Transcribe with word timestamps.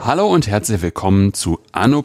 Hallo 0.00 0.26
und 0.26 0.46
herzlich 0.48 0.82
willkommen 0.82 1.32
zu 1.32 1.60
Anno. 1.72 2.04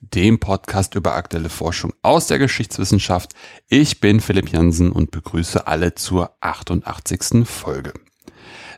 dem 0.00 0.40
Podcast 0.40 0.94
über 0.94 1.14
aktuelle 1.14 1.50
Forschung 1.50 1.92
aus 2.02 2.26
der 2.26 2.38
Geschichtswissenschaft. 2.38 3.34
Ich 3.68 4.00
bin 4.00 4.20
Philipp 4.20 4.50
Jansen 4.50 4.92
und 4.92 5.10
begrüße 5.10 5.66
alle 5.66 5.94
zur 5.94 6.36
88. 6.40 7.46
Folge. 7.46 7.92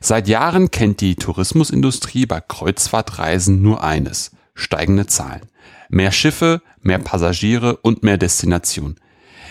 Seit 0.00 0.28
Jahren 0.28 0.70
kennt 0.70 1.00
die 1.00 1.14
Tourismusindustrie 1.14 2.26
bei 2.26 2.40
Kreuzfahrtreisen 2.40 3.62
nur 3.62 3.82
eines, 3.82 4.32
steigende 4.54 5.06
Zahlen. 5.06 5.42
Mehr 5.88 6.12
Schiffe, 6.12 6.62
mehr 6.80 6.98
Passagiere 6.98 7.76
und 7.78 8.02
mehr 8.02 8.18
Destinationen. 8.18 9.00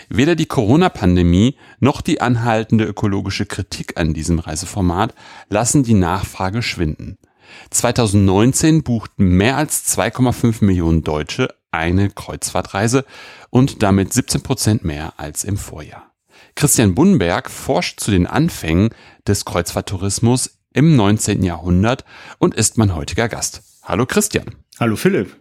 Weder 0.08 0.36
die 0.36 0.46
Corona-Pandemie 0.46 1.56
noch 1.80 2.00
die 2.00 2.20
anhaltende 2.20 2.84
ökologische 2.84 3.46
Kritik 3.46 3.98
an 3.98 4.14
diesem 4.14 4.38
Reiseformat 4.38 5.14
lassen 5.50 5.82
die 5.82 5.94
Nachfrage 5.94 6.62
schwinden. 6.62 7.18
2019 7.70 8.82
buchten 8.82 9.28
mehr 9.28 9.56
als 9.56 9.86
2,5 9.96 10.64
Millionen 10.64 11.02
Deutsche 11.02 11.54
eine 11.70 12.10
Kreuzfahrtreise 12.10 13.04
und 13.50 13.82
damit 13.82 14.12
17 14.12 14.42
Prozent 14.42 14.84
mehr 14.84 15.14
als 15.18 15.44
im 15.44 15.56
Vorjahr. 15.56 16.12
Christian 16.54 16.94
Bunberg 16.94 17.50
forscht 17.50 18.00
zu 18.00 18.10
den 18.10 18.26
Anfängen 18.26 18.90
des 19.26 19.44
Kreuzfahrttourismus 19.44 20.58
im 20.72 20.96
19. 20.96 21.42
Jahrhundert 21.42 22.04
und 22.38 22.54
ist 22.54 22.78
mein 22.78 22.94
heutiger 22.94 23.28
Gast. 23.28 23.62
Hallo 23.82 24.06
Christian. 24.06 24.56
Hallo 24.80 24.96
Philipp. 24.96 25.36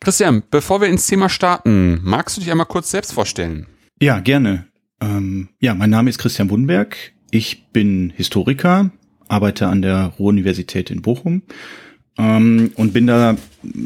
Christian, 0.00 0.42
bevor 0.50 0.80
wir 0.80 0.88
ins 0.88 1.06
Thema 1.06 1.28
starten, 1.28 2.00
magst 2.02 2.36
du 2.36 2.40
dich 2.40 2.50
einmal 2.50 2.66
kurz 2.66 2.90
selbst 2.90 3.12
vorstellen? 3.12 3.66
Ja, 4.00 4.20
gerne. 4.20 4.66
Ähm, 5.02 5.50
ja, 5.60 5.74
mein 5.74 5.90
Name 5.90 6.08
ist 6.08 6.18
Christian 6.18 6.48
Bunberg. 6.48 6.96
Ich 7.30 7.66
bin 7.66 8.10
Historiker, 8.16 8.90
arbeite 9.28 9.68
an 9.68 9.82
der 9.82 10.14
Ruhr-Universität 10.18 10.90
in 10.90 11.02
Bochum 11.02 11.42
ähm, 12.16 12.72
und 12.76 12.94
bin 12.94 13.06
da 13.06 13.36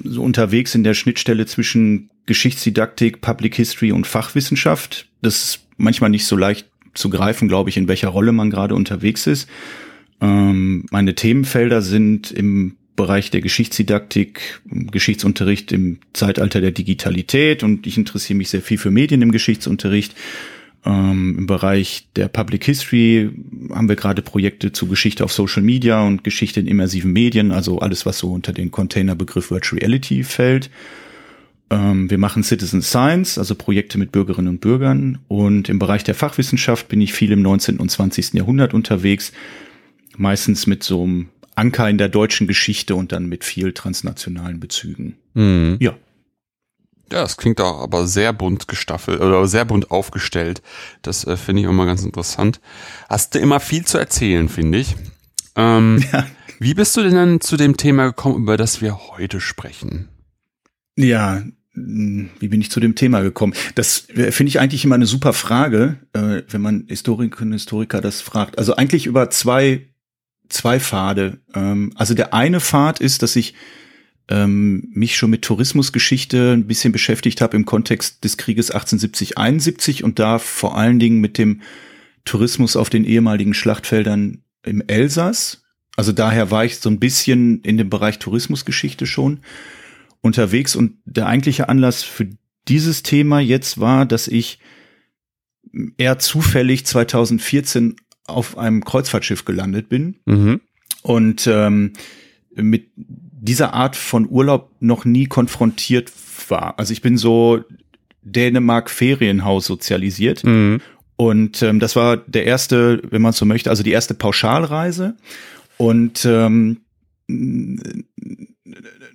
so 0.05 0.23
unterwegs 0.23 0.77
in 0.77 0.85
der 0.85 0.95
Schnittstelle 0.95 1.47
zwischen 1.47 2.11
Geschichtsdidaktik, 2.27 3.21
Public 3.21 3.57
History 3.57 3.91
und 3.91 4.07
Fachwissenschaft. 4.07 5.09
Das 5.21 5.43
ist 5.43 5.67
manchmal 5.79 6.11
nicht 6.11 6.27
so 6.27 6.37
leicht 6.37 6.71
zu 6.95 7.11
greifen, 7.11 7.49
glaube 7.49 7.71
ich, 7.71 7.77
in 7.77 7.89
welcher 7.89 8.09
Rolle 8.09 8.31
man 8.31 8.51
gerade 8.51 8.77
unterwegs 8.77 9.27
ist. 9.27 9.49
Ähm, 10.21 10.87
meine 10.93 11.17
Themenfelder 11.17 11.83
sind 11.83 12.31
im 12.31 12.77
Bereich 12.97 13.31
der 13.31 13.41
Geschichtsdidaktik, 13.41 14.61
Geschichtsunterricht 14.67 15.73
im 15.73 15.99
Zeitalter 16.13 16.61
der 16.61 16.71
Digitalität 16.71 17.63
und 17.63 17.87
ich 17.87 17.97
interessiere 17.97 18.37
mich 18.37 18.51
sehr 18.51 18.63
viel 18.63 18.79
für 18.79 18.91
Medien 18.91 19.23
im 19.23 19.33
Geschichtsunterricht 19.33 20.15
ähm, 20.85 21.37
Im 21.39 21.47
Bereich 21.47 22.07
der 22.15 22.29
Public 22.29 22.65
History 22.65 23.31
haben 23.71 23.89
wir 23.89 23.97
gerade 23.97 24.21
Projekte 24.23 24.73
zu 24.73 24.87
Geschichte 24.87 25.25
auf 25.25 25.33
Social 25.33 25.63
Media 25.63 26.03
und 26.07 26.25
Geschichte 26.25 26.61
in 26.61 26.67
immersiven 26.67 27.13
Medien, 27.13 27.53
also 27.53 27.79
alles, 27.79 28.05
was 28.05 28.19
so 28.19 28.33
unter 28.33 28.53
den 28.53 28.71
Containerbegriff 28.71 29.51
Virtual 29.51 29.79
Reality 29.79 30.25
fällt. 30.25 30.71
Ähm, 31.71 32.11
wir 32.11 32.19
machen 32.19 32.43
Citizen 32.43 32.83
Science, 32.83 33.39
also 33.39 33.55
Projekte 33.55 33.97
mit 33.97 34.13
Bürgerinnen 34.13 34.49
und 34.49 34.61
Bürgern. 34.61 35.19
Und 35.27 35.71
im 35.71 35.79
Bereich 35.79 36.05
der 36.05 36.15
Fachwissenschaft 36.15 36.89
bin 36.89 37.01
ich 37.01 37.15
viel 37.15 37.33
im 37.33 37.41
19. 37.41 37.79
und 37.79 37.91
20. 37.91 38.35
Jahrhundert 38.35 38.75
unterwegs, 38.75 39.33
meistens 40.19 40.67
mit 40.67 40.83
so 40.83 41.03
einem 41.03 41.29
Anker 41.55 41.89
in 41.89 41.99
der 41.99 42.09
deutschen 42.09 42.47
Geschichte 42.47 42.95
und 42.95 43.13
dann 43.13 43.27
mit 43.27 43.45
viel 43.45 43.73
transnationalen 43.73 44.61
Bezügen. 44.61 45.17
Mhm. 45.35 45.77
Ja. 45.81 45.95
Ja, 47.13 47.21
das 47.21 47.37
klingt 47.37 47.61
auch 47.61 47.83
aber 47.83 48.07
sehr 48.07 48.33
bunt 48.33 48.67
gestaffelt 48.67 49.21
oder 49.21 49.47
sehr 49.47 49.65
bunt 49.65 49.91
aufgestellt. 49.91 50.63
Das 51.03 51.27
äh, 51.27 51.37
finde 51.37 51.63
ich 51.63 51.69
immer 51.69 51.87
ganz 51.87 52.03
interessant. 52.03 52.61
Hast 53.09 53.35
du 53.35 53.39
immer 53.39 53.61
viel 53.61 53.85
zu 53.85 53.99
erzählen, 53.99 54.49
finde 54.49 54.79
ich. 54.79 54.97
Ähm, 55.55 56.03
ja. 56.13 56.27
Wie 56.59 56.75
bist 56.75 56.97
du 56.97 57.03
denn 57.03 57.15
dann 57.15 57.41
zu 57.41 57.57
dem 57.57 57.77
Thema 57.77 58.07
gekommen, 58.07 58.37
über 58.37 58.57
das 58.57 58.81
wir 58.81 58.99
heute 59.11 59.41
sprechen? 59.41 60.09
Ja, 60.97 61.43
hm, 61.75 62.31
wie 62.39 62.49
bin 62.49 62.61
ich 62.61 62.71
zu 62.71 62.81
dem 62.81 62.95
Thema 62.95 63.21
gekommen? 63.21 63.55
Das 63.75 64.09
äh, 64.11 64.31
finde 64.31 64.49
ich 64.49 64.61
eigentlich 64.61 64.85
immer 64.85 64.95
eine 64.95 65.07
super 65.07 65.33
Frage, 65.33 65.99
äh, 66.13 66.43
wenn 66.49 66.63
man 66.63 66.85
Historikerinnen 66.89 67.53
und 67.53 67.59
Historiker 67.59 68.01
das 68.01 68.21
fragt. 68.21 68.59
Also 68.59 68.77
eigentlich 68.77 69.07
über 69.07 69.29
zwei, 69.31 69.89
zwei 70.49 70.81
Pfade. 70.81 71.39
Ähm, 71.55 71.93
also 71.97 72.15
der 72.15 72.35
eine 72.35 72.61
Pfad 72.61 73.01
ist, 73.01 73.23
dass 73.23 73.37
ich 73.37 73.55
ähm, 74.29 74.91
mich 74.95 75.17
schon 75.17 75.31
mit 75.31 75.43
Tourismusgeschichte 75.43 76.53
ein 76.53 76.67
bisschen 76.67 76.93
beschäftigt 76.93 77.41
habe 77.41 77.57
im 77.57 77.67
Kontext 77.67 78.25
des 78.25 78.37
Krieges 78.37 78.73
1870-71 78.73 80.03
und 80.03 80.19
da 80.19 80.39
vor 80.39 80.77
allen 80.77 80.99
Dingen 80.99 81.21
mit 81.21 81.37
dem 81.37 81.61
Tourismus 82.25 82.77
auf 82.77 82.89
den 82.89 83.05
ehemaligen 83.05 83.53
Schlachtfeldern 83.53 84.43
im 84.65 84.83
Elsass. 84.87 85.63
Also 85.97 86.13
daher 86.13 86.51
war 86.51 86.65
ich 86.65 86.79
so 86.79 86.89
ein 86.89 86.99
bisschen 86.99 87.61
in 87.61 87.77
dem 87.77 87.91
Bereich 87.91 88.19
Tourismusgeschichte 88.19 89.07
schon 89.07 89.41
unterwegs 90.23 90.75
und 90.75 90.97
der 91.05 91.27
eigentliche 91.27 91.69
Anlass 91.69 92.03
für 92.03 92.29
dieses 92.67 93.03
Thema 93.03 93.41
jetzt 93.41 93.79
war, 93.79 94.07
dass 94.07 94.27
ich 94.27 94.59
eher 95.99 96.19
zufällig 96.19 96.87
2014 96.87 97.97
auf 98.27 98.59
einem 98.59 98.85
Kreuzfahrtschiff 98.85 99.45
gelandet 99.45 99.89
bin 99.89 100.17
mhm. 100.27 100.61
und 101.03 101.47
ähm, 101.47 101.93
mit 102.55 102.89
dieser 102.97 103.75
Art 103.75 103.97
von 103.97 104.29
Urlaub 104.29 104.71
noch 104.81 105.05
nie 105.05 105.27
konfrontiert 105.27 106.11
war. 106.49 106.79
Also 106.79 106.93
ich 106.93 107.03
bin 107.03 107.19
so 107.19 107.61
Dänemark 108.23 108.91
Ferienhaus 108.91 109.67
sozialisiert. 109.67 110.45
Mhm. 110.45 110.81
Und 111.17 111.63
ähm, 111.63 111.79
das 111.79 111.95
war 111.95 112.17
der 112.17 112.45
erste, 112.45 113.03
wenn 113.11 113.23
man 113.23 113.33
so 113.33 113.45
möchte, 113.45 113.71
also 113.71 113.83
die 113.83 113.93
erste 113.93 114.15
Pauschalreise. 114.15 115.15
Und 115.77 116.25
ähm, 116.25 116.81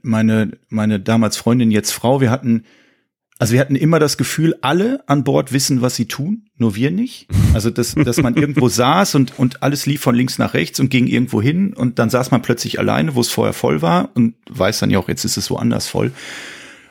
meine, 0.01 0.51
meine 0.69 0.99
damals 0.99 1.37
Freundin, 1.37 1.71
jetzt 1.71 1.91
Frau, 1.91 2.21
wir 2.21 2.31
hatten 2.31 2.63
also 3.39 3.53
wir 3.53 3.61
hatten 3.61 3.77
immer 3.77 3.99
das 3.99 4.17
Gefühl, 4.17 4.55
alle 4.59 5.01
an 5.07 5.23
Bord 5.23 5.53
wissen, 5.53 5.81
was 5.81 5.95
sie 5.95 6.07
tun, 6.07 6.49
nur 6.57 6.75
wir 6.75 6.91
nicht. 6.91 7.27
Also 7.53 7.69
dass, 7.69 7.95
dass 7.95 8.17
man 8.17 8.35
irgendwo 8.35 8.67
saß 8.67 9.15
und, 9.15 9.39
und 9.39 9.63
alles 9.63 9.85
lief 9.85 10.01
von 10.01 10.13
links 10.13 10.37
nach 10.37 10.53
rechts 10.53 10.79
und 10.81 10.89
ging 10.89 11.07
irgendwo 11.07 11.41
hin 11.41 11.73
und 11.73 11.99
dann 11.99 12.09
saß 12.09 12.31
man 12.31 12.41
plötzlich 12.41 12.79
alleine, 12.79 13.15
wo 13.15 13.21
es 13.21 13.29
vorher 13.29 13.53
voll 13.53 13.81
war 13.81 14.09
und 14.13 14.35
weiß 14.49 14.79
dann 14.79 14.89
ja 14.89 14.99
auch, 14.99 15.07
jetzt 15.07 15.23
ist 15.23 15.37
es 15.37 15.49
woanders 15.49 15.87
voll. 15.87 16.11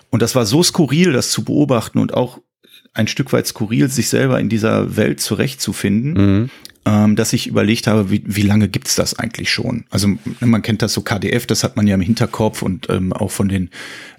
Und 0.08 0.22
das 0.22 0.34
war 0.34 0.46
so 0.46 0.62
skurril, 0.62 1.12
das 1.12 1.30
zu 1.30 1.44
beobachten 1.44 1.98
und 1.98 2.14
auch 2.14 2.40
ein 2.94 3.08
Stück 3.08 3.30
weit 3.34 3.46
skurril, 3.46 3.90
sich 3.90 4.08
selber 4.08 4.40
in 4.40 4.48
dieser 4.48 4.96
Welt 4.96 5.20
zurechtzufinden. 5.20 6.12
Mhm 6.12 6.50
ähm, 6.88 7.16
dass 7.16 7.34
ich 7.34 7.46
überlegt 7.46 7.86
habe, 7.86 8.10
wie, 8.10 8.22
wie 8.24 8.42
lange 8.42 8.66
gibt's 8.66 8.94
das 8.94 9.18
eigentlich 9.18 9.50
schon? 9.52 9.84
Also 9.90 10.08
man 10.40 10.62
kennt 10.62 10.80
das 10.80 10.94
so 10.94 11.02
KDF, 11.02 11.46
das 11.46 11.62
hat 11.62 11.76
man 11.76 11.86
ja 11.86 11.94
im 11.94 12.00
Hinterkopf 12.00 12.62
und 12.62 12.88
ähm, 12.88 13.12
auch 13.12 13.30
von 13.30 13.48
den 13.48 13.68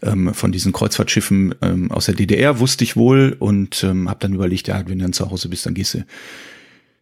ähm, 0.03 0.35
von 0.35 0.51
diesen 0.51 0.71
Kreuzfahrtschiffen 0.71 1.55
ähm, 1.63 1.91
aus 1.91 2.05
der 2.05 2.15
DDR 2.15 2.59
wusste 2.59 2.83
ich 2.83 2.95
wohl 2.95 3.35
und 3.39 3.83
ähm, 3.83 4.07
habe 4.07 4.19
dann 4.19 4.33
überlegt, 4.33 4.67
ja, 4.67 4.83
wenn 4.87 4.99
du 4.99 5.03
dann 5.05 5.13
zu 5.13 5.31
Hause 5.31 5.49
bist, 5.49 5.65
dann 5.65 5.73
gehst 5.73 5.95
du 5.95 6.05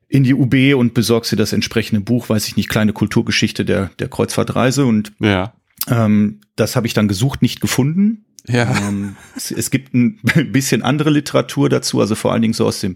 in 0.08 0.24
die 0.24 0.34
UB 0.34 0.74
und 0.78 0.94
besorgst 0.94 1.34
dir 1.34 1.36
das 1.36 1.52
entsprechende 1.52 2.00
Buch, 2.00 2.30
weiß 2.30 2.48
ich 2.48 2.56
nicht, 2.56 2.70
kleine 2.70 2.94
Kulturgeschichte 2.94 3.66
der 3.66 3.92
der 4.00 4.08
Kreuzfahrtreise 4.08 4.86
und 4.86 5.12
ja. 5.20 5.54
ähm, 5.90 6.40
das 6.56 6.78
habe 6.78 6.88
ich 6.88 6.94
dann 6.94 7.10
gesucht, 7.10 7.42
nicht 7.42 7.60
gefunden. 7.60 8.24
Ja. 8.48 8.88
Ähm, 8.88 9.18
es, 9.36 9.52
es 9.52 9.70
gibt 9.70 9.94
ein 9.94 10.20
bisschen 10.54 10.82
andere 10.82 11.10
Literatur 11.10 11.68
dazu, 11.68 12.00
also 12.00 12.16
vor 12.16 12.32
allen 12.32 12.42
Dingen 12.42 12.54
so 12.54 12.66
aus 12.66 12.80
dem 12.80 12.96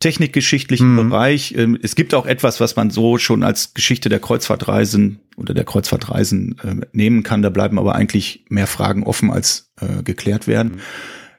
technikgeschichtlichen 0.00 0.92
mhm. 0.92 1.10
Bereich. 1.10 1.54
Ähm, 1.56 1.78
es 1.82 1.94
gibt 1.94 2.14
auch 2.14 2.26
etwas, 2.26 2.60
was 2.60 2.76
man 2.76 2.90
so 2.90 3.18
schon 3.18 3.42
als 3.42 3.74
Geschichte 3.74 4.08
der 4.08 4.20
Kreuzfahrtreisen 4.20 5.20
oder 5.36 5.54
der 5.54 5.64
Kreuzfahrtreisen 5.64 6.56
äh, 6.62 6.86
nehmen 6.92 7.22
kann. 7.22 7.42
Da 7.42 7.50
bleiben 7.50 7.78
aber 7.78 7.94
eigentlich 7.94 8.44
mehr 8.48 8.66
Fragen 8.66 9.04
offen 9.04 9.30
als 9.30 9.72
äh, 9.80 10.02
geklärt 10.02 10.46
werden. 10.46 10.72
Mhm. 10.72 10.80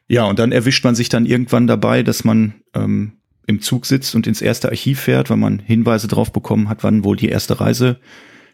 Ja, 0.07 0.25
und 0.25 0.39
dann 0.39 0.51
erwischt 0.51 0.83
man 0.83 0.95
sich 0.95 1.09
dann 1.09 1.25
irgendwann 1.25 1.67
dabei, 1.67 2.03
dass 2.03 2.23
man 2.23 2.55
ähm, 2.75 3.13
im 3.47 3.61
Zug 3.61 3.85
sitzt 3.85 4.15
und 4.15 4.27
ins 4.27 4.41
erste 4.41 4.69
Archiv 4.69 5.01
fährt, 5.01 5.29
weil 5.29 5.37
man 5.37 5.59
Hinweise 5.59 6.07
drauf 6.07 6.31
bekommen 6.31 6.69
hat, 6.69 6.83
wann 6.83 7.03
wohl 7.03 7.15
die 7.15 7.29
erste 7.29 7.59
Reise 7.59 7.99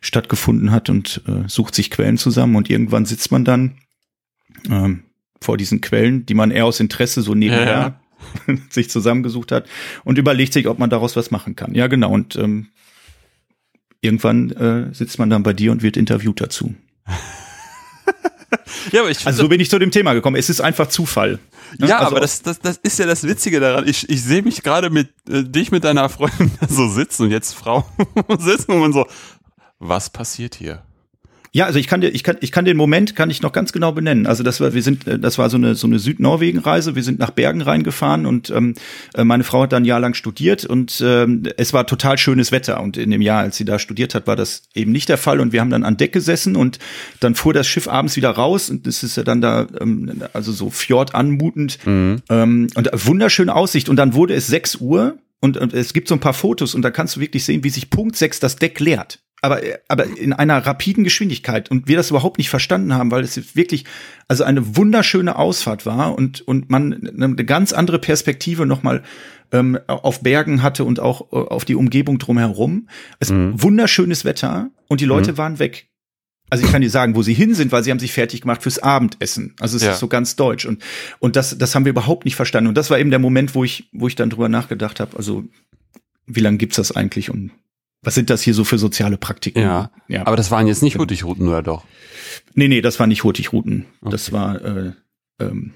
stattgefunden 0.01 0.71
hat 0.71 0.89
und 0.89 1.21
äh, 1.27 1.47
sucht 1.47 1.75
sich 1.75 1.91
Quellen 1.91 2.17
zusammen 2.17 2.55
und 2.55 2.69
irgendwann 2.69 3.05
sitzt 3.05 3.31
man 3.31 3.45
dann 3.45 3.77
ähm, 4.69 5.03
vor 5.39 5.57
diesen 5.57 5.81
Quellen, 5.81 6.25
die 6.25 6.33
man 6.33 6.51
eher 6.51 6.65
aus 6.65 6.79
Interesse 6.79 7.21
so 7.21 7.35
nebenher 7.35 7.65
ja, 7.65 7.81
ja. 7.81 8.00
sich 8.69 8.89
zusammengesucht 8.89 9.51
hat 9.51 9.67
und 10.03 10.17
überlegt 10.17 10.53
sich, 10.53 10.67
ob 10.67 10.79
man 10.79 10.89
daraus 10.89 11.15
was 11.15 11.31
machen 11.31 11.55
kann. 11.55 11.73
Ja, 11.73 11.87
genau. 11.87 12.11
Und 12.11 12.35
ähm, 12.35 12.67
irgendwann 14.01 14.51
äh, 14.51 14.93
sitzt 14.93 15.19
man 15.19 15.29
dann 15.29 15.43
bei 15.43 15.53
dir 15.53 15.71
und 15.71 15.83
wird 15.83 15.97
interviewt 15.97 16.41
dazu. 16.41 16.75
ja, 18.91 19.01
aber 19.01 19.11
ich 19.11 19.25
also 19.25 19.43
so 19.43 19.49
bin 19.49 19.59
ich 19.59 19.69
zu 19.69 19.79
dem 19.79 19.91
Thema 19.91 20.13
gekommen. 20.13 20.35
Es 20.35 20.49
ist 20.49 20.61
einfach 20.61 20.87
Zufall. 20.87 21.39
Ne? 21.77 21.87
Ja, 21.87 21.99
also 21.99 22.11
aber 22.11 22.19
das, 22.19 22.41
das, 22.41 22.59
das 22.59 22.77
ist 22.77 22.99
ja 22.99 23.05
das 23.05 23.23
Witzige 23.23 23.59
daran. 23.59 23.87
Ich, 23.87 24.09
ich 24.09 24.23
sehe 24.23 24.41
mich 24.41 24.63
gerade 24.63 24.89
mit 24.89 25.09
äh, 25.29 25.43
dich 25.43 25.71
mit 25.71 25.83
deiner 25.83 26.09
Freundin 26.09 26.51
so 26.67 26.89
sitzen 26.89 27.23
und 27.23 27.31
jetzt 27.31 27.53
Frau 27.53 27.85
sitzen 28.39 28.71
und 28.71 28.93
so. 28.93 29.07
Was 29.79 30.09
passiert 30.09 30.55
hier? 30.55 30.83
Ja, 31.53 31.65
also 31.65 31.79
ich 31.79 31.87
kann 31.87 31.99
dir, 31.99 32.09
ich 32.09 32.23
kann, 32.23 32.37
ich 32.39 32.53
kann 32.53 32.63
den 32.63 32.77
Moment 32.77 33.13
kann 33.13 33.29
ich 33.29 33.41
noch 33.41 33.51
ganz 33.51 33.73
genau 33.73 33.91
benennen. 33.91 34.25
Also 34.25 34.41
das 34.41 34.61
war, 34.61 34.73
wir 34.73 34.81
sind, 34.81 35.05
äh, 35.05 35.19
das 35.19 35.37
war 35.37 35.49
so 35.49 35.57
eine 35.57 35.75
so 35.75 35.85
eine 35.85 35.99
Südnorwegen-Reise. 35.99 36.95
Wir 36.95 37.03
sind 37.03 37.19
nach 37.19 37.31
Bergen 37.31 37.61
reingefahren 37.61 38.25
und 38.25 38.49
ähm, 38.51 38.75
äh, 39.15 39.25
meine 39.25 39.43
Frau 39.43 39.63
hat 39.63 39.73
dann 39.73 39.83
ein 39.83 39.85
Jahr 39.85 39.99
lang 39.99 40.13
studiert 40.13 40.63
und 40.63 41.03
ähm, 41.05 41.43
es 41.57 41.73
war 41.73 41.85
total 41.85 42.17
schönes 42.17 42.53
Wetter. 42.53 42.79
Und 42.81 42.95
in 42.95 43.11
dem 43.11 43.21
Jahr, 43.21 43.41
als 43.41 43.57
sie 43.57 43.65
da 43.65 43.79
studiert 43.79 44.15
hat, 44.15 44.27
war 44.27 44.37
das 44.37 44.63
eben 44.73 44.93
nicht 44.93 45.09
der 45.09 45.17
Fall. 45.17 45.41
Und 45.41 45.51
wir 45.51 45.59
haben 45.59 45.69
dann 45.69 45.83
an 45.83 45.97
Deck 45.97 46.13
gesessen 46.13 46.55
und 46.55 46.79
dann 47.19 47.35
fuhr 47.35 47.53
das 47.53 47.67
Schiff 47.67 47.89
abends 47.89 48.15
wieder 48.15 48.29
raus 48.29 48.69
und 48.69 48.87
es 48.87 49.03
ist 49.03 49.17
ja 49.17 49.23
dann 49.23 49.41
da, 49.41 49.67
ähm, 49.81 50.23
also 50.31 50.53
so 50.53 50.69
Fjord 50.69 51.15
anmutend 51.15 51.85
mhm. 51.85 52.21
ähm, 52.29 52.67
und 52.75 52.89
wunderschöne 52.93 53.53
Aussicht. 53.53 53.89
Und 53.89 53.97
dann 53.97 54.13
wurde 54.13 54.35
es 54.35 54.47
sechs 54.47 54.77
Uhr 54.77 55.17
und, 55.41 55.57
und 55.57 55.73
es 55.73 55.91
gibt 55.91 56.07
so 56.07 56.15
ein 56.15 56.21
paar 56.21 56.33
Fotos 56.33 56.75
und 56.75 56.81
da 56.81 56.91
kannst 56.91 57.17
du 57.17 57.19
wirklich 57.19 57.43
sehen, 57.43 57.65
wie 57.65 57.69
sich 57.69 57.89
Punkt 57.89 58.15
sechs 58.15 58.39
das 58.39 58.55
Deck 58.55 58.79
leert 58.79 59.19
aber, 59.41 59.61
aber 59.87 60.05
in 60.05 60.33
einer 60.33 60.57
rapiden 60.59 61.03
Geschwindigkeit 61.03 61.71
und 61.71 61.87
wir 61.87 61.97
das 61.97 62.11
überhaupt 62.11 62.37
nicht 62.37 62.49
verstanden 62.49 62.93
haben, 62.93 63.09
weil 63.09 63.23
es 63.23 63.55
wirklich 63.55 63.85
also 64.27 64.43
eine 64.43 64.77
wunderschöne 64.77 65.35
Ausfahrt 65.35 65.85
war 65.85 66.15
und, 66.15 66.41
und 66.41 66.69
man 66.69 67.09
eine 67.15 67.35
ganz 67.45 67.73
andere 67.73 67.97
Perspektive 67.97 68.67
nochmal 68.67 69.01
ähm, 69.51 69.79
auf 69.87 70.21
Bergen 70.21 70.61
hatte 70.61 70.83
und 70.85 70.99
auch 70.99 71.33
äh, 71.33 71.35
auf 71.35 71.65
die 71.65 71.75
Umgebung 71.75 72.19
drumherum. 72.19 72.87
Es 73.19 73.31
mhm. 73.31 73.61
wunderschönes 73.61 74.25
Wetter 74.25 74.69
und 74.87 75.01
die 75.01 75.05
Leute 75.05 75.33
mhm. 75.33 75.37
waren 75.37 75.59
weg. 75.59 75.87
Also 76.51 76.65
ich 76.65 76.71
kann 76.71 76.81
dir 76.81 76.89
sagen, 76.89 77.15
wo 77.15 77.23
sie 77.23 77.33
hin 77.33 77.55
sind, 77.55 77.71
weil 77.71 77.81
sie 77.81 77.91
haben 77.91 77.99
sich 77.99 78.11
fertig 78.11 78.41
gemacht 78.41 78.61
fürs 78.61 78.77
Abendessen. 78.77 79.55
Also 79.59 79.77
es 79.77 79.83
ja. 79.83 79.93
ist 79.93 79.99
so 79.99 80.07
ganz 80.07 80.35
deutsch 80.35 80.65
und 80.65 80.83
und 81.19 81.35
das 81.37 81.57
das 81.57 81.73
haben 81.73 81.85
wir 81.85 81.91
überhaupt 81.91 82.25
nicht 82.25 82.35
verstanden 82.35 82.67
und 82.67 82.75
das 82.75 82.89
war 82.89 82.99
eben 82.99 83.09
der 83.09 83.19
Moment, 83.19 83.55
wo 83.55 83.63
ich 83.63 83.89
wo 83.93 84.07
ich 84.07 84.15
dann 84.15 84.29
drüber 84.29 84.49
nachgedacht 84.49 84.99
habe. 84.99 85.15
Also 85.17 85.45
wie 86.27 86.41
lange 86.41 86.57
gibt's 86.57 86.75
das 86.75 86.91
eigentlich 86.93 87.29
und 87.31 87.51
was 88.03 88.15
sind 88.15 88.29
das 88.29 88.41
hier 88.41 88.53
so 88.53 88.63
für 88.63 88.77
soziale 88.77 89.17
Praktiken? 89.17 89.61
Ja, 89.61 89.91
ja. 90.07 90.25
aber 90.25 90.35
das 90.35 90.51
waren 90.51 90.67
jetzt 90.67 90.81
nicht 90.81 90.97
Hurtigruten, 90.97 91.47
oder 91.47 91.61
doch? 91.61 91.85
Nee, 92.53 92.67
nee, 92.67 92.81
das 92.81 92.99
waren 92.99 93.09
nicht 93.09 93.23
Hurtigruten. 93.23 93.85
Okay. 94.01 94.11
Das 94.11 94.31
war 94.31 94.61
äh, 94.63 94.91
ähm, 95.39 95.73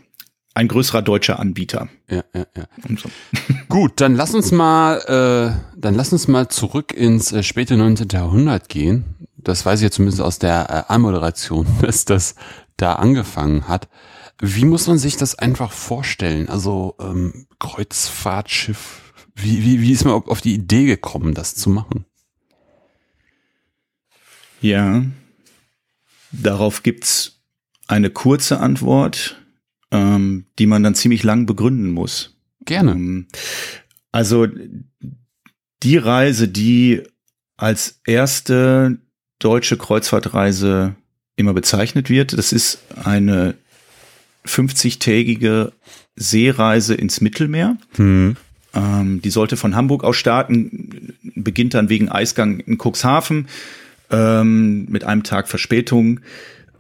ein 0.56 0.68
größerer 0.68 1.02
deutscher 1.02 1.40
Anbieter. 1.40 1.90
Ja, 2.10 2.24
ja, 2.34 2.46
ja. 2.56 2.66
So. 2.98 3.10
Gut, 3.70 4.00
dann 4.02 4.16
lass 4.16 4.34
uns 4.34 4.52
mal, 4.52 4.98
äh, 5.02 5.78
dann 5.78 5.96
lass 5.96 6.14
uns 6.14 6.28
mal 6.28 6.48
zurück 6.48 6.94
ins 6.94 7.32
äh, 7.32 7.44
späte 7.44 7.78
19. 7.78 8.08
Jahrhundert 8.12 8.70
gehen. 8.70 9.04
Das 9.38 9.66
weiß 9.66 9.80
ich 9.80 9.84
jetzt 9.84 9.96
zumindest 9.96 10.22
aus 10.22 10.40
der 10.40 10.70
äh, 10.70 10.94
Anmoderation, 10.94 11.68
dass 11.82 12.06
das 12.06 12.36
da 12.78 12.94
angefangen 12.94 13.68
hat. 13.68 13.88
Wie 14.40 14.66
muss 14.66 14.88
man 14.88 14.98
sich 14.98 15.18
das 15.18 15.38
einfach 15.38 15.72
vorstellen? 15.72 16.50
Also 16.50 16.96
ähm, 17.00 17.48
Kreuzfahrtschiff, 17.60 19.14
wie, 19.36 19.64
wie, 19.64 19.82
wie 19.82 19.92
ist 19.92 20.06
man 20.06 20.14
auf 20.14 20.42
die 20.42 20.54
Idee 20.54 20.86
gekommen, 20.86 21.34
das 21.34 21.56
zu 21.56 21.70
machen? 21.70 22.06
Ja, 24.66 25.06
darauf 26.32 26.82
gibt's 26.82 27.40
eine 27.88 28.10
kurze 28.10 28.60
Antwort, 28.60 29.40
ähm, 29.92 30.48
die 30.58 30.66
man 30.66 30.82
dann 30.82 30.96
ziemlich 30.96 31.22
lang 31.22 31.46
begründen 31.46 31.92
muss. 31.92 32.36
Gerne. 32.66 32.94
Ähm, 32.94 33.28
also 34.12 34.48
die 35.84 35.98
Reise, 35.98 36.48
die 36.48 37.04
als 37.58 38.02
erste 38.08 38.98
deutsche 39.38 39.78
Kreuzfahrtreise 39.78 40.96
immer 41.36 41.54
bezeichnet 41.54 42.10
wird, 42.10 42.36
das 42.36 42.52
ist 42.52 42.80
eine 43.04 43.54
50-tägige 44.48 45.74
Seereise 46.16 46.96
ins 46.96 47.22
Mittelmeer. 47.22 47.78
Hm. 47.98 48.36
Ähm, 48.74 49.22
die 49.22 49.30
sollte 49.30 49.58
von 49.58 49.76
Hamburg 49.76 50.04
aus 50.04 50.18
starten, 50.18 51.14
beginnt 51.36 51.76
dann 51.76 51.90
wegen 51.90 52.10
Eisgang 52.10 52.62
in 52.62 52.80
Cuxhaven 52.80 53.48
ähm, 54.12 54.86
mit 54.90 55.04
einem 55.04 55.24
Tag 55.24 55.48
Verspätung. 55.48 56.20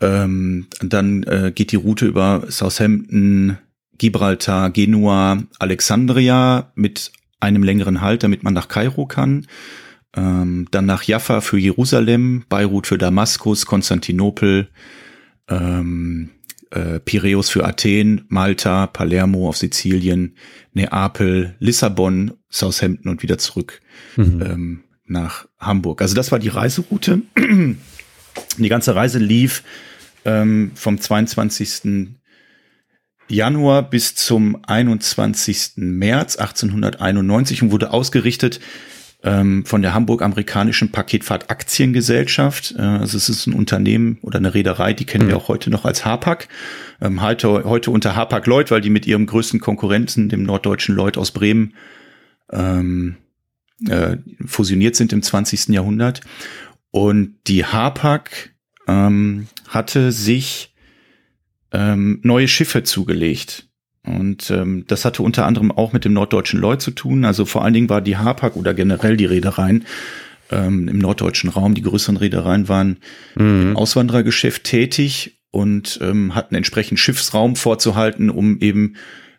Ähm, 0.01 0.67
dann 0.81 1.23
äh, 1.23 1.51
geht 1.53 1.71
die 1.71 1.77
Route 1.77 2.05
über 2.05 2.45
Southampton, 2.49 3.57
Gibraltar, 3.97 4.69
Genua, 4.71 5.43
Alexandria 5.59 6.71
mit 6.75 7.11
einem 7.39 7.63
längeren 7.63 8.01
Halt, 8.01 8.23
damit 8.23 8.43
man 8.43 8.53
nach 8.53 8.67
Kairo 8.67 9.05
kann. 9.05 9.47
Ähm, 10.15 10.67
dann 10.71 10.85
nach 10.85 11.03
Jaffa 11.03 11.41
für 11.41 11.57
Jerusalem, 11.57 12.43
Beirut 12.49 12.87
für 12.87 12.97
Damaskus, 12.97 13.65
Konstantinopel, 13.65 14.69
ähm, 15.49 16.29
äh, 16.71 16.99
Piräus 16.99 17.49
für 17.49 17.65
Athen, 17.65 18.25
Malta, 18.29 18.87
Palermo 18.87 19.47
auf 19.47 19.57
Sizilien, 19.57 20.35
Neapel, 20.73 21.55
Lissabon, 21.59 22.33
Southampton 22.49 23.09
und 23.09 23.23
wieder 23.23 23.37
zurück. 23.37 23.81
Mhm. 24.15 24.41
Ähm, 24.41 24.83
nach 25.05 25.47
Hamburg. 25.65 26.01
Also 26.01 26.15
das 26.15 26.31
war 26.31 26.39
die 26.39 26.49
Reiseroute. 26.49 27.21
Die 28.57 28.69
ganze 28.69 28.95
Reise 28.95 29.17
lief 29.17 29.63
ähm, 30.25 30.71
vom 30.75 30.99
22. 30.99 32.09
Januar 33.27 33.89
bis 33.89 34.15
zum 34.15 34.57
21. 34.65 35.73
März 35.77 36.35
1891 36.35 37.63
und 37.63 37.71
wurde 37.71 37.91
ausgerichtet 37.91 38.59
ähm, 39.23 39.65
von 39.65 39.81
der 39.81 39.93
Hamburg-Amerikanischen 39.93 40.91
Paketfahrt 40.91 41.49
Aktiengesellschaft. 41.49 42.75
Äh, 42.77 42.81
also 42.81 43.17
es 43.17 43.27
ist 43.27 43.47
ein 43.47 43.53
Unternehmen 43.53 44.19
oder 44.21 44.37
eine 44.37 44.53
Reederei, 44.53 44.93
die 44.93 45.05
kennen 45.05 45.25
mhm. 45.25 45.29
wir 45.29 45.37
auch 45.37 45.47
heute 45.47 45.69
noch 45.69 45.85
als 45.85 46.05
Hapag. 46.05 46.47
Ähm, 47.01 47.21
heute, 47.21 47.63
heute 47.63 47.91
unter 47.91 48.15
Hapag 48.15 48.45
Lloyd, 48.45 48.69
weil 48.69 48.81
die 48.81 48.91
mit 48.91 49.07
ihrem 49.07 49.25
größten 49.25 49.59
Konkurrenten, 49.59 50.29
dem 50.29 50.43
norddeutschen 50.43 50.95
Lloyd 50.95 51.17
aus 51.17 51.31
Bremen, 51.31 51.73
ähm, 52.51 53.17
äh, 53.89 54.17
fusioniert 54.45 54.95
sind 54.95 55.13
im 55.13 55.21
20. 55.21 55.69
Jahrhundert. 55.69 56.21
Und 56.91 57.35
die 57.47 57.65
Hapag 57.65 58.51
ähm, 58.87 59.47
hatte 59.67 60.11
sich 60.11 60.73
ähm, 61.71 62.19
neue 62.23 62.47
Schiffe 62.47 62.83
zugelegt. 62.83 63.67
Und 64.03 64.51
ähm, 64.51 64.85
das 64.87 65.03
hatte 65.03 65.23
unter 65.23 65.45
anderem 65.45 65.71
auch 65.71 65.91
mit 65.91 66.05
dem 66.05 66.13
norddeutschen 66.13 66.59
Lloyd 66.59 66.81
zu 66.81 66.91
tun. 66.91 67.25
Also 67.25 67.45
vor 67.45 67.63
allen 67.63 67.73
Dingen 67.73 67.89
war 67.89 68.01
die 68.01 68.17
Hapag 68.17 68.55
oder 68.55 68.73
generell 68.73 69.17
die 69.17 69.25
Reedereien 69.25 69.85
ähm, 70.51 70.87
im 70.87 70.99
norddeutschen 70.99 71.49
Raum, 71.49 71.73
die 71.73 71.81
größeren 71.81 72.17
Reedereien 72.17 72.69
waren 72.69 72.97
mhm. 73.35 73.61
im 73.61 73.77
Auswanderergeschäft 73.77 74.63
tätig 74.63 75.39
und 75.51 75.99
ähm, 76.01 76.35
hatten 76.35 76.55
entsprechend 76.55 76.99
Schiffsraum 76.99 77.55
vorzuhalten, 77.55 78.29
um 78.29 78.59
eben 78.59 78.95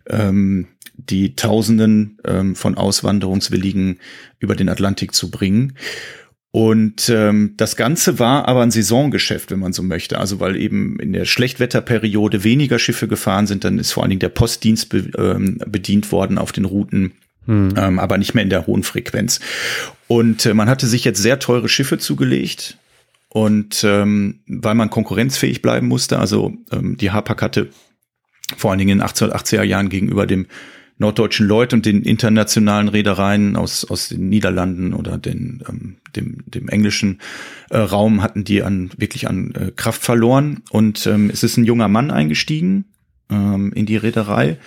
ähm, 0.09 0.67
die 0.97 1.37
Tausenden 1.37 2.19
ähm, 2.25 2.57
von 2.57 2.77
Auswanderungswilligen 2.77 3.99
über 4.39 4.57
den 4.57 4.69
Atlantik 4.69 5.15
zu 5.15 5.31
bringen. 5.31 5.75
Und 6.57 7.11
ähm, 7.11 7.53
das 7.59 7.77
Ganze 7.77 8.19
war 8.19 8.49
aber 8.49 8.63
ein 8.63 8.71
Saisongeschäft, 8.71 9.51
wenn 9.51 9.59
man 9.59 9.75
so 9.75 9.83
möchte. 9.83 10.19
Also 10.19 10.41
weil 10.41 10.57
eben 10.57 10.99
in 10.99 11.13
der 11.13 11.27
Schlechtwetterperiode 11.27 12.45
weniger 12.45 12.79
Schiffe 12.79 13.09
gefahren 13.09 13.47
sind, 13.47 13.65
dann 13.65 13.79
ist 13.79 13.93
vor 13.93 14.03
allen 14.03 14.11
Dingen 14.11 14.21
der 14.21 14.31
Postdienst 14.31 14.89
be 14.89 15.11
ähm, 15.19 15.59
bedient 15.67 16.13
worden 16.13 16.38
auf 16.38 16.53
den 16.53 16.65
Routen, 16.65 17.12
hm. 17.45 17.75
ähm, 17.76 17.99
aber 17.99 18.17
nicht 18.17 18.35
mehr 18.35 18.43
in 18.43 18.49
der 18.49 18.67
hohen 18.67 18.85
Frequenz. 18.85 19.41
Und 20.07 20.47
äh, 20.47 20.55
man 20.55 20.71
hatte 20.71 20.87
sich 20.87 21.05
jetzt 21.05 21.21
sehr 21.21 21.38
teure 21.38 21.69
Schiffe 21.69 21.99
zugelegt. 21.99 22.79
Und 23.29 23.85
ähm, 23.85 24.41
weil 24.47 24.75
man 24.75 24.88
konkurrenzfähig 24.88 25.61
bleiben 25.61 25.88
musste, 25.88 26.19
also 26.19 26.55
ähm, 26.73 26.97
die 26.97 27.11
Hapag 27.11 27.43
hatte 27.43 27.69
vor 28.57 28.71
allen 28.71 28.79
Dingen 28.79 28.93
in 28.93 28.99
den 29.00 29.07
1880er 29.07 29.62
Jahren 29.62 29.91
gegenüber 29.91 30.26
dem 30.26 30.47
norddeutschen 30.99 31.47
Lloyd 31.47 31.73
und 31.75 31.85
den 31.85 32.03
internationalen 32.03 32.88
Reedereien 32.88 33.57
aus, 33.57 33.85
aus 33.85 34.09
den 34.09 34.29
Niederlanden 34.29 34.95
oder 34.95 35.19
den, 35.19 35.62
ähm, 35.69 35.97
dem, 36.15 36.38
dem 36.47 36.69
englischen 36.69 37.21
äh, 37.71 37.79
Raum 37.79 38.23
hatten 38.23 38.45
die 38.45 38.62
an 38.62 38.91
wirklich 38.97 39.29
an 39.29 39.55
äh, 39.55 39.73
Kraft 39.73 40.03
verloren. 40.03 40.62
Und 40.71 41.07
ähm, 41.07 41.31
es 41.31 41.43
ist 41.43 41.57
ein 41.59 41.65
junger 41.65 41.88
Mann 41.88 42.11
eingestiegen 42.11 42.87
ähm, 43.31 43.73
in 43.75 43.87
die 43.87 43.97
Reederei. 43.97 44.59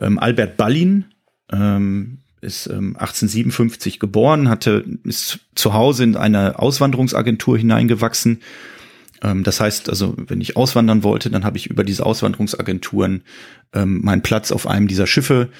Ähm, 0.00 0.18
Albert 0.18 0.56
Ballin 0.56 1.04
ähm, 1.52 2.18
ist 2.40 2.66
ähm, 2.66 2.96
1857 2.96 4.00
geboren, 4.00 4.48
hatte 4.48 4.84
ist 5.04 5.40
zu 5.54 5.74
Hause 5.74 6.04
in 6.04 6.16
eine 6.16 6.58
Auswanderungsagentur 6.58 7.58
hineingewachsen 7.58 8.40
das 9.20 9.60
heißt 9.60 9.88
also, 9.88 10.14
wenn 10.16 10.40
ich 10.40 10.56
auswandern 10.56 11.02
wollte, 11.02 11.30
dann 11.30 11.44
habe 11.44 11.58
ich 11.58 11.66
über 11.66 11.84
diese 11.84 12.06
Auswanderungsagenturen 12.06 13.22
ähm, 13.74 14.00
meinen 14.02 14.22
Platz 14.22 14.52
auf 14.52 14.66
einem 14.66 14.88
dieser 14.88 15.06
Schiffe 15.06 15.50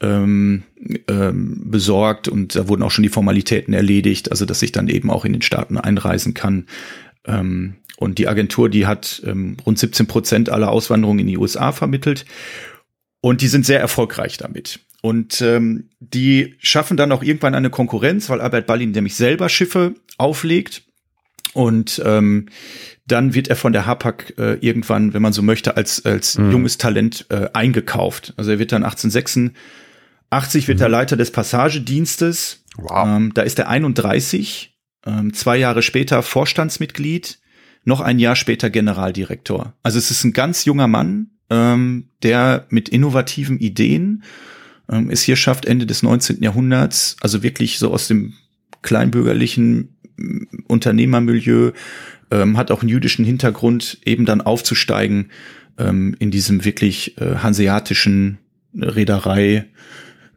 ähm, 0.00 0.62
ähm, 1.08 1.62
besorgt 1.70 2.28
und 2.28 2.54
da 2.54 2.68
wurden 2.68 2.82
auch 2.82 2.90
schon 2.90 3.02
die 3.02 3.08
Formalitäten 3.08 3.74
erledigt, 3.74 4.30
also 4.30 4.44
dass 4.44 4.62
ich 4.62 4.72
dann 4.72 4.88
eben 4.88 5.10
auch 5.10 5.24
in 5.24 5.32
den 5.32 5.42
Staaten 5.42 5.76
einreisen 5.76 6.34
kann. 6.34 6.66
Ähm, 7.24 7.74
und 7.96 8.18
die 8.18 8.28
Agentur, 8.28 8.68
die 8.68 8.86
hat 8.86 9.20
ähm, 9.26 9.56
rund 9.66 9.78
17 9.78 10.06
Prozent 10.06 10.50
aller 10.50 10.70
Auswanderungen 10.70 11.18
in 11.18 11.26
die 11.26 11.38
USA 11.38 11.72
vermittelt 11.72 12.24
und 13.20 13.40
die 13.40 13.48
sind 13.48 13.66
sehr 13.66 13.80
erfolgreich 13.80 14.36
damit. 14.36 14.80
Und 15.02 15.40
ähm, 15.42 15.90
die 15.98 16.54
schaffen 16.58 16.96
dann 16.96 17.12
auch 17.12 17.22
irgendwann 17.22 17.54
eine 17.54 17.70
Konkurrenz, 17.70 18.30
weil 18.30 18.40
Albert 18.40 18.66
Ballin 18.66 18.92
nämlich 18.92 19.16
selber 19.16 19.48
Schiffe 19.48 19.94
auflegt 20.16 20.87
und 21.54 22.02
ähm, 22.04 22.46
dann 23.06 23.34
wird 23.34 23.48
er 23.48 23.56
von 23.56 23.72
der 23.72 23.86
Hapag 23.86 24.34
äh, 24.38 24.54
irgendwann, 24.54 25.14
wenn 25.14 25.22
man 25.22 25.32
so 25.32 25.42
möchte, 25.42 25.76
als, 25.76 26.04
als 26.04 26.38
mhm. 26.38 26.52
junges 26.52 26.78
Talent 26.78 27.26
äh, 27.30 27.48
eingekauft. 27.52 28.34
Also 28.36 28.50
er 28.50 28.58
wird 28.58 28.72
dann 28.72 28.84
1886 28.84 30.68
wird 30.68 30.78
mhm. 30.78 30.82
er 30.82 30.88
Leiter 30.88 31.16
des 31.16 31.30
Passagedienstes. 31.30 32.64
Wow. 32.76 33.06
Ähm, 33.06 33.34
da 33.34 33.42
ist 33.42 33.58
er 33.58 33.68
31, 33.68 34.76
ähm, 35.06 35.32
zwei 35.32 35.56
Jahre 35.56 35.82
später 35.82 36.22
Vorstandsmitglied, 36.22 37.38
noch 37.84 38.00
ein 38.00 38.18
Jahr 38.18 38.36
später 38.36 38.68
Generaldirektor. 38.68 39.74
Also 39.82 39.98
es 39.98 40.10
ist 40.10 40.24
ein 40.24 40.32
ganz 40.32 40.66
junger 40.66 40.88
Mann, 40.88 41.30
ähm, 41.48 42.10
der 42.22 42.66
mit 42.68 42.88
innovativen 42.90 43.58
Ideen 43.58 44.22
ähm, 44.90 45.10
es 45.10 45.22
hier 45.22 45.36
schafft, 45.36 45.66
Ende 45.66 45.86
des 45.86 46.02
19. 46.02 46.42
Jahrhunderts, 46.42 47.16
also 47.20 47.42
wirklich 47.42 47.78
so 47.78 47.92
aus 47.92 48.08
dem 48.08 48.34
kleinbürgerlichen 48.82 49.97
Unternehmermilieu, 50.66 51.72
ähm, 52.30 52.56
hat 52.56 52.70
auch 52.70 52.80
einen 52.80 52.90
jüdischen 52.90 53.24
Hintergrund, 53.24 53.98
eben 54.04 54.24
dann 54.24 54.40
aufzusteigen 54.40 55.30
ähm, 55.78 56.14
in 56.18 56.30
diesem 56.30 56.64
wirklich 56.64 57.18
äh, 57.20 57.36
hanseatischen 57.36 58.38
Reederei, 58.74 59.66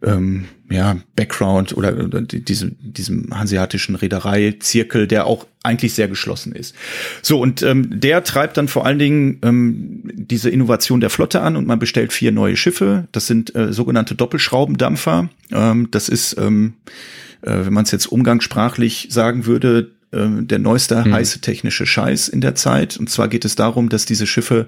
ähm, 0.03 0.45
ja, 0.69 0.97
Background 1.15 1.75
oder, 1.75 1.95
oder 2.03 2.21
diesem, 2.21 2.75
diesem 2.79 3.37
hanseatischen 3.37 3.95
Reederei-Zirkel, 3.95 5.05
der 5.05 5.27
auch 5.27 5.45
eigentlich 5.63 5.93
sehr 5.93 6.07
geschlossen 6.07 6.53
ist. 6.53 6.75
So, 7.21 7.39
und 7.39 7.61
ähm, 7.61 7.99
der 7.99 8.23
treibt 8.23 8.57
dann 8.57 8.67
vor 8.67 8.85
allen 8.85 8.97
Dingen 8.97 9.39
ähm, 9.43 10.01
diese 10.15 10.49
Innovation 10.49 11.01
der 11.01 11.09
Flotte 11.09 11.41
an 11.41 11.55
und 11.55 11.67
man 11.67 11.77
bestellt 11.77 12.13
vier 12.13 12.31
neue 12.31 12.55
Schiffe. 12.55 13.07
Das 13.11 13.27
sind 13.27 13.53
äh, 13.53 13.73
sogenannte 13.73 14.15
Doppelschraubendampfer. 14.15 15.29
Ähm, 15.51 15.89
das 15.91 16.09
ist, 16.09 16.37
ähm, 16.39 16.75
äh, 16.85 16.91
wenn 17.41 17.73
man 17.73 17.85
es 17.85 17.91
jetzt 17.91 18.07
umgangssprachlich 18.07 19.07
sagen 19.09 19.45
würde, 19.45 19.91
äh, 20.11 20.27
der 20.41 20.59
neueste 20.59 21.03
mhm. 21.03 21.13
heiße 21.13 21.41
technische 21.41 21.85
Scheiß 21.85 22.27
in 22.27 22.41
der 22.41 22.55
Zeit. 22.55 22.97
Und 22.97 23.09
zwar 23.09 23.27
geht 23.27 23.45
es 23.45 23.55
darum, 23.55 23.89
dass 23.89 24.05
diese 24.05 24.27
Schiffe 24.27 24.67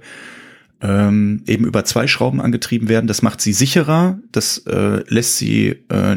ähm, 0.81 1.43
eben 1.47 1.65
über 1.65 1.85
zwei 1.85 2.07
Schrauben 2.07 2.41
angetrieben 2.41 2.89
werden. 2.89 3.07
Das 3.07 3.21
macht 3.21 3.41
sie 3.41 3.53
sicherer, 3.53 4.19
das 4.31 4.59
äh, 4.67 5.03
lässt 5.07 5.37
sie, 5.37 5.75
äh, 5.89 6.15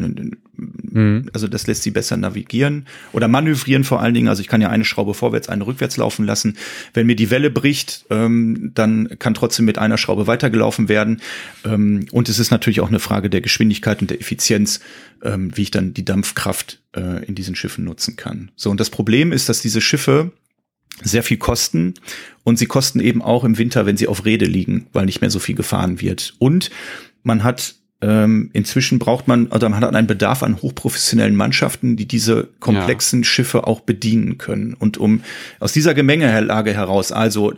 mhm. 0.97 1.31
also 1.33 1.49
das 1.49 1.67
lässt 1.67 1.83
sie 1.83 1.91
besser 1.91 2.17
navigieren 2.17 2.87
oder 3.13 3.29
manövrieren 3.29 3.85
vor 3.85 4.01
allen 4.01 4.15
Dingen. 4.15 4.29
Also 4.29 4.41
ich 4.41 4.49
kann 4.49 4.61
ja 4.61 4.71
eine 4.71 4.85
Schraube 4.85 5.15
vorwärts, 5.15 5.49
eine 5.49 5.67
rückwärts 5.67 5.97
laufen 5.97 6.25
lassen. 6.25 6.57
Wenn 6.95 7.07
mir 7.07 7.17
die 7.17 7.31
Welle 7.31 7.51
bricht, 7.51 8.07
ähm, 8.11 8.73
dann 8.75 9.19
kann 9.19 9.35
trotzdem 9.35 9.65
mit 9.65 9.79
einer 9.79 9.99
Schraube 9.99 10.27
weitergelaufen 10.27 10.89
werden. 10.89 11.21
Ähm, 11.65 12.07
und 12.13 12.29
es 12.29 12.39
ist 12.39 12.51
natürlich 12.51 12.81
auch 12.81 12.89
eine 12.89 13.01
Frage 13.01 13.31
der 13.31 13.41
Geschwindigkeit 13.41 14.01
und 14.01 14.11
der 14.11 14.21
Effizienz, 14.21 14.81
ähm, 15.23 15.57
wie 15.57 15.63
ich 15.63 15.71
dann 15.71 15.95
die 15.95 16.05
Dampfkraft 16.05 16.81
äh, 16.95 17.25
in 17.25 17.35
diesen 17.35 17.55
Schiffen 17.55 17.85
nutzen 17.85 18.17
kann. 18.17 18.51
So, 18.57 18.71
und 18.71 18.81
das 18.81 18.91
Problem 18.91 19.33
ist, 19.33 19.49
dass 19.49 19.61
diese 19.61 19.81
Schiffe 19.81 20.33
sehr 21.03 21.23
viel 21.23 21.37
kosten 21.37 21.95
und 22.43 22.59
sie 22.59 22.67
kosten 22.67 23.01
eben 23.01 23.23
auch 23.23 23.45
im 23.45 23.59
Winter, 23.59 23.87
wenn 23.87 23.97
sie 23.97 24.09
auf 24.09 24.25
Rede 24.25 24.47
liegen, 24.47 24.87
weil 24.93 25.05
nicht 25.05 25.21
mehr 25.21 25.31
so 25.31 25.39
viel 25.39 25.55
gefahren 25.55 26.01
wird. 26.01 26.35
Und 26.39 26.71
man 27.23 27.45
hat 27.45 27.75
ähm, 28.03 28.51
inzwischen 28.53 28.99
braucht 28.99 29.27
man 29.27 29.47
oder 29.47 29.69
man 29.69 29.81
hat 29.81 29.95
einen 29.95 30.07
Bedarf 30.07 30.43
an 30.43 30.61
hochprofessionellen 30.61 31.35
Mannschaften, 31.35 31.97
die 31.97 32.07
diese 32.07 32.49
komplexen 32.61 33.21
ja. 33.21 33.25
Schiffe 33.25 33.67
auch 33.67 33.81
bedienen 33.81 34.39
können. 34.39 34.75
Und 34.75 34.99
um 34.99 35.23
aus 35.61 35.73
dieser 35.73 35.95
Gemengelage 35.95 36.75
heraus, 36.75 37.11
also 37.11 37.55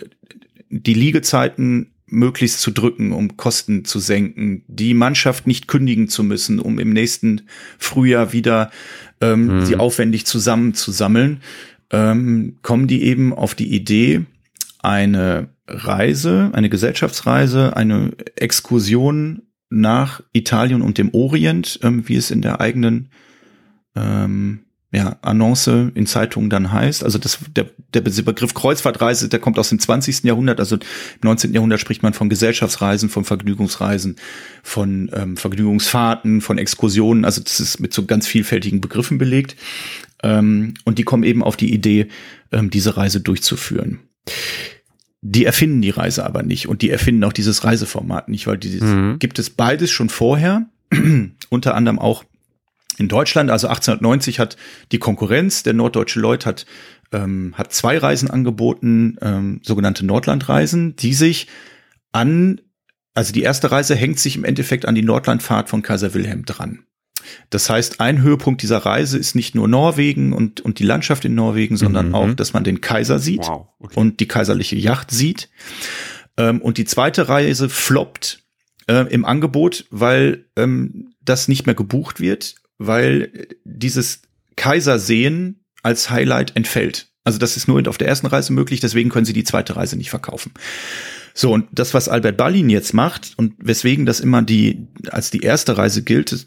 die 0.71 0.95
Liegezeiten 0.95 1.91
möglichst 2.07 2.61
zu 2.61 2.71
drücken, 2.71 3.13
um 3.13 3.37
Kosten 3.37 3.85
zu 3.85 3.99
senken, 3.99 4.63
die 4.67 4.95
Mannschaft 4.95 5.47
nicht 5.47 5.69
kündigen 5.69 6.09
zu 6.09 6.23
müssen, 6.23 6.59
um 6.59 6.79
im 6.79 6.93
nächsten 6.93 7.43
Frühjahr 7.79 8.33
wieder 8.33 8.71
ähm, 9.21 9.59
mhm. 9.59 9.65
sie 9.67 9.77
aufwendig 9.77 10.25
zusammenzusammeln, 10.25 11.43
ähm, 11.91 12.57
kommen 12.63 12.87
die 12.87 13.03
eben 13.03 13.35
auf 13.35 13.55
die 13.55 13.75
Idee, 13.75 14.25
eine 14.81 15.49
Reise, 15.67 16.51
eine 16.53 16.71
Gesellschaftsreise, 16.71 17.77
eine 17.77 18.13
Exkursion 18.37 19.43
nach 19.71 20.23
Italien 20.33 20.83
und 20.83 20.99
dem 20.99 21.15
Orient, 21.15 21.81
ähm, 21.83 22.09
wie 22.09 22.17
es 22.17 22.31
in 22.31 22.43
der 22.43 22.61
eigenen 22.61 23.11
ähm, 23.95 24.61
ja, 24.91 25.19
Annonce 25.21 25.91
in 25.95 26.07
Zeitungen 26.07 26.49
dann 26.49 26.73
heißt. 26.73 27.05
Also 27.05 27.19
das, 27.19 27.41
der, 27.55 27.67
der 27.93 28.01
Begriff 28.01 28.55
Kreuzfahrtreise, 28.55 29.29
der 29.29 29.39
kommt 29.39 29.59
aus 29.59 29.69
dem 29.69 29.79
20. 29.79 30.25
Jahrhundert. 30.25 30.61
Also 30.61 30.77
im 30.77 30.81
19. 31.23 31.53
Jahrhundert 31.53 31.81
spricht 31.81 32.03
man 32.03 32.15
von 32.15 32.31
Gesellschaftsreisen, 32.31 33.11
von 33.11 33.25
Vergnügungsreisen, 33.25 34.17
von 34.63 35.11
ähm, 35.13 35.37
Vergnügungsfahrten, 35.37 36.41
von 36.41 36.57
Exkursionen. 36.57 37.27
Also 37.27 37.43
das 37.43 37.61
ist 37.61 37.81
mit 37.81 37.93
so 37.93 38.07
ganz 38.07 38.27
vielfältigen 38.27 38.81
Begriffen 38.81 39.19
belegt. 39.19 39.57
Ähm, 40.23 40.75
und 40.85 40.99
die 40.99 41.05
kommen 41.05 41.23
eben 41.23 41.45
auf 41.45 41.57
die 41.57 41.73
Idee, 41.73 42.09
ähm, 42.51 42.71
diese 42.71 42.97
Reise 42.97 43.21
durchzuführen. 43.21 44.01
Die 45.21 45.45
erfinden 45.45 45.83
die 45.83 45.91
Reise 45.91 46.25
aber 46.25 46.43
nicht 46.43 46.69
und 46.69 46.83
die 46.83 46.91
erfinden 46.91 47.25
auch 47.25 47.33
dieses 47.33 47.65
Reiseformat 47.65 48.29
nicht, 48.29 48.47
weil 48.47 48.59
dieses 48.59 48.89
mhm. 48.89 49.19
gibt 49.19 49.39
es 49.39 49.51
beides 49.51 49.91
schon 49.91 50.09
vorher, 50.09 50.67
unter 51.49 51.75
anderem 51.75 51.99
auch 51.99 52.25
in 52.99 53.09
Deutschland. 53.09 53.51
Also 53.51 53.67
1890 53.69 54.39
hat 54.39 54.57
die 54.93 54.99
Konkurrenz, 54.99 55.65
der 55.65 55.75
norddeutsche 55.75 56.21
Lloyd 56.21 56.47
hat 56.47 56.67
ähm, 57.13 57.55
hat 57.57 57.73
zwei 57.73 57.99
Reisen 57.99 58.31
angeboten, 58.31 59.17
ähm, 59.21 59.61
sogenannte 59.63 60.05
Nordlandreisen, 60.05 60.97
die 60.97 61.15
sich 61.15 61.49
an, 62.13 62.61
also 63.15 63.33
die 63.33 63.43
erste 63.43 63.71
Reise 63.71 63.95
hängt 63.95 64.19
sich 64.19 64.37
im 64.37 64.45
Endeffekt 64.45 64.87
an 64.87 64.95
die 64.95 65.03
Nordlandfahrt 65.03 65.69
von 65.69 65.83
Kaiser 65.83 66.15
Wilhelm 66.15 66.45
dran. 66.45 66.85
Das 67.51 67.69
heißt, 67.71 68.01
ein 68.01 68.23
Höhepunkt 68.23 68.63
dieser 68.63 68.79
Reise 68.79 69.19
ist 69.19 69.35
nicht 69.35 69.55
nur 69.55 69.69
Norwegen 69.69 70.33
und, 70.33 70.61
und 70.61 70.79
die 70.79 70.85
Landschaft 70.85 71.25
in 71.25 71.35
Norwegen, 71.35 71.77
sondern 71.77 72.09
mhm. 72.09 72.15
auch, 72.15 72.35
dass 72.35 72.53
man 72.53 72.65
den 72.65 72.81
Kaiser 72.81 73.19
sieht 73.19 73.47
wow, 73.47 73.69
okay. 73.79 73.99
und 73.99 74.21
die 74.21 74.29
kaiserliche 74.29 74.77
Yacht 74.77 75.11
sieht. 75.11 75.49
Ähm, 76.37 76.61
und 76.61 76.79
die 76.79 76.85
zweite 76.85 77.29
Reise 77.29 77.69
floppt 77.69 78.43
äh, 78.87 79.07
im 79.13 79.25
Angebot, 79.25 79.87
weil 79.91 80.47
ähm, 80.57 81.13
das 81.23 81.49
nicht 81.49 81.67
mehr 81.67 81.75
gebucht 81.75 82.21
wird, 82.21 82.57
weil 82.79 83.49
dieses 83.65 84.23
Kaisersehen 84.57 85.65
als 85.83 86.11
Highlight 86.11 86.57
entfällt. 86.57 87.09
Also 87.25 87.39
das 87.39 87.57
ist 87.57 87.69
nur 87.69 87.87
auf 87.89 87.99
der 87.99 88.09
ersten 88.09 88.27
Reise 88.27 88.53
möglich, 88.53 88.81
deswegen 88.81 89.11
können 89.11 89.27
sie 89.27 89.33
die 89.33 89.45
zweite 89.45 89.77
Reise 89.77 89.97
nicht 89.97 90.11
verkaufen. 90.11 90.53
So, 91.35 91.53
und 91.53 91.67
das, 91.71 91.95
was 91.95 92.09
Albert 92.09 92.37
Ballin 92.37 92.69
jetzt 92.69 92.95
macht 92.95 93.35
und 93.37 93.55
weswegen 93.59 94.07
das 94.07 94.19
immer 94.19 94.43
die, 94.43 94.89
als 95.11 95.31
die 95.31 95.41
erste 95.41 95.79
Reise 95.79 96.03
gilt, 96.03 96.47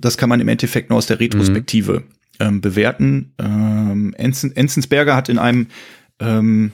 das 0.00 0.18
kann 0.18 0.28
man 0.28 0.40
im 0.40 0.48
Endeffekt 0.48 0.90
nur 0.90 0.98
aus 0.98 1.06
der 1.06 1.20
Retrospektive 1.20 2.00
mhm. 2.00 2.04
ähm, 2.40 2.60
bewerten. 2.60 3.32
Ähm, 3.38 4.14
Enzen, 4.16 4.54
Enzensberger 4.54 5.16
hat 5.16 5.28
in 5.28 5.38
einem 5.38 5.68
ähm, 6.20 6.72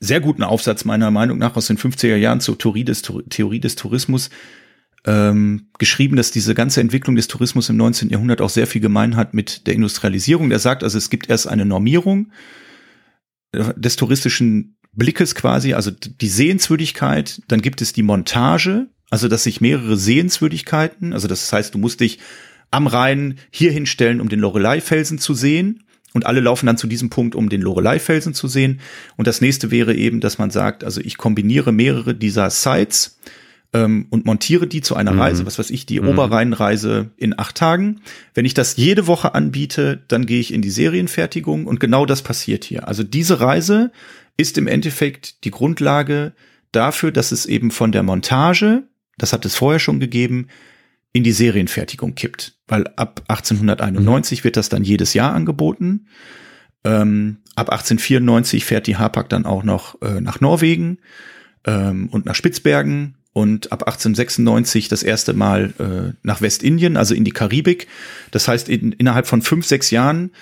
sehr 0.00 0.20
guten 0.20 0.42
Aufsatz 0.42 0.84
meiner 0.84 1.10
Meinung 1.10 1.38
nach 1.38 1.56
aus 1.56 1.66
den 1.66 1.78
50er 1.78 2.16
Jahren 2.16 2.40
zur 2.40 2.58
Theorie 2.58 2.84
des, 2.84 3.02
Theorie 3.02 3.60
des 3.60 3.76
Tourismus 3.76 4.30
ähm, 5.04 5.68
geschrieben, 5.78 6.16
dass 6.16 6.30
diese 6.30 6.54
ganze 6.54 6.80
Entwicklung 6.80 7.16
des 7.16 7.28
Tourismus 7.28 7.68
im 7.68 7.76
19. 7.76 8.10
Jahrhundert 8.10 8.40
auch 8.40 8.50
sehr 8.50 8.66
viel 8.66 8.80
gemein 8.80 9.16
hat 9.16 9.34
mit 9.34 9.66
der 9.66 9.74
Industrialisierung. 9.74 10.50
Der 10.50 10.58
sagt 10.58 10.84
also, 10.84 10.98
es 10.98 11.10
gibt 11.10 11.28
erst 11.28 11.48
eine 11.48 11.64
Normierung 11.64 12.32
des 13.52 13.96
touristischen 13.96 14.76
Blickes 14.92 15.34
quasi, 15.34 15.74
also 15.74 15.90
die 15.90 16.28
Sehenswürdigkeit, 16.28 17.42
dann 17.48 17.62
gibt 17.62 17.80
es 17.80 17.92
die 17.92 18.02
Montage, 18.02 18.88
also 19.12 19.28
dass 19.28 19.42
sich 19.42 19.60
mehrere 19.60 19.98
Sehenswürdigkeiten, 19.98 21.12
also 21.12 21.28
das 21.28 21.52
heißt, 21.52 21.74
du 21.74 21.78
musst 21.78 22.00
dich 22.00 22.18
am 22.70 22.86
Rhein 22.86 23.34
hier 23.50 23.70
hinstellen, 23.70 24.22
um 24.22 24.30
den 24.30 24.40
Lorelei-Felsen 24.40 25.18
zu 25.18 25.34
sehen. 25.34 25.84
Und 26.14 26.24
alle 26.24 26.40
laufen 26.40 26.64
dann 26.64 26.78
zu 26.78 26.86
diesem 26.86 27.10
Punkt, 27.10 27.34
um 27.34 27.50
den 27.50 27.60
Lorelei-Felsen 27.60 28.32
zu 28.32 28.48
sehen. 28.48 28.80
Und 29.18 29.26
das 29.26 29.42
nächste 29.42 29.70
wäre 29.70 29.94
eben, 29.94 30.20
dass 30.20 30.38
man 30.38 30.50
sagt, 30.50 30.82
also 30.82 31.02
ich 31.02 31.18
kombiniere 31.18 31.72
mehrere 31.72 32.14
dieser 32.14 32.48
Sites 32.48 33.18
ähm, 33.74 34.06
und 34.08 34.24
montiere 34.24 34.66
die 34.66 34.80
zu 34.80 34.96
einer 34.96 35.12
mhm. 35.12 35.20
Reise, 35.20 35.44
was 35.44 35.58
weiß 35.58 35.68
ich, 35.68 35.84
die 35.84 36.00
mhm. 36.00 36.08
Oberrheinreise 36.08 37.10
in 37.18 37.38
acht 37.38 37.56
Tagen. 37.56 38.00
Wenn 38.32 38.46
ich 38.46 38.54
das 38.54 38.76
jede 38.76 39.06
Woche 39.06 39.34
anbiete, 39.34 40.00
dann 40.08 40.24
gehe 40.24 40.40
ich 40.40 40.54
in 40.54 40.62
die 40.62 40.70
Serienfertigung 40.70 41.66
und 41.66 41.80
genau 41.80 42.06
das 42.06 42.22
passiert 42.22 42.64
hier. 42.64 42.88
Also 42.88 43.02
diese 43.02 43.40
Reise 43.40 43.92
ist 44.38 44.56
im 44.56 44.68
Endeffekt 44.68 45.44
die 45.44 45.50
Grundlage 45.50 46.32
dafür, 46.72 47.12
dass 47.12 47.30
es 47.30 47.44
eben 47.44 47.70
von 47.70 47.92
der 47.92 48.02
Montage, 48.02 48.84
das 49.18 49.32
hat 49.32 49.44
es 49.44 49.54
vorher 49.54 49.78
schon 49.78 50.00
gegeben, 50.00 50.48
in 51.12 51.24
die 51.24 51.32
Serienfertigung 51.32 52.14
kippt. 52.14 52.54
Weil 52.66 52.86
ab 52.96 53.22
1891 53.28 54.40
mhm. 54.40 54.44
wird 54.44 54.56
das 54.56 54.68
dann 54.68 54.84
jedes 54.84 55.14
Jahr 55.14 55.34
angeboten. 55.34 56.06
Ähm, 56.84 57.38
ab 57.54 57.70
1894 57.70 58.64
fährt 58.64 58.86
die 58.86 58.96
Hapag 58.96 59.28
dann 59.28 59.46
auch 59.46 59.62
noch 59.62 60.00
äh, 60.02 60.20
nach 60.20 60.40
Norwegen 60.40 60.98
ähm, 61.64 62.08
und 62.10 62.26
nach 62.26 62.34
Spitzbergen 62.34 63.16
und 63.32 63.72
ab 63.72 63.82
1896 63.82 64.88
das 64.88 65.02
erste 65.02 65.32
Mal 65.32 65.72
äh, 65.78 66.16
nach 66.22 66.40
Westindien, 66.40 66.96
also 66.96 67.14
in 67.14 67.24
die 67.24 67.30
Karibik. 67.30 67.86
Das 68.30 68.48
heißt, 68.48 68.68
in, 68.68 68.92
innerhalb 68.92 69.26
von 69.26 69.42
fünf, 69.42 69.66
sechs 69.66 69.90
Jahren 69.90 70.32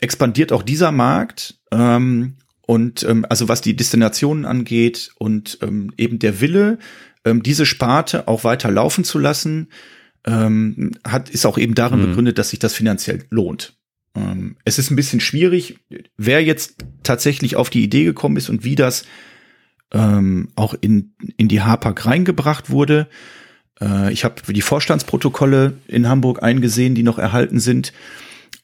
expandiert 0.00 0.52
auch 0.52 0.62
dieser 0.62 0.92
Markt 0.92 1.58
ähm, 1.70 2.34
und 2.66 3.02
ähm, 3.04 3.24
also 3.28 3.48
was 3.48 3.60
die 3.60 3.76
Destinationen 3.76 4.44
angeht 4.44 5.10
und 5.18 5.58
ähm, 5.62 5.92
eben 5.96 6.18
der 6.18 6.40
Wille, 6.40 6.78
ähm, 7.24 7.42
diese 7.42 7.66
Sparte 7.66 8.28
auch 8.28 8.44
weiter 8.44 8.70
laufen 8.70 9.04
zu 9.04 9.18
lassen, 9.18 9.68
ähm, 10.26 10.92
hat, 11.06 11.30
ist 11.30 11.46
auch 11.46 11.58
eben 11.58 11.74
darin 11.74 12.00
mhm. 12.00 12.06
begründet, 12.06 12.38
dass 12.38 12.50
sich 12.50 12.58
das 12.58 12.74
finanziell 12.74 13.24
lohnt. 13.30 13.76
Ähm, 14.16 14.56
es 14.64 14.78
ist 14.78 14.90
ein 14.90 14.96
bisschen 14.96 15.20
schwierig, 15.20 15.78
wer 16.16 16.42
jetzt 16.42 16.84
tatsächlich 17.02 17.56
auf 17.56 17.70
die 17.70 17.82
Idee 17.82 18.04
gekommen 18.04 18.36
ist 18.36 18.48
und 18.48 18.64
wie 18.64 18.74
das 18.74 19.04
ähm, 19.92 20.48
auch 20.56 20.74
in, 20.80 21.14
in 21.36 21.48
die 21.48 21.62
Hapag 21.62 22.06
reingebracht 22.06 22.70
wurde. 22.70 23.08
Äh, 23.80 24.12
ich 24.12 24.24
habe 24.24 24.52
die 24.52 24.62
Vorstandsprotokolle 24.62 25.74
in 25.88 26.08
Hamburg 26.08 26.42
eingesehen, 26.42 26.94
die 26.94 27.02
noch 27.02 27.18
erhalten 27.18 27.60
sind. 27.60 27.92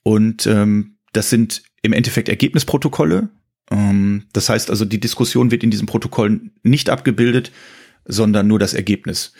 Und 0.02 0.47
ähm, 0.47 0.97
das 1.12 1.31
sind 1.31 1.62
im 1.83 1.93
Endeffekt 1.93 2.29
Ergebnisprotokolle 2.29 3.31
Ähm, 3.71 4.25
das 4.33 4.49
heißt 4.49 4.71
also, 4.71 4.85
die 4.85 5.00
Diskussion 5.00 5.50
wird 5.50 5.62
in 5.62 5.71
diesem 5.71 5.87
Protokoll 5.87 6.40
nicht 6.62 6.90
abgebildet, 6.90 7.52
sondern 8.04 8.47
nur 8.47 8.59
das 8.59 8.75
Ergebnis. 8.75 9.33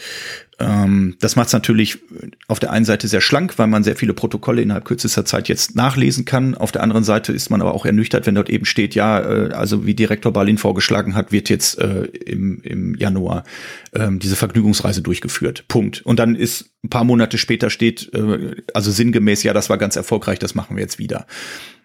Ähm, 0.61 1.17
das 1.21 1.37
macht 1.37 1.49
es 1.49 1.53
natürlich 1.53 1.99
auf 2.47 2.61
der 2.61 2.71
einen 2.71 2.85
Seite 2.85 3.09
sehr 3.09 3.23
schlank, 3.23 3.59
weil 3.59 3.67
man 3.67 3.83
sehr 3.83 3.97
viele 3.97 4.13
Protokolle 4.13 4.61
innerhalb 4.61 4.85
kürzester 4.85 5.25
Zeit 5.25 5.49
jetzt 5.49 5.75
nachlesen 5.75 6.27
kann. 6.27 6.55
Auf 6.55 6.71
der 6.71 6.83
anderen 6.83 7.03
Seite 7.03 7.33
ist 7.33 7.51
man 7.51 7.63
aber 7.63 7.75
auch 7.75 7.87
ernüchtert, 7.87 8.27
wenn 8.27 8.35
dort 8.35 8.51
eben 8.51 8.67
steht, 8.67 8.95
ja, 8.95 9.21
äh, 9.21 9.53
also 9.53 9.87
wie 9.87 9.95
Direktor 9.95 10.33
Berlin 10.33 10.59
vorgeschlagen 10.59 11.15
hat, 11.15 11.33
wird 11.33 11.49
jetzt 11.49 11.79
äh, 11.79 12.05
im, 12.05 12.61
im 12.63 12.95
Januar 12.95 13.45
äh, 13.93 14.09
diese 14.13 14.37
Vergnügungsreise 14.37 15.01
durchgeführt. 15.01 15.65
Punkt. 15.69 16.03
Und 16.03 16.19
dann 16.19 16.35
ist 16.35 16.71
ein 16.85 16.91
paar 16.91 17.05
Monate 17.05 17.39
später 17.39 17.71
steht, 17.71 18.13
äh, 18.15 18.57
also 18.75 18.91
sinngemäß, 18.91 19.43
ja, 19.43 19.55
das 19.55 19.71
war 19.71 19.79
ganz 19.79 19.97
erfolgreich, 19.97 20.39
das 20.39 20.55
machen 20.55 20.77
wir 20.77 20.83
jetzt 20.83 20.99
wieder. 20.99 21.27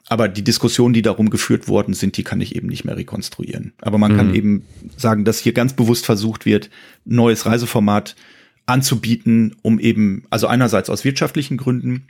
Aber 0.07 0.27
die 0.27 0.43
Diskussionen, 0.43 0.93
die 0.93 1.01
darum 1.01 1.29
geführt 1.29 1.67
worden 1.67 1.93
sind, 1.93 2.17
die 2.17 2.23
kann 2.23 2.39
ich 2.39 2.55
eben 2.55 2.67
nicht 2.67 2.85
mehr 2.85 2.95
rekonstruieren. 2.95 3.73
Aber 3.81 3.97
man 3.97 4.13
mhm. 4.13 4.17
kann 4.17 4.35
eben 4.35 4.65
sagen, 4.97 5.25
dass 5.25 5.39
hier 5.39 5.53
ganz 5.53 5.73
bewusst 5.73 6.05
versucht 6.05 6.45
wird, 6.45 6.69
neues 7.05 7.45
Reiseformat 7.45 8.15
anzubieten, 8.67 9.55
um 9.61 9.79
eben, 9.79 10.25
also 10.29 10.47
einerseits 10.47 10.89
aus 10.89 11.05
wirtschaftlichen 11.05 11.57
Gründen, 11.57 12.07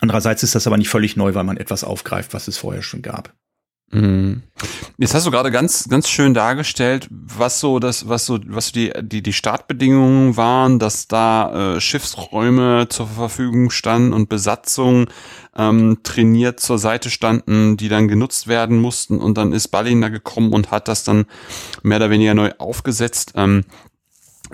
andererseits 0.00 0.42
ist 0.42 0.54
das 0.54 0.66
aber 0.66 0.76
nicht 0.76 0.88
völlig 0.88 1.16
neu, 1.16 1.34
weil 1.34 1.44
man 1.44 1.56
etwas 1.56 1.84
aufgreift, 1.84 2.34
was 2.34 2.48
es 2.48 2.56
vorher 2.56 2.82
schon 2.82 3.02
gab. 3.02 3.34
Mhm. 3.94 4.42
Jetzt 4.98 5.14
hast 5.14 5.26
du 5.26 5.30
gerade 5.30 5.52
ganz, 5.52 5.88
ganz 5.88 6.08
schön 6.08 6.34
dargestellt, 6.34 7.06
was 7.10 7.60
so 7.60 7.78
das, 7.78 8.08
was 8.08 8.26
so, 8.26 8.38
was 8.46 8.72
die, 8.72 8.92
die, 9.00 9.22
die 9.22 9.32
Startbedingungen 9.32 10.36
waren, 10.36 10.78
dass 10.80 11.06
da 11.06 11.76
äh, 11.76 11.80
Schiffsräume 11.80 12.88
zur 12.88 13.06
Verfügung 13.06 13.70
standen 13.70 14.12
und 14.12 14.28
Besatzungen 14.28 15.06
ähm, 15.56 15.98
trainiert 16.02 16.58
zur 16.58 16.78
Seite 16.78 17.08
standen, 17.08 17.76
die 17.76 17.88
dann 17.88 18.08
genutzt 18.08 18.48
werden 18.48 18.80
mussten 18.80 19.18
und 19.18 19.38
dann 19.38 19.52
ist 19.52 19.68
Ballin 19.68 20.00
da 20.00 20.08
gekommen 20.08 20.52
und 20.52 20.72
hat 20.72 20.88
das 20.88 21.04
dann 21.04 21.26
mehr 21.82 21.98
oder 21.98 22.10
weniger 22.10 22.34
neu 22.34 22.50
aufgesetzt. 22.58 23.32
Ähm, 23.36 23.64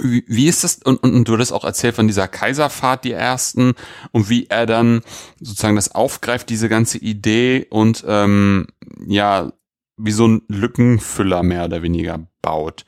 wie, 0.03 0.25
wie 0.27 0.49
ist 0.49 0.65
das, 0.65 0.77
und, 0.85 1.03
und, 1.03 1.15
und 1.15 1.29
du 1.29 1.35
hattest 1.35 1.53
auch 1.53 1.65
erzählt 1.65 1.95
von 1.95 2.07
dieser 2.07 2.29
Kaiserfahrt, 2.29 3.05
die 3.05 3.13
ersten, 3.13 3.75
und 4.13 4.29
wie 4.29 4.47
er 4.47 4.67
dann 4.67 5.03
sozusagen 5.41 5.77
das 5.77 5.95
aufgreift, 5.95 6.49
diese 6.49 6.69
ganze 6.69 6.99
Idee 6.99 7.67
und 7.71 8.05
ähm, 8.07 8.67
ja, 9.07 9.53
wie 9.97 10.13
so 10.13 10.27
ein 10.27 10.43
Lückenfüller 10.49 11.43
mehr 11.43 11.67
oder 11.67 11.83
weniger 11.83 12.27
baut. 12.43 12.85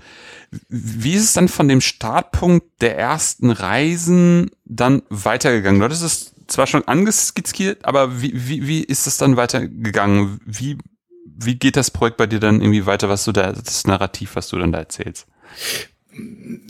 Wie 0.69 1.15
ist 1.15 1.25
es 1.25 1.33
dann 1.33 1.49
von 1.49 1.69
dem 1.69 1.81
Startpunkt 1.81 2.81
der 2.81 2.99
ersten 2.99 3.51
Reisen 3.51 4.51
dann 4.65 5.03
weitergegangen? 5.09 5.81
Du 5.81 5.85
hattest 5.85 6.03
es 6.03 6.35
zwar 6.47 6.67
schon 6.67 6.87
angeskizziert, 6.87 7.85
aber 7.85 8.21
wie, 8.23 8.33
wie, 8.35 8.67
wie 8.67 8.83
ist 8.83 9.07
es 9.07 9.17
dann 9.17 9.37
weitergegangen? 9.37 10.41
Wie, 10.45 10.79
wie 11.25 11.57
geht 11.57 11.77
das 11.77 11.91
Projekt 11.91 12.17
bei 12.17 12.27
dir 12.27 12.41
dann 12.41 12.61
irgendwie 12.61 12.87
weiter, 12.87 13.09
was 13.09 13.25
du 13.25 13.33
da, 13.33 13.53
das 13.53 13.87
Narrativ, 13.87 14.37
was 14.37 14.49
du 14.49 14.59
dann 14.59 14.73
da 14.73 14.79
erzählst? 14.79 15.27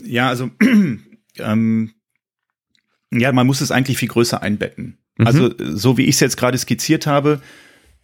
Ja, 0.03 0.29
also 0.29 0.51
ähm, 1.37 1.93
ja, 3.11 3.31
man 3.31 3.47
muss 3.47 3.61
es 3.61 3.71
eigentlich 3.71 3.97
viel 3.97 4.09
größer 4.09 4.41
einbetten. 4.41 4.97
Mhm. 5.17 5.27
Also 5.27 5.53
so 5.57 5.97
wie 5.97 6.03
ich 6.03 6.15
es 6.15 6.19
jetzt 6.19 6.37
gerade 6.37 6.57
skizziert 6.57 7.07
habe, 7.07 7.41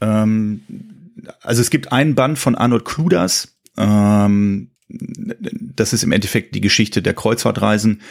ähm, 0.01 0.61
also 1.41 1.61
es 1.61 1.69
gibt 1.69 1.91
einen 1.91 2.15
Band 2.15 2.39
von 2.39 2.55
Arnold 2.55 2.85
Kluders, 2.85 3.59
ähm, 3.77 4.71
das 4.87 5.93
ist 5.93 6.03
im 6.03 6.11
Endeffekt 6.11 6.55
die 6.55 6.61
Geschichte 6.61 7.01
der 7.01 7.13
Kreuzfahrtreisen, 7.13 8.01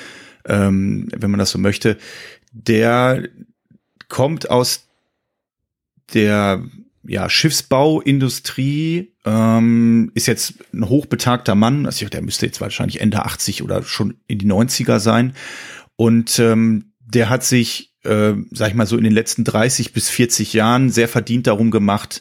ähm, 0.44 1.08
wenn 1.14 1.30
man 1.30 1.38
das 1.38 1.50
so 1.50 1.58
möchte. 1.58 1.98
Der 2.52 3.28
kommt 4.08 4.50
aus 4.50 4.88
der 6.14 6.62
ja, 7.08 7.30
Schiffsbauindustrie, 7.30 9.14
ähm, 9.24 10.10
ist 10.14 10.26
jetzt 10.26 10.54
ein 10.74 10.88
hochbetagter 10.88 11.54
Mann, 11.54 11.86
also 11.86 12.06
der 12.06 12.22
müsste 12.22 12.46
jetzt 12.46 12.60
wahrscheinlich 12.60 13.00
Ende 13.00 13.24
80 13.24 13.62
oder 13.62 13.82
schon 13.82 14.14
in 14.26 14.38
die 14.38 14.46
90er 14.46 15.00
sein. 15.00 15.32
Und 15.96 16.38
ähm, 16.38 16.92
der 17.00 17.30
hat 17.30 17.44
sich, 17.44 17.94
äh, 18.04 18.34
sag 18.50 18.68
ich 18.68 18.74
mal 18.74 18.86
so, 18.86 18.98
in 18.98 19.04
den 19.04 19.12
letzten 19.12 19.44
30 19.44 19.92
bis 19.94 20.10
40 20.10 20.52
Jahren 20.52 20.90
sehr 20.90 21.08
verdient 21.08 21.46
darum 21.46 21.70
gemacht, 21.70 22.20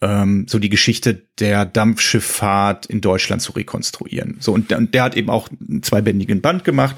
ähm, 0.00 0.46
so 0.48 0.58
die 0.58 0.68
Geschichte 0.68 1.22
der 1.38 1.64
Dampfschifffahrt 1.64 2.86
in 2.86 3.00
Deutschland 3.00 3.40
zu 3.40 3.52
rekonstruieren. 3.52 4.36
So, 4.40 4.52
und, 4.52 4.72
und 4.72 4.94
der 4.94 5.04
hat 5.04 5.16
eben 5.16 5.30
auch 5.30 5.48
einen 5.48 5.84
zweibändigen 5.84 6.40
Band 6.40 6.64
gemacht, 6.64 6.96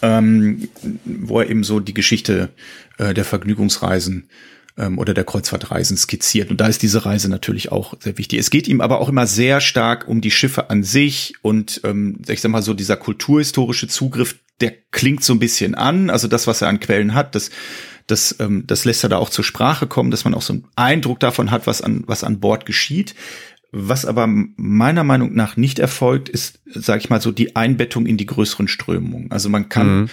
ähm, 0.00 0.68
wo 1.04 1.40
er 1.40 1.50
eben 1.50 1.64
so 1.64 1.80
die 1.80 1.94
Geschichte 1.94 2.48
äh, 2.96 3.12
der 3.12 3.26
Vergnügungsreisen 3.26 4.28
ähm, 4.76 4.98
oder 4.98 5.14
der 5.14 5.24
Kreuzfahrtreisen 5.24 5.96
skizziert. 5.96 6.50
Und 6.50 6.60
da 6.60 6.66
ist 6.66 6.82
diese 6.82 7.04
Reise 7.04 7.28
natürlich 7.28 7.72
auch 7.72 7.94
sehr 8.00 8.18
wichtig. 8.18 8.38
Es 8.38 8.50
geht 8.50 8.68
ihm 8.68 8.80
aber 8.80 9.00
auch 9.00 9.08
immer 9.08 9.26
sehr 9.26 9.60
stark 9.60 10.08
um 10.08 10.20
die 10.20 10.30
Schiffe 10.30 10.70
an 10.70 10.82
sich 10.82 11.34
und 11.42 11.80
ähm, 11.84 12.20
ich 12.28 12.40
sag 12.40 12.50
mal 12.50 12.62
so 12.62 12.74
dieser 12.74 12.96
kulturhistorische 12.96 13.88
Zugriff, 13.88 14.36
der 14.60 14.72
klingt 14.90 15.24
so 15.24 15.32
ein 15.32 15.38
bisschen 15.38 15.74
an. 15.74 16.10
Also 16.10 16.28
das, 16.28 16.46
was 16.46 16.62
er 16.62 16.68
an 16.68 16.80
Quellen 16.80 17.14
hat, 17.14 17.34
das 17.34 17.50
das, 18.06 18.36
ähm, 18.40 18.64
das 18.66 18.84
lässt 18.84 19.04
er 19.04 19.08
da 19.08 19.18
auch 19.18 19.30
zur 19.30 19.44
Sprache 19.44 19.86
kommen, 19.86 20.10
dass 20.10 20.24
man 20.24 20.34
auch 20.34 20.42
so 20.42 20.54
einen 20.54 20.64
Eindruck 20.76 21.20
davon 21.20 21.50
hat, 21.50 21.66
was 21.66 21.82
an, 21.82 22.04
was 22.06 22.24
an 22.24 22.40
Bord 22.40 22.66
geschieht. 22.66 23.14
Was 23.70 24.04
aber 24.04 24.26
meiner 24.26 25.02
Meinung 25.02 25.34
nach 25.34 25.56
nicht 25.56 25.78
erfolgt, 25.78 26.28
ist, 26.28 26.60
sage 26.66 27.00
ich 27.00 27.10
mal 27.10 27.22
so, 27.22 27.32
die 27.32 27.56
Einbettung 27.56 28.04
in 28.04 28.18
die 28.18 28.26
größeren 28.26 28.68
Strömungen. 28.68 29.30
Also 29.30 29.48
man 29.48 29.70
kann 29.70 30.02
mhm. 30.02 30.08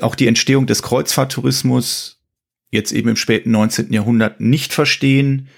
auch 0.00 0.14
die 0.14 0.26
Entstehung 0.26 0.66
des 0.66 0.82
Kreuzfahrttourismus 0.82 2.13
jetzt 2.74 2.92
eben 2.92 3.08
im 3.08 3.16
späten 3.16 3.50
19. 3.52 3.92
Jahrhundert 3.92 4.40
nicht 4.40 4.72
verstehen, 4.72 5.48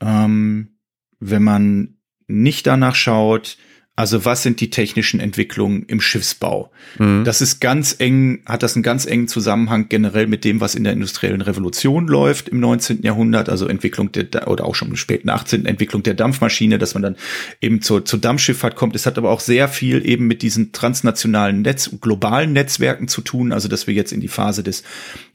ähm, 0.00 0.76
wenn 1.20 1.42
man 1.42 1.96
nicht 2.26 2.66
danach 2.66 2.94
schaut, 2.94 3.56
also 3.98 4.24
was 4.24 4.44
sind 4.44 4.60
die 4.60 4.70
technischen 4.70 5.18
Entwicklungen 5.18 5.82
im 5.88 6.00
Schiffsbau? 6.00 6.70
Mhm. 7.00 7.24
Das 7.24 7.40
ist 7.40 7.60
ganz 7.60 7.96
eng, 7.98 8.42
hat 8.46 8.62
das 8.62 8.76
einen 8.76 8.84
ganz 8.84 9.06
engen 9.06 9.26
Zusammenhang 9.26 9.88
generell 9.88 10.28
mit 10.28 10.44
dem, 10.44 10.60
was 10.60 10.76
in 10.76 10.84
der 10.84 10.92
industriellen 10.92 11.40
Revolution 11.40 12.06
läuft 12.06 12.48
im 12.48 12.60
19. 12.60 13.02
Jahrhundert, 13.02 13.48
also 13.48 13.66
Entwicklung 13.66 14.12
der, 14.12 14.46
oder 14.46 14.66
auch 14.66 14.76
schon 14.76 14.90
im 14.90 14.94
späten 14.94 15.28
18. 15.28 15.66
Entwicklung 15.66 16.04
der 16.04 16.14
Dampfmaschine, 16.14 16.78
dass 16.78 16.94
man 16.94 17.02
dann 17.02 17.16
eben 17.60 17.82
zur, 17.82 18.04
zur 18.04 18.20
Dampfschifffahrt 18.20 18.76
kommt. 18.76 18.94
Es 18.94 19.04
hat 19.04 19.18
aber 19.18 19.30
auch 19.30 19.40
sehr 19.40 19.66
viel 19.66 20.08
eben 20.08 20.28
mit 20.28 20.42
diesen 20.42 20.70
transnationalen 20.70 21.62
Netz, 21.62 21.90
globalen 22.00 22.52
Netzwerken 22.52 23.08
zu 23.08 23.20
tun, 23.20 23.50
also 23.50 23.66
dass 23.66 23.88
wir 23.88 23.94
jetzt 23.94 24.12
in 24.12 24.20
die 24.20 24.28
Phase 24.28 24.62
des, 24.62 24.84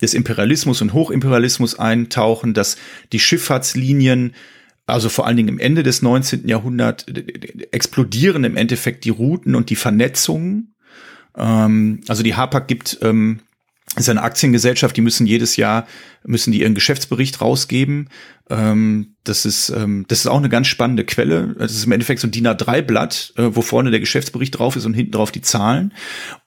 des 0.01 0.13
Imperialismus 0.13 0.81
und 0.81 0.93
Hochimperialismus 0.93 1.77
eintauchen, 1.77 2.53
dass 2.53 2.77
die 3.11 3.19
Schifffahrtslinien 3.19 4.33
also 4.85 5.09
vor 5.09 5.25
allen 5.25 5.37
Dingen 5.37 5.49
im 5.49 5.59
Ende 5.59 5.83
des 5.83 6.01
19. 6.01 6.47
Jahrhunderts, 6.47 7.05
explodieren 7.71 8.43
im 8.43 8.57
Endeffekt 8.57 9.05
die 9.05 9.09
Routen 9.09 9.55
und 9.55 9.69
die 9.69 9.75
Vernetzungen. 9.75 10.75
Ähm, 11.37 12.01
also 12.07 12.23
die 12.23 12.35
Hapag 12.35 12.67
gibt 12.67 12.99
ähm, 13.01 13.39
ist 13.95 14.09
eine 14.09 14.23
Aktiengesellschaft, 14.23 14.97
die 14.97 15.01
müssen 15.01 15.27
jedes 15.27 15.55
Jahr 15.55 15.85
müssen 16.25 16.51
die 16.51 16.61
ihren 16.61 16.73
Geschäftsbericht 16.73 17.41
rausgeben. 17.41 18.09
Ähm, 18.49 19.15
das 19.23 19.45
ist 19.45 19.69
ähm, 19.69 20.05
das 20.07 20.19
ist 20.19 20.27
auch 20.27 20.37
eine 20.37 20.49
ganz 20.49 20.67
spannende 20.67 21.05
Quelle. 21.05 21.55
Das 21.59 21.73
ist 21.73 21.85
im 21.85 21.91
Endeffekt 21.91 22.21
so 22.21 22.27
ein 22.27 22.31
DIN 22.31 22.47
A3-Blatt, 22.47 23.33
äh, 23.37 23.49
wo 23.51 23.61
vorne 23.61 23.91
der 23.91 23.99
Geschäftsbericht 23.99 24.57
drauf 24.57 24.75
ist 24.75 24.85
und 24.85 24.93
hinten 24.93 25.11
drauf 25.11 25.31
die 25.31 25.41
Zahlen. 25.41 25.93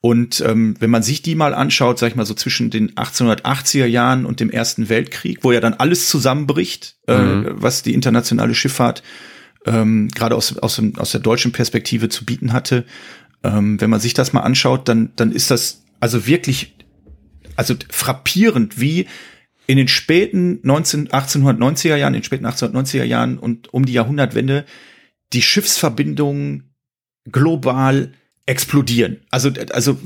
Und 0.00 0.40
ähm, 0.40 0.76
wenn 0.80 0.90
man 0.90 1.02
sich 1.02 1.22
die 1.22 1.34
mal 1.34 1.54
anschaut, 1.54 1.98
sag 1.98 2.08
ich 2.08 2.16
mal 2.16 2.26
so 2.26 2.34
zwischen 2.34 2.70
den 2.70 2.92
1880er 2.94 3.86
Jahren 3.86 4.26
und 4.26 4.40
dem 4.40 4.50
Ersten 4.50 4.88
Weltkrieg, 4.88 5.38
wo 5.42 5.52
ja 5.52 5.60
dann 5.60 5.74
alles 5.74 6.08
zusammenbricht, 6.08 6.96
äh, 7.06 7.18
mhm. 7.18 7.46
was 7.50 7.82
die 7.82 7.94
internationale 7.94 8.54
Schifffahrt 8.54 9.02
ähm, 9.66 10.08
gerade 10.08 10.34
aus, 10.34 10.56
aus, 10.58 10.80
aus 10.96 11.10
der 11.10 11.20
deutschen 11.20 11.52
Perspektive 11.52 12.08
zu 12.08 12.24
bieten 12.24 12.52
hatte. 12.52 12.84
Ähm, 13.42 13.80
wenn 13.80 13.90
man 13.90 14.00
sich 14.00 14.14
das 14.14 14.32
mal 14.32 14.40
anschaut, 14.40 14.88
dann, 14.88 15.10
dann 15.16 15.32
ist 15.32 15.50
das 15.50 15.82
also 16.00 16.26
wirklich 16.26 16.75
also 17.56 17.74
frappierend, 17.90 18.80
wie 18.80 19.06
in 19.66 19.76
den 19.76 19.88
späten 19.88 20.60
19, 20.62 21.08
1890er 21.08 21.96
Jahren, 21.96 22.14
in 22.14 22.20
den 22.20 22.24
späten 22.24 22.46
1890er 22.46 23.04
Jahren 23.04 23.38
und 23.38 23.72
um 23.74 23.84
die 23.84 23.92
Jahrhundertwende 23.92 24.64
die 25.32 25.42
Schiffsverbindungen 25.42 26.74
global 27.30 28.12
explodieren. 28.48 29.22
Also, 29.30 29.50
also 29.72 29.98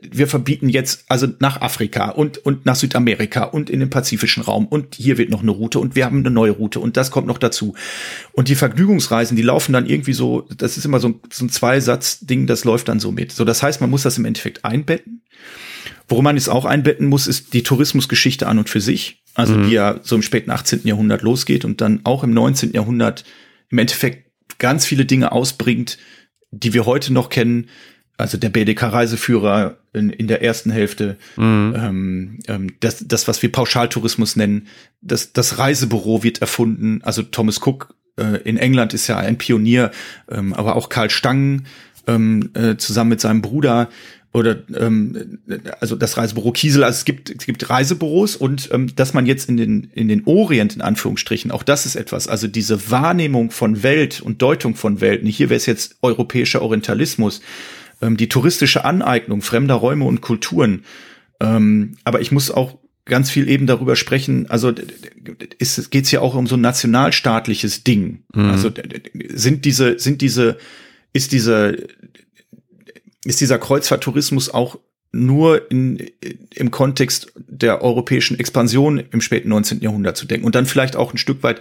wir 0.00 0.26
verbieten 0.26 0.70
jetzt 0.70 1.04
also 1.08 1.26
nach 1.38 1.60
Afrika 1.60 2.08
und, 2.08 2.38
und 2.38 2.64
nach 2.64 2.76
Südamerika 2.76 3.44
und 3.44 3.68
in 3.68 3.80
den 3.80 3.90
pazifischen 3.90 4.42
Raum 4.42 4.66
und 4.66 4.94
hier 4.94 5.18
wird 5.18 5.28
noch 5.28 5.42
eine 5.42 5.50
Route 5.50 5.78
und 5.78 5.94
wir 5.94 6.06
haben 6.06 6.20
eine 6.20 6.30
neue 6.30 6.52
Route 6.52 6.80
und 6.80 6.96
das 6.96 7.10
kommt 7.10 7.26
noch 7.26 7.36
dazu. 7.36 7.74
Und 8.32 8.48
die 8.48 8.54
Vergnügungsreisen, 8.54 9.36
die 9.36 9.42
laufen 9.42 9.74
dann 9.74 9.84
irgendwie 9.84 10.14
so, 10.14 10.48
das 10.56 10.78
ist 10.78 10.86
immer 10.86 10.98
so, 10.98 11.20
so 11.30 11.44
ein 11.44 11.50
Zweisatz-Ding, 11.50 12.46
das 12.46 12.64
läuft 12.64 12.88
dann 12.88 13.00
so 13.00 13.12
mit. 13.12 13.32
So, 13.32 13.44
das 13.44 13.62
heißt, 13.62 13.82
man 13.82 13.90
muss 13.90 14.02
das 14.02 14.16
im 14.16 14.24
Endeffekt 14.24 14.64
einbetten. 14.64 15.20
Worum 16.08 16.24
man 16.24 16.36
es 16.36 16.48
auch 16.48 16.64
einbetten 16.64 17.06
muss, 17.06 17.26
ist 17.26 17.54
die 17.54 17.62
Tourismusgeschichte 17.62 18.46
an 18.46 18.58
und 18.58 18.68
für 18.68 18.80
sich. 18.80 19.22
Also 19.34 19.54
mhm. 19.54 19.68
die 19.68 19.74
ja 19.74 20.00
so 20.02 20.14
im 20.16 20.22
späten 20.22 20.50
18. 20.50 20.80
Jahrhundert 20.84 21.22
losgeht 21.22 21.64
und 21.64 21.80
dann 21.80 22.00
auch 22.04 22.22
im 22.22 22.32
19. 22.32 22.72
Jahrhundert 22.72 23.24
im 23.70 23.78
Endeffekt 23.78 24.30
ganz 24.58 24.86
viele 24.86 25.04
Dinge 25.04 25.32
ausbringt, 25.32 25.98
die 26.50 26.72
wir 26.72 26.86
heute 26.86 27.12
noch 27.12 27.30
kennen. 27.30 27.68
Also 28.16 28.38
der 28.38 28.50
BDK-Reiseführer 28.50 29.78
in, 29.92 30.10
in 30.10 30.28
der 30.28 30.40
ersten 30.40 30.70
Hälfte, 30.70 31.16
mhm. 31.36 31.74
ähm, 31.76 32.38
ähm, 32.46 32.74
das, 32.78 33.04
das, 33.08 33.26
was 33.26 33.42
wir 33.42 33.50
Pauschaltourismus 33.50 34.36
nennen, 34.36 34.68
das, 35.00 35.32
das 35.32 35.58
Reisebüro 35.58 36.22
wird 36.22 36.40
erfunden. 36.40 37.00
Also 37.02 37.22
Thomas 37.22 37.60
Cook 37.60 37.96
äh, 38.16 38.40
in 38.44 38.56
England 38.56 38.94
ist 38.94 39.08
ja 39.08 39.16
ein 39.18 39.36
Pionier, 39.36 39.90
ähm, 40.30 40.54
aber 40.54 40.76
auch 40.76 40.90
Karl 40.90 41.10
Stangen 41.10 41.66
ähm, 42.06 42.50
äh, 42.54 42.76
zusammen 42.76 43.10
mit 43.10 43.20
seinem 43.20 43.42
Bruder 43.42 43.88
oder 44.34 44.56
ähm, 44.76 45.38
also 45.80 45.94
das 45.94 46.16
Reisebüro 46.16 46.50
Kiesel, 46.50 46.82
also 46.82 46.96
es 46.96 47.04
gibt 47.04 47.30
es 47.30 47.46
gibt 47.46 47.70
Reisebüros 47.70 48.34
und 48.34 48.68
ähm, 48.72 48.94
dass 48.96 49.14
man 49.14 49.26
jetzt 49.26 49.48
in 49.48 49.56
den 49.56 49.90
in 49.94 50.08
den 50.08 50.24
Orient 50.26 50.74
in 50.74 50.82
Anführungsstrichen, 50.82 51.52
auch 51.52 51.62
das 51.62 51.86
ist 51.86 51.94
etwas, 51.94 52.26
also 52.26 52.48
diese 52.48 52.90
Wahrnehmung 52.90 53.52
von 53.52 53.84
Welt 53.84 54.20
und 54.20 54.42
Deutung 54.42 54.74
von 54.74 55.00
Welt, 55.00 55.22
nicht 55.22 55.36
hier 55.36 55.50
wäre 55.50 55.56
es 55.56 55.66
jetzt 55.66 55.98
europäischer 56.02 56.62
Orientalismus, 56.62 57.42
ähm, 58.02 58.16
die 58.16 58.28
touristische 58.28 58.84
Aneignung 58.84 59.40
fremder 59.40 59.74
Räume 59.74 60.04
und 60.04 60.20
Kulturen, 60.20 60.84
ähm, 61.40 61.96
aber 62.02 62.20
ich 62.20 62.32
muss 62.32 62.50
auch 62.50 62.76
ganz 63.04 63.30
viel 63.30 63.48
eben 63.48 63.68
darüber 63.68 63.94
sprechen, 63.94 64.50
also 64.50 64.72
ist 65.58 65.92
geht's 65.92 66.10
ja 66.10 66.20
auch 66.20 66.34
um 66.34 66.48
so 66.48 66.56
ein 66.56 66.60
nationalstaatliches 66.60 67.84
Ding. 67.84 68.24
Mhm. 68.34 68.50
Also 68.50 68.72
sind 69.32 69.64
diese 69.64 70.00
sind 70.00 70.22
diese 70.22 70.58
ist 71.12 71.30
diese 71.30 71.86
ist 73.24 73.40
dieser 73.40 73.58
Kreuzfahrttourismus 73.58 74.50
auch 74.50 74.78
nur 75.12 75.70
in, 75.70 76.10
im 76.54 76.70
Kontext 76.70 77.32
der 77.36 77.82
europäischen 77.82 78.38
Expansion 78.38 78.98
im 78.98 79.20
späten 79.20 79.48
19. 79.48 79.80
Jahrhundert 79.80 80.16
zu 80.16 80.26
denken 80.26 80.44
und 80.44 80.54
dann 80.54 80.66
vielleicht 80.66 80.96
auch 80.96 81.14
ein 81.14 81.18
Stück 81.18 81.42
weit 81.42 81.60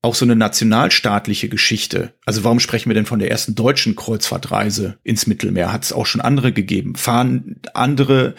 auch 0.00 0.14
so 0.14 0.24
eine 0.24 0.36
nationalstaatliche 0.36 1.48
Geschichte. 1.48 2.14
Also 2.24 2.44
warum 2.44 2.60
sprechen 2.60 2.88
wir 2.88 2.94
denn 2.94 3.06
von 3.06 3.18
der 3.18 3.30
ersten 3.30 3.54
deutschen 3.54 3.96
Kreuzfahrtreise 3.96 4.96
ins 5.02 5.26
Mittelmeer? 5.26 5.72
Hat 5.72 5.84
es 5.84 5.92
auch 5.92 6.06
schon 6.06 6.20
andere 6.20 6.52
gegeben? 6.52 6.94
Fahren 6.94 7.60
andere 7.74 8.34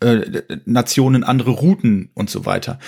äh, 0.00 0.42
Nationen 0.64 1.24
andere 1.24 1.50
Routen 1.50 2.10
und 2.14 2.30
so 2.30 2.46
weiter. 2.46 2.78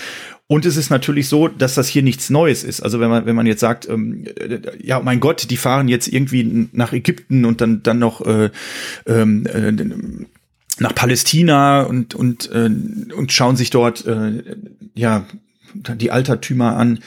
Und 0.47 0.65
es 0.65 0.77
ist 0.77 0.89
natürlich 0.89 1.27
so, 1.27 1.47
dass 1.47 1.75
das 1.75 1.87
hier 1.87 2.03
nichts 2.03 2.29
Neues 2.29 2.63
ist. 2.63 2.81
Also 2.81 2.99
wenn 2.99 3.09
man, 3.09 3.25
wenn 3.25 3.35
man 3.35 3.45
jetzt 3.45 3.61
sagt, 3.61 3.87
ähm, 3.87 4.25
äh, 4.35 4.59
ja, 4.81 4.99
mein 4.99 5.19
Gott, 5.19 5.49
die 5.49 5.57
fahren 5.57 5.87
jetzt 5.87 6.07
irgendwie 6.07 6.69
nach 6.73 6.93
Ägypten 6.93 7.45
und 7.45 7.61
dann, 7.61 7.83
dann 7.83 7.99
noch 7.99 8.25
äh, 8.25 8.49
ähm, 9.05 9.45
äh, 9.45 9.71
nach 10.79 10.95
Palästina 10.95 11.83
und, 11.83 12.15
und, 12.15 12.51
äh, 12.51 12.69
und 13.15 13.31
schauen 13.31 13.55
sich 13.55 13.69
dort 13.69 14.05
äh, 14.05 14.43
ja 14.93 15.25
die 15.73 16.11
Altertümer 16.11 16.75
an, 16.75 16.99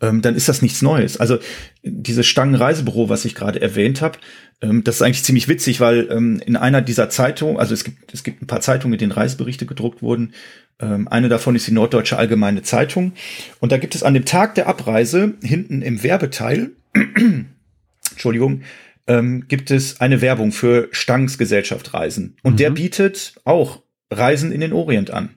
ähm, 0.00 0.22
dann 0.22 0.34
ist 0.34 0.48
das 0.48 0.62
nichts 0.62 0.82
Neues. 0.82 1.18
Also 1.18 1.38
dieses 1.82 2.26
Stangenreisebüro, 2.26 3.08
was 3.08 3.24
ich 3.24 3.34
gerade 3.34 3.60
erwähnt 3.60 4.02
habe, 4.02 4.18
das 4.60 4.96
ist 4.96 5.02
eigentlich 5.02 5.24
ziemlich 5.24 5.48
witzig, 5.48 5.80
weil 5.80 6.08
ähm, 6.10 6.40
in 6.44 6.56
einer 6.56 6.82
dieser 6.82 7.08
Zeitungen, 7.08 7.58
also 7.58 7.72
es 7.72 7.82
gibt, 7.82 8.12
es 8.12 8.22
gibt 8.22 8.42
ein 8.42 8.46
paar 8.46 8.60
Zeitungen, 8.60 8.94
in 8.94 8.98
denen 8.98 9.12
Reiseberichte 9.12 9.64
gedruckt 9.64 10.02
wurden. 10.02 10.34
Ähm, 10.78 11.08
eine 11.08 11.28
davon 11.28 11.56
ist 11.56 11.66
die 11.66 11.72
Norddeutsche 11.72 12.18
Allgemeine 12.18 12.62
Zeitung. 12.62 13.12
Und 13.60 13.72
da 13.72 13.78
gibt 13.78 13.94
es 13.94 14.02
an 14.02 14.14
dem 14.14 14.26
Tag 14.26 14.54
der 14.56 14.66
Abreise 14.66 15.34
hinten 15.42 15.80
im 15.80 16.02
Werbeteil, 16.02 16.72
Entschuldigung, 18.10 18.62
ähm, 19.06 19.46
gibt 19.48 19.70
es 19.70 20.00
eine 20.00 20.20
Werbung 20.20 20.52
für 20.52 20.88
Stangs 20.92 21.38
Gesellschaft 21.38 21.94
Reisen. 21.94 22.36
Und 22.42 22.54
mhm. 22.54 22.58
der 22.58 22.70
bietet 22.70 23.34
auch 23.44 23.82
Reisen 24.10 24.52
in 24.52 24.60
den 24.60 24.72
Orient 24.72 25.10
an. 25.10 25.30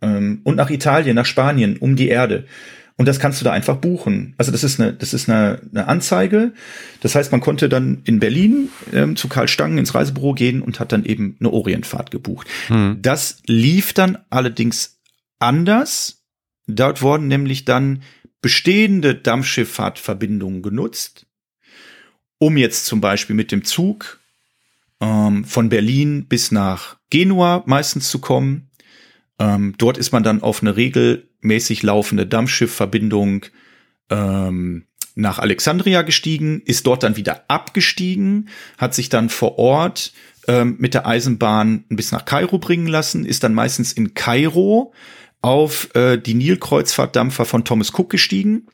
Ähm, 0.00 0.40
und 0.44 0.56
nach 0.56 0.70
Italien, 0.70 1.16
nach 1.16 1.26
Spanien, 1.26 1.76
um 1.76 1.96
die 1.96 2.08
Erde. 2.08 2.46
Und 3.00 3.06
das 3.06 3.18
kannst 3.18 3.40
du 3.40 3.46
da 3.46 3.52
einfach 3.52 3.76
buchen. 3.76 4.34
Also 4.36 4.52
das 4.52 4.62
ist 4.62 4.78
eine, 4.78 4.92
das 4.92 5.14
ist 5.14 5.26
eine, 5.26 5.62
eine 5.70 5.88
Anzeige. 5.88 6.52
Das 7.00 7.14
heißt, 7.14 7.32
man 7.32 7.40
konnte 7.40 7.70
dann 7.70 8.02
in 8.04 8.20
Berlin 8.20 8.68
ähm, 8.92 9.16
zu 9.16 9.26
Karl 9.26 9.48
Stangen 9.48 9.78
ins 9.78 9.94
Reisebüro 9.94 10.34
gehen 10.34 10.60
und 10.60 10.80
hat 10.80 10.92
dann 10.92 11.06
eben 11.06 11.34
eine 11.40 11.50
Orientfahrt 11.50 12.10
gebucht. 12.10 12.46
Hm. 12.66 12.98
Das 13.00 13.38
lief 13.46 13.94
dann 13.94 14.18
allerdings 14.28 15.00
anders. 15.38 16.26
Dort 16.66 17.00
wurden 17.00 17.26
nämlich 17.26 17.64
dann 17.64 18.02
bestehende 18.42 19.14
Dampfschifffahrtverbindungen 19.14 20.60
genutzt, 20.60 21.24
um 22.36 22.58
jetzt 22.58 22.84
zum 22.84 23.00
Beispiel 23.00 23.34
mit 23.34 23.50
dem 23.50 23.64
Zug 23.64 24.20
ähm, 25.00 25.46
von 25.46 25.70
Berlin 25.70 26.26
bis 26.26 26.52
nach 26.52 26.98
Genua 27.08 27.62
meistens 27.64 28.10
zu 28.10 28.18
kommen. 28.18 28.68
Ähm, 29.38 29.72
dort 29.78 29.96
ist 29.96 30.12
man 30.12 30.22
dann 30.22 30.42
auf 30.42 30.60
eine 30.60 30.76
Regel 30.76 31.29
mäßig 31.40 31.82
laufende 31.82 32.26
Dampfschiffverbindung 32.26 33.46
ähm, 34.10 34.84
nach 35.14 35.38
Alexandria 35.38 36.02
gestiegen, 36.02 36.62
ist 36.64 36.86
dort 36.86 37.02
dann 37.02 37.16
wieder 37.16 37.44
abgestiegen, 37.48 38.48
hat 38.78 38.94
sich 38.94 39.08
dann 39.08 39.28
vor 39.28 39.58
Ort 39.58 40.12
ähm, 40.48 40.76
mit 40.78 40.94
der 40.94 41.06
Eisenbahn 41.06 41.84
bis 41.88 42.12
nach 42.12 42.24
Kairo 42.24 42.58
bringen 42.58 42.86
lassen, 42.86 43.24
ist 43.24 43.42
dann 43.42 43.54
meistens 43.54 43.92
in 43.92 44.14
Kairo 44.14 44.92
auf 45.42 45.94
äh, 45.94 46.18
die 46.18 46.34
Nilkreuzfahrtdampfer 46.34 47.44
von 47.44 47.64
Thomas 47.64 47.92
Cook 47.92 48.10
gestiegen 48.10 48.66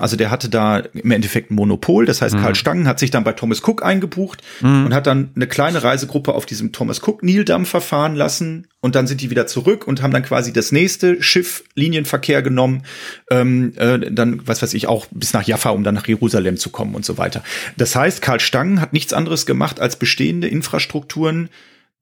also 0.00 0.16
der 0.16 0.30
hatte 0.30 0.48
da 0.48 0.78
im 0.78 1.10
Endeffekt 1.10 1.50
ein 1.50 1.54
Monopol. 1.54 2.06
Das 2.06 2.22
heißt, 2.22 2.34
mhm. 2.34 2.40
Karl 2.40 2.54
Stangen 2.54 2.88
hat 2.88 2.98
sich 2.98 3.10
dann 3.10 3.24
bei 3.24 3.32
Thomas 3.32 3.62
Cook 3.62 3.84
eingebucht 3.84 4.42
mhm. 4.62 4.86
und 4.86 4.94
hat 4.94 5.06
dann 5.06 5.30
eine 5.36 5.46
kleine 5.46 5.82
Reisegruppe 5.82 6.34
auf 6.34 6.46
diesem 6.46 6.72
Thomas 6.72 7.02
Cook 7.06 7.22
Nildampfer 7.22 7.82
fahren 7.82 8.14
lassen. 8.16 8.68
Und 8.80 8.94
dann 8.94 9.06
sind 9.06 9.20
die 9.20 9.30
wieder 9.30 9.46
zurück 9.46 9.86
und 9.86 10.02
haben 10.02 10.12
dann 10.12 10.22
quasi 10.22 10.52
das 10.52 10.72
nächste 10.72 11.22
Schiff 11.22 11.64
Linienverkehr 11.74 12.40
genommen. 12.40 12.84
Ähm, 13.30 13.74
äh, 13.76 14.10
dann, 14.10 14.46
was 14.46 14.62
weiß 14.62 14.72
ich, 14.74 14.86
auch 14.86 15.06
bis 15.10 15.34
nach 15.34 15.42
Jaffa, 15.42 15.70
um 15.70 15.84
dann 15.84 15.94
nach 15.94 16.06
Jerusalem 16.06 16.56
zu 16.56 16.70
kommen 16.70 16.94
und 16.94 17.04
so 17.04 17.18
weiter. 17.18 17.42
Das 17.76 17.94
heißt, 17.94 18.22
Karl 18.22 18.40
Stangen 18.40 18.80
hat 18.80 18.94
nichts 18.94 19.12
anderes 19.12 19.44
gemacht, 19.44 19.80
als 19.80 19.96
bestehende 19.96 20.48
Infrastrukturen 20.48 21.50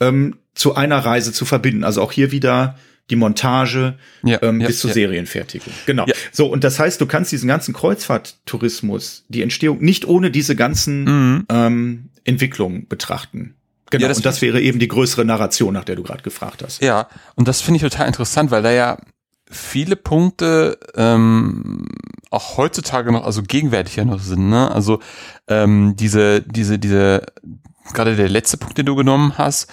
ähm, 0.00 0.36
zu 0.54 0.74
einer 0.74 0.98
Reise 0.98 1.32
zu 1.32 1.44
verbinden. 1.44 1.82
Also 1.82 2.02
auch 2.02 2.12
hier 2.12 2.30
wieder 2.30 2.76
die 3.10 3.16
Montage 3.16 3.98
ja, 4.22 4.42
ähm, 4.42 4.60
ja, 4.60 4.66
bis 4.66 4.80
zur 4.80 4.90
ja. 4.90 4.94
Serienfertigung. 4.94 5.72
Genau. 5.86 6.06
So, 6.32 6.46
und 6.46 6.64
das 6.64 6.78
heißt, 6.78 7.00
du 7.00 7.06
kannst 7.06 7.32
diesen 7.32 7.48
ganzen 7.48 7.74
Kreuzfahrttourismus, 7.74 9.24
die 9.28 9.42
Entstehung 9.42 9.80
nicht 9.80 10.06
ohne 10.06 10.30
diese 10.30 10.56
ganzen 10.56 11.04
mhm. 11.04 11.46
ähm, 11.50 12.08
Entwicklungen 12.24 12.88
betrachten. 12.88 13.54
Genau, 13.90 14.08
das 14.08 14.16
und 14.16 14.26
das 14.26 14.42
wäre 14.42 14.60
eben 14.60 14.78
die 14.78 14.88
größere 14.88 15.24
Narration, 15.24 15.74
nach 15.74 15.84
der 15.84 15.96
du 15.96 16.02
gerade 16.02 16.22
gefragt 16.22 16.62
hast. 16.64 16.82
Ja, 16.82 17.08
und 17.34 17.46
das 17.46 17.60
finde 17.60 17.76
ich 17.76 17.82
total 17.82 18.06
interessant, 18.06 18.50
weil 18.50 18.62
da 18.62 18.72
ja 18.72 18.98
viele 19.50 19.96
Punkte 19.96 20.78
ähm, 20.96 21.86
auch 22.30 22.56
heutzutage 22.56 23.12
noch, 23.12 23.24
also 23.24 23.42
gegenwärtig 23.42 23.96
ja 23.96 24.04
noch 24.04 24.20
sind, 24.20 24.48
ne? 24.48 24.70
Also 24.70 25.00
ähm, 25.46 25.94
diese, 25.96 26.40
diese, 26.42 26.78
diese, 26.78 27.22
gerade 27.92 28.16
der 28.16 28.28
letzte 28.28 28.56
Punkt, 28.56 28.78
den 28.78 28.86
du 28.86 28.96
genommen 28.96 29.34
hast, 29.38 29.70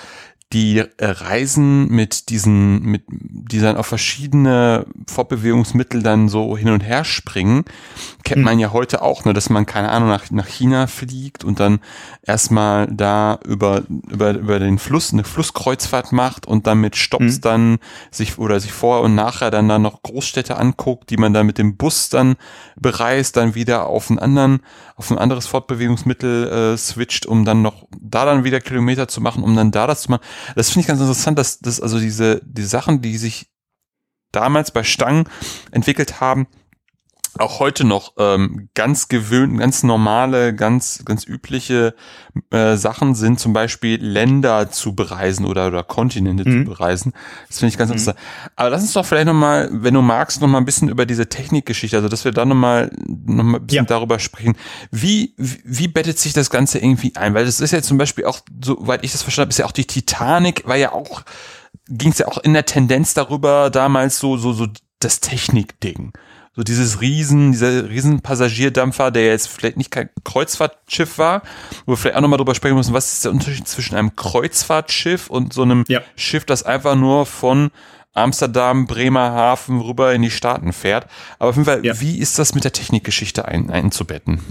die 0.54 0.80
äh, 0.80 1.06
Reisen 1.06 1.88
mit 1.90 2.30
diesen, 2.30 2.82
mit, 2.82 3.04
die 3.08 3.60
dann 3.60 3.78
auf 3.78 3.88
verschiedene 3.88 4.86
Fortbewegungsmittel 5.08 6.04
dann 6.04 6.30
so 6.30 6.58
hin 6.58 6.70
und 6.70 6.82
her 6.82 7.06
springen, 7.06 7.64
kennt 8.24 8.40
mhm. 8.40 8.46
man 8.46 8.60
ja 8.60 8.74
heute 8.74 9.02
auch, 9.02 9.24
ne, 9.24 9.34
dass 9.34 9.50
man, 9.50 9.66
keine 9.66 9.90
Ahnung, 9.90 10.10
nach, 10.10 10.30
nach 10.32 10.48
China 10.48 10.88
fliegt 10.88 11.44
und 11.44 11.60
dann 11.60 11.80
erstmal 12.22 12.88
da 12.88 13.40
über, 13.46 13.84
über, 14.10 14.32
über 14.32 14.60
den 14.60 14.78
Fluss, 14.78 15.14
eine 15.14 15.24
Flusskreuzfahrt 15.24 16.12
macht 16.12 16.48
und 16.48 16.68
dann 16.68 16.80
mit 16.80 16.96
Stops 16.96 17.38
mhm. 17.38 17.42
dann 17.42 17.78
sich 18.12 18.38
oder 18.38 18.60
sich 18.60 18.74
vorher 18.74 19.04
und 19.04 19.16
nachher 19.16 19.52
dann 19.52 19.70
da 19.70 19.80
noch 19.80 20.04
Großstädte 20.04 20.58
anguckt, 20.58 21.10
die 21.10 21.18
man 21.18 21.34
dann 21.34 21.46
mit 21.46 21.58
dem 21.58 21.78
Bus 21.78 22.10
dann 22.10 22.36
bereist, 22.76 23.38
dann 23.38 23.56
wieder 23.56 23.88
auf 23.88 24.10
einen 24.10 24.20
anderen, 24.20 24.60
auf 24.96 25.12
ein 25.12 25.18
anderes 25.18 25.48
Fortbewegungsmittel 25.48 26.74
äh, 26.74 26.78
switcht, 26.78 27.26
um 27.26 27.46
dann 27.46 27.62
noch 27.62 27.88
da 28.00 28.26
dann 28.26 28.44
wieder 28.44 28.60
Kilometer 28.60 29.08
zu 29.08 29.22
machen, 29.22 29.44
um 29.44 29.56
dann 29.56 29.72
da 29.72 29.88
das 29.88 30.04
zu 30.04 30.12
machen. 30.12 30.24
Das 30.56 30.69
finde 30.69 30.82
ich 30.82 30.88
ganz 30.88 30.99
interessant, 30.99 31.38
dass, 31.38 31.60
dass 31.60 31.82
also 31.82 31.99
diese, 31.99 32.41
die 32.43 32.63
Sachen, 32.63 33.01
die 33.01 33.17
sich 33.17 33.47
damals 34.32 34.71
bei 34.71 34.84
Stangen 34.84 35.25
entwickelt 35.71 36.21
haben, 36.21 36.47
auch 37.39 37.60
heute 37.60 37.86
noch 37.86 38.13
ähm, 38.17 38.70
ganz 38.74 39.08
gewöhnt, 39.08 39.58
ganz 39.60 39.84
normale, 39.84 40.54
ganz 40.54 41.04
ganz 41.06 41.26
übliche 41.26 41.96
äh, 42.50 42.76
Sachen 42.76 43.15
sind, 43.15 43.39
zum 43.39 43.54
Beispiel 43.54 44.04
Länder 44.04 44.70
zu 44.70 44.96
bereisen 44.96 45.46
oder 45.46 45.67
oder 45.67 45.84
Kontinente 45.84 46.48
mhm. 46.48 46.65
zu 46.65 46.70
bereisen. 46.72 47.13
Das 47.48 47.60
finde 47.60 47.72
ich 47.72 47.78
ganz 47.78 47.89
mhm. 47.89 47.98
interessant. 47.98 48.20
Aber 48.56 48.70
lass 48.70 48.82
uns 48.82 48.94
doch 48.94 49.06
vielleicht 49.06 49.28
noch 49.28 49.34
mal, 49.34 49.70
wenn 49.72 49.94
du 49.94 50.02
magst, 50.02 50.41
noch 50.41 50.48
mal 50.48 50.58
ein 50.58 50.65
bisschen 50.65 50.89
über 50.89 51.06
diese 51.06 51.28
Technikgeschichte, 51.28 51.98
also 51.98 52.10
dass 52.10 52.26
wir 52.26 52.32
da 52.32 52.46
noch 52.46 52.56
mal 52.56 52.91
noch 53.08 53.44
mal 53.44 53.60
ein 53.60 53.65
bisschen 53.65 53.86
ja. 53.86 53.89
darüber 53.89 54.20
sprechen. 54.20 54.58
Wie, 54.91 55.34
wie 55.38 55.62
wie 55.63 55.88
bettet 55.88 56.20
sich 56.20 56.34
das 56.34 56.50
Ganze 56.50 56.80
irgendwie 56.80 57.15
ein? 57.15 57.34
Weil 57.34 57.46
das 57.46 57.60
ist 57.60 57.72
ja 57.72 57.82
zum 57.82 57.98
Beispiel 57.98 58.26
auch, 58.26 58.41
soweit 58.63 59.04
ich 59.04 59.12
das 59.12 59.24
verstanden 59.24 59.48
habe, 59.48 59.52
ist 59.52 59.60
ja 59.60 59.65
auch 59.65 59.72
die 59.72 59.88
Titanic, 59.88 60.67
war 60.67 60.76
ja 60.76 60.91
auch 60.91 61.24
ging 61.88 62.12
es 62.12 62.20
ja 62.20 62.28
auch 62.28 62.38
in 62.38 62.54
der 62.54 62.65
Tendenz 62.65 63.13
darüber 63.13 63.70
damals 63.70 64.20
so 64.20 64.38
so 64.38 64.54
so 64.54 64.67
das 65.00 65.20
Technikding 65.20 66.13
so 66.54 66.64
dieses 66.64 67.00
riesen, 67.00 67.54
dieser 67.54 67.90
riesen 67.90 68.22
Passagierdampfer, 68.22 69.12
der 69.12 69.28
jetzt 69.28 69.48
vielleicht 69.48 69.78
nicht 69.78 69.92
kein 69.92 70.10
Kreuzfahrtschiff 70.24 71.18
war, 71.18 71.44
wo 71.86 71.94
wir 71.94 71.98
vielleicht 71.98 72.18
auch 72.18 72.22
nochmal 72.22 72.38
drüber 72.38 72.56
sprechen 72.56 72.76
müssen, 72.76 72.94
was 72.94 73.14
ist 73.14 73.26
der 73.26 73.32
Unterschied 73.32 73.68
zwischen 73.68 73.96
einem 73.96 74.16
Kreuzfahrtschiff 74.16 75.30
und 75.30 75.54
so 75.54 75.62
einem 75.62 75.86
ja. 75.88 76.02
Schiff, 76.16 76.44
das 76.44 76.64
einfach 76.64 76.96
nur 76.96 77.26
von 77.26 77.72
Amsterdam, 78.14 78.88
Bremerhaven 78.88 79.80
rüber 79.80 80.14
in 80.14 80.22
die 80.22 80.32
Staaten 80.32 80.74
fährt. 80.74 81.08
Aber 81.40 81.52
auf 81.52 81.56
jeden 81.56 81.66
Fall, 81.66 81.86
ja. 81.86 82.00
wie 82.02 82.18
ist 82.18 82.38
das 82.38 82.54
mit 82.54 82.66
der 82.66 82.74
Technikgeschichte 82.74 83.46
ein, 83.46 83.70
einzubetten? 83.70 84.42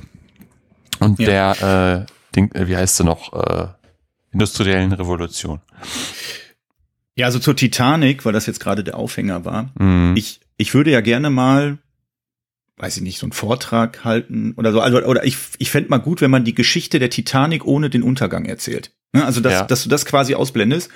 Und 1.00 1.18
ja. 1.18 1.54
der, 1.54 2.06
äh, 2.06 2.12
Ding, 2.34 2.50
äh, 2.52 2.68
wie 2.68 2.76
heißt 2.76 2.96
sie 2.96 3.04
noch, 3.04 3.32
äh, 3.34 3.68
industriellen 4.32 4.92
Revolution? 4.92 5.60
Ja, 7.14 7.26
also 7.26 7.38
zur 7.38 7.56
Titanic, 7.56 8.24
weil 8.24 8.32
das 8.32 8.46
jetzt 8.46 8.60
gerade 8.60 8.84
der 8.84 8.96
Aufhänger 8.96 9.44
war. 9.44 9.70
Mhm. 9.78 10.14
Ich, 10.16 10.40
ich 10.56 10.72
würde 10.72 10.90
ja 10.90 11.02
gerne 11.02 11.28
mal 11.28 11.78
weiß 12.80 12.96
ich 12.96 13.02
nicht, 13.02 13.18
so 13.18 13.26
einen 13.26 13.32
Vortrag 13.32 14.04
halten 14.04 14.54
oder 14.56 14.72
so. 14.72 14.80
Also, 14.80 15.02
oder 15.04 15.24
ich, 15.24 15.36
ich 15.58 15.70
fände 15.70 15.90
mal 15.90 15.98
gut, 15.98 16.20
wenn 16.20 16.30
man 16.30 16.44
die 16.44 16.54
Geschichte 16.54 16.98
der 16.98 17.10
Titanic 17.10 17.64
ohne 17.64 17.90
den 17.90 18.02
Untergang 18.02 18.46
erzählt. 18.46 18.92
Ne? 19.12 19.24
Also, 19.24 19.40
dass, 19.40 19.52
ja. 19.52 19.64
dass 19.64 19.82
du 19.82 19.88
das 19.88 20.06
quasi 20.06 20.34
ausblendest. 20.34 20.90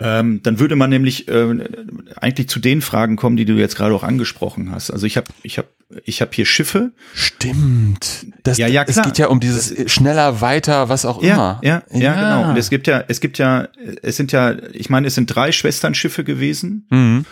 Ähm, 0.00 0.42
dann 0.42 0.58
würde 0.58 0.74
man 0.74 0.90
nämlich 0.90 1.28
äh, 1.28 1.68
eigentlich 2.16 2.48
zu 2.48 2.58
den 2.58 2.82
Fragen 2.82 3.16
kommen, 3.16 3.36
die 3.36 3.44
du 3.44 3.52
jetzt 3.52 3.76
gerade 3.76 3.94
auch 3.94 4.02
angesprochen 4.02 4.72
hast. 4.72 4.90
Also 4.90 5.06
ich 5.06 5.16
habe 5.16 5.28
ich 5.42 5.58
hab, 5.58 5.66
ich 6.04 6.20
hab 6.20 6.34
hier 6.34 6.44
Schiffe. 6.44 6.90
Stimmt. 7.14 8.26
Das, 8.42 8.58
ja, 8.58 8.66
ja, 8.66 8.84
klar. 8.84 8.96
Es 8.98 9.04
geht 9.04 9.18
ja 9.18 9.28
um 9.28 9.38
dieses 9.38 9.92
schneller, 9.92 10.40
weiter, 10.40 10.88
was 10.88 11.04
auch 11.04 11.22
ja, 11.22 11.34
immer. 11.34 11.60
Ja, 11.62 11.82
ja, 11.92 12.00
ja, 12.00 12.14
genau. 12.14 12.50
Und 12.50 12.56
es 12.56 12.68
gibt 12.68 12.88
ja, 12.88 13.04
es 13.06 13.20
gibt 13.20 13.38
ja, 13.38 13.68
es 14.02 14.16
sind 14.16 14.32
ja, 14.32 14.56
ich 14.72 14.90
meine, 14.90 15.06
es 15.06 15.14
sind 15.14 15.26
drei 15.26 15.52
Schwesternschiffe 15.52 16.24
gewesen. 16.24 16.86
Mhm. 16.90 17.26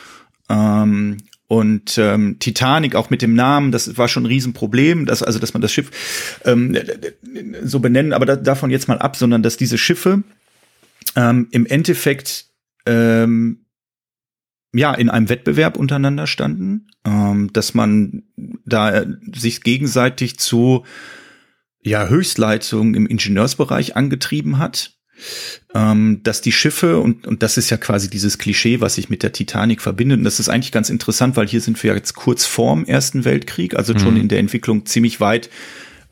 Ähm, 0.49 1.17
und 1.51 1.99
ähm, 1.99 2.37
Titanic 2.39 2.95
auch 2.95 3.11
mit 3.11 3.23
dem 3.23 3.35
Namen, 3.35 3.73
das 3.73 3.99
war 3.99 4.07
schon 4.07 4.23
ein 4.23 4.27
Riesenproblem, 4.27 5.05
dass 5.05 5.21
also 5.21 5.41
dass 5.41 5.53
man 5.53 5.61
das 5.61 5.73
Schiff 5.73 5.91
ähm, 6.45 6.79
so 7.65 7.81
benennen, 7.81 8.13
aber 8.13 8.25
da, 8.25 8.37
davon 8.37 8.71
jetzt 8.71 8.87
mal 8.87 8.99
ab, 8.99 9.17
sondern 9.17 9.43
dass 9.43 9.57
diese 9.57 9.77
Schiffe 9.77 10.23
ähm, 11.17 11.49
im 11.51 11.67
Endeffekt 11.67 12.47
ähm, 12.87 13.65
ja 14.73 14.95
in 14.95 15.11
einem 15.11 15.29
Wettbewerb 15.29 15.77
untereinander 15.77 16.29
standen, 16.29 16.87
ähm, 17.05 17.53
dass 17.53 17.75
man 17.75 18.23
da 18.65 19.05
sich 19.33 19.65
gegenseitig 19.65 20.39
zu 20.39 20.85
ja 21.83 22.07
Höchstleistungen 22.07 22.95
im 22.95 23.09
Ingenieursbereich 23.09 23.97
angetrieben 23.97 24.59
hat 24.59 25.00
ähm, 25.75 26.21
dass 26.23 26.41
die 26.41 26.53
Schiffe, 26.53 26.99
und, 26.99 27.27
und 27.27 27.43
das 27.43 27.57
ist 27.57 27.71
ja 27.71 27.77
quasi 27.77 28.11
dieses 28.11 28.39
Klischee, 28.39 28.81
was 28.81 28.95
sich 28.97 29.11
mit 29.11 29.23
der 29.23 29.33
Titanic 29.33 29.81
verbindet, 29.81 30.19
und 30.19 30.25
das 30.25 30.41
ist 30.41 30.49
eigentlich 30.49 30.73
ganz 30.73 30.91
interessant, 30.91 31.37
weil 31.37 31.49
hier 31.49 31.61
sind 31.61 31.83
wir 31.83 31.95
jetzt 31.95 32.15
kurz 32.15 32.45
vorm 32.45 32.85
Ersten 32.85 33.25
Weltkrieg, 33.25 33.75
also 33.75 33.99
schon 33.99 34.15
mhm. 34.15 34.21
in 34.21 34.29
der 34.29 34.39
Entwicklung 34.39 34.87
ziemlich 34.87 35.21
weit 35.21 35.51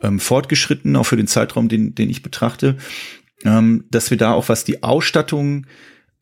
ähm, 0.02 0.20
fortgeschritten, 0.20 0.96
auch 0.96 1.04
für 1.04 1.16
den 1.16 1.26
Zeitraum, 1.26 1.68
den, 1.68 1.94
den 1.94 2.10
ich 2.10 2.22
betrachte, 2.22 2.76
ähm, 3.44 3.84
dass 3.90 4.10
wir 4.10 4.16
da 4.16 4.32
auch, 4.32 4.48
was 4.48 4.64
die 4.64 4.82
Ausstattung 4.82 5.66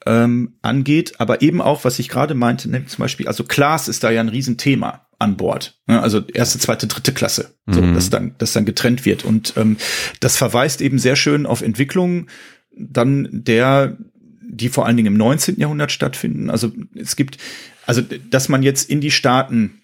ähm, 0.07 0.55
angeht, 0.63 1.15
aber 1.19 1.43
eben 1.43 1.61
auch, 1.61 1.85
was 1.85 1.99
ich 1.99 2.09
gerade 2.09 2.35
meinte, 2.35 2.71
ne, 2.71 2.87
zum 2.87 3.03
Beispiel, 3.03 3.29
also 3.29 3.45
Class 3.45 3.89
ist 3.89 4.05
da 4.05 4.11
ja 4.11 4.21
ein 4.21 4.29
Riesenthema 4.29 5.07
an 5.19 5.37
Bord. 5.37 5.79
Ne? 5.87 6.01
Also 6.01 6.21
erste, 6.33 6.59
zweite, 6.59 6.87
dritte 6.87 7.13
Klasse, 7.13 7.55
so, 7.67 7.83
mhm. 7.83 7.95
dass 7.95 8.11
dann, 8.11 8.35
dass 8.39 8.53
dann 8.53 8.67
getrennt 8.67 9.05
wird. 9.05 9.25
Und 9.25 9.55
ähm, 9.57 9.77
das 10.21 10.37
verweist 10.37 10.81
eben 10.81 10.99
sehr 10.99 11.17
schön 11.17 11.47
auf 11.47 11.63
Entwicklungen, 11.63 12.29
dann 12.77 13.29
der, 13.31 13.97
die 14.43 14.69
vor 14.69 14.87
allen 14.87 14.97
Dingen 14.97 15.09
im 15.15 15.17
19. 15.17 15.59
Jahrhundert 15.59 15.93
stattfinden. 15.93 16.51
Also 16.51 16.73
es 16.95 17.17
gibt, 17.17 17.39
also 17.87 18.03
dass 18.31 18.49
man 18.49 18.63
jetzt 18.63 18.89
in 18.89 19.01
die 19.01 19.11
Staaten 19.11 19.81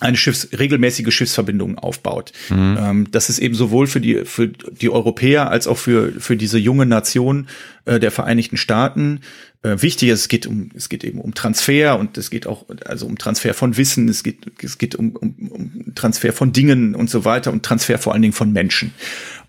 eine 0.00 0.16
Schiffs, 0.16 0.48
regelmäßige 0.58 1.14
Schiffsverbindung 1.14 1.78
aufbaut. 1.78 2.32
Mhm. 2.50 2.78
Ähm, 2.80 3.10
das 3.12 3.30
ist 3.30 3.38
eben 3.38 3.54
sowohl 3.54 3.86
für 3.86 4.00
die, 4.00 4.24
für 4.24 4.48
die 4.48 4.90
Europäer 4.90 5.50
als 5.50 5.68
auch 5.68 5.78
für, 5.78 6.12
für 6.20 6.36
diese 6.36 6.58
junge 6.58 6.84
Nation 6.84 7.46
äh, 7.84 8.00
der 8.00 8.10
Vereinigten 8.10 8.56
Staaten 8.56 9.20
äh, 9.62 9.80
wichtig. 9.80 10.08
Es 10.08 10.28
geht 10.28 10.46
um, 10.46 10.70
es 10.74 10.88
geht 10.88 11.04
eben 11.04 11.20
um 11.20 11.34
Transfer 11.34 11.96
und 11.98 12.18
es 12.18 12.30
geht 12.30 12.48
auch, 12.48 12.66
also 12.84 13.06
um 13.06 13.18
Transfer 13.18 13.54
von 13.54 13.76
Wissen, 13.76 14.08
es 14.08 14.24
geht, 14.24 14.38
es 14.62 14.78
geht 14.78 14.96
um, 14.96 15.14
um, 15.14 15.48
um 15.48 15.94
Transfer 15.94 16.32
von 16.32 16.52
Dingen 16.52 16.96
und 16.96 17.08
so 17.08 17.24
weiter 17.24 17.52
und 17.52 17.62
Transfer 17.62 17.98
vor 17.98 18.12
allen 18.12 18.22
Dingen 18.22 18.34
von 18.34 18.52
Menschen. 18.52 18.92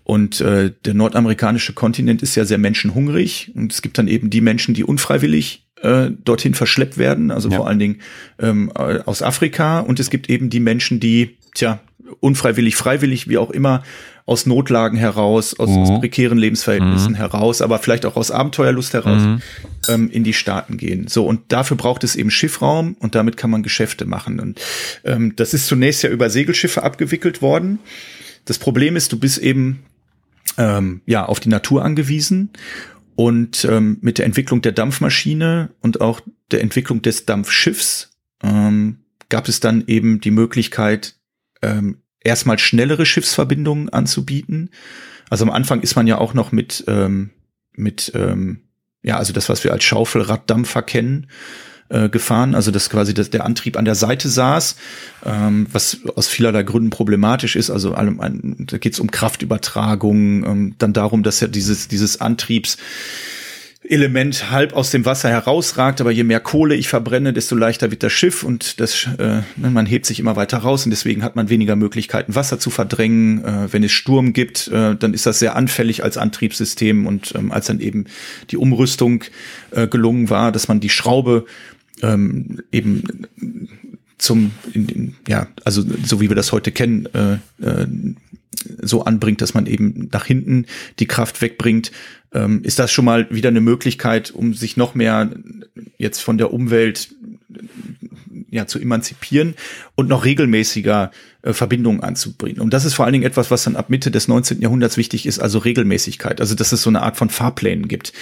Und 0.06 0.40
äh, 0.40 0.70
der 0.84 0.94
nordamerikanische 0.94 1.72
Kontinent 1.72 2.22
ist 2.22 2.36
ja 2.36 2.44
sehr 2.44 2.58
menschenhungrig 2.58 3.50
und 3.56 3.72
es 3.72 3.82
gibt 3.82 3.98
dann 3.98 4.06
eben 4.06 4.30
die 4.30 4.40
Menschen, 4.40 4.72
die 4.72 4.84
unfreiwillig 4.84 5.66
äh, 5.82 6.10
dorthin 6.24 6.54
verschleppt 6.54 6.96
werden, 6.96 7.32
also 7.32 7.48
ja. 7.50 7.56
vor 7.56 7.66
allen 7.66 7.80
Dingen 7.80 8.00
ähm, 8.38 8.70
aus 8.70 9.22
Afrika. 9.22 9.80
Und 9.80 9.98
es 9.98 10.08
gibt 10.08 10.30
eben 10.30 10.48
die 10.48 10.60
Menschen, 10.60 11.00
die, 11.00 11.38
tja, 11.56 11.80
unfreiwillig, 12.20 12.76
freiwillig, 12.76 13.28
wie 13.28 13.36
auch 13.36 13.50
immer, 13.50 13.82
aus 14.26 14.46
Notlagen 14.46 14.96
heraus, 14.96 15.58
aus, 15.58 15.70
mhm. 15.70 15.78
aus 15.78 15.98
prekären 15.98 16.38
Lebensverhältnissen 16.38 17.14
mhm. 17.14 17.16
heraus, 17.16 17.60
aber 17.60 17.80
vielleicht 17.80 18.06
auch 18.06 18.14
aus 18.14 18.30
Abenteuerlust 18.30 18.92
heraus 18.92 19.22
mhm. 19.22 19.42
ähm, 19.88 20.10
in 20.10 20.22
die 20.22 20.34
Staaten 20.34 20.76
gehen. 20.76 21.08
So, 21.08 21.26
und 21.26 21.40
dafür 21.48 21.76
braucht 21.76 22.04
es 22.04 22.14
eben 22.14 22.30
Schiffraum 22.30 22.94
und 23.00 23.16
damit 23.16 23.36
kann 23.36 23.50
man 23.50 23.64
Geschäfte 23.64 24.04
machen. 24.04 24.38
Und 24.38 24.60
ähm, 25.02 25.34
das 25.34 25.52
ist 25.52 25.66
zunächst 25.66 26.04
ja 26.04 26.10
über 26.10 26.30
Segelschiffe 26.30 26.84
abgewickelt 26.84 27.42
worden. 27.42 27.80
Das 28.44 28.60
Problem 28.60 28.94
ist, 28.94 29.12
du 29.12 29.18
bist 29.18 29.38
eben 29.38 29.82
ähm, 30.58 31.02
ja 31.06 31.24
auf 31.26 31.40
die 31.40 31.48
Natur 31.48 31.84
angewiesen 31.84 32.50
und 33.14 33.64
ähm, 33.64 33.98
mit 34.00 34.18
der 34.18 34.26
Entwicklung 34.26 34.62
der 34.62 34.72
Dampfmaschine 34.72 35.70
und 35.80 36.00
auch 36.00 36.20
der 36.50 36.60
Entwicklung 36.60 37.02
des 37.02 37.26
Dampfschiffs 37.26 38.16
ähm, 38.42 38.98
gab 39.28 39.48
es 39.48 39.60
dann 39.60 39.84
eben 39.86 40.20
die 40.20 40.30
Möglichkeit, 40.30 41.16
ähm, 41.62 42.02
erstmal 42.20 42.58
schnellere 42.58 43.06
Schiffsverbindungen 43.06 43.88
anzubieten. 43.88 44.70
Also 45.30 45.44
am 45.44 45.50
Anfang 45.50 45.80
ist 45.80 45.96
man 45.96 46.06
ja 46.06 46.18
auch 46.18 46.34
noch 46.34 46.52
mit, 46.52 46.84
ähm, 46.86 47.30
mit 47.72 48.12
ähm, 48.14 48.62
ja, 49.02 49.16
also 49.16 49.32
das, 49.32 49.48
was 49.48 49.64
wir 49.64 49.72
als 49.72 49.84
Schaufelraddampfer 49.84 50.82
kennen, 50.82 51.28
äh, 51.88 52.08
gefahren, 52.08 52.54
also 52.54 52.70
dass 52.70 52.90
quasi 52.90 53.14
das, 53.14 53.30
der 53.30 53.44
Antrieb 53.44 53.76
an 53.76 53.84
der 53.84 53.94
Seite 53.94 54.28
saß, 54.28 54.76
ähm, 55.24 55.66
was 55.72 55.98
aus 56.14 56.28
vielerlei 56.28 56.62
Gründen 56.62 56.90
problematisch 56.90 57.56
ist. 57.56 57.70
Also 57.70 57.94
allem, 57.94 58.56
da 58.66 58.78
geht 58.78 58.94
es 58.94 59.00
um 59.00 59.10
Kraftübertragung, 59.10 60.44
ähm, 60.44 60.74
dann 60.78 60.92
darum, 60.92 61.22
dass 61.22 61.40
ja 61.40 61.48
dieses, 61.48 61.88
dieses 61.88 62.20
Antriebs 62.20 62.76
Element 63.88 64.50
halb 64.50 64.74
aus 64.74 64.90
dem 64.90 65.04
Wasser 65.04 65.28
herausragt, 65.28 66.00
aber 66.00 66.10
je 66.10 66.24
mehr 66.24 66.40
Kohle 66.40 66.74
ich 66.74 66.88
verbrenne, 66.88 67.32
desto 67.32 67.54
leichter 67.54 67.90
wird 67.90 68.02
das 68.02 68.12
Schiff 68.12 68.42
und 68.42 68.80
das, 68.80 69.08
äh, 69.18 69.42
ne, 69.56 69.70
man 69.70 69.86
hebt 69.86 70.06
sich 70.06 70.20
immer 70.20 70.36
weiter 70.36 70.58
raus 70.58 70.84
und 70.84 70.90
deswegen 70.90 71.22
hat 71.22 71.36
man 71.36 71.48
weniger 71.48 71.76
Möglichkeiten, 71.76 72.34
Wasser 72.34 72.58
zu 72.58 72.70
verdrängen. 72.70 73.44
Äh, 73.44 73.72
wenn 73.72 73.82
es 73.82 73.92
Sturm 73.92 74.32
gibt, 74.32 74.68
äh, 74.68 74.96
dann 74.96 75.14
ist 75.14 75.26
das 75.26 75.38
sehr 75.38 75.56
anfällig 75.56 76.02
als 76.02 76.16
Antriebssystem 76.16 77.06
und 77.06 77.34
ähm, 77.36 77.52
als 77.52 77.66
dann 77.66 77.80
eben 77.80 78.06
die 78.50 78.56
Umrüstung 78.56 79.24
äh, 79.70 79.86
gelungen 79.86 80.30
war, 80.30 80.52
dass 80.52 80.68
man 80.68 80.80
die 80.80 80.90
Schraube 80.90 81.46
ähm, 82.02 82.60
eben 82.72 83.26
zum, 84.18 84.52
in, 84.72 84.88
in, 84.88 85.14
ja, 85.28 85.48
also 85.64 85.82
so 86.04 86.20
wie 86.20 86.28
wir 86.28 86.36
das 86.36 86.52
heute 86.52 86.72
kennen, 86.72 87.06
äh, 87.14 87.34
äh, 87.62 87.86
so 88.80 89.04
anbringt, 89.04 89.42
dass 89.42 89.54
man 89.54 89.66
eben 89.66 90.08
nach 90.12 90.24
hinten 90.24 90.66
die 90.98 91.06
Kraft 91.06 91.42
wegbringt, 91.42 91.92
ähm, 92.32 92.62
ist 92.64 92.78
das 92.78 92.90
schon 92.90 93.04
mal 93.04 93.26
wieder 93.30 93.50
eine 93.50 93.60
Möglichkeit, 93.60 94.30
um 94.30 94.54
sich 94.54 94.76
noch 94.76 94.94
mehr 94.94 95.30
jetzt 95.98 96.20
von 96.20 96.38
der 96.38 96.52
Umwelt 96.52 97.14
ja 98.50 98.66
zu 98.66 98.78
emanzipieren 98.78 99.54
und 99.94 100.08
noch 100.08 100.24
regelmäßiger 100.24 101.10
äh, 101.42 101.52
Verbindungen 101.52 102.00
anzubringen. 102.00 102.60
Und 102.60 102.72
das 102.72 102.84
ist 102.84 102.94
vor 102.94 103.04
allen 103.04 103.12
Dingen 103.12 103.24
etwas, 103.24 103.50
was 103.50 103.64
dann 103.64 103.76
ab 103.76 103.90
Mitte 103.90 104.10
des 104.10 104.28
19. 104.28 104.60
Jahrhunderts 104.60 104.96
wichtig 104.96 105.26
ist, 105.26 105.38
also 105.38 105.58
Regelmäßigkeit, 105.58 106.40
also 106.40 106.54
dass 106.54 106.72
es 106.72 106.82
so 106.82 106.90
eine 106.90 107.02
Art 107.02 107.16
von 107.16 107.30
Fahrplänen 107.30 107.88
gibt. 107.88 108.12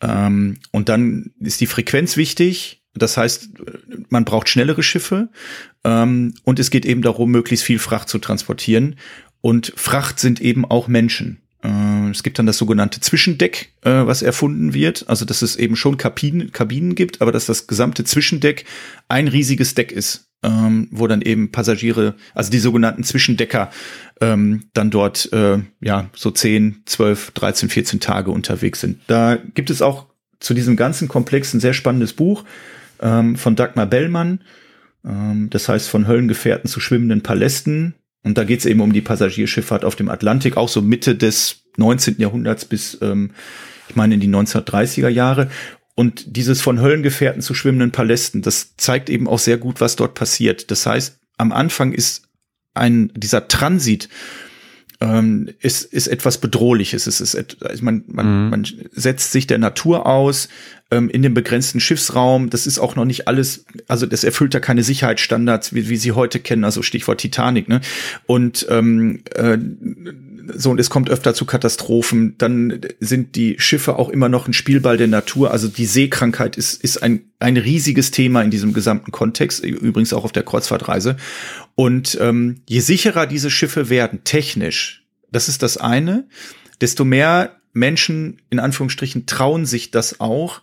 Ähm, 0.00 0.58
und 0.70 0.88
dann 0.88 1.32
ist 1.40 1.60
die 1.60 1.66
Frequenz 1.66 2.16
wichtig, 2.16 2.83
das 2.94 3.16
heißt, 3.16 3.50
man 4.08 4.24
braucht 4.24 4.48
schnellere 4.48 4.82
Schiffe 4.82 5.28
ähm, 5.84 6.34
und 6.44 6.58
es 6.58 6.70
geht 6.70 6.86
eben 6.86 7.02
darum, 7.02 7.30
möglichst 7.30 7.64
viel 7.64 7.78
Fracht 7.78 8.08
zu 8.08 8.18
transportieren. 8.18 8.96
Und 9.40 9.72
Fracht 9.76 10.20
sind 10.20 10.40
eben 10.40 10.64
auch 10.64 10.88
Menschen. 10.88 11.40
Äh, 11.62 12.10
es 12.10 12.22
gibt 12.22 12.38
dann 12.38 12.46
das 12.46 12.58
sogenannte 12.58 13.00
Zwischendeck, 13.00 13.72
äh, 13.82 13.90
was 13.90 14.22
erfunden 14.22 14.74
wird. 14.74 15.08
Also 15.08 15.24
dass 15.24 15.42
es 15.42 15.56
eben 15.56 15.76
schon 15.76 15.96
Kabinen, 15.96 16.52
Kabinen 16.52 16.94
gibt, 16.94 17.20
aber 17.20 17.32
dass 17.32 17.46
das 17.46 17.66
gesamte 17.66 18.04
Zwischendeck 18.04 18.64
ein 19.08 19.28
riesiges 19.28 19.74
Deck 19.74 19.90
ist, 19.90 20.28
ähm, 20.44 20.88
wo 20.90 21.06
dann 21.06 21.22
eben 21.22 21.50
Passagiere, 21.50 22.14
also 22.34 22.50
die 22.50 22.58
sogenannten 22.58 23.02
Zwischendecker, 23.02 23.70
ähm, 24.20 24.64
dann 24.72 24.90
dort 24.90 25.32
äh, 25.32 25.58
ja 25.80 26.10
so 26.14 26.30
10, 26.30 26.82
12, 26.84 27.32
13, 27.32 27.68
14 27.70 28.00
Tage 28.00 28.30
unterwegs 28.30 28.80
sind. 28.80 29.00
Da 29.08 29.36
gibt 29.54 29.70
es 29.70 29.82
auch 29.82 30.06
zu 30.40 30.54
diesem 30.54 30.76
ganzen 30.76 31.08
Komplex 31.08 31.54
ein 31.54 31.60
sehr 31.60 31.74
spannendes 31.74 32.12
Buch 32.12 32.44
ähm, 33.04 33.36
von 33.36 33.54
Dagmar 33.54 33.86
Bellmann. 33.86 34.40
Ähm, 35.04 35.48
das 35.50 35.68
heißt 35.68 35.88
von 35.88 36.08
Höllengefährten 36.08 36.68
zu 36.68 36.80
schwimmenden 36.80 37.22
Palästen. 37.22 37.94
Und 38.24 38.38
da 38.38 38.44
geht 38.44 38.60
es 38.60 38.66
eben 38.66 38.80
um 38.80 38.92
die 38.92 39.02
Passagierschifffahrt 39.02 39.84
auf 39.84 39.94
dem 39.94 40.08
Atlantik, 40.08 40.56
auch 40.56 40.70
so 40.70 40.80
Mitte 40.82 41.14
des 41.14 41.64
19. 41.76 42.16
Jahrhunderts 42.18 42.64
bis, 42.64 42.98
ähm, 43.02 43.32
ich 43.88 43.94
meine, 43.94 44.14
in 44.14 44.20
die 44.20 44.28
1930er 44.28 45.08
Jahre. 45.08 45.50
Und 45.94 46.36
dieses 46.36 46.60
von 46.60 46.80
Höllengefährten 46.80 47.42
zu 47.42 47.54
schwimmenden 47.54 47.92
Palästen, 47.92 48.42
das 48.42 48.76
zeigt 48.76 49.10
eben 49.10 49.28
auch 49.28 49.38
sehr 49.38 49.58
gut, 49.58 49.80
was 49.80 49.94
dort 49.94 50.14
passiert. 50.14 50.70
Das 50.70 50.86
heißt, 50.86 51.20
am 51.36 51.52
Anfang 51.52 51.92
ist 51.92 52.28
ein, 52.72 53.12
dieser 53.14 53.46
Transit 53.46 54.08
ähm, 55.04 55.50
ist, 55.60 55.84
ist 55.92 56.06
etwas 56.06 56.38
Bedrohliches. 56.38 57.06
Es 57.06 57.20
ist, 57.20 57.34
et, 57.34 57.56
man, 57.82 58.04
man, 58.06 58.44
mhm. 58.44 58.50
man 58.50 58.66
setzt 58.92 59.32
sich 59.32 59.46
der 59.46 59.58
Natur 59.58 60.06
aus 60.06 60.48
ähm, 60.90 61.10
in 61.10 61.22
dem 61.22 61.34
begrenzten 61.34 61.80
Schiffsraum. 61.80 62.50
Das 62.50 62.66
ist 62.66 62.78
auch 62.78 62.96
noch 62.96 63.04
nicht 63.04 63.28
alles, 63.28 63.66
also 63.86 64.06
das 64.06 64.24
erfüllt 64.24 64.54
ja 64.54 64.60
keine 64.60 64.82
Sicherheitsstandards, 64.82 65.74
wie, 65.74 65.88
wie 65.88 65.96
sie 65.96 66.12
heute 66.12 66.40
kennen, 66.40 66.64
also 66.64 66.82
Stichwort 66.82 67.20
Titanic. 67.20 67.68
Ne? 67.68 67.80
Und 68.26 68.66
ähm, 68.70 69.20
äh, 69.34 69.58
so 70.56 70.70
und 70.70 70.80
es 70.80 70.90
kommt 70.90 71.10
öfter 71.10 71.34
zu 71.34 71.44
Katastrophen. 71.44 72.34
Dann 72.38 72.80
sind 73.00 73.36
die 73.36 73.56
Schiffe 73.58 73.98
auch 73.98 74.08
immer 74.08 74.28
noch 74.28 74.46
ein 74.46 74.52
Spielball 74.52 74.96
der 74.96 75.08
Natur. 75.08 75.50
Also 75.50 75.68
die 75.68 75.86
Seekrankheit 75.86 76.56
ist, 76.56 76.82
ist 76.82 77.02
ein, 77.02 77.22
ein 77.38 77.56
riesiges 77.56 78.10
Thema 78.10 78.42
in 78.42 78.50
diesem 78.50 78.72
gesamten 78.72 79.10
Kontext, 79.10 79.64
übrigens 79.64 80.12
auch 80.12 80.24
auf 80.24 80.32
der 80.32 80.42
Kreuzfahrtreise. 80.42 81.16
Und 81.74 82.16
ähm, 82.20 82.62
je 82.68 82.80
sicherer 82.80 83.26
diese 83.26 83.50
Schiffe 83.50 83.88
werden, 83.88 84.22
technisch, 84.24 85.04
das 85.30 85.48
ist 85.48 85.62
das 85.62 85.76
eine, 85.76 86.26
desto 86.80 87.04
mehr 87.04 87.56
Menschen 87.72 88.40
in 88.50 88.60
Anführungsstrichen 88.60 89.26
trauen 89.26 89.66
sich 89.66 89.90
das 89.90 90.20
auch, 90.20 90.62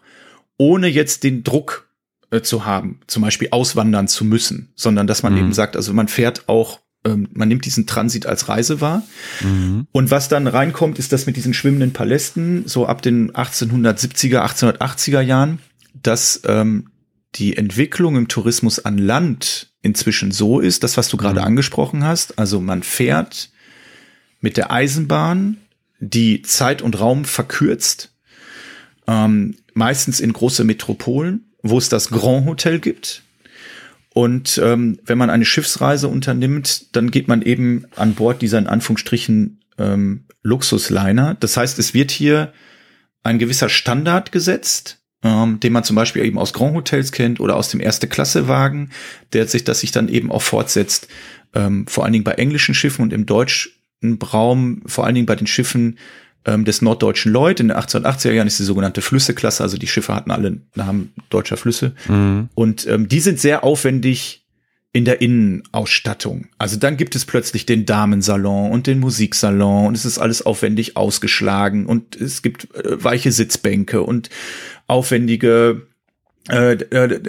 ohne 0.58 0.88
jetzt 0.88 1.24
den 1.24 1.43
Druck 1.43 1.89
äh, 2.30 2.41
zu 2.41 2.65
haben, 2.65 3.02
zum 3.08 3.24
Beispiel 3.24 3.50
auswandern 3.52 4.08
zu 4.08 4.24
müssen, 4.24 4.71
sondern 4.76 5.08
dass 5.08 5.24
man 5.24 5.34
mhm. 5.34 5.39
eben 5.39 5.54
sagt, 5.54 5.76
also 5.76 5.93
man 5.93 6.08
fährt 6.08 6.47
auch 6.47 6.80
ähm, 7.04 7.28
man 7.34 7.47
nimmt 7.47 7.65
diesen 7.65 7.88
Transit 7.88 8.28
als 8.28 8.47
Reise 8.47 8.80
wahr. 8.80 9.02
Mhm. 9.41 9.88
Und 9.91 10.12
was 10.12 10.30
dann 10.30 10.45
reinkommt, 10.45 11.00
ist 11.00 11.12
das 11.12 11.26
mit 11.26 11.36
diesen 11.36 11.54
schwimmenden 11.54 11.93
Palästen, 11.93 12.67
so 12.67 12.86
ab 12.86 13.02
den 13.02 13.32
1870er, 13.32 14.39
1880er 14.45 15.21
Jahren, 15.21 15.60
dass 16.02 16.41
ähm, 16.45 16.91
die 17.36 17.58
Entwicklung 17.58 18.15
im 18.17 18.28
Tourismus 18.28 18.80
an 18.80 18.98
Land 18.98 19.72
inzwischen 19.82 20.32
so 20.32 20.60
ist, 20.60 20.84
das, 20.84 20.98
was 20.98 21.08
du 21.08 21.17
gerade 21.17 21.39
mhm. 21.39 21.48
angesprochen 21.48 22.04
hast. 22.04 22.38
Also 22.38 22.60
man 22.60 22.84
fährt 22.84 23.50
mit 24.39 24.58
der 24.58 24.72
Eisenbahn, 24.72 25.58
die 26.00 26.41
Zeit 26.41 26.82
und 26.82 27.00
Raum 27.00 27.26
verkürzt, 27.26 28.13
ähm, 29.08 29.56
meistens 29.74 30.20
in 30.20 30.34
große 30.34 30.63
Metropolen, 30.63 31.52
wo 31.62 31.78
es 31.78 31.89
das 31.89 32.10
Grand 32.10 32.48
Hotel 32.48 32.80
gibt, 32.80 33.24
und 34.13 34.60
ähm, 34.62 35.00
wenn 35.06 35.17
man 35.17 35.30
eine 35.30 35.46
Schiffsreise 35.46 36.08
unternimmt, 36.10 36.96
dann 36.96 37.12
geht 37.12 37.28
man 37.28 37.41
eben 37.41 37.86
an 37.96 38.13
Bord 38.13 38.41
dieser 38.41 38.58
in 38.58 38.67
Anführungsstrichen 38.67 39.62
ähm, 39.78 40.26
Luxusliner. 40.44 41.38
Das 41.39 41.56
heißt, 41.56 41.80
es 41.80 41.94
wird 41.94 42.12
hier 42.12 42.52
ein 43.24 43.39
gewisser 43.39 43.70
Standard 43.70 44.32
gesetzt, 44.32 45.00
ähm, 45.24 45.60
den 45.60 45.74
man 45.74 45.84
zum 45.84 45.96
Beispiel 45.96 46.26
eben 46.26 46.38
aus 46.38 46.54
Grand 46.54 46.76
Hotels 46.76 47.12
kennt 47.12 47.40
oder 47.40 47.56
aus 47.56 47.70
dem 47.70 47.80
Erste-Klasse-Wagen, 47.80 48.90
der 49.34 49.48
sich, 49.48 49.64
dass 49.64 49.82
sich 49.82 49.92
dann 49.92 50.08
eben 50.08 50.32
auch 50.32 50.42
fortsetzt, 50.42 51.08
ähm, 51.54 51.86
vor 51.88 52.04
allen 52.04 52.14
Dingen 52.14 52.24
bei 52.24 52.34
englischen 52.34 52.74
Schiffen 52.74 53.04
und 53.04 53.14
im 53.14 53.26
deutschen 53.26 53.72
Raum, 54.34 54.82
vor 54.86 55.06
allen 55.06 55.16
Dingen 55.16 55.28
bei 55.28 55.36
den 55.36 55.48
Schiffen 55.48 55.98
ähm, 56.46 56.66
des 56.66 56.82
norddeutschen 56.82 57.32
Lloyd. 57.32 57.60
In 57.60 57.68
den 57.68 57.78
1880er 57.78 58.32
Jahren 58.32 58.48
ist 58.48 58.60
die 58.60 58.64
sogenannte 58.64 59.02
Flüsseklasse, 59.02 59.64
also 59.64 59.78
die 59.78 59.88
Schiffe 59.88 60.16
hatten 60.16 60.32
alle 60.32 60.62
Namen 60.76 61.14
deutscher 61.30 61.58
Flüsse. 61.58 61.94
Mhm. 62.08 62.50
Und 62.56 62.88
ähm, 62.88 63.08
die 63.08 63.20
sind 63.20 63.40
sehr 63.40 63.64
aufwendig 63.64 64.41
in 64.94 65.06
der 65.06 65.22
Innenausstattung. 65.22 66.48
Also 66.58 66.78
dann 66.78 66.98
gibt 66.98 67.16
es 67.16 67.26
plötzlich 67.26 67.66
den 67.66 67.86
Damensalon 67.86 68.72
und 68.72 68.88
den 68.88 69.00
Musiksalon 69.00 69.88
und 69.88 69.96
es 69.96 70.06
ist 70.06 70.18
alles 70.18 70.46
aufwendig 70.46 70.98
ausgeschlagen 70.98 71.86
und 71.86 72.20
es 72.20 72.42
gibt 72.42 72.76
äh, 72.76 73.02
weiche 73.02 73.32
Sitzbänke 73.32 74.02
und 74.02 74.30
aufwendige 74.88 75.88
äh, 76.50 76.74
äh, 76.74 77.20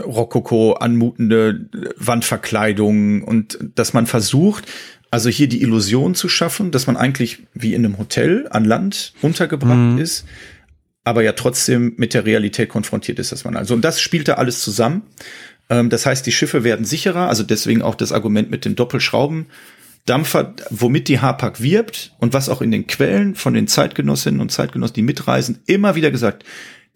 Rokoko 0.00 0.74
anmutende 0.74 1.68
Wandverkleidungen 1.96 3.22
und 3.22 3.58
dass 3.74 3.94
man 3.94 4.06
versucht, 4.06 4.66
also 5.10 5.28
hier 5.28 5.48
die 5.48 5.62
Illusion 5.62 6.14
zu 6.14 6.28
schaffen, 6.28 6.70
dass 6.70 6.86
man 6.86 6.96
eigentlich 6.96 7.46
wie 7.54 7.74
in 7.74 7.84
einem 7.84 7.98
Hotel 7.98 8.46
an 8.50 8.64
Land 8.64 9.14
untergebracht 9.22 9.94
mhm. 9.94 9.98
ist, 9.98 10.24
aber 11.02 11.22
ja 11.22 11.32
trotzdem 11.32 11.94
mit 11.96 12.14
der 12.14 12.26
Realität 12.26 12.68
konfrontiert 12.68 13.18
ist, 13.18 13.32
dass 13.32 13.44
man 13.44 13.56
also 13.56 13.74
und 13.74 13.80
das 13.80 14.00
spielt 14.00 14.28
da 14.28 14.34
alles 14.34 14.60
zusammen. 14.60 15.02
Ähm, 15.70 15.90
das 15.90 16.06
heißt, 16.06 16.26
die 16.26 16.32
Schiffe 16.32 16.64
werden 16.64 16.84
sicherer, 16.84 17.28
also 17.28 17.42
deswegen 17.42 17.82
auch 17.82 17.94
das 17.94 18.12
Argument 18.12 18.50
mit 18.50 18.64
den 18.64 18.76
Doppelschraubendampfer, 18.76 20.54
womit 20.70 21.08
die 21.08 21.20
Hapag 21.20 21.60
wirbt 21.60 22.12
und 22.18 22.32
was 22.32 22.48
auch 22.48 22.62
in 22.62 22.70
den 22.70 22.86
Quellen 22.86 23.34
von 23.34 23.54
den 23.54 23.68
Zeitgenossinnen 23.68 24.40
und 24.40 24.52
Zeitgenossen, 24.52 24.94
die 24.94 25.02
mitreisen, 25.02 25.60
immer 25.66 25.94
wieder 25.94 26.10
gesagt, 26.10 26.44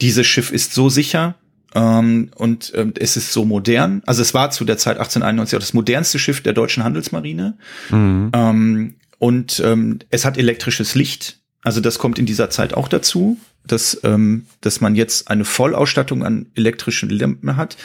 dieses 0.00 0.26
Schiff 0.26 0.50
ist 0.50 0.74
so 0.74 0.88
sicher, 0.88 1.36
ähm, 1.74 2.30
und 2.34 2.72
ähm, 2.74 2.92
es 2.98 3.16
ist 3.16 3.32
so 3.32 3.44
modern. 3.44 4.02
Also 4.06 4.22
es 4.22 4.34
war 4.34 4.50
zu 4.50 4.64
der 4.64 4.78
Zeit 4.78 4.98
1891 4.98 5.56
auch 5.56 5.60
das 5.60 5.74
modernste 5.74 6.18
Schiff 6.18 6.42
der 6.42 6.52
deutschen 6.52 6.84
Handelsmarine. 6.84 7.56
Mhm. 7.90 8.30
Ähm, 8.34 8.94
und 9.18 9.62
ähm, 9.64 10.00
es 10.10 10.24
hat 10.24 10.36
elektrisches 10.36 10.94
Licht. 10.94 11.38
Also 11.62 11.80
das 11.80 11.98
kommt 11.98 12.18
in 12.18 12.26
dieser 12.26 12.50
Zeit 12.50 12.74
auch 12.74 12.88
dazu, 12.88 13.38
dass, 13.66 14.00
ähm, 14.02 14.46
dass 14.60 14.80
man 14.80 14.94
jetzt 14.94 15.30
eine 15.30 15.44
Vollausstattung 15.44 16.24
an 16.24 16.46
elektrischen 16.54 17.08
Lampen 17.08 17.56
hat. 17.56 17.76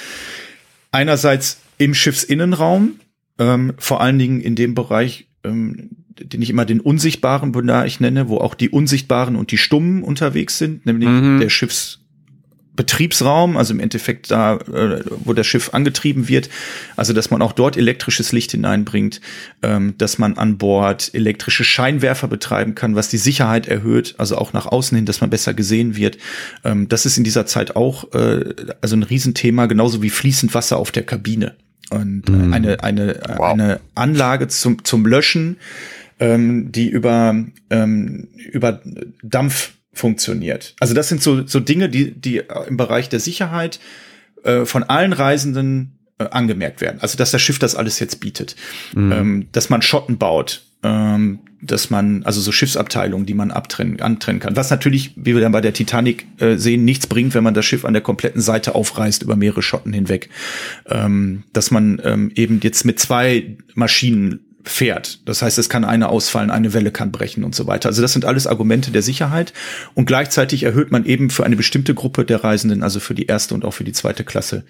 Einerseits 0.92 1.62
im 1.78 1.94
Schiffsinnenraum, 1.94 3.00
ähm, 3.40 3.74
vor 3.78 4.02
allen 4.02 4.18
Dingen 4.18 4.42
in 4.42 4.56
dem 4.56 4.74
Bereich, 4.74 5.28
ähm, 5.44 5.90
den 6.20 6.42
ich 6.42 6.50
immer 6.50 6.66
den 6.66 6.80
unsichtbaren 6.80 7.52
Bereich 7.52 8.00
nenne, 8.00 8.30
wo 8.30 8.38
auch 8.38 8.56
die 8.56 8.70
unsichtbaren 8.70 9.36
und 9.36 9.52
die 9.52 9.58
stummen 9.58 10.04
unterwegs 10.04 10.58
sind, 10.58 10.86
nämlich 10.86 11.10
mhm. 11.10 11.40
der 11.40 11.50
Schiffs 11.50 12.00
Betriebsraum, 12.78 13.58
also 13.58 13.74
im 13.74 13.82
Endeffekt 13.82 14.32
da, 14.32 14.56
äh, 14.56 15.04
wo 15.10 15.34
das 15.34 15.46
Schiff 15.46 15.74
angetrieben 15.74 16.30
wird, 16.30 16.50
also 16.96 17.12
dass 17.12 17.30
man 17.30 17.42
auch 17.42 17.52
dort 17.52 17.76
elektrisches 17.76 18.32
Licht 18.32 18.52
hineinbringt, 18.52 19.20
ähm, 19.64 19.96
dass 19.98 20.18
man 20.18 20.38
an 20.38 20.58
Bord 20.58 21.14
elektrische 21.14 21.66
Scheinwerfer 21.66 22.30
betreiben 22.30 22.76
kann, 22.76 22.96
was 22.96 23.10
die 23.10 23.18
Sicherheit 23.18 23.68
erhöht, 23.68 24.16
also 24.18 24.38
auch 24.38 24.54
nach 24.54 24.68
außen 24.68 24.96
hin, 24.96 25.06
dass 25.06 25.20
man 25.20 25.30
besser 25.30 25.54
gesehen 25.54 25.98
wird. 25.98 26.18
Ähm, 26.64 26.88
das 26.88 27.06
ist 27.06 27.18
in 27.18 27.26
dieser 27.26 27.46
Zeit 27.46 27.76
auch 27.76 28.14
äh, 28.14 28.54
also 28.80 28.96
ein 28.96 29.04
Riesenthema, 29.04 29.66
genauso 29.66 30.02
wie 30.02 30.10
fließend 30.10 30.54
Wasser 30.54 30.78
auf 30.78 30.92
der 30.92 31.04
Kabine 31.04 31.56
und 31.90 32.30
mhm. 32.30 32.54
eine 32.54 32.84
eine 32.84 33.20
wow. 33.38 33.54
eine 33.54 33.80
Anlage 33.96 34.48
zum 34.48 34.84
zum 34.84 35.06
Löschen, 35.06 35.58
ähm, 36.20 36.72
die 36.72 36.90
über 36.90 37.36
ähm, 37.70 38.28
über 38.52 38.82
Dampf 39.24 39.74
funktioniert. 39.98 40.76
Also 40.80 40.94
das 40.94 41.10
sind 41.10 41.22
so, 41.22 41.46
so 41.46 41.60
Dinge, 41.60 41.90
die, 41.90 42.12
die 42.12 42.42
im 42.68 42.78
Bereich 42.78 43.10
der 43.10 43.20
Sicherheit 43.20 43.80
äh, 44.44 44.66
von 44.66 44.84
allen 44.84 45.14
Reisenden 45.14 45.98
äh, 46.20 46.26
angemerkt 46.26 46.82
werden. 46.82 47.00
Also 47.02 47.18
dass 47.18 47.32
das 47.32 47.42
Schiff 47.42 47.60
das 47.60 47.76
alles 47.76 48.00
jetzt 48.00 48.20
bietet. 48.20 48.56
Mhm. 48.96 49.12
Ähm, 49.12 49.48
dass 49.52 49.70
man 49.70 49.82
Schotten 49.82 50.18
baut, 50.18 50.64
ähm, 50.84 51.40
dass 51.62 51.90
man, 51.90 52.24
also 52.24 52.40
so 52.40 52.52
Schiffsabteilungen, 52.52 53.26
die 53.26 53.34
man 53.34 53.52
abtrennen, 53.52 54.00
antrennen 54.00 54.40
kann. 54.40 54.56
Was 54.56 54.70
natürlich, 54.70 55.14
wie 55.16 55.34
wir 55.34 55.42
dann 55.42 55.52
bei 55.52 55.62
der 55.62 55.74
Titanic 55.74 56.26
äh, 56.40 56.56
sehen, 56.58 56.86
nichts 56.86 57.08
bringt, 57.08 57.34
wenn 57.34 57.44
man 57.44 57.54
das 57.54 57.66
Schiff 57.66 57.84
an 57.84 57.94
der 57.94 58.04
kompletten 58.04 58.42
Seite 58.42 58.76
aufreißt 58.76 59.24
über 59.24 59.36
mehrere 59.36 59.62
Schotten 59.62 59.94
hinweg. 59.94 60.30
Ähm, 60.88 61.44
dass 61.54 61.72
man 61.72 62.02
ähm, 62.04 62.32
eben 62.36 62.60
jetzt 62.62 62.86
mit 62.86 63.00
zwei 63.00 63.58
Maschinen 63.74 64.40
fährt. 64.68 65.20
Das 65.26 65.42
heißt, 65.42 65.58
es 65.58 65.70
kann 65.70 65.86
eine 65.86 66.10
ausfallen, 66.10 66.52
eine 66.52 66.74
Welle 66.74 66.92
kann 66.92 67.12
brechen 67.12 67.44
und 67.44 67.56
so 67.56 67.68
weiter. 67.68 67.90
Also 67.90 68.02
das 68.02 68.14
sind 68.14 68.26
alles 68.26 68.48
Argumente 68.48 68.92
der 68.92 69.02
Sicherheit. 69.02 69.54
Und 69.94 70.06
gleichzeitig 70.06 70.64
erhöht 70.64 70.92
man 70.92 71.06
eben 71.06 71.30
für 71.30 71.46
eine 71.46 71.56
bestimmte 71.56 71.94
Gruppe 71.94 72.26
der 72.26 72.44
Reisenden, 72.44 72.84
also 72.84 73.00
für 73.00 73.16
die 73.16 73.26
erste 73.26 73.54
und 73.54 73.66
auch 73.66 73.72
für 73.72 73.84
die 73.84 73.94
zweite 73.94 74.24
Klasse, 74.24 74.64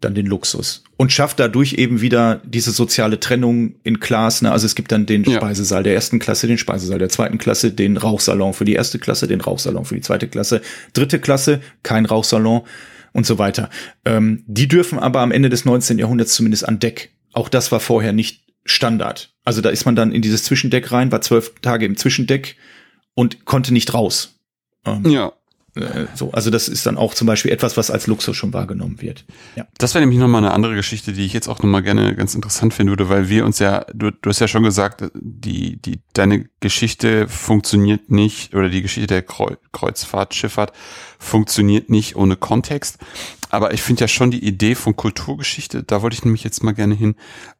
dann 0.00 0.14
den 0.14 0.26
Luxus 0.26 0.84
und 0.96 1.12
schafft 1.12 1.40
dadurch 1.40 1.74
eben 1.74 2.00
wieder 2.00 2.40
diese 2.44 2.70
soziale 2.70 3.18
Trennung 3.20 3.76
in 3.82 4.00
Klassen. 4.00 4.44
Ne? 4.44 4.52
Also 4.52 4.66
es 4.66 4.74
gibt 4.74 4.92
dann 4.92 5.06
den 5.06 5.24
ja. 5.24 5.36
Speisesaal 5.36 5.82
der 5.82 5.94
ersten 5.94 6.18
Klasse, 6.18 6.46
den 6.46 6.58
Speisesaal 6.58 6.98
der 6.98 7.08
zweiten 7.08 7.38
Klasse, 7.38 7.72
den 7.72 7.96
Rauchsalon 7.96 8.52
für 8.52 8.64
die 8.64 8.74
erste 8.74 8.98
Klasse, 8.98 9.26
den 9.26 9.40
Rauchsalon 9.40 9.84
für 9.84 9.94
die 9.94 10.00
zweite 10.02 10.28
Klasse, 10.28 10.60
dritte 10.92 11.18
Klasse, 11.18 11.60
kein 11.82 12.06
Rauchsalon 12.06 12.62
und 13.12 13.26
so 13.26 13.38
weiter. 13.38 13.70
Ähm, 14.04 14.42
die 14.46 14.68
dürfen 14.68 14.98
aber 14.98 15.20
am 15.20 15.32
Ende 15.32 15.48
des 15.48 15.64
19. 15.64 15.98
Jahrhunderts 15.98 16.34
zumindest 16.34 16.68
an 16.68 16.78
Deck. 16.78 17.12
Auch 17.32 17.48
das 17.48 17.72
war 17.72 17.80
vorher 17.80 18.12
nicht 18.12 18.42
Standard. 18.66 19.34
Also 19.44 19.60
da 19.60 19.70
ist 19.70 19.86
man 19.86 19.96
dann 19.96 20.12
in 20.12 20.22
dieses 20.22 20.44
Zwischendeck 20.44 20.92
rein, 20.92 21.12
war 21.12 21.20
zwölf 21.20 21.54
Tage 21.60 21.86
im 21.86 21.96
Zwischendeck 21.96 22.56
und 23.14 23.44
konnte 23.44 23.72
nicht 23.72 23.94
raus. 23.94 24.34
Ähm, 24.84 25.08
ja. 25.08 25.32
Äh, 25.76 26.06
so, 26.14 26.32
also 26.32 26.50
das 26.50 26.68
ist 26.68 26.86
dann 26.86 26.96
auch 26.96 27.14
zum 27.14 27.26
Beispiel 27.26 27.52
etwas, 27.52 27.76
was 27.76 27.90
als 27.90 28.06
Luxus 28.06 28.36
schon 28.36 28.52
wahrgenommen 28.52 29.00
wird. 29.02 29.24
Ja. 29.56 29.66
Das 29.78 29.94
wäre 29.94 30.02
nämlich 30.02 30.18
nochmal 30.18 30.42
eine 30.42 30.52
andere 30.52 30.74
Geschichte, 30.74 31.12
die 31.12 31.24
ich 31.24 31.32
jetzt 31.32 31.48
auch 31.48 31.58
nochmal 31.58 31.82
gerne 31.82 32.14
ganz 32.14 32.34
interessant 32.34 32.72
finden 32.72 32.90
würde, 32.90 33.08
weil 33.08 33.28
wir 33.28 33.44
uns 33.44 33.58
ja, 33.58 33.84
du, 33.92 34.10
du 34.10 34.30
hast 34.30 34.40
ja 34.40 34.48
schon 34.48 34.62
gesagt, 34.62 35.04
die, 35.14 35.80
die, 35.80 36.00
deine 36.14 36.48
Geschichte 36.60 37.28
funktioniert 37.28 38.10
nicht, 38.10 38.54
oder 38.54 38.68
die 38.68 38.82
Geschichte 38.82 39.06
der 39.06 39.22
Kreuzfahrtschifffahrt 39.22 40.72
funktioniert 41.18 41.90
nicht 41.90 42.16
ohne 42.16 42.36
Kontext 42.36 42.98
aber 43.50 43.72
ich 43.72 43.82
finde 43.82 44.02
ja 44.02 44.08
schon 44.08 44.30
die 44.30 44.44
Idee 44.44 44.74
von 44.74 44.96
Kulturgeschichte, 44.96 45.82
da 45.82 46.02
wollte 46.02 46.14
ich 46.14 46.24
nämlich 46.24 46.44
jetzt 46.44 46.62
mal 46.62 46.72
gerne 46.72 46.94
hin, 46.94 47.14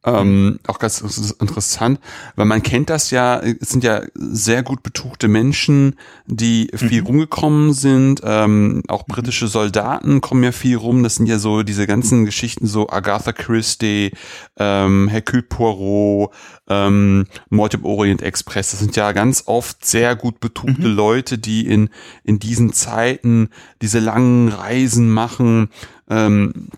ähm, 0.05 0.59
auch 0.67 0.79
ganz 0.79 1.01
interessant, 1.39 1.99
weil 2.35 2.45
man 2.45 2.63
kennt 2.63 2.89
das 2.89 3.11
ja, 3.11 3.39
es 3.39 3.69
sind 3.69 3.83
ja 3.83 4.01
sehr 4.13 4.63
gut 4.63 4.83
betuchte 4.83 5.27
Menschen, 5.27 5.95
die 6.25 6.69
viel 6.73 7.01
mhm. 7.01 7.07
rumgekommen 7.07 7.73
sind, 7.73 8.21
ähm, 8.23 8.83
auch 8.87 9.05
britische 9.05 9.47
Soldaten 9.47 10.21
kommen 10.21 10.43
ja 10.43 10.51
viel 10.51 10.77
rum, 10.77 11.03
das 11.03 11.15
sind 11.15 11.27
ja 11.27 11.39
so 11.39 11.63
diese 11.63 11.87
ganzen 11.87 12.25
Geschichten, 12.25 12.67
so 12.67 12.89
Agatha 12.89 13.31
Christie, 13.31 14.11
ähm, 14.57 15.07
Hercule 15.07 15.43
Poirot, 15.43 16.31
ähm, 16.69 17.25
Mord 17.49 17.73
im 17.73 17.85
Orient 17.85 18.21
Express. 18.21 18.71
Das 18.71 18.79
sind 18.79 18.95
ja 18.95 19.11
ganz 19.11 19.43
oft 19.45 19.85
sehr 19.85 20.15
gut 20.15 20.39
betuchte 20.39 20.87
mhm. 20.87 20.95
Leute, 20.95 21.37
die 21.37 21.65
in, 21.65 21.89
in 22.23 22.39
diesen 22.39 22.73
Zeiten 22.73 23.49
diese 23.81 23.99
langen 23.99 24.49
Reisen 24.49 25.09
machen. 25.09 25.69
Ähm, 26.09 26.69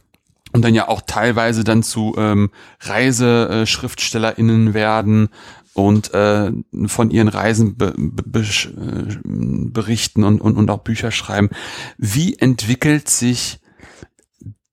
und 0.51 0.63
dann 0.63 0.73
ja 0.73 0.87
auch 0.87 1.01
teilweise 1.05 1.63
dann 1.63 1.83
zu 1.83 2.15
ähm, 2.17 2.49
ReiseschriftstellerInnen 2.81 4.73
werden. 4.73 5.29
und 5.73 6.13
äh, 6.13 6.51
von 6.87 7.11
ihren 7.11 7.27
Reisen 7.27 7.77
be 7.77 7.93
be 7.97 8.39
äh, 8.41 9.17
berichten 9.23 10.23
und, 10.23 10.41
und, 10.41 10.57
und 10.57 10.69
auch 10.71 10.79
Bücher 10.79 11.11
schreiben. 11.11 11.49
Wie 11.97 12.35
entwickelt 12.35 13.09
sich 13.09 13.59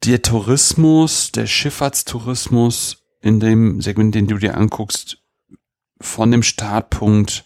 der 0.04 0.22
Tourismus, 0.22 1.32
der 1.32 1.46
Schifffahrtstourismus 1.46 3.04
in 3.20 3.40
dem 3.40 3.80
Segment, 3.80 4.14
den 4.14 4.26
du 4.26 4.38
dir 4.38 4.56
anguckst, 4.56 5.18
von 6.00 6.30
dem 6.30 6.42
Startpunkt 6.42 7.45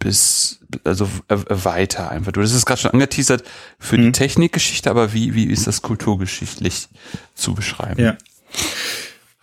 bis 0.00 0.58
also 0.82 1.08
äh, 1.28 1.36
weiter 1.48 2.10
einfach. 2.10 2.32
Du 2.32 2.42
hast 2.42 2.52
es 2.52 2.66
gerade 2.66 2.80
schon 2.80 2.90
angeteasert 2.90 3.44
für 3.78 3.96
mhm. 3.96 4.06
die 4.06 4.12
Technikgeschichte, 4.12 4.90
aber 4.90 5.12
wie 5.12 5.34
wie 5.34 5.44
ist 5.44 5.68
das 5.68 5.82
kulturgeschichtlich 5.82 6.88
zu 7.34 7.54
beschreiben? 7.54 8.02
Ja. 8.02 8.18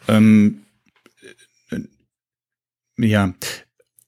Ähm, 0.10 0.64
äh, 1.70 1.80
ja, 2.98 3.34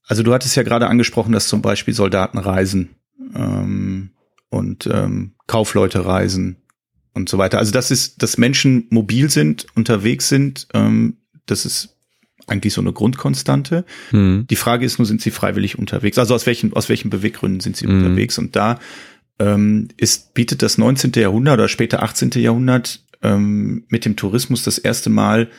also 0.08 0.24
du 0.24 0.34
hattest 0.34 0.56
ja 0.58 0.64
gerade 0.64 0.88
angesprochen, 0.88 1.32
dass 1.32 1.48
zum 1.48 1.62
Beispiel 1.62 1.94
Soldaten 1.94 2.40
reisen 2.40 2.96
ähm, 3.36 4.12
und 4.50 4.88
ähm, 4.88 5.36
Kaufleute 5.48 6.06
reisen 6.06 6.58
und 7.14 7.30
so 7.30 7.38
weiter. 7.38 7.60
Also 7.60 7.72
das 7.72 7.92
ist, 7.92 8.24
dass 8.24 8.38
Menschen 8.38 8.88
mobil 8.90 9.30
sind, 9.30 9.68
unterwegs 9.76 10.28
sind, 10.28 10.68
ähm, 10.74 11.18
das 11.46 11.66
ist 11.66 11.99
eigentlich 12.50 12.74
so 12.74 12.82
eine 12.82 12.94
Grundkonstante. 12.94 13.86
Hm. 14.12 14.46
Die 14.50 14.56
Frage 14.56 14.86
ist 14.86 15.00
nur, 15.00 15.06
sind 15.06 15.22
sie 15.22 15.32
freiwillig 15.32 15.78
unterwegs? 15.78 16.18
Also 16.18 16.36
aus 16.36 16.46
welchen, 16.46 16.74
aus 16.74 16.90
welchen 16.90 17.10
Beweggründen 17.10 17.60
sind 17.60 17.78
sie 17.78 17.86
hm. 17.86 17.98
unterwegs? 17.98 18.38
Und 18.38 18.56
da 18.56 18.80
ähm, 19.40 19.88
ist, 19.98 20.34
bietet 20.34 20.62
das 20.62 20.78
19. 20.78 21.14
Jahrhundert 21.16 21.56
oder 21.56 21.68
später 21.68 22.04
18. 22.04 22.32
Jahrhundert 22.36 23.04
ähm, 23.22 23.86
mit 23.90 24.06
dem 24.06 24.16
Tourismus 24.16 24.64
das 24.64 24.78
erste 24.78 25.10
Mal, 25.10 25.50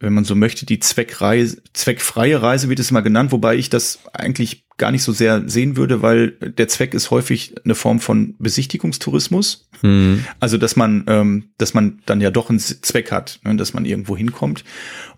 wenn 0.00 0.12
man 0.12 0.24
so 0.24 0.34
möchte, 0.34 0.66
die 0.66 0.80
Zweckreise, 0.80 1.62
zweckfreie 1.72 2.42
Reise 2.42 2.68
wird 2.68 2.80
es 2.80 2.90
mal 2.90 3.00
genannt, 3.00 3.32
wobei 3.32 3.56
ich 3.56 3.70
das 3.70 4.00
eigentlich 4.12 4.66
gar 4.76 4.90
nicht 4.90 5.04
so 5.04 5.12
sehr 5.12 5.48
sehen 5.48 5.76
würde, 5.76 6.02
weil 6.02 6.32
der 6.32 6.68
Zweck 6.68 6.94
ist 6.94 7.10
häufig 7.10 7.54
eine 7.64 7.76
Form 7.76 8.00
von 8.00 8.34
Besichtigungstourismus. 8.38 9.68
Mhm. 9.82 10.24
Also 10.40 10.58
dass 10.58 10.74
man, 10.76 11.04
ähm, 11.06 11.50
dass 11.58 11.74
man 11.74 12.00
dann 12.06 12.20
ja 12.20 12.30
doch 12.30 12.50
einen 12.50 12.58
Zweck 12.58 13.12
hat, 13.12 13.40
ne, 13.44 13.54
dass 13.56 13.72
man 13.72 13.84
irgendwo 13.84 14.16
hinkommt. 14.16 14.64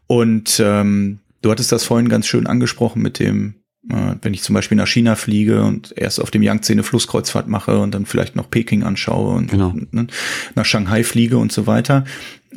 Und 0.06 0.60
ähm, 0.64 1.18
du 1.42 1.50
hattest 1.50 1.72
das 1.72 1.84
vorhin 1.84 2.08
ganz 2.08 2.26
schön 2.26 2.46
angesprochen 2.46 3.02
mit 3.02 3.18
dem, 3.18 3.54
äh, 3.90 4.14
wenn 4.22 4.34
ich 4.34 4.42
zum 4.42 4.54
Beispiel 4.54 4.76
nach 4.76 4.86
China 4.86 5.16
fliege 5.16 5.64
und 5.64 5.94
erst 5.96 6.20
auf 6.20 6.30
dem 6.30 6.42
Yangtze 6.42 6.72
eine 6.72 6.82
Flusskreuzfahrt 6.82 7.48
mache 7.48 7.78
und 7.78 7.92
dann 7.92 8.06
vielleicht 8.06 8.36
noch 8.36 8.50
Peking 8.50 8.82
anschaue 8.82 9.34
und 9.34 9.50
genau. 9.50 9.74
ne, 9.90 10.06
nach 10.54 10.64
Shanghai 10.64 11.02
fliege 11.02 11.38
und 11.38 11.52
so 11.52 11.66
weiter. 11.66 12.04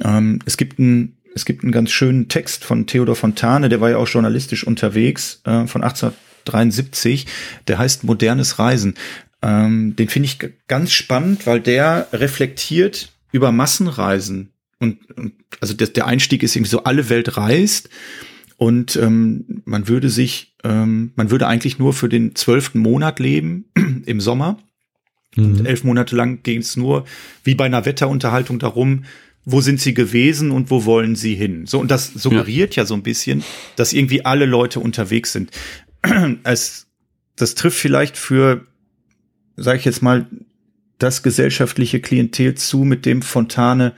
Ähm, 0.02 0.40
es 0.46 0.58
gibt 0.58 0.80
ein 0.80 1.16
es 1.36 1.46
gibt 1.46 1.64
einen 1.64 1.72
ganz 1.72 1.92
schönen 1.92 2.28
Text 2.28 2.66
von 2.66 2.88
Theodor 2.88 3.16
Fontane, 3.16 3.70
der 3.70 3.80
war 3.80 3.92
ja 3.92 3.98
auch 3.98 4.08
journalistisch 4.08 4.66
unterwegs, 4.66 5.42
äh, 5.46 5.68
von 5.68 5.84
1873, 5.84 7.28
der 7.68 7.78
heißt 7.78 8.04
Modernes 8.04 8.60
Reisen. 8.60 8.96
Ähm, 9.42 9.96
den 9.96 10.10
finde 10.10 10.26
ich 10.26 10.40
ganz 10.68 10.92
spannend, 10.92 11.46
weil 11.48 11.62
der 11.62 12.08
reflektiert 12.12 13.14
über 13.32 13.52
Massenreisen 13.52 14.52
und, 14.80 14.98
und 15.18 15.34
also 15.60 15.74
der, 15.74 15.88
der 15.88 16.08
Einstieg 16.08 16.44
ist 16.44 16.56
irgendwie 16.56 16.72
so, 16.72 16.84
alle 16.84 17.10
Welt 17.10 17.38
reist 17.38 17.90
und 18.58 18.98
ähm, 18.98 19.62
man 19.64 19.88
würde 19.88 20.10
sich, 20.10 20.56
ähm, 20.64 21.12
man 21.16 21.32
würde 21.32 21.48
eigentlich 21.48 21.80
nur 21.80 21.94
für 21.94 22.10
den 22.10 22.36
zwölften 22.36 22.80
Monat 22.80 23.20
leben 23.20 23.66
im 24.06 24.20
Sommer. 24.20 24.58
Mhm. 25.36 25.46
Und 25.46 25.66
elf 25.66 25.84
Monate 25.84 26.16
lang 26.16 26.44
ging 26.44 26.60
es 26.60 26.76
nur 26.76 27.06
wie 27.44 27.56
bei 27.56 27.66
einer 27.66 27.86
Wetterunterhaltung 27.86 28.60
darum, 28.60 29.06
wo 29.46 29.62
sind 29.62 29.80
sie 29.80 29.94
gewesen 29.94 30.52
und 30.52 30.70
wo 30.70 30.86
wollen 30.86 31.16
sie 31.16 31.36
hin? 31.36 31.66
So, 31.66 31.80
und 31.80 31.90
das 31.90 32.08
suggeriert 32.14 32.76
ja, 32.76 32.84
ja 32.84 32.88
so 32.88 32.94
ein 32.94 33.04
bisschen, 33.04 33.44
dass 33.78 33.94
irgendwie 33.94 34.26
alle 34.26 34.46
Leute 34.46 34.80
unterwegs 34.80 35.32
sind. 35.32 35.52
Es, 36.44 36.88
das 37.36 37.56
trifft 37.56 37.78
vielleicht 37.78 38.18
für, 38.18 38.66
sage 39.56 39.80
ich 39.80 39.86
jetzt 39.86 40.02
mal, 40.02 40.28
das 40.98 41.24
gesellschaftliche 41.24 42.02
Klientel 42.02 42.56
zu, 42.56 42.84
mit 42.84 43.06
dem 43.06 43.22
Fontane 43.22 43.94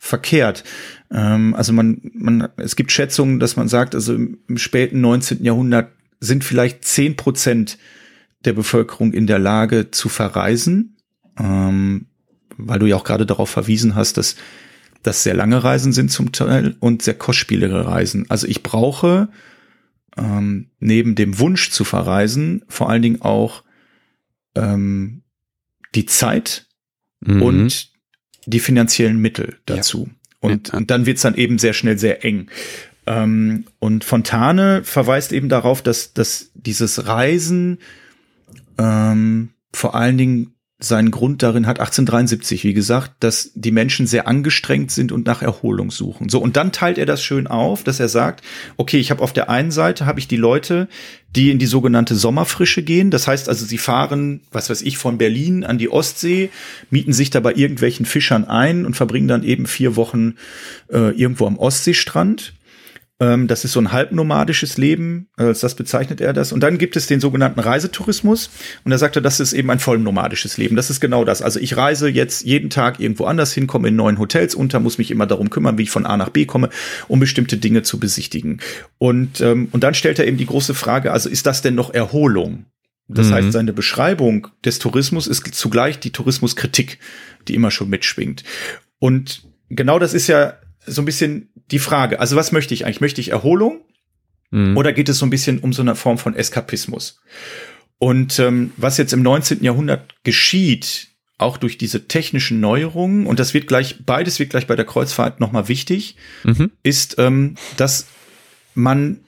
verkehrt. 0.00 0.64
Ähm, 1.12 1.54
also 1.54 1.72
man, 1.72 2.00
man, 2.14 2.48
es 2.56 2.74
gibt 2.74 2.90
Schätzungen, 2.90 3.38
dass 3.38 3.54
man 3.54 3.68
sagt, 3.68 3.94
also 3.94 4.14
im, 4.14 4.38
im 4.48 4.56
späten 4.56 5.00
19. 5.02 5.44
Jahrhundert 5.44 5.92
sind 6.18 6.42
vielleicht 6.42 6.84
zehn 6.84 7.16
Prozent 7.16 7.78
der 8.44 8.54
Bevölkerung 8.54 9.12
in 9.12 9.26
der 9.26 9.38
Lage 9.38 9.90
zu 9.90 10.08
verreisen, 10.08 10.96
ähm, 11.38 12.06
weil 12.56 12.78
du 12.78 12.86
ja 12.86 12.96
auch 12.96 13.04
gerade 13.04 13.26
darauf 13.26 13.50
verwiesen 13.50 13.94
hast, 13.94 14.16
dass 14.16 14.36
das 15.02 15.22
sehr 15.22 15.34
lange 15.34 15.62
Reisen 15.62 15.92
sind 15.92 16.10
zum 16.10 16.32
Teil 16.32 16.76
und 16.80 17.02
sehr 17.02 17.14
kostspielige 17.14 17.86
Reisen. 17.86 18.24
Also 18.30 18.46
ich 18.46 18.62
brauche 18.62 19.28
ähm, 20.16 20.70
neben 20.78 21.14
dem 21.14 21.38
Wunsch 21.38 21.70
zu 21.70 21.84
verreisen 21.84 22.64
vor 22.68 22.88
allen 22.88 23.02
Dingen 23.02 23.22
auch 23.22 23.64
ähm, 24.54 25.22
die 25.94 26.06
Zeit 26.06 26.68
mhm. 27.20 27.42
und 27.42 27.90
die 28.46 28.60
finanziellen 28.60 29.18
Mittel 29.18 29.56
dazu. 29.66 30.08
Ja. 30.08 30.14
Und, 30.40 30.68
ja. 30.68 30.78
und 30.78 30.90
dann 30.90 31.06
wird's 31.06 31.22
dann 31.22 31.34
eben 31.34 31.58
sehr 31.58 31.72
schnell 31.72 31.98
sehr 31.98 32.24
eng. 32.24 32.50
Ähm, 33.06 33.64
und 33.78 34.04
Fontane 34.04 34.82
verweist 34.84 35.32
eben 35.32 35.48
darauf, 35.48 35.82
dass, 35.82 36.12
dass 36.12 36.50
dieses 36.54 37.06
Reisen 37.06 37.78
ähm, 38.78 39.50
vor 39.72 39.94
allen 39.94 40.18
Dingen 40.18 40.54
seinen 40.80 41.10
Grund 41.10 41.42
darin 41.42 41.66
hat 41.66 41.78
1873, 41.78 42.64
wie 42.64 42.74
gesagt, 42.74 43.12
dass 43.20 43.50
die 43.54 43.70
Menschen 43.70 44.06
sehr 44.06 44.26
angestrengt 44.26 44.90
sind 44.90 45.12
und 45.12 45.26
nach 45.26 45.42
Erholung 45.42 45.90
suchen. 45.90 46.28
So 46.28 46.40
und 46.40 46.56
dann 46.56 46.72
teilt 46.72 46.98
er 46.98 47.06
das 47.06 47.22
schön 47.22 47.46
auf, 47.46 47.84
dass 47.84 48.00
er 48.00 48.08
sagt, 48.08 48.42
okay, 48.76 48.98
ich 48.98 49.10
habe 49.10 49.22
auf 49.22 49.32
der 49.32 49.50
einen 49.50 49.70
Seite 49.70 50.06
habe 50.06 50.20
ich 50.20 50.28
die 50.28 50.36
Leute, 50.36 50.88
die 51.36 51.50
in 51.50 51.58
die 51.58 51.66
sogenannte 51.66 52.16
Sommerfrische 52.16 52.82
gehen. 52.82 53.10
Das 53.10 53.28
heißt 53.28 53.48
also, 53.48 53.64
sie 53.64 53.78
fahren, 53.78 54.40
was 54.50 54.70
weiß 54.70 54.82
ich, 54.82 54.98
von 54.98 55.18
Berlin 55.18 55.64
an 55.64 55.78
die 55.78 55.90
Ostsee, 55.90 56.50
mieten 56.90 57.12
sich 57.12 57.30
da 57.30 57.40
bei 57.40 57.54
irgendwelchen 57.54 58.06
Fischern 58.06 58.44
ein 58.44 58.84
und 58.84 58.96
verbringen 58.96 59.28
dann 59.28 59.44
eben 59.44 59.66
vier 59.66 59.96
Wochen 59.96 60.34
äh, 60.90 61.10
irgendwo 61.10 61.46
am 61.46 61.58
Ostseestrand. 61.58 62.54
Ähm, 63.20 63.46
das 63.46 63.64
ist 63.64 63.72
so 63.72 63.80
ein 63.80 63.92
halbnomadisches 63.92 64.78
Leben, 64.78 65.28
als 65.36 65.60
das 65.60 65.74
bezeichnet 65.74 66.20
er 66.20 66.32
das. 66.32 66.52
Und 66.52 66.60
dann 66.60 66.78
gibt 66.78 66.96
es 66.96 67.06
den 67.06 67.20
sogenannten 67.20 67.60
Reisetourismus. 67.60 68.50
Und 68.84 68.92
er 68.92 68.98
sagte, 68.98 69.20
das 69.20 69.40
ist 69.40 69.52
eben 69.52 69.70
ein 69.70 69.78
vollnomadisches 69.78 70.56
Leben. 70.56 70.74
Das 70.74 70.88
ist 70.88 71.00
genau 71.00 71.24
das. 71.24 71.42
Also 71.42 71.60
ich 71.60 71.76
reise 71.76 72.08
jetzt 72.08 72.44
jeden 72.44 72.70
Tag 72.70 72.98
irgendwo 72.98 73.26
anders 73.26 73.52
hin, 73.52 73.66
komme 73.66 73.88
in 73.88 73.96
neuen 73.96 74.18
Hotels 74.18 74.54
unter, 74.54 74.80
muss 74.80 74.96
mich 74.96 75.10
immer 75.10 75.26
darum 75.26 75.50
kümmern, 75.50 75.76
wie 75.76 75.82
ich 75.82 75.90
von 75.90 76.06
A 76.06 76.16
nach 76.16 76.30
B 76.30 76.46
komme, 76.46 76.70
um 77.08 77.20
bestimmte 77.20 77.58
Dinge 77.58 77.82
zu 77.82 78.00
besichtigen. 78.00 78.60
Und, 78.96 79.42
ähm, 79.42 79.68
und 79.70 79.84
dann 79.84 79.94
stellt 79.94 80.18
er 80.18 80.26
eben 80.26 80.38
die 80.38 80.46
große 80.46 80.74
Frage, 80.74 81.12
also 81.12 81.28
ist 81.28 81.46
das 81.46 81.60
denn 81.60 81.74
noch 81.74 81.92
Erholung? 81.92 82.64
Das 83.06 83.28
mhm. 83.28 83.34
heißt, 83.34 83.52
seine 83.52 83.72
Beschreibung 83.72 84.48
des 84.64 84.78
Tourismus 84.78 85.26
ist 85.26 85.46
zugleich 85.54 85.98
die 85.98 86.12
Tourismuskritik, 86.12 86.98
die 87.48 87.54
immer 87.54 87.70
schon 87.70 87.90
mitschwingt. 87.90 88.44
Und 88.98 89.42
genau 89.68 89.98
das 89.98 90.14
ist 90.14 90.28
ja 90.28 90.54
so 90.86 91.02
ein 91.02 91.04
bisschen 91.04 91.50
die 91.70 91.78
Frage. 91.78 92.20
Also 92.20 92.36
was 92.36 92.52
möchte 92.52 92.74
ich 92.74 92.84
eigentlich? 92.84 93.00
Möchte 93.00 93.20
ich 93.20 93.30
Erholung? 93.30 93.80
Mhm. 94.50 94.76
Oder 94.76 94.92
geht 94.92 95.08
es 95.08 95.18
so 95.18 95.26
ein 95.26 95.30
bisschen 95.30 95.58
um 95.60 95.72
so 95.72 95.82
eine 95.82 95.94
Form 95.94 96.18
von 96.18 96.34
Eskapismus? 96.34 97.20
Und 97.98 98.38
ähm, 98.38 98.72
was 98.76 98.96
jetzt 98.96 99.12
im 99.12 99.22
19. 99.22 99.62
Jahrhundert 99.62 100.14
geschieht, 100.24 101.08
auch 101.38 101.56
durch 101.56 101.78
diese 101.78 102.06
technischen 102.06 102.60
Neuerungen, 102.60 103.26
und 103.26 103.38
das 103.38 103.54
wird 103.54 103.66
gleich, 103.66 104.04
beides 104.04 104.38
wird 104.38 104.50
gleich 104.50 104.66
bei 104.66 104.76
der 104.76 104.84
Kreuzfahrt 104.84 105.40
nochmal 105.40 105.68
wichtig, 105.68 106.16
mhm. 106.44 106.70
ist, 106.82 107.16
ähm, 107.18 107.56
dass 107.76 108.06
man 108.74 109.20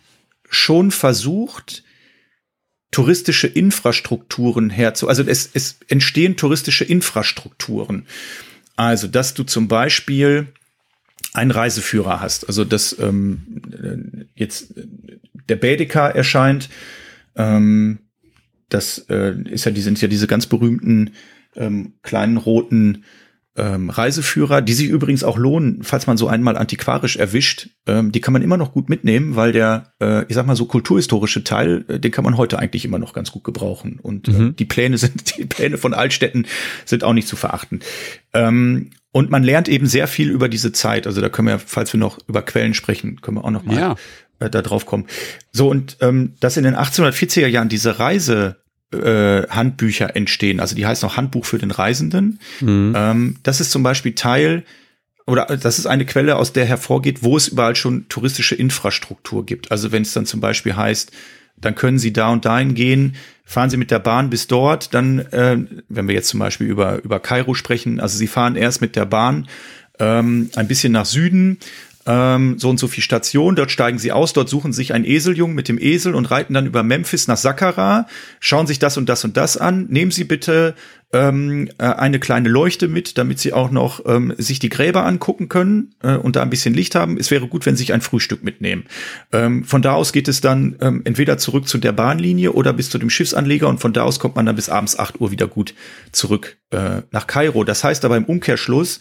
schon 0.48 0.90
versucht, 0.90 1.84
touristische 2.90 3.46
Infrastrukturen 3.46 4.68
herzu, 4.68 5.08
also 5.08 5.22
es, 5.22 5.50
es 5.54 5.78
entstehen 5.88 6.36
touristische 6.36 6.84
Infrastrukturen. 6.84 8.06
Also, 8.76 9.06
dass 9.06 9.34
du 9.34 9.44
zum 9.44 9.68
Beispiel 9.68 10.48
einen 11.32 11.50
Reiseführer 11.50 12.20
hast. 12.20 12.46
Also 12.46 12.64
dass 12.64 12.98
ähm, 12.98 14.26
jetzt 14.34 14.74
der 15.48 15.56
Baedeker 15.56 16.14
erscheint, 16.14 16.68
ähm, 17.36 17.98
das 18.68 18.98
äh, 19.10 19.34
ist 19.50 19.64
ja, 19.64 19.70
die 19.70 19.82
sind 19.82 20.00
ja 20.00 20.08
diese 20.08 20.26
ganz 20.26 20.46
berühmten 20.46 21.12
ähm, 21.56 21.94
kleinen 22.02 22.36
roten 22.36 23.04
ähm, 23.54 23.90
Reiseführer, 23.90 24.62
die 24.62 24.72
sich 24.72 24.88
übrigens 24.88 25.24
auch 25.24 25.36
lohnen, 25.36 25.82
falls 25.82 26.06
man 26.06 26.16
so 26.16 26.26
einmal 26.26 26.56
antiquarisch 26.56 27.16
erwischt. 27.16 27.68
Ähm, 27.86 28.10
die 28.10 28.20
kann 28.22 28.32
man 28.32 28.40
immer 28.40 28.56
noch 28.56 28.72
gut 28.72 28.88
mitnehmen, 28.88 29.36
weil 29.36 29.52
der, 29.52 29.92
äh, 30.00 30.24
ich 30.26 30.34
sag 30.34 30.46
mal 30.46 30.56
so 30.56 30.64
kulturhistorische 30.64 31.44
Teil, 31.44 31.84
äh, 31.88 32.00
den 32.00 32.10
kann 32.10 32.24
man 32.24 32.38
heute 32.38 32.58
eigentlich 32.58 32.86
immer 32.86 32.98
noch 32.98 33.12
ganz 33.12 33.30
gut 33.30 33.44
gebrauchen. 33.44 33.98
Und 34.00 34.28
äh, 34.28 34.32
mhm. 34.32 34.56
die 34.56 34.64
Pläne 34.64 34.96
sind, 34.98 35.36
die 35.36 35.44
Pläne 35.44 35.76
von 35.76 35.92
Altstädten 35.92 36.46
sind 36.86 37.04
auch 37.04 37.12
nicht 37.12 37.28
zu 37.28 37.36
verachten. 37.36 37.80
Ähm, 38.32 38.90
und 39.12 39.30
man 39.30 39.42
lernt 39.42 39.68
eben 39.68 39.86
sehr 39.86 40.08
viel 40.08 40.30
über 40.30 40.48
diese 40.48 40.72
Zeit. 40.72 41.06
Also 41.06 41.20
da 41.20 41.28
können 41.28 41.48
wir, 41.48 41.58
falls 41.58 41.92
wir 41.92 42.00
noch 42.00 42.18
über 42.26 42.42
Quellen 42.42 42.74
sprechen, 42.74 43.20
können 43.20 43.36
wir 43.36 43.44
auch 43.44 43.50
noch 43.50 43.64
mal 43.64 43.76
ja. 43.76 43.96
äh, 44.40 44.50
da 44.50 44.62
drauf 44.62 44.86
kommen. 44.86 45.06
So 45.52 45.68
und 45.68 45.98
ähm, 46.00 46.34
dass 46.40 46.56
in 46.56 46.64
den 46.64 46.74
1840er 46.74 47.46
Jahren 47.46 47.68
diese 47.68 47.98
Reise 47.98 48.56
äh, 48.92 49.46
Handbücher 49.48 50.16
entstehen. 50.16 50.60
Also 50.60 50.74
die 50.74 50.86
heißen 50.86 51.08
auch 51.08 51.16
Handbuch 51.16 51.44
für 51.44 51.58
den 51.58 51.70
Reisenden. 51.70 52.40
Mhm. 52.60 52.94
Ähm, 52.96 53.36
das 53.42 53.60
ist 53.60 53.70
zum 53.70 53.82
Beispiel 53.82 54.14
Teil 54.14 54.64
oder 55.26 55.46
das 55.56 55.78
ist 55.78 55.86
eine 55.86 56.04
Quelle, 56.04 56.36
aus 56.36 56.52
der 56.52 56.64
hervorgeht, 56.64 57.22
wo 57.22 57.36
es 57.36 57.48
überall 57.48 57.76
schon 57.76 58.08
touristische 58.08 58.54
Infrastruktur 58.54 59.46
gibt. 59.46 59.70
Also 59.70 59.92
wenn 59.92 60.02
es 60.02 60.12
dann 60.12 60.26
zum 60.26 60.40
Beispiel 60.40 60.74
heißt, 60.74 61.12
dann 61.56 61.74
können 61.74 61.98
Sie 61.98 62.12
da 62.12 62.30
und 62.30 62.44
dahin 62.44 62.74
gehen, 62.74 63.16
fahren 63.44 63.70
Sie 63.70 63.76
mit 63.76 63.90
der 63.90 63.98
Bahn 63.98 64.30
bis 64.30 64.46
dort, 64.46 64.94
dann, 64.94 65.20
äh, 65.20 65.58
wenn 65.88 66.08
wir 66.08 66.14
jetzt 66.14 66.28
zum 66.28 66.40
Beispiel 66.40 66.66
über, 66.66 67.02
über 67.02 67.20
Kairo 67.20 67.54
sprechen, 67.54 68.00
also 68.00 68.18
Sie 68.18 68.26
fahren 68.26 68.56
erst 68.56 68.80
mit 68.80 68.96
der 68.96 69.06
Bahn 69.06 69.48
ähm, 69.98 70.50
ein 70.56 70.68
bisschen 70.68 70.92
nach 70.92 71.06
Süden, 71.06 71.58
ähm, 72.06 72.58
so 72.58 72.70
und 72.70 72.78
so 72.78 72.88
viel 72.88 73.02
Station, 73.02 73.56
dort 73.56 73.70
steigen 73.70 73.98
sie 73.98 74.12
aus, 74.12 74.32
dort 74.32 74.48
suchen 74.48 74.72
sich 74.72 74.94
ein 74.94 75.04
Eseljungen 75.04 75.54
mit 75.54 75.68
dem 75.68 75.78
Esel 75.78 76.14
und 76.14 76.30
reiten 76.30 76.54
dann 76.54 76.66
über 76.66 76.82
Memphis 76.82 77.28
nach 77.28 77.36
Saqqara, 77.36 78.06
schauen 78.40 78.66
sich 78.66 78.78
das 78.78 78.96
und 78.96 79.08
das 79.08 79.24
und 79.24 79.36
das 79.36 79.56
an, 79.56 79.86
nehmen 79.88 80.10
sie 80.10 80.24
bitte 80.24 80.74
ähm, 81.12 81.68
äh, 81.78 81.84
eine 81.84 82.18
kleine 82.18 82.48
Leuchte 82.48 82.88
mit, 82.88 83.18
damit 83.18 83.38
sie 83.38 83.52
auch 83.52 83.70
noch 83.70 84.04
ähm, 84.06 84.34
sich 84.38 84.58
die 84.58 84.70
Gräber 84.70 85.04
angucken 85.04 85.48
können 85.48 85.94
äh, 86.02 86.14
und 86.14 86.36
da 86.36 86.42
ein 86.42 86.50
bisschen 86.50 86.74
Licht 86.74 86.94
haben. 86.94 87.18
Es 87.18 87.30
wäre 87.30 87.48
gut, 87.48 87.66
wenn 87.66 87.76
sie 87.76 87.82
sich 87.82 87.92
ein 87.92 88.00
Frühstück 88.00 88.42
mitnehmen. 88.42 88.84
Ähm, 89.30 89.64
von 89.64 89.82
da 89.82 89.92
aus 89.92 90.12
geht 90.12 90.28
es 90.28 90.40
dann 90.40 90.76
ähm, 90.80 91.02
entweder 91.04 91.36
zurück 91.38 91.68
zu 91.68 91.78
der 91.78 91.92
Bahnlinie 91.92 92.52
oder 92.52 92.72
bis 92.72 92.88
zu 92.88 92.98
dem 92.98 93.10
Schiffsanleger 93.10 93.68
und 93.68 93.78
von 93.78 93.92
da 93.92 94.04
aus 94.04 94.20
kommt 94.20 94.36
man 94.36 94.46
dann 94.46 94.56
bis 94.56 94.70
abends 94.70 94.98
acht 94.98 95.20
Uhr 95.20 95.30
wieder 95.30 95.46
gut 95.46 95.74
zurück 96.12 96.56
äh, 96.70 97.02
nach 97.10 97.26
Kairo. 97.26 97.64
Das 97.64 97.84
heißt 97.84 98.04
aber 98.04 98.16
im 98.16 98.24
Umkehrschluss, 98.24 99.00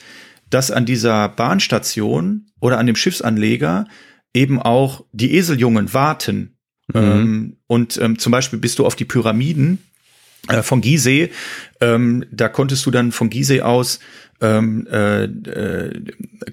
dass 0.52 0.70
an 0.70 0.86
dieser 0.86 1.30
Bahnstation 1.30 2.47
oder 2.60 2.78
an 2.78 2.86
dem 2.86 2.95
Schiffsanleger 2.95 3.88
eben 4.34 4.62
auch 4.62 5.04
die 5.12 5.38
Eseljungen 5.38 5.93
warten. 5.93 6.58
Mhm. 6.93 7.02
Ähm, 7.02 7.58
und 7.68 7.97
ähm, 7.97 8.20
zum 8.20 8.32
Beispiel 8.32 8.60
bist 8.60 8.80
du 8.80 8.86
auf 8.86 8.95
die 8.95 9.06
Pyramiden 9.06 9.80
äh, 10.47 10.62
von 10.62 10.82
Gizeh, 10.82 11.32
ähm, 11.80 12.26
da 12.32 12.49
konntest 12.49 12.86
du 12.86 12.91
dann 12.91 13.12
von 13.12 13.30
Gizeh 13.30 13.62
aus 13.62 13.99
ähm, 14.41 14.88
äh, 14.91 15.24
äh, 15.24 16.04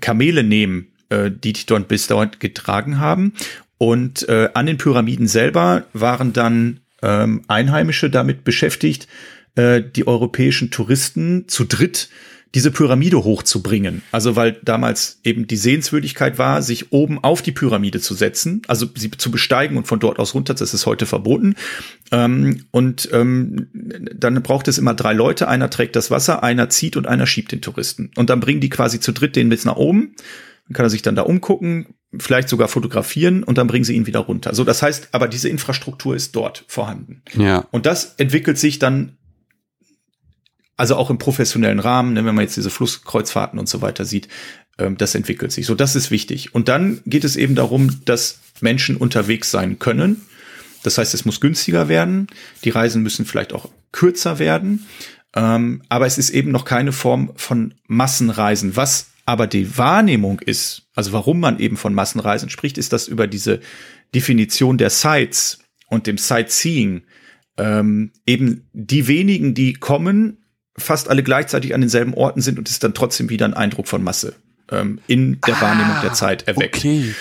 Kamele 0.01 0.43
nehmen, 0.43 0.89
äh, 1.09 1.31
die 1.31 1.53
dich 1.53 1.67
dort 1.67 1.89
bis 1.89 2.07
dort 2.07 2.41
getragen 2.41 2.99
haben. 2.99 3.35
Und 3.79 4.29
äh, 4.29 4.51
an 4.55 4.67
den 4.67 4.77
Pyramiden 4.77 5.29
selber 5.29 5.85
waren 5.93 6.33
dann 6.33 6.81
ähm, 7.01 7.43
Einheimische 7.47 8.11
damit 8.11 8.45
beschäftigt, 8.45 9.07
äh, 9.55 9.83
die 9.83 10.07
europäischen 10.07 10.71
Touristen 10.71 11.49
zu 11.49 11.65
dritt 11.65 12.09
diese 12.55 12.71
Pyramide 12.71 13.25
hochzubringen. 13.25 14.03
Also 14.11 14.37
weil 14.37 14.59
damals 14.63 15.21
eben 15.23 15.47
die 15.47 15.57
Sehenswürdigkeit 15.57 16.39
war, 16.39 16.63
sich 16.63 16.93
oben 16.93 17.23
auf 17.23 17.43
die 17.43 17.53
Pyramide 17.53 18.01
zu 18.01 18.15
setzen, 18.15 18.63
also 18.69 18.87
sie 18.95 19.11
zu 19.11 19.31
besteigen 19.31 19.77
und 19.77 19.87
von 19.87 20.01
dort 20.01 20.19
aus 20.19 20.35
runter, 20.35 20.55
das 20.55 20.75
ist 20.75 20.87
heute 20.87 21.07
verboten. 21.07 21.57
Ähm, 22.11 22.65
und 22.71 23.09
ähm, 23.13 23.69
dann 23.73 24.43
braucht 24.43 24.69
es 24.69 24.79
immer 24.79 24.95
drei 24.95 25.13
Leute, 25.13 25.49
einer 25.49 25.71
trägt 25.71 25.97
das 25.97 26.11
Wasser, 26.11 26.43
einer 26.43 26.71
zieht 26.71 26.97
und 26.97 27.07
einer 27.07 27.27
schiebt 27.27 27.53
den 27.53 27.61
Touristen. 27.61 28.11
Und 28.17 28.31
dann 28.31 28.41
bringen 28.41 28.61
die 28.61 28.71
quasi 28.71 29.01
zu 29.01 29.13
dritt 29.13 29.37
den 29.37 29.49
bis 29.51 29.65
nach 29.65 29.77
oben. 29.77 30.15
Dann 30.67 30.75
kann 30.75 30.87
er 30.87 30.91
sich 30.91 31.03
dann 31.03 31.17
da 31.17 31.23
umgucken, 31.23 31.95
vielleicht 32.17 32.49
sogar 32.49 32.69
fotografieren 32.69 33.43
und 33.43 33.59
dann 33.59 33.67
bringen 33.67 33.85
sie 33.85 33.95
ihn 33.95 34.07
wieder 34.07 34.21
runter. 34.21 34.55
So, 34.55 34.65
das 34.65 34.83
heißt, 34.83 35.09
aber 35.13 35.29
diese 35.29 35.49
Infrastruktur 35.49 36.17
ist 36.17 36.35
dort 36.35 36.65
vorhanden. 36.69 37.23
Ja. 37.35 37.67
Und 37.71 37.87
das 37.87 38.15
entwickelt 38.17 38.59
sich 38.59 38.79
dann 38.79 39.19
also 40.79 40.97
auch 40.97 41.11
im 41.11 41.19
professionellen 41.19 41.81
Rahmen, 41.81 42.15
ne, 42.15 42.25
wenn 42.25 42.35
man 42.35 42.45
jetzt 42.45 42.57
diese 42.57 42.71
Flusskreuzfahrten 42.71 43.59
und 43.59 43.69
so 43.69 43.83
weiter 43.83 44.07
sieht, 44.07 44.29
ähm, 44.79 44.97
das 44.97 45.15
entwickelt 45.15 45.53
sich. 45.53 45.67
So, 45.67 45.75
das 45.75 45.97
ist 45.97 46.11
wichtig. 46.11 46.55
Und 46.55 46.69
dann 46.69 47.03
geht 47.05 47.25
es 47.25 47.37
eben 47.37 47.55
darum, 47.55 48.05
dass 48.05 48.41
Menschen 48.61 48.97
unterwegs 48.97 49.51
sein 49.51 49.79
können. 49.79 50.23
Das 50.85 50.97
heißt, 50.97 51.13
es 51.13 51.25
muss 51.25 51.41
günstiger 51.41 51.89
werden. 51.89 52.29
Die 52.65 52.71
Reisen 52.71 53.03
müssen 53.03 53.27
vielleicht 53.27 53.53
auch 53.53 53.69
kürzer 53.93 54.39
werden. 54.39 54.87
Ähm, 55.35 55.83
aber 55.89 56.07
es 56.07 56.17
ist 56.17 56.31
eben 56.31 56.53
noch 56.53 56.65
keine 56.65 56.93
Form 56.93 57.33
von 57.35 57.75
Massenreisen. 57.89 58.77
Was 58.77 59.11
aber 59.27 59.49
die 59.49 59.77
Wahrnehmung 59.77 60.39
ist, 60.39 60.87
also 60.95 61.13
warum 61.13 61.41
man 61.41 61.59
eben 61.59 61.77
von 61.77 61.93
Massenreisen 61.93 62.51
spricht, 62.51 62.79
ist, 62.79 62.93
dass 62.93 63.09
über 63.09 63.27
diese 63.27 63.61
Definition 64.15 64.79
der 64.79 64.91
Sites 64.91 65.59
und 65.89 66.07
dem 66.07 66.19
Sightseeing 66.19 67.03
ähm, 67.59 68.13
eben 68.25 68.69
die 68.73 69.09
wenigen, 69.09 69.55
die 69.55 69.75
kommen, 69.75 70.39
fast 70.79 71.09
alle 71.09 71.23
gleichzeitig 71.23 71.75
an 71.75 71.81
denselben 71.81 72.15
Orten 72.15 72.41
sind 72.41 72.59
und 72.59 72.69
es 72.69 72.79
dann 72.79 72.95
trotzdem 72.95 73.29
wieder 73.31 73.45
ein 73.45 73.55
Eindruck 73.55 73.89
von 73.89 74.03
Masse 74.03 74.35
ähm, 74.71 75.01
in 75.07 75.41
der 75.47 75.57
ah, 75.57 75.61
Wahrnehmung 75.61 75.97
der 76.03 76.13
Zeit 76.13 76.47
erweckt. 76.49 76.77
Okay. 76.77 77.15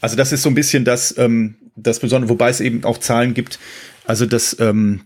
Also 0.00 0.16
das 0.16 0.32
ist 0.32 0.42
so 0.42 0.48
ein 0.48 0.54
bisschen 0.54 0.84
das, 0.84 1.16
ähm, 1.18 1.56
das 1.76 2.00
Besondere, 2.00 2.30
wobei 2.30 2.50
es 2.50 2.60
eben 2.60 2.84
auch 2.84 2.98
Zahlen 2.98 3.34
gibt. 3.34 3.58
Also 4.06 4.26
das 4.26 4.56
ähm, 4.60 5.02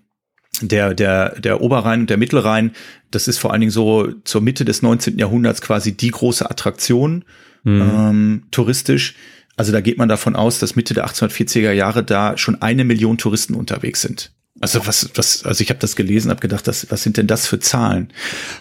der, 0.61 0.95
der, 0.95 1.39
der 1.39 1.61
Oberrhein 1.61 2.01
und 2.01 2.11
der 2.11 2.17
Mittelrhein, 2.17 2.73
das 3.11 3.29
ist 3.29 3.39
vor 3.39 3.53
allen 3.53 3.61
Dingen 3.61 3.71
so 3.71 4.13
zur 4.25 4.41
Mitte 4.41 4.65
des 4.65 4.83
19. 4.83 5.19
Jahrhunderts 5.19 5.61
quasi 5.61 5.97
die 5.97 6.11
große 6.11 6.51
Attraktion 6.51 7.25
mhm. 7.65 7.81
ähm, 7.81 8.43
touristisch. 8.51 9.15
Also 9.57 9.73
da 9.73 9.81
geht 9.81 9.99
man 9.99 10.09
davon 10.09 10.37
aus, 10.37 10.59
dass 10.59 10.77
Mitte 10.77 10.95
der 10.95 11.07
1840er 11.07 11.73
Jahre 11.73 12.05
da 12.05 12.37
schon 12.37 12.61
eine 12.63 12.85
Million 12.85 13.19
Touristen 13.19 13.55
unterwegs 13.55 14.03
sind. 14.03 14.33
Also 14.61 14.87
was, 14.87 15.11
was, 15.15 15.45
also 15.45 15.63
ich 15.63 15.71
habe 15.71 15.79
das 15.79 15.95
gelesen, 15.95 16.31
habe 16.31 16.41
gedacht, 16.41 16.67
das, 16.67 16.91
was 16.91 17.03
sind 17.03 17.17
denn 17.17 17.27
das 17.27 17.47
für 17.47 17.61
Zahlen? 17.61 18.13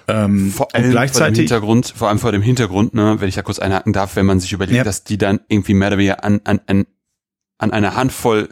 Ähm, 0.07 0.51
vor 0.51 0.73
allem 0.75 0.91
gleichzeitig, 0.91 1.17
vor 1.17 1.29
dem 1.29 1.35
Hintergrund, 1.35 1.93
vor 1.95 2.09
allem 2.09 2.19
vor 2.19 2.31
dem 2.31 2.41
Hintergrund, 2.41 2.93
ne, 2.93 3.15
wenn 3.19 3.29
ich 3.29 3.35
da 3.35 3.41
kurz 3.41 3.59
einhaken 3.59 3.93
darf, 3.93 4.15
wenn 4.15 4.25
man 4.25 4.39
sich 4.39 4.53
überlegt, 4.53 4.77
ja. 4.77 4.83
dass 4.83 5.03
die 5.03 5.17
dann 5.17 5.39
irgendwie 5.47 5.73
mehr 5.73 5.87
oder 5.87 5.97
weniger 5.97 6.23
an, 6.23 6.41
an, 6.43 6.61
an, 6.67 6.85
an 7.57 7.71
eine 7.71 7.95
Handvoll 7.95 8.49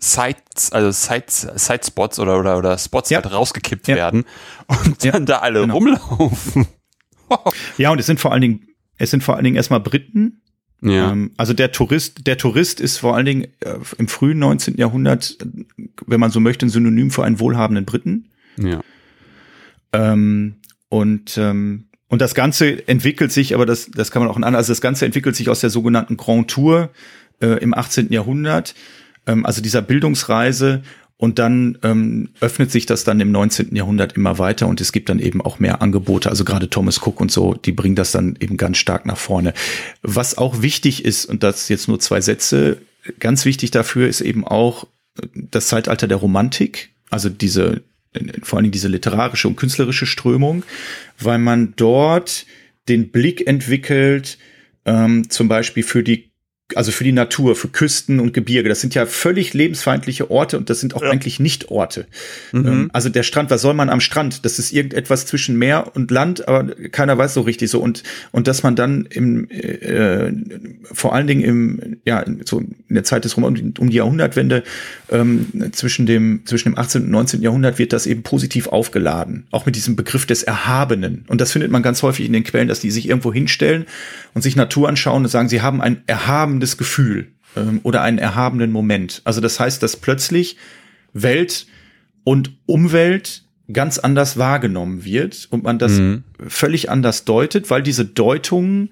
Sites, 0.00 0.70
also 0.72 0.92
Sites, 0.92 1.40
Sitespots 1.56 2.20
oder, 2.20 2.38
oder, 2.38 2.56
oder 2.56 2.78
Spots 2.78 3.10
ja. 3.10 3.20
halt 3.20 3.32
rausgekippt 3.32 3.88
ja. 3.88 3.96
werden 3.96 4.24
und 4.68 5.04
dann 5.04 5.26
da 5.26 5.38
alle 5.38 5.62
genau. 5.62 5.74
rumlaufen. 5.74 6.66
ja, 7.78 7.90
und 7.90 7.98
es 7.98 8.06
sind 8.06 8.20
vor 8.20 8.32
allen 8.32 8.42
Dingen, 8.42 8.68
es 8.96 9.10
sind 9.10 9.24
vor 9.24 9.34
allen 9.34 9.44
Dingen 9.44 9.56
erstmal 9.56 9.80
Briten, 9.80 10.42
ja. 10.80 11.12
Ähm, 11.12 11.32
also 11.36 11.54
der 11.54 11.72
Tourist, 11.72 12.26
der 12.26 12.38
Tourist 12.38 12.80
ist 12.80 12.98
vor 12.98 13.16
allen 13.16 13.26
Dingen 13.26 13.44
äh, 13.60 13.74
im 13.98 14.08
frühen 14.08 14.38
19. 14.38 14.76
Jahrhundert, 14.76 15.38
wenn 16.06 16.20
man 16.20 16.30
so 16.30 16.40
möchte, 16.40 16.66
ein 16.66 16.70
Synonym 16.70 17.10
für 17.10 17.24
einen 17.24 17.40
wohlhabenden 17.40 17.84
Briten. 17.84 18.28
Ja. 18.56 18.80
Ähm, 19.92 20.56
und 20.88 21.36
ähm, 21.38 21.84
und 22.10 22.22
das 22.22 22.34
Ganze 22.34 22.88
entwickelt 22.88 23.32
sich, 23.32 23.54
aber 23.54 23.66
das, 23.66 23.90
das 23.90 24.10
kann 24.10 24.22
man 24.22 24.30
auch 24.30 24.36
in 24.38 24.44
also 24.44 24.72
das 24.72 24.80
Ganze 24.80 25.04
entwickelt 25.04 25.36
sich 25.36 25.50
aus 25.50 25.60
der 25.60 25.68
sogenannten 25.68 26.16
Grand 26.16 26.48
Tour 26.48 26.90
äh, 27.40 27.62
im 27.62 27.74
18. 27.74 28.10
Jahrhundert, 28.10 28.74
ähm, 29.26 29.44
also 29.44 29.60
dieser 29.60 29.82
Bildungsreise 29.82 30.82
und 31.18 31.40
dann 31.40 31.76
ähm, 31.82 32.30
öffnet 32.40 32.70
sich 32.70 32.86
das 32.86 33.02
dann 33.02 33.20
im 33.20 33.32
19. 33.32 33.74
Jahrhundert 33.74 34.14
immer 34.14 34.38
weiter 34.38 34.68
und 34.68 34.80
es 34.80 34.92
gibt 34.92 35.08
dann 35.08 35.18
eben 35.18 35.42
auch 35.42 35.58
mehr 35.58 35.82
Angebote. 35.82 36.30
Also 36.30 36.44
gerade 36.44 36.70
Thomas 36.70 37.04
Cook 37.04 37.20
und 37.20 37.32
so, 37.32 37.54
die 37.54 37.72
bringen 37.72 37.96
das 37.96 38.12
dann 38.12 38.36
eben 38.38 38.56
ganz 38.56 38.78
stark 38.78 39.04
nach 39.04 39.18
vorne. 39.18 39.52
Was 40.02 40.38
auch 40.38 40.62
wichtig 40.62 41.04
ist, 41.04 41.26
und 41.26 41.42
das 41.42 41.68
jetzt 41.68 41.88
nur 41.88 41.98
zwei 41.98 42.20
Sätze, 42.20 42.78
ganz 43.18 43.44
wichtig 43.44 43.72
dafür 43.72 44.08
ist 44.08 44.20
eben 44.20 44.46
auch 44.46 44.86
das 45.34 45.66
Zeitalter 45.66 46.06
der 46.06 46.18
Romantik, 46.18 46.90
also 47.10 47.28
diese, 47.28 47.82
vor 48.44 48.58
allen 48.58 48.64
Dingen 48.64 48.72
diese 48.72 48.88
literarische 48.88 49.48
und 49.48 49.56
künstlerische 49.56 50.06
Strömung, 50.06 50.62
weil 51.18 51.38
man 51.38 51.74
dort 51.74 52.46
den 52.88 53.10
Blick 53.10 53.44
entwickelt, 53.44 54.38
ähm, 54.84 55.28
zum 55.28 55.48
Beispiel 55.48 55.82
für 55.82 56.04
die 56.04 56.27
also 56.74 56.92
für 56.92 57.04
die 57.04 57.12
Natur, 57.12 57.56
für 57.56 57.68
Küsten 57.68 58.20
und 58.20 58.34
Gebirge. 58.34 58.68
Das 58.68 58.80
sind 58.80 58.94
ja 58.94 59.06
völlig 59.06 59.54
lebensfeindliche 59.54 60.30
Orte 60.30 60.58
und 60.58 60.68
das 60.68 60.80
sind 60.80 60.94
auch 60.94 61.02
ja. 61.02 61.10
eigentlich 61.10 61.40
nicht 61.40 61.70
Orte. 61.70 62.06
Mhm. 62.52 62.66
Ähm, 62.66 62.90
also 62.92 63.08
der 63.08 63.22
Strand, 63.22 63.50
was 63.50 63.62
soll 63.62 63.72
man 63.72 63.88
am 63.88 64.00
Strand? 64.00 64.44
Das 64.44 64.58
ist 64.58 64.72
irgendetwas 64.72 65.24
zwischen 65.24 65.56
Meer 65.56 65.92
und 65.94 66.10
Land, 66.10 66.46
aber 66.46 66.74
keiner 66.90 67.16
weiß 67.16 67.32
so 67.32 67.40
richtig 67.40 67.70
so. 67.70 67.80
Und, 67.80 68.02
und 68.32 68.48
dass 68.48 68.62
man 68.62 68.76
dann 68.76 69.06
im, 69.06 69.48
äh, 69.50 70.30
vor 70.92 71.14
allen 71.14 71.26
Dingen 71.26 71.42
im, 71.42 71.96
ja, 72.04 72.24
so 72.44 72.58
in 72.58 72.94
der 72.94 73.04
Zeit 73.04 73.24
des 73.24 73.36
Rom 73.36 73.44
um 73.44 73.90
die 73.90 73.96
Jahrhundertwende, 73.96 74.62
ähm, 75.10 75.46
zwischen 75.72 76.04
dem, 76.04 76.42
zwischen 76.44 76.72
dem 76.72 76.78
18. 76.78 77.04
und 77.04 77.10
19. 77.10 77.40
Jahrhundert 77.40 77.78
wird 77.78 77.94
das 77.94 78.06
eben 78.06 78.22
positiv 78.22 78.66
aufgeladen. 78.66 79.46
Auch 79.50 79.64
mit 79.64 79.74
diesem 79.74 79.96
Begriff 79.96 80.26
des 80.26 80.42
Erhabenen. 80.42 81.24
Und 81.28 81.40
das 81.40 81.52
findet 81.52 81.70
man 81.70 81.82
ganz 81.82 82.02
häufig 82.02 82.26
in 82.26 82.34
den 82.34 82.44
Quellen, 82.44 82.68
dass 82.68 82.80
die 82.80 82.90
sich 82.90 83.08
irgendwo 83.08 83.32
hinstellen 83.32 83.86
und 84.34 84.42
sich 84.42 84.54
Natur 84.54 84.88
anschauen 84.88 85.24
und 85.24 85.30
sagen, 85.30 85.48
sie 85.48 85.62
haben 85.62 85.80
ein 85.80 86.02
Erhaben 86.06 86.57
erhabendes 86.58 86.76
Gefühl 86.76 87.28
ähm, 87.56 87.80
oder 87.82 88.02
einen 88.02 88.18
erhabenen 88.18 88.72
Moment. 88.72 89.22
Also 89.24 89.40
das 89.40 89.60
heißt, 89.60 89.82
dass 89.82 89.96
plötzlich 89.96 90.56
Welt 91.12 91.66
und 92.24 92.52
Umwelt 92.66 93.44
ganz 93.72 93.98
anders 93.98 94.38
wahrgenommen 94.38 95.04
wird 95.04 95.46
und 95.50 95.62
man 95.64 95.78
das 95.78 95.92
mhm. 95.92 96.24
völlig 96.46 96.90
anders 96.90 97.24
deutet, 97.24 97.70
weil 97.70 97.82
diese 97.82 98.04
Deutungen 98.04 98.90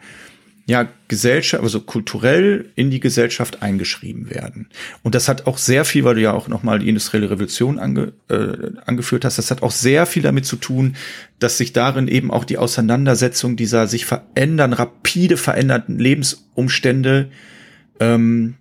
ja 0.66 0.88
Gesellschaft, 1.06 1.62
also 1.62 1.80
kulturell 1.80 2.72
in 2.74 2.90
die 2.90 2.98
Gesellschaft 2.98 3.62
eingeschrieben 3.62 4.30
werden. 4.30 4.68
Und 5.04 5.14
das 5.14 5.28
hat 5.28 5.46
auch 5.46 5.58
sehr 5.58 5.84
viel, 5.84 6.04
weil 6.04 6.16
du 6.16 6.20
ja 6.20 6.32
auch 6.32 6.48
nochmal 6.48 6.80
die 6.80 6.88
industrielle 6.88 7.30
Revolution 7.30 7.78
ange, 7.78 8.12
äh, 8.28 8.72
angeführt 8.84 9.24
hast, 9.24 9.38
das 9.38 9.52
hat 9.52 9.62
auch 9.62 9.70
sehr 9.70 10.06
viel 10.06 10.22
damit 10.22 10.44
zu 10.44 10.56
tun, 10.56 10.96
dass 11.38 11.56
sich 11.56 11.72
darin 11.72 12.08
eben 12.08 12.32
auch 12.32 12.44
die 12.44 12.58
Auseinandersetzung 12.58 13.56
dieser 13.56 13.86
sich 13.86 14.06
verändern, 14.06 14.72
rapide 14.72 15.36
verändernden 15.36 16.00
Lebensumstände 16.00 17.30
ähm, 18.00 18.56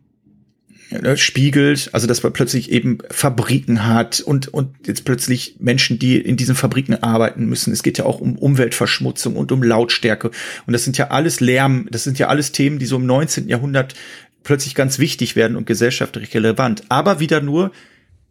äh, 1.04 1.18
spiegelt, 1.18 1.90
also 1.94 2.08
dass 2.08 2.24
man 2.24 2.34
plötzlich 2.34 2.72
eben 2.72 3.00
Fabriken 3.10 3.86
hat 3.86 4.20
und, 4.20 4.48
und 4.48 4.76
jetzt 4.88 5.06
plötzlich 5.06 5.56
Menschen, 5.60 6.00
die 6.00 6.18
in 6.18 6.38
diesen 6.38 6.56
Fabriken 6.56 7.02
arbeiten 7.02 7.46
müssen. 7.46 7.74
Es 7.74 7.84
geht 7.84 7.98
ja 7.98 8.06
auch 8.06 8.22
um 8.22 8.38
Umweltverschmutzung 8.38 9.36
und 9.36 9.52
um 9.52 9.64
Lautstärke. 9.64 10.32
Und 10.66 10.74
das 10.74 10.84
sind 10.84 10.98
ja 10.98 11.10
alles 11.10 11.40
Lärm, 11.40 11.88
das 11.92 12.04
sind 12.04 12.20
ja 12.20 12.28
alles 12.28 12.52
Themen, 12.52 12.80
die 12.80 12.86
so 12.86 12.98
im 12.98 13.06
19. 13.06 13.48
Jahrhundert 13.48 13.96
plötzlich 14.44 14.76
ganz 14.76 15.00
wichtig 15.00 15.36
werden 15.36 15.58
und 15.58 15.66
gesellschaftlich 15.66 16.34
relevant. 16.34 16.84
Aber 16.90 17.20
wieder 17.20 17.42
nur 17.42 17.72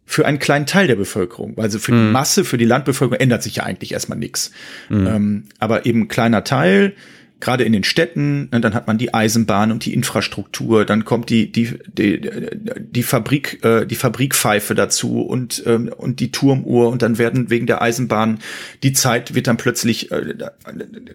für 0.05 0.25
einen 0.25 0.39
kleinen 0.39 0.65
Teil 0.65 0.87
der 0.87 0.95
Bevölkerung. 0.95 1.57
Also 1.57 1.79
für 1.79 1.91
mhm. 1.91 2.07
die 2.07 2.11
Masse, 2.11 2.45
für 2.45 2.57
die 2.57 2.65
Landbevölkerung 2.65 3.19
ändert 3.19 3.43
sich 3.43 3.57
ja 3.57 3.63
eigentlich 3.63 3.91
erstmal 3.91 4.17
nichts. 4.17 4.51
Mhm. 4.89 5.07
Ähm, 5.07 5.43
aber 5.59 5.85
eben 5.85 6.07
kleiner 6.07 6.43
Teil, 6.43 6.93
gerade 7.39 7.63
in 7.63 7.73
den 7.73 7.83
Städten, 7.83 8.49
ne, 8.51 8.61
dann 8.61 8.73
hat 8.73 8.87
man 8.87 8.97
die 8.97 9.13
Eisenbahn 9.13 9.71
und 9.71 9.85
die 9.85 9.93
Infrastruktur, 9.93 10.85
dann 10.85 11.05
kommt 11.05 11.29
die 11.29 11.51
die 11.51 11.77
die, 11.87 12.21
die 12.79 13.03
Fabrik 13.03 13.63
äh, 13.63 13.85
die 13.85 13.95
Fabrikpfeife 13.95 14.73
dazu 14.73 15.21
und 15.21 15.61
ähm, 15.65 15.91
und 15.95 16.19
die 16.19 16.31
Turmuhr 16.31 16.89
und 16.89 17.01
dann 17.01 17.17
werden 17.17 17.49
wegen 17.49 17.67
der 17.67 17.81
Eisenbahn 17.81 18.39
die 18.83 18.93
Zeit 18.93 19.35
wird 19.35 19.47
dann 19.47 19.57
plötzlich 19.57 20.11
äh, 20.11 20.33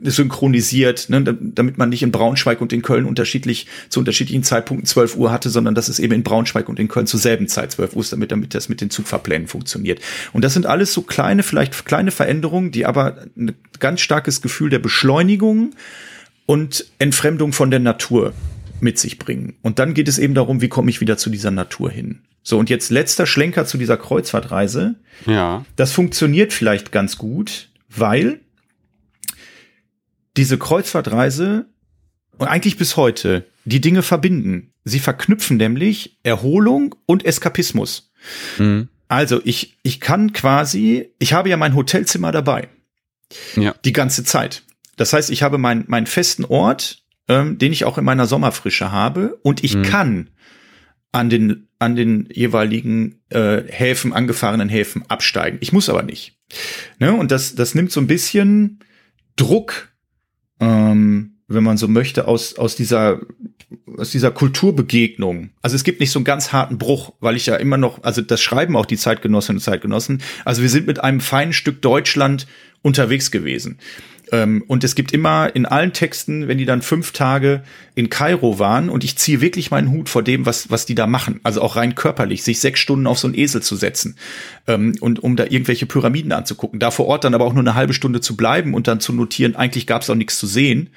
synchronisiert, 0.03 1.09
ne, 1.09 1.23
damit 1.23 1.79
man 1.79 1.89
nicht 1.89 2.03
in 2.03 2.12
Braunschweig 2.12 2.61
und 2.61 2.73
in 2.73 2.83
Köln 2.83 3.07
unterschiedlich 3.07 3.66
zu 3.89 4.01
unterschiedlichen 4.01 4.43
Zeitpunkten 4.43 4.87
12 4.87 5.16
Uhr 5.16 5.33
hatte, 5.33 5.49
sondern 5.49 5.75
dass 5.75 5.89
es 5.89 5.99
eben 5.99 6.12
in 6.12 6.23
Braunschweig 6.23 6.68
und 6.68 6.79
in 6.79 6.89
Köln 6.89 7.07
zur 7.07 7.21
selben 7.21 7.49
Zeit 7.49 7.73
12 7.73 7.97
Uhr 7.97 8.03
ist, 8.03 8.12
damit 8.12 8.31
damit 8.31 8.55
das 8.55 8.68
mit 8.68 8.81
den 8.81 8.91
Zugfahrplänen 8.91 9.49
funktioniert. 9.49 10.01
Und 10.33 10.45
das 10.45 10.53
sind 10.53 10.66
alles 10.66 10.93
so 10.93 11.03
kleine 11.03 11.43
vielleicht 11.43 11.87
kleine 11.87 12.11
Veränderungen, 12.11 12.71
die 12.71 12.85
aber 12.85 13.16
ein 13.37 13.55
ganz 13.79 14.01
starkes 14.01 14.43
Gefühl 14.43 14.71
der 14.71 14.79
Beschleunigung 14.79 15.73
und 16.51 16.86
Entfremdung 16.98 17.53
von 17.53 17.70
der 17.70 17.78
Natur 17.78 18.34
mit 18.80 18.98
sich 18.98 19.20
bringen. 19.20 19.55
Und 19.62 19.78
dann 19.78 19.94
geht 19.94 20.09
es 20.09 20.18
eben 20.18 20.34
darum, 20.34 20.61
wie 20.61 20.68
komme 20.68 20.90
ich 20.90 21.01
wieder 21.01 21.16
zu 21.16 21.30
dieser 21.30 21.53
Natur 21.53 21.92
hin. 21.92 22.22
So, 22.42 22.59
und 22.59 22.68
jetzt 22.68 22.90
letzter 22.90 23.24
Schlenker 23.24 23.66
zu 23.66 23.78
dieser 23.78 23.96
Kreuzfahrtreise. 23.96 24.96
Ja. 25.26 25.64
Das 25.76 25.92
funktioniert 25.92 26.53
vielleicht 26.53 26.90
ganz 26.90 27.18
gut, 27.18 27.68
weil 27.88 28.40
diese 30.36 30.59
Kreuzfahrtreise 30.59 31.66
und 32.36 32.48
eigentlich 32.48 32.76
bis 32.76 32.96
heute 32.96 33.46
die 33.64 33.80
Dinge 33.80 34.03
verbinden. 34.03 34.72
Sie 34.82 34.98
verknüpfen 34.98 35.57
nämlich 35.57 36.18
Erholung 36.24 36.96
und 37.07 37.24
Eskapismus. 37.24 38.11
Mhm. 38.59 38.88
Also 39.07 39.40
ich, 39.44 39.78
ich 39.84 40.01
kann 40.01 40.32
quasi, 40.32 41.12
ich 41.20 41.32
habe 41.32 41.48
ja 41.48 41.57
mein 41.57 41.76
Hotelzimmer 41.76 42.32
dabei. 42.32 42.66
Ja. 43.55 43.72
Die 43.84 43.92
ganze 43.92 44.24
Zeit. 44.24 44.64
Das 45.01 45.14
heißt, 45.14 45.30
ich 45.30 45.42
habe 45.42 45.57
meinen 45.57 45.84
meinen 45.86 46.05
festen 46.05 46.44
Ort, 46.44 47.05
ähm, 47.26 47.57
den 47.57 47.72
ich 47.72 47.86
auch 47.86 47.96
in 47.96 48.05
meiner 48.05 48.26
Sommerfrische 48.26 48.92
habe, 48.92 49.38
und 49.42 49.64
ich 49.64 49.76
mhm. 49.76 49.82
kann 49.82 50.30
an 51.11 51.30
den 51.30 51.68
an 51.78 51.96
den 51.96 52.28
jeweiligen 52.30 53.22
äh, 53.30 53.62
Häfen, 53.66 54.12
angefahrenen 54.12 54.68
Häfen 54.68 55.05
absteigen. 55.09 55.57
Ich 55.62 55.72
muss 55.72 55.88
aber 55.88 56.03
nicht. 56.03 56.36
Ne? 56.98 57.14
Und 57.14 57.30
das 57.30 57.55
das 57.55 57.74
nimmt 57.74 57.90
so 57.92 57.98
ein 57.98 58.09
bisschen 58.09 58.80
Druck, 59.36 59.88
ähm, 60.61 61.38
wenn 61.48 61.64
man 61.64 61.78
so 61.78 61.88
möchte, 61.88 62.28
aus 62.28 62.59
aus 62.59 62.76
dieser 62.76 63.22
aus 63.96 64.11
dieser 64.11 64.32
Kulturbegegnung. 64.32 65.48
Also 65.62 65.76
es 65.76 65.84
gibt 65.84 66.01
nicht 66.01 66.11
so 66.11 66.18
einen 66.18 66.26
ganz 66.26 66.53
harten 66.53 66.76
Bruch, 66.76 67.14
weil 67.20 67.36
ich 67.36 67.46
ja 67.46 67.57
immer 67.57 67.78
noch, 67.78 68.03
also 68.03 68.20
das 68.20 68.42
schreiben 68.42 68.76
auch 68.76 68.84
die 68.84 68.98
Zeitgenossinnen 68.98 69.57
und 69.61 69.62
Zeitgenossen. 69.62 70.20
Also 70.44 70.61
wir 70.61 70.68
sind 70.68 70.86
mit 70.86 71.03
einem 71.03 71.20
feinen 71.20 71.55
Stück 71.55 71.80
Deutschland 71.80 72.46
unterwegs 72.82 73.30
gewesen. 73.30 73.78
Ähm, 74.33 74.62
und 74.66 74.85
es 74.85 74.95
gibt 74.95 75.12
immer 75.12 75.55
in 75.55 75.66
allen 75.66 75.93
Texten, 75.93 76.49
wenn 76.49 76.59
die 76.59 76.64
dann 76.64 76.83
fünf 76.83 77.12
Tage 77.12 77.62
in 77.95 78.11
Kairo 78.11 78.59
waren, 78.59 78.89
und 78.89 79.05
ich 79.05 79.16
ziehe 79.16 79.41
wirklich 79.41 79.70
meinen 79.70 79.91
Hut 79.91 80.09
vor 80.09 80.22
dem, 80.22 80.47
was, 80.47 80.70
was 80.70 80.87
die 80.87 80.95
da 80.95 81.07
machen, 81.07 81.41
also 81.43 81.61
auch 81.61 81.76
rein 81.76 81.95
körperlich, 81.95 82.43
sich 82.43 82.61
sechs 82.61 82.81
Stunden 82.81 83.07
auf 83.07 83.18
so 83.18 83.26
einen 83.26 83.37
Esel 83.37 83.62
zu 83.62 83.76
setzen 83.76 84.16
ähm, 84.66 84.95
und 85.01 85.22
um 85.22 85.37
da 85.37 85.45
irgendwelche 85.45 85.87
Pyramiden 85.87 86.33
anzugucken, 86.33 86.78
da 86.78 86.91
vor 86.91 87.07
Ort 87.07 87.24
dann 87.24 87.35
aber 87.35 87.45
auch 87.45 87.53
nur 87.53 87.62
eine 87.62 87.74
halbe 87.74 87.93
Stunde 87.93 88.20
zu 88.20 88.37
bleiben 88.37 88.74
und 88.74 88.89
dann 88.89 89.01
zu 89.01 89.12
notieren, 89.12 89.57
eigentlich 89.57 89.87
gab 89.87 90.03
es 90.03 90.11
auch 90.11 90.14
nichts 90.14 90.39
zu 90.39 90.47
sehen, 90.47 90.91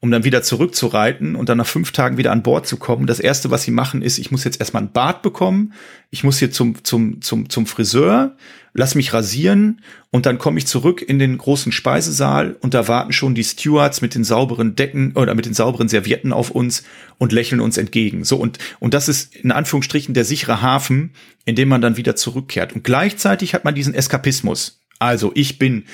um 0.00 0.10
dann 0.10 0.24
wieder 0.24 0.42
zurückzureiten 0.42 1.36
und 1.36 1.48
dann 1.48 1.58
nach 1.58 1.66
fünf 1.66 1.92
Tagen 1.92 2.16
wieder 2.16 2.32
an 2.32 2.42
Bord 2.42 2.66
zu 2.66 2.76
kommen. 2.76 3.06
Das 3.06 3.20
erste, 3.20 3.50
was 3.50 3.62
sie 3.62 3.70
machen, 3.70 4.02
ist, 4.02 4.18
ich 4.18 4.30
muss 4.30 4.44
jetzt 4.44 4.60
erstmal 4.60 4.82
ein 4.82 4.92
Bad 4.92 5.22
bekommen, 5.22 5.72
ich 6.10 6.24
muss 6.24 6.38
hier 6.38 6.50
zum, 6.50 6.84
zum, 6.84 7.22
zum, 7.22 7.48
zum 7.48 7.66
Friseur 7.66 8.36
lass 8.74 8.96
mich 8.96 9.12
rasieren 9.12 9.80
und 10.10 10.26
dann 10.26 10.38
komme 10.38 10.58
ich 10.58 10.66
zurück 10.66 11.00
in 11.00 11.20
den 11.20 11.38
großen 11.38 11.70
Speisesaal 11.70 12.56
und 12.60 12.74
da 12.74 12.88
warten 12.88 13.12
schon 13.12 13.36
die 13.36 13.44
Stewards 13.44 14.02
mit 14.02 14.16
den 14.16 14.24
sauberen 14.24 14.74
Decken 14.74 15.12
oder 15.12 15.34
mit 15.34 15.46
den 15.46 15.54
sauberen 15.54 15.88
Servietten 15.88 16.32
auf 16.32 16.50
uns 16.50 16.82
und 17.16 17.32
lächeln 17.32 17.60
uns 17.60 17.78
entgegen. 17.78 18.24
So 18.24 18.36
und 18.36 18.58
und 18.80 18.92
das 18.92 19.08
ist 19.08 19.34
in 19.36 19.52
Anführungsstrichen 19.52 20.12
der 20.12 20.24
sichere 20.24 20.60
Hafen, 20.60 21.12
in 21.44 21.54
dem 21.54 21.68
man 21.68 21.80
dann 21.80 21.96
wieder 21.96 22.16
zurückkehrt. 22.16 22.74
Und 22.74 22.82
gleichzeitig 22.82 23.54
hat 23.54 23.64
man 23.64 23.76
diesen 23.76 23.94
Eskapismus. 23.94 24.80
Also 24.98 25.30
ich 25.34 25.58
bin 25.58 25.84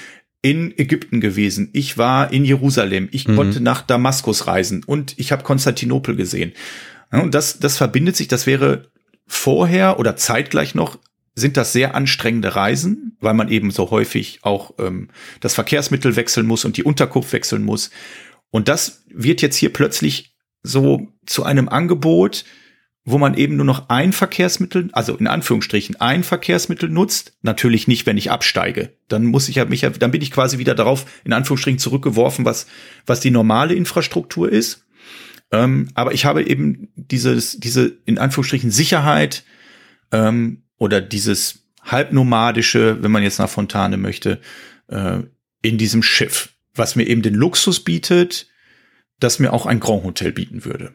in 0.42 0.76
Ägypten 0.78 1.20
gewesen, 1.20 1.68
ich 1.74 1.98
war 1.98 2.32
in 2.32 2.46
Jerusalem, 2.46 3.08
ich 3.12 3.28
mhm. 3.28 3.36
konnte 3.36 3.60
nach 3.60 3.82
Damaskus 3.82 4.46
reisen 4.46 4.84
und 4.84 5.18
ich 5.18 5.32
habe 5.32 5.42
Konstantinopel 5.42 6.16
gesehen. 6.16 6.52
Und 7.12 7.34
das 7.34 7.58
das 7.58 7.76
verbindet 7.76 8.16
sich. 8.16 8.28
Das 8.28 8.46
wäre 8.46 8.88
vorher 9.26 9.98
oder 9.98 10.16
zeitgleich 10.16 10.74
noch 10.74 10.96
sind 11.34 11.56
das 11.56 11.72
sehr 11.72 11.94
anstrengende 11.94 12.54
Reisen, 12.54 13.16
weil 13.20 13.34
man 13.34 13.48
eben 13.48 13.70
so 13.70 13.90
häufig 13.90 14.40
auch 14.42 14.74
ähm, 14.78 15.08
das 15.40 15.54
Verkehrsmittel 15.54 16.16
wechseln 16.16 16.46
muss 16.46 16.64
und 16.64 16.76
die 16.76 16.84
Unterkunft 16.84 17.32
wechseln 17.32 17.62
muss. 17.62 17.90
Und 18.50 18.68
das 18.68 19.04
wird 19.08 19.42
jetzt 19.42 19.56
hier 19.56 19.72
plötzlich 19.72 20.34
so 20.62 21.08
zu 21.26 21.44
einem 21.44 21.68
Angebot, 21.68 22.44
wo 23.04 23.18
man 23.18 23.34
eben 23.34 23.56
nur 23.56 23.64
noch 23.64 23.88
ein 23.88 24.12
Verkehrsmittel, 24.12 24.90
also 24.92 25.16
in 25.16 25.26
Anführungsstrichen 25.26 26.00
ein 26.00 26.22
Verkehrsmittel 26.22 26.88
nutzt. 26.88 27.32
Natürlich 27.42 27.88
nicht, 27.88 28.06
wenn 28.06 28.18
ich 28.18 28.30
absteige. 28.30 28.92
Dann 29.08 29.24
muss 29.24 29.48
ich 29.48 29.56
ja 29.56 29.64
mich, 29.64 29.80
dann 29.80 30.10
bin 30.10 30.22
ich 30.22 30.30
quasi 30.30 30.58
wieder 30.58 30.74
darauf 30.74 31.06
in 31.24 31.32
Anführungsstrichen 31.32 31.78
zurückgeworfen, 31.78 32.44
was 32.44 32.66
was 33.06 33.20
die 33.20 33.30
normale 33.30 33.74
Infrastruktur 33.74 34.50
ist. 34.50 34.86
Ähm, 35.50 35.88
aber 35.94 36.12
ich 36.12 36.24
habe 36.24 36.44
eben 36.44 36.88
dieses 36.94 37.58
diese 37.58 37.98
in 38.04 38.18
Anführungsstrichen 38.18 38.70
Sicherheit 38.70 39.44
ähm, 40.12 40.62
oder 40.80 41.00
dieses 41.00 41.62
halbnomadische, 41.82 43.02
wenn 43.02 43.12
man 43.12 43.22
jetzt 43.22 43.38
nach 43.38 43.48
Fontane 43.48 43.96
möchte, 43.96 44.40
äh, 44.88 45.20
in 45.62 45.78
diesem 45.78 46.02
Schiff, 46.02 46.54
was 46.74 46.96
mir 46.96 47.06
eben 47.06 47.22
den 47.22 47.34
Luxus 47.34 47.84
bietet, 47.84 48.48
das 49.20 49.38
mir 49.38 49.52
auch 49.52 49.66
ein 49.66 49.78
Grand 49.78 50.02
Hotel 50.02 50.32
bieten 50.32 50.64
würde. 50.64 50.92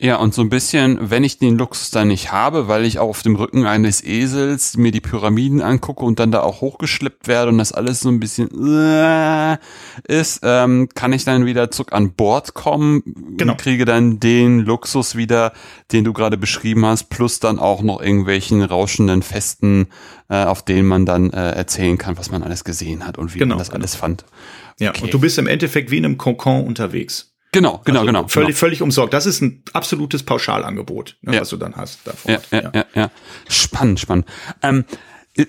Ja, 0.00 0.16
und 0.16 0.32
so 0.32 0.42
ein 0.42 0.48
bisschen, 0.48 1.10
wenn 1.10 1.24
ich 1.24 1.38
den 1.38 1.58
Luxus 1.58 1.90
dann 1.90 2.08
nicht 2.08 2.30
habe, 2.30 2.68
weil 2.68 2.84
ich 2.84 3.00
auch 3.00 3.08
auf 3.08 3.22
dem 3.22 3.34
Rücken 3.34 3.66
eines 3.66 4.04
Esels 4.04 4.76
mir 4.76 4.92
die 4.92 5.00
Pyramiden 5.00 5.60
angucke 5.60 6.04
und 6.04 6.20
dann 6.20 6.30
da 6.30 6.42
auch 6.42 6.60
hochgeschleppt 6.60 7.26
werde 7.26 7.50
und 7.50 7.58
das 7.58 7.72
alles 7.72 8.00
so 8.00 8.08
ein 8.08 8.20
bisschen 8.20 8.48
äh, 8.78 9.58
ist, 10.06 10.40
ähm, 10.44 10.88
kann 10.94 11.12
ich 11.12 11.24
dann 11.24 11.46
wieder 11.46 11.70
zurück 11.72 11.92
an 11.92 12.12
Bord 12.12 12.54
kommen, 12.54 13.02
genau. 13.36 13.56
kriege 13.56 13.84
dann 13.84 14.20
den 14.20 14.60
Luxus 14.60 15.16
wieder, 15.16 15.52
den 15.90 16.04
du 16.04 16.12
gerade 16.12 16.36
beschrieben 16.36 16.86
hast, 16.86 17.10
plus 17.10 17.40
dann 17.40 17.58
auch 17.58 17.82
noch 17.82 18.00
irgendwelchen 18.00 18.62
rauschenden 18.62 19.22
Festen, 19.22 19.88
äh, 20.28 20.44
auf 20.44 20.64
denen 20.64 20.86
man 20.86 21.06
dann 21.06 21.30
äh, 21.30 21.50
erzählen 21.50 21.98
kann, 21.98 22.18
was 22.18 22.30
man 22.30 22.44
alles 22.44 22.62
gesehen 22.62 23.04
hat 23.06 23.18
und 23.18 23.34
wie 23.34 23.40
genau, 23.40 23.56
man 23.56 23.58
das 23.58 23.70
genau. 23.70 23.80
alles 23.80 23.96
fand. 23.96 24.24
Ja, 24.78 24.90
okay. 24.90 25.04
und 25.04 25.14
du 25.14 25.18
bist 25.18 25.38
im 25.38 25.48
Endeffekt 25.48 25.90
wie 25.90 25.98
in 25.98 26.04
einem 26.04 26.18
Kokon 26.18 26.64
unterwegs. 26.64 27.34
Genau, 27.52 27.80
genau, 27.84 28.00
also 28.00 28.06
genau. 28.06 28.28
Völlig, 28.28 28.48
genau. 28.48 28.58
völlig 28.58 28.82
umsorgt. 28.82 29.14
Das 29.14 29.26
ist 29.26 29.40
ein 29.40 29.62
absolutes 29.72 30.22
Pauschalangebot, 30.22 31.16
ne, 31.22 31.34
ja. 31.34 31.40
was 31.40 31.48
du 31.48 31.56
dann 31.56 31.76
hast 31.76 32.06
davon. 32.06 32.32
Ja, 32.32 32.40
ja, 32.50 32.60
ja, 32.62 32.70
ja. 32.74 32.84
ja. 32.94 33.10
Spannend, 33.48 34.00
spannend. 34.00 34.26
Ähm, 34.62 34.84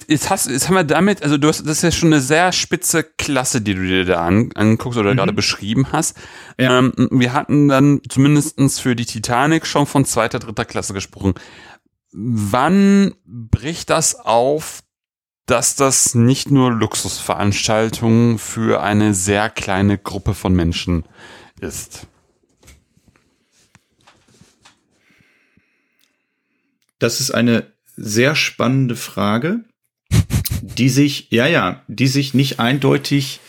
Jetzt, 0.07 0.29
hast, 0.29 0.47
jetzt 0.47 0.67
haben 0.67 0.75
wir 0.75 0.83
damit, 0.83 1.23
also 1.23 1.39
du 1.39 1.47
hast, 1.47 1.61
das 1.61 1.77
ist 1.77 1.81
ja 1.81 1.91
schon 1.91 2.13
eine 2.13 2.21
sehr 2.21 2.51
spitze 2.51 3.03
Klasse, 3.03 3.59
die 3.61 3.73
du 3.73 3.81
dir 3.81 4.05
da 4.05 4.23
an, 4.23 4.51
anguckst 4.53 4.99
oder 4.99 5.13
mhm. 5.13 5.17
gerade 5.17 5.33
beschrieben 5.33 5.87
hast. 5.91 6.15
Ja. 6.59 6.77
Ähm, 6.77 6.93
wir 7.09 7.33
hatten 7.33 7.69
dann 7.69 7.99
zumindestens 8.07 8.79
für 8.79 8.95
die 8.95 9.07
Titanic 9.07 9.65
schon 9.65 9.87
von 9.87 10.05
zweiter, 10.05 10.37
dritter 10.37 10.65
Klasse 10.65 10.93
gesprochen. 10.93 11.33
Wann 12.11 13.15
bricht 13.25 13.89
das 13.89 14.13
auf, 14.13 14.83
dass 15.47 15.75
das 15.75 16.13
nicht 16.13 16.51
nur 16.51 16.71
Luxusveranstaltungen 16.71 18.37
für 18.37 18.83
eine 18.83 19.15
sehr 19.15 19.49
kleine 19.49 19.97
Gruppe 19.97 20.35
von 20.35 20.53
Menschen 20.53 21.05
ist? 21.61 22.07
Das 26.99 27.19
ist 27.19 27.31
eine 27.31 27.71
sehr 27.95 28.35
spannende 28.35 28.95
Frage, 28.95 29.63
die 30.61 30.89
sich, 30.89 31.31
ja, 31.31 31.47
ja, 31.47 31.83
die 31.87 32.07
sich 32.07 32.33
nicht 32.33 32.59
eindeutig 32.59 33.39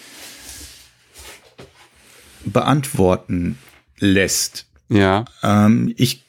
beantworten 2.45 3.59
lässt. 3.99 4.67
Ja. 4.89 5.25
Ähm, 5.43 5.93
ich 5.97 6.25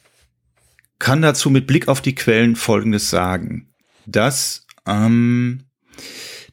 kann 0.98 1.22
dazu 1.22 1.50
mit 1.50 1.66
Blick 1.66 1.88
auf 1.88 2.00
die 2.00 2.14
Quellen 2.14 2.54
Folgendes 2.54 3.10
sagen, 3.10 3.72
dass 4.06 4.66
ähm, 4.86 5.64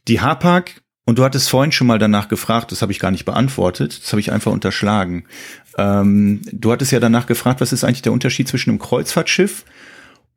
die 0.08 0.20
Hapag 0.20 0.79
und 1.04 1.18
du 1.18 1.24
hattest 1.24 1.48
vorhin 1.48 1.72
schon 1.72 1.86
mal 1.86 1.98
danach 1.98 2.28
gefragt, 2.28 2.72
das 2.72 2.82
habe 2.82 2.92
ich 2.92 3.00
gar 3.00 3.10
nicht 3.10 3.24
beantwortet, 3.24 4.00
das 4.02 4.12
habe 4.12 4.20
ich 4.20 4.32
einfach 4.32 4.52
unterschlagen. 4.52 5.24
Ähm, 5.76 6.42
du 6.52 6.70
hattest 6.72 6.92
ja 6.92 7.00
danach 7.00 7.26
gefragt, 7.26 7.60
was 7.60 7.72
ist 7.72 7.84
eigentlich 7.84 8.02
der 8.02 8.12
Unterschied 8.12 8.48
zwischen 8.48 8.70
einem 8.70 8.78
Kreuzfahrtschiff 8.78 9.64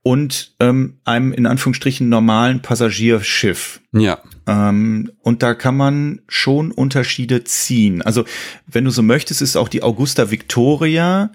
und 0.03 0.53
ähm, 0.59 0.97
einem 1.05 1.32
in 1.32 1.45
Anführungsstrichen 1.45 2.09
normalen 2.09 2.61
Passagierschiff. 2.61 3.82
Ja. 3.93 4.20
Ähm, 4.47 5.11
und 5.22 5.41
da 5.43 5.53
kann 5.53 5.78
man 5.78 6.22
schon 6.28 6.72
Unterschiede 6.72 7.43
ziehen. 7.45 8.01
Also 8.01 8.26
wenn 8.68 8.84
du 8.84 8.91
so 8.91 9.01
möchtest, 9.01 9.41
ist 9.41 9.55
auch 9.55 9.70
die 9.70 9.82
Augusta 9.82 10.30
Victoria 10.30 11.32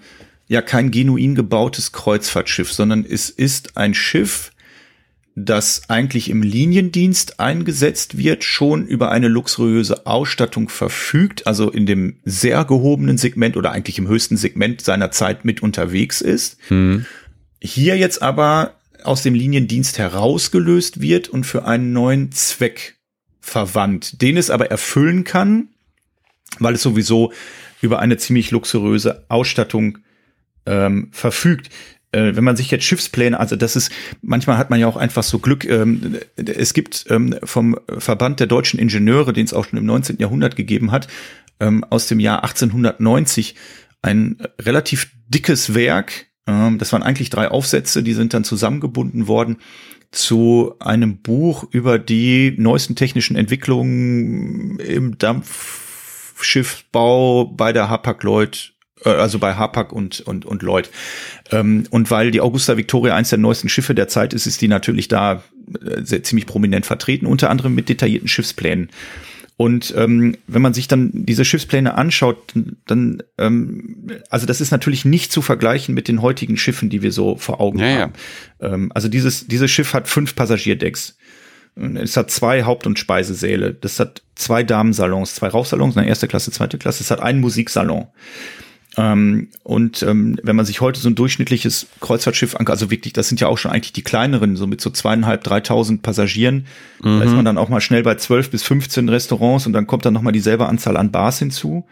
ja 0.47 0.61
kein 0.61 0.91
genuin 0.91 1.35
gebautes 1.35 1.91
Kreuzfahrtschiff, 1.91 2.71
sondern 2.71 3.05
es 3.05 3.29
ist 3.29 3.77
ein 3.77 3.93
Schiff, 3.93 4.51
das 5.45 5.89
eigentlich 5.89 6.29
im 6.29 6.41
Liniendienst 6.41 7.39
eingesetzt 7.39 8.17
wird, 8.17 8.43
schon 8.43 8.85
über 8.85 9.11
eine 9.11 9.27
luxuriöse 9.27 10.05
Ausstattung 10.05 10.69
verfügt, 10.69 11.47
also 11.47 11.69
in 11.69 11.85
dem 11.85 12.17
sehr 12.25 12.65
gehobenen 12.65 13.17
Segment 13.17 13.57
oder 13.57 13.71
eigentlich 13.71 13.97
im 13.97 14.07
höchsten 14.07 14.37
Segment 14.37 14.81
seiner 14.81 15.11
Zeit 15.11 15.45
mit 15.45 15.63
unterwegs 15.63 16.21
ist. 16.21 16.57
Hm 16.67 17.05
hier 17.61 17.97
jetzt 17.97 18.21
aber 18.21 18.75
aus 19.03 19.23
dem 19.23 19.33
Liniendienst 19.33 19.97
herausgelöst 19.97 21.01
wird 21.01 21.29
und 21.29 21.45
für 21.45 21.65
einen 21.65 21.93
neuen 21.93 22.31
Zweck 22.31 22.97
verwandt, 23.39 24.21
den 24.21 24.37
es 24.37 24.49
aber 24.49 24.69
erfüllen 24.71 25.23
kann, 25.23 25.69
weil 26.59 26.75
es 26.75 26.81
sowieso 26.81 27.31
über 27.81 27.99
eine 27.99 28.17
ziemlich 28.17 28.51
luxuriöse 28.51 29.25
Ausstattung 29.29 29.99
ähm, 30.65 31.09
verfügt. 31.11 31.69
Äh, 32.11 32.35
wenn 32.35 32.43
man 32.43 32.55
sich 32.55 32.71
jetzt 32.71 32.85
Schiffspläne, 32.85 33.39
also 33.39 33.55
das 33.55 33.75
ist, 33.75 33.91
manchmal 34.21 34.57
hat 34.57 34.69
man 34.69 34.79
ja 34.79 34.87
auch 34.87 34.97
einfach 34.97 35.23
so 35.23 35.39
Glück, 35.39 35.65
ähm, 35.65 36.17
es 36.35 36.73
gibt 36.73 37.05
ähm, 37.09 37.35
vom 37.43 37.77
Verband 37.87 38.39
der 38.39 38.47
deutschen 38.47 38.79
Ingenieure, 38.79 39.33
den 39.33 39.45
es 39.45 39.53
auch 39.53 39.65
schon 39.65 39.77
im 39.77 39.85
19. 39.85 40.17
Jahrhundert 40.17 40.55
gegeben 40.55 40.91
hat, 40.91 41.07
ähm, 41.59 41.83
aus 41.83 42.07
dem 42.07 42.19
Jahr 42.19 42.43
1890 42.43 43.55
ein 44.01 44.37
relativ 44.59 45.11
dickes 45.27 45.75
Werk, 45.75 46.25
ähm, 46.47 46.79
das 46.79 46.91
waren 46.93 47.03
eigentlich 47.03 47.29
drei 47.29 47.49
Aufsätze, 47.49 48.01
die 48.01 48.13
sind 48.13 48.33
dann 48.33 48.43
zusammengebunden 48.43 49.27
worden 49.27 49.57
zu 50.11 50.73
einem 50.79 51.21
Buch 51.21 51.65
über 51.71 51.99
die 51.99 52.55
neuesten 52.57 52.95
technischen 52.95 53.35
Entwicklungen 53.35 54.79
im 54.79 55.19
Dampfschiffbau 55.19 57.45
bei 57.45 57.73
der 57.73 57.89
Hapag-Lloyd 57.89 58.73
also 59.03 59.39
bei 59.39 59.55
Hapag 59.55 59.91
und, 59.91 60.21
und, 60.21 60.45
und 60.45 60.61
Lloyd. 60.61 60.89
Ähm, 61.51 61.85
und 61.89 62.11
weil 62.11 62.31
die 62.31 62.41
Augusta 62.41 62.77
Victoria 62.77 63.15
eins 63.15 63.29
der 63.29 63.39
neuesten 63.39 63.69
Schiffe 63.69 63.95
der 63.95 64.07
Zeit 64.07 64.33
ist, 64.33 64.45
ist 64.45 64.61
die 64.61 64.67
natürlich 64.67 65.07
da 65.07 65.43
äh, 65.83 66.01
sehr, 66.03 66.23
ziemlich 66.23 66.45
prominent 66.45 66.85
vertreten, 66.85 67.25
unter 67.25 67.49
anderem 67.49 67.75
mit 67.75 67.89
detaillierten 67.89 68.27
Schiffsplänen. 68.27 68.89
Und 69.57 69.93
ähm, 69.97 70.37
wenn 70.47 70.61
man 70.61 70.73
sich 70.73 70.87
dann 70.87 71.11
diese 71.13 71.43
Schiffspläne 71.43 71.95
anschaut, 71.95 72.53
dann, 72.87 73.21
ähm, 73.37 74.07
also 74.29 74.45
das 74.45 74.61
ist 74.61 74.71
natürlich 74.71 75.03
nicht 75.03 75.33
zu 75.33 75.41
vergleichen 75.41 75.93
mit 75.93 76.07
den 76.07 76.21
heutigen 76.21 76.55
Schiffen, 76.55 76.89
die 76.89 77.01
wir 77.01 77.11
so 77.11 77.35
vor 77.35 77.59
Augen 77.59 77.79
ja, 77.79 77.85
haben. 77.87 78.13
Ja. 78.61 78.73
Ähm, 78.73 78.91
also 78.95 79.09
dieses, 79.09 79.47
dieses 79.47 79.69
Schiff 79.69 79.93
hat 79.93 80.07
fünf 80.07 80.33
Passagierdecks. 80.35 81.17
Es 81.75 82.15
hat 82.15 82.31
zwei 82.31 82.63
Haupt- 82.63 82.87
und 82.87 82.99
Speisesäle. 82.99 83.73
Das 83.73 83.99
hat 83.99 84.21
zwei 84.35 84.63
Damensalons, 84.63 85.35
zwei 85.35 85.49
Rauchsalons, 85.49 85.97
eine 85.97 86.07
erste 86.07 86.29
Klasse, 86.29 86.51
zweite 86.51 86.77
Klasse. 86.77 87.03
Es 87.03 87.11
hat 87.11 87.19
einen 87.19 87.41
Musiksalon. 87.41 88.07
Ähm, 88.97 89.49
und 89.63 90.01
ähm, 90.03 90.39
wenn 90.43 90.55
man 90.55 90.65
sich 90.65 90.81
heute 90.81 90.99
so 90.99 91.09
ein 91.09 91.15
durchschnittliches 91.15 91.87
Kreuzfahrtschiff 91.99 92.55
anguckt, 92.55 92.71
also 92.71 92.89
wirklich, 92.89 93.13
das 93.13 93.29
sind 93.29 93.39
ja 93.39 93.47
auch 93.47 93.57
schon 93.57 93.71
eigentlich 93.71 93.93
die 93.93 94.01
kleineren, 94.01 94.55
so 94.55 94.67
mit 94.67 94.81
so 94.81 94.89
zweieinhalb, 94.89 95.43
dreitausend 95.43 96.01
Passagieren, 96.01 96.65
mhm. 97.03 97.19
da 97.19 97.25
ist 97.25 97.33
man 97.33 97.45
dann 97.45 97.57
auch 97.57 97.69
mal 97.69 97.81
schnell 97.81 98.03
bei 98.03 98.15
zwölf 98.15 98.49
bis 98.49 98.63
15 98.63 99.07
Restaurants 99.09 99.67
und 99.67 99.73
dann 99.73 99.87
kommt 99.87 100.05
dann 100.05 100.13
noch 100.13 100.21
mal 100.21 100.31
dieselbe 100.31 100.67
Anzahl 100.67 100.97
an 100.97 101.11
Bars 101.11 101.39
hinzu. 101.39 101.85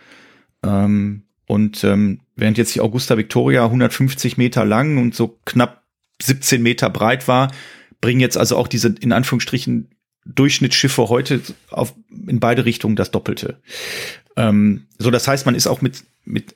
Ähm, 0.64 1.24
und 1.46 1.84
ähm, 1.84 2.22
während 2.36 2.58
jetzt 2.58 2.76
die 2.76 2.82
Augusta 2.82 3.18
Victoria 3.18 3.66
150 3.66 4.38
Meter 4.38 4.66
lang 4.66 4.98
und 4.98 5.16
so 5.16 5.40
knapp 5.46 5.84
17 6.22 6.62
Meter 6.62 6.90
breit 6.90 7.28
war, 7.28 7.52
bringen 8.02 8.20
jetzt 8.20 8.38
also 8.38 8.58
auch 8.58 8.68
diese 8.68 8.90
in 9.00 9.14
Anführungsstrichen 9.14 9.90
Durchschnittsschiffe 10.26 11.08
heute 11.08 11.42
auf, 11.70 11.94
in 12.28 12.40
beide 12.40 12.66
Richtungen 12.66 12.96
das 12.96 13.12
Doppelte. 13.12 13.62
Ähm, 14.36 14.88
so, 14.98 15.10
das 15.10 15.28
heißt, 15.28 15.46
man 15.46 15.56
ist 15.56 15.68
auch 15.68 15.82
mit, 15.82 16.04
mit 16.26 16.56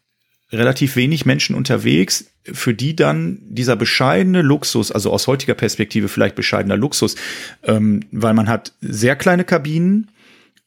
relativ 0.51 0.95
wenig 0.95 1.25
Menschen 1.25 1.55
unterwegs, 1.55 2.31
für 2.43 2.73
die 2.73 2.95
dann 2.95 3.39
dieser 3.41 3.75
bescheidene 3.75 4.41
Luxus, 4.41 4.91
also 4.91 5.11
aus 5.11 5.27
heutiger 5.27 5.53
Perspektive 5.53 6.07
vielleicht 6.07 6.35
bescheidener 6.35 6.77
Luxus, 6.77 7.15
ähm, 7.63 8.01
weil 8.11 8.33
man 8.33 8.47
hat 8.47 8.73
sehr 8.81 9.15
kleine 9.15 9.43
Kabinen 9.43 10.11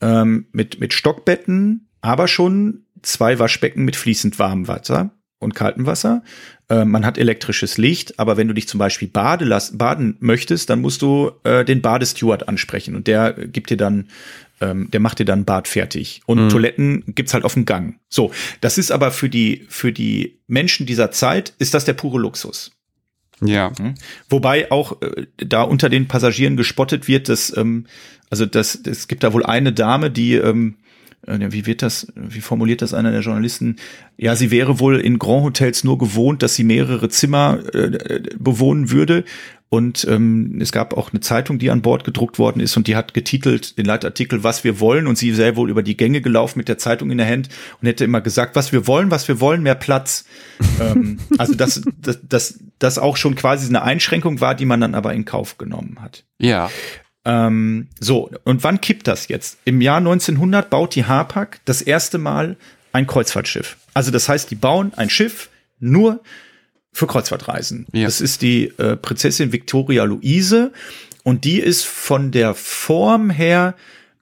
ähm, 0.01 0.47
mit, 0.53 0.81
mit 0.81 0.95
Stockbetten, 0.95 1.89
aber 2.01 2.29
schon 2.29 2.85
zwei 3.03 3.39
Waschbecken 3.39 3.85
mit 3.85 3.97
fließend 3.97 4.39
warmem 4.39 4.69
Wasser 4.69 5.11
und 5.39 5.55
kaltem 5.55 5.87
Wasser. 5.87 6.23
Äh, 6.69 6.85
man 6.85 7.05
hat 7.05 7.19
elektrisches 7.19 7.79
Licht, 7.79 8.19
aber 8.19 8.37
wenn 8.37 8.49
du 8.49 8.55
dich 8.55 8.69
zum 8.69 8.79
Beispiel 8.79 9.09
bade 9.09 9.47
baden 9.75 10.17
möchtest, 10.21 10.71
dann 10.71 10.81
musst 10.81 11.03
du 11.03 11.33
äh, 11.45 11.65
den 11.65 11.83
Badesteward 11.83 12.49
ansprechen 12.49 12.97
und 12.97 13.07
der 13.07 13.33
gibt 13.33 13.71
dir 13.71 13.77
dann 13.77 14.09
ähm, 14.61 14.91
der 14.91 15.01
macht 15.01 15.19
dir 15.19 15.25
dann 15.25 15.45
Bad 15.45 15.69
fertig. 15.69 16.23
Und 16.27 16.45
mhm. 16.45 16.49
Toiletten 16.49 17.05
gibt's 17.09 17.35
halt 17.35 17.45
auf 17.45 17.55
dem 17.55 17.65
Gang. 17.65 17.99
So, 18.09 18.33
das 18.61 18.79
ist 18.79 18.93
aber 18.93 19.11
für 19.11 19.29
die, 19.29 19.67
für 19.69 19.93
die 19.93 20.39
Menschen 20.47 20.87
dieser 20.87 21.11
Zeit, 21.11 21.55
ist 21.59 21.75
das 21.75 21.85
der 21.85 21.95
pure 21.95 22.21
Luxus. 22.21 22.73
Ja. 23.41 23.73
Mhm. 23.79 23.95
Wobei 24.29 24.71
auch 24.71 25.03
äh, 25.03 25.27
da 25.37 25.63
unter 25.63 25.89
den 25.89 26.09
Passagieren 26.09 26.57
gespottet 26.57 27.09
wird, 27.09 27.29
dass, 27.29 27.55
ähm, 27.57 27.87
also 28.31 28.47
das, 28.47 28.79
es 28.87 29.09
gibt 29.09 29.23
da 29.25 29.33
wohl 29.33 29.45
eine 29.45 29.73
Dame, 29.73 30.11
die, 30.11 30.35
ähm, 30.35 30.77
äh, 30.77 30.84
wie 31.27 31.67
wird 31.67 31.83
das, 31.83 32.13
wie 32.15 32.41
formuliert 32.41 32.83
das 32.83 32.95
einer 32.95 33.11
der 33.11 33.21
Journalisten? 33.21 33.77
Ja, 34.17 34.37
sie 34.37 34.51
wäre 34.51 34.79
wohl 34.81 35.01
in 35.01 35.19
Grand 35.19 35.45
Hotels 35.45 35.85
nur 35.85 35.99
gewohnt, 35.99 36.43
dass 36.43 36.55
sie 36.55 36.65
mehrere 36.65 37.09
Zimmer 37.09 37.61
äh, 37.73 38.21
bewohnen 38.39 38.91
würde 38.91 39.25
und 39.75 40.07
ähm, 40.09 40.61
es 40.61 40.71
gab 40.71 40.97
auch 40.97 41.13
eine 41.13 41.19
Zeitung, 41.19 41.59
die 41.59 41.69
an 41.69 41.83
Bord 41.83 42.05
gedruckt 42.05 42.39
worden 42.39 42.61
ist 42.61 42.77
und 42.77 42.87
die 42.87 42.95
hat 42.95 43.13
getitelt 43.13 43.77
den 43.77 43.87
Leitartikel, 43.87 44.45
was 44.45 44.63
wir 44.63 44.79
wollen. 44.79 45.09
Und 45.09 45.19
sie 45.19 45.33
sei 45.33 45.57
wohl 45.57 45.69
über 45.69 45.83
die 45.83 45.97
Gänge 45.97 46.21
gelaufen 46.21 46.61
mit 46.61 46.69
der 46.69 46.79
Zeitung 46.79 47.11
in 47.11 47.19
der 47.19 47.27
Hand 47.27 47.49
und 47.81 47.89
hätte 47.89 48.05
immer 48.05 48.21
gesagt, 48.21 48.55
was 48.55 48.71
wir 48.71 48.87
wollen, 48.87 49.11
was 49.11 49.27
wir 49.27 49.41
wollen, 49.41 49.65
mehr 49.65 49.75
Platz. 49.75 50.27
ähm, 50.81 51.19
also 51.39 51.55
dass 51.55 51.83
das, 52.01 52.21
das, 52.23 52.61
das 52.79 52.99
auch 52.99 53.17
schon 53.17 53.35
quasi 53.35 53.67
eine 53.69 53.83
Einschränkung 53.83 54.41
war, 54.41 54.55
die 54.55 54.65
man 54.65 54.81
dann 54.81 54.95
aber 54.95 55.13
in 55.13 55.25
Kauf 55.25 55.59
genommen 55.59 55.99
hat. 56.01 56.25
Ja. 56.39 56.71
Ähm, 57.25 57.89
so, 58.01 58.31
und 58.45 58.65
wann 58.65 58.81
kippt 58.81 59.07
das 59.07 59.29
jetzt? 59.29 59.59
Im 59.65 59.81
Jahr 59.81 59.99
1900 59.99 60.69
baut 60.69 60.95
die 60.95 61.05
Hapag 61.05 61.61
das 61.65 61.83
erste 61.83 62.19
Mal 62.19 62.57
ein 62.93 63.07
Kreuzfahrtschiff. 63.07 63.77
Also 63.95 64.11
das 64.11 64.29
heißt, 64.29 64.51
die 64.51 64.57
bauen 64.57 64.93
ein 64.95 65.11
Schiff 65.11 65.49
nur 65.81 66.21
für 66.93 67.07
Kreuzfahrtreisen. 67.07 67.87
Ja. 67.93 68.05
Das 68.05 68.21
ist 68.21 68.43
die 68.43 68.67
äh, 68.79 68.97
Prinzessin 68.97 69.53
Victoria 69.53 70.05
Luise 70.05 70.73
und 71.23 71.45
die 71.45 71.59
ist 71.59 71.85
von 71.85 72.31
der 72.31 72.55
Form 72.55 73.31
her 73.31 73.75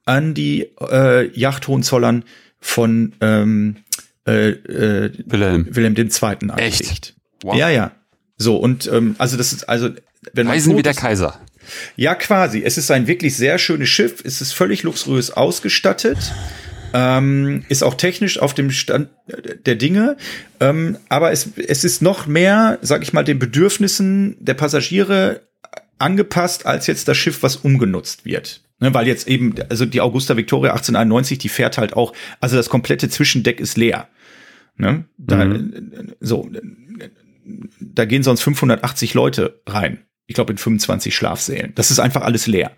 an 0.05 0.35
die 0.35 0.69
äh, 0.81 1.29
Yacht 1.39 1.69
Hohenzollern 1.69 2.25
von 2.61 3.13
ähm, 3.21 3.77
äh, 4.27 4.51
äh, 4.51 5.13
Wilhelm. 5.27 5.67
Wilhelm 5.71 5.97
II. 5.97 6.51
Echt? 6.57 7.15
Wow. 7.43 7.57
Ja, 7.57 7.69
ja. 7.69 7.93
So, 8.37 8.57
und 8.57 8.87
ähm, 8.91 9.17
also 9.19 9.37
das 9.37 9.53
ist, 9.53 9.69
also 9.69 9.91
wenn 10.33 10.47
man 10.47 10.55
Reisen 10.55 10.77
wie 10.77 10.83
der 10.83 10.95
Kaiser. 10.95 11.39
Ja, 11.97 12.14
quasi. 12.14 12.62
Es 12.64 12.79
ist 12.79 12.91
ein 12.91 13.07
wirklich 13.07 13.37
sehr 13.37 13.59
schönes 13.59 13.89
Schiff. 13.89 14.23
Es 14.25 14.41
ist 14.41 14.53
völlig 14.53 14.83
luxuriös 14.83 15.31
ausgestattet. 15.31 16.18
Ähm, 16.95 17.64
ist 17.68 17.83
auch 17.83 17.95
technisch 17.95 18.39
auf 18.39 18.55
dem 18.55 18.70
Stand 18.70 19.09
der 19.64 19.77
Dinge. 19.77 20.16
Ähm, 20.61 20.99
aber 21.09 21.33
es, 21.33 21.49
es 21.57 21.85
ist 21.85 22.03
noch 22.03 22.27
mehr, 22.27 22.79
sag 22.83 23.03
ich 23.03 23.12
mal, 23.12 23.23
den 23.23 23.39
Bedürfnissen 23.39 24.37
der 24.41 24.55
Passagiere 24.55 25.43
angepasst, 25.99 26.66
als 26.66 26.87
jetzt 26.87 27.09
das 27.09 27.16
Schiff, 27.16 27.43
was 27.43 27.57
umgenutzt 27.57 28.25
wird. 28.25 28.61
Ne, 28.81 28.93
weil 28.93 29.07
jetzt 29.07 29.29
eben, 29.29 29.55
also 29.68 29.87
die 29.87 30.01
Augusta 30.01 30.37
Victoria 30.37 30.73
1891, 30.73 31.39
die 31.39 31.49
fährt 31.49 31.79
halt 31.79 31.95
auch, 31.95 32.12
also 32.41 32.57
das 32.57 32.68
komplette 32.68 33.09
Zwischendeck 33.09 33.61
ist 33.61 33.77
leer. 33.77 34.09
Ne? 34.77 35.05
Da, 35.18 35.45
mhm. 35.45 36.14
So, 36.18 36.51
da 37.81 38.05
gehen 38.05 38.25
sonst 38.25 38.43
580 38.43 39.14
Leute 39.14 39.61
rein. 39.68 40.05
Ich 40.27 40.35
glaube 40.35 40.53
in 40.53 40.59
25 40.59 41.14
Schlafsälen. 41.14 41.73
Das 41.75 41.91
ist 41.91 41.99
einfach 41.99 42.23
alles 42.23 42.47
leer. 42.47 42.73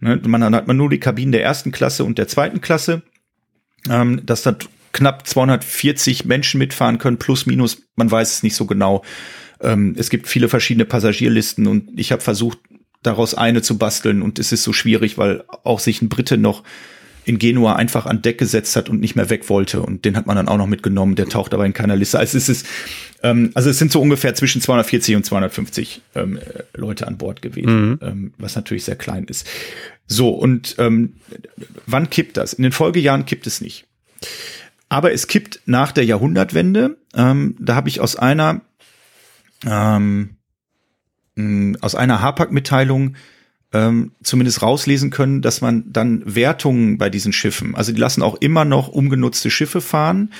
Ne? 0.00 0.20
Man, 0.26 0.54
hat 0.54 0.66
man 0.66 0.76
nur 0.76 0.90
die 0.90 1.00
Kabinen 1.00 1.32
der 1.32 1.42
ersten 1.42 1.72
Klasse 1.72 2.04
und 2.04 2.18
der 2.18 2.28
zweiten 2.28 2.60
Klasse 2.60 3.02
ähm, 3.88 4.24
dass 4.24 4.42
da 4.42 4.56
knapp 4.92 5.26
240 5.26 6.24
Menschen 6.24 6.58
mitfahren 6.58 6.98
können, 6.98 7.18
plus 7.18 7.46
minus, 7.46 7.82
man 7.96 8.10
weiß 8.10 8.32
es 8.32 8.42
nicht 8.42 8.56
so 8.56 8.66
genau. 8.66 9.04
Ähm, 9.60 9.94
es 9.98 10.10
gibt 10.10 10.28
viele 10.28 10.48
verschiedene 10.48 10.84
Passagierlisten 10.84 11.66
und 11.66 11.90
ich 11.96 12.12
habe 12.12 12.22
versucht, 12.22 12.58
daraus 13.02 13.34
eine 13.34 13.62
zu 13.62 13.78
basteln 13.78 14.22
und 14.22 14.40
es 14.40 14.50
ist 14.50 14.64
so 14.64 14.72
schwierig, 14.72 15.18
weil 15.18 15.44
auch 15.62 15.78
sich 15.78 16.02
ein 16.02 16.08
Brite 16.08 16.36
noch 16.36 16.64
in 17.28 17.38
Genua 17.38 17.76
einfach 17.76 18.06
an 18.06 18.22
Deck 18.22 18.38
gesetzt 18.38 18.74
hat 18.74 18.88
und 18.88 19.00
nicht 19.00 19.14
mehr 19.14 19.28
weg 19.28 19.48
wollte. 19.50 19.82
Und 19.82 20.04
den 20.06 20.16
hat 20.16 20.26
man 20.26 20.36
dann 20.36 20.48
auch 20.48 20.56
noch 20.56 20.66
mitgenommen. 20.66 21.14
Der 21.14 21.26
taucht 21.26 21.52
aber 21.52 21.66
in 21.66 21.74
keiner 21.74 21.94
Liste. 21.94 22.18
Also 22.18 22.38
es 22.38 22.48
ist, 22.48 22.66
ähm, 23.22 23.50
also 23.54 23.68
es 23.68 23.78
sind 23.78 23.92
so 23.92 24.00
ungefähr 24.00 24.34
zwischen 24.34 24.62
240 24.62 25.16
und 25.16 25.24
250 25.26 26.00
ähm, 26.14 26.38
Leute 26.74 27.06
an 27.06 27.18
Bord 27.18 27.42
gewesen, 27.42 27.90
mhm. 27.90 27.98
ähm, 28.02 28.32
was 28.38 28.56
natürlich 28.56 28.84
sehr 28.84 28.96
klein 28.96 29.24
ist. 29.24 29.46
So, 30.06 30.30
und 30.30 30.76
ähm, 30.78 31.16
wann 31.86 32.08
kippt 32.08 32.38
das? 32.38 32.54
In 32.54 32.62
den 32.62 32.72
Folgejahren 32.72 33.26
kippt 33.26 33.46
es 33.46 33.60
nicht. 33.60 33.86
Aber 34.88 35.12
es 35.12 35.26
kippt 35.26 35.60
nach 35.66 35.92
der 35.92 36.06
Jahrhundertwende. 36.06 36.96
Ähm, 37.14 37.56
da 37.58 37.74
habe 37.74 37.90
ich 37.90 38.00
aus 38.00 38.16
einer 38.16 38.62
ähm, 39.66 40.36
aus 41.80 41.94
einer 41.94 42.20
Hapag-Mitteilung 42.20 43.14
ähm, 43.72 44.12
zumindest 44.22 44.62
rauslesen 44.62 45.10
können, 45.10 45.42
dass 45.42 45.60
man 45.60 45.84
dann 45.92 46.22
Wertungen 46.24 46.98
bei 46.98 47.10
diesen 47.10 47.32
Schiffen, 47.32 47.74
also 47.74 47.92
die 47.92 48.00
lassen 48.00 48.22
auch 48.22 48.36
immer 48.36 48.64
noch 48.64 48.88
umgenutzte 48.88 49.50
Schiffe 49.50 49.80
fahren 49.80 50.30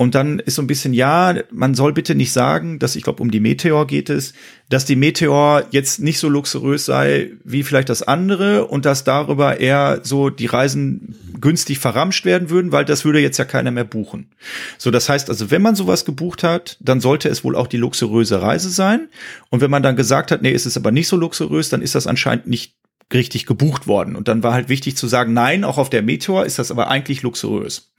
und 0.00 0.14
dann 0.14 0.38
ist 0.38 0.54
so 0.54 0.62
ein 0.62 0.68
bisschen, 0.68 0.94
ja, 0.94 1.34
man 1.50 1.74
soll 1.74 1.92
bitte 1.92 2.14
nicht 2.14 2.32
sagen, 2.32 2.78
dass 2.78 2.94
ich 2.94 3.02
glaube, 3.02 3.20
um 3.20 3.32
die 3.32 3.40
Meteor 3.40 3.84
geht 3.84 4.10
es, 4.10 4.32
dass 4.68 4.84
die 4.84 4.94
Meteor 4.94 5.64
jetzt 5.72 5.98
nicht 5.98 6.20
so 6.20 6.28
luxuriös 6.28 6.86
sei 6.86 7.32
wie 7.42 7.64
vielleicht 7.64 7.88
das 7.88 8.04
andere 8.04 8.66
und 8.66 8.84
dass 8.84 9.02
darüber 9.02 9.58
eher 9.58 10.00
so 10.04 10.30
die 10.30 10.46
Reisen 10.46 11.16
günstig 11.40 11.80
verramscht 11.80 12.24
werden 12.24 12.48
würden, 12.48 12.70
weil 12.70 12.84
das 12.84 13.04
würde 13.04 13.18
jetzt 13.18 13.38
ja 13.38 13.44
keiner 13.44 13.72
mehr 13.72 13.82
buchen. 13.82 14.30
So, 14.78 14.92
das 14.92 15.08
heißt 15.08 15.30
also, 15.30 15.50
wenn 15.50 15.62
man 15.62 15.74
sowas 15.74 16.04
gebucht 16.04 16.44
hat, 16.44 16.76
dann 16.78 17.00
sollte 17.00 17.28
es 17.28 17.42
wohl 17.42 17.56
auch 17.56 17.66
die 17.66 17.76
luxuriöse 17.76 18.40
Reise 18.40 18.70
sein. 18.70 19.08
Und 19.50 19.62
wenn 19.62 19.70
man 19.70 19.82
dann 19.82 19.96
gesagt 19.96 20.30
hat, 20.30 20.42
nee, 20.42 20.52
ist 20.52 20.66
es 20.66 20.76
aber 20.76 20.92
nicht 20.92 21.08
so 21.08 21.16
luxuriös, 21.16 21.70
dann 21.70 21.82
ist 21.82 21.96
das 21.96 22.06
anscheinend 22.06 22.46
nicht 22.46 22.76
richtig 23.12 23.46
gebucht 23.46 23.86
worden. 23.86 24.16
Und 24.16 24.28
dann 24.28 24.42
war 24.42 24.52
halt 24.52 24.68
wichtig 24.68 24.96
zu 24.96 25.06
sagen, 25.06 25.32
nein, 25.32 25.64
auch 25.64 25.78
auf 25.78 25.90
der 25.90 26.02
Meteor 26.02 26.44
ist 26.44 26.58
das 26.58 26.70
aber 26.70 26.88
eigentlich 26.88 27.22
luxuriös. 27.22 27.92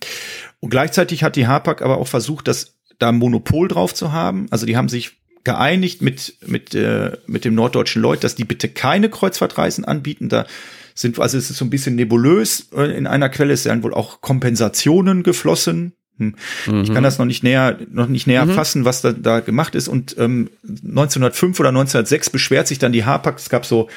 Und 0.60 0.70
gleichzeitig 0.70 1.24
hat 1.24 1.36
die 1.36 1.48
Hapag 1.48 1.82
aber 1.82 1.98
auch 1.98 2.08
versucht, 2.08 2.48
das 2.48 2.76
da 3.00 3.12
Monopol 3.12 3.68
drauf 3.68 3.94
zu 3.94 4.12
haben. 4.12 4.48
Also 4.52 4.66
die 4.66 4.78
haben 4.78 4.90
sich 4.90 5.18
geeinigt 5.44 6.02
mit 6.02 6.36
mit 6.46 6.76
äh, 6.76 7.18
mit 7.26 7.46
dem 7.46 7.56
norddeutschen 7.56 8.02
Lloyd, 8.02 8.24
dass 8.24 8.36
die 8.36 8.44
bitte 8.44 8.68
keine 8.68 9.10
Kreuzfahrtreisen 9.10 9.86
anbieten. 9.86 10.30
Da 10.30 10.46
sind 10.94 11.18
also 11.20 11.38
es 11.38 11.50
ist 11.50 11.58
so 11.58 11.66
ein 11.66 11.70
bisschen 11.70 11.96
nebulös. 11.96 12.68
Äh, 12.76 12.96
in 12.96 13.08
einer 13.08 13.30
Quelle 13.30 13.54
ist 13.54 13.66
dann 13.66 13.84
wohl 13.84 13.94
auch 13.94 14.22
Kompensationen 14.22 15.24
geflossen. 15.24 15.94
Hm. 16.18 16.36
Mhm. 16.68 16.82
Ich 16.82 16.94
kann 16.94 17.04
das 17.04 17.18
noch 17.18 17.26
nicht 17.26 17.44
näher 17.44 17.80
noch 17.90 18.08
nicht 18.08 18.28
näher 18.28 18.46
mhm. 18.46 18.52
fassen, 18.52 18.86
was 18.86 19.02
da, 19.02 19.14
da 19.14 19.40
gemacht 19.40 19.76
ist. 19.76 19.88
Und 19.88 20.18
ähm, 20.20 20.50
1905 20.68 21.60
oder 21.60 21.70
1906 21.70 22.30
beschwert 22.30 22.68
sich 22.68 22.78
dann 22.78 22.92
die 22.92 23.06
Hapag. 23.06 23.38
Es 23.38 23.50
gab 23.50 23.66
so 23.66 23.88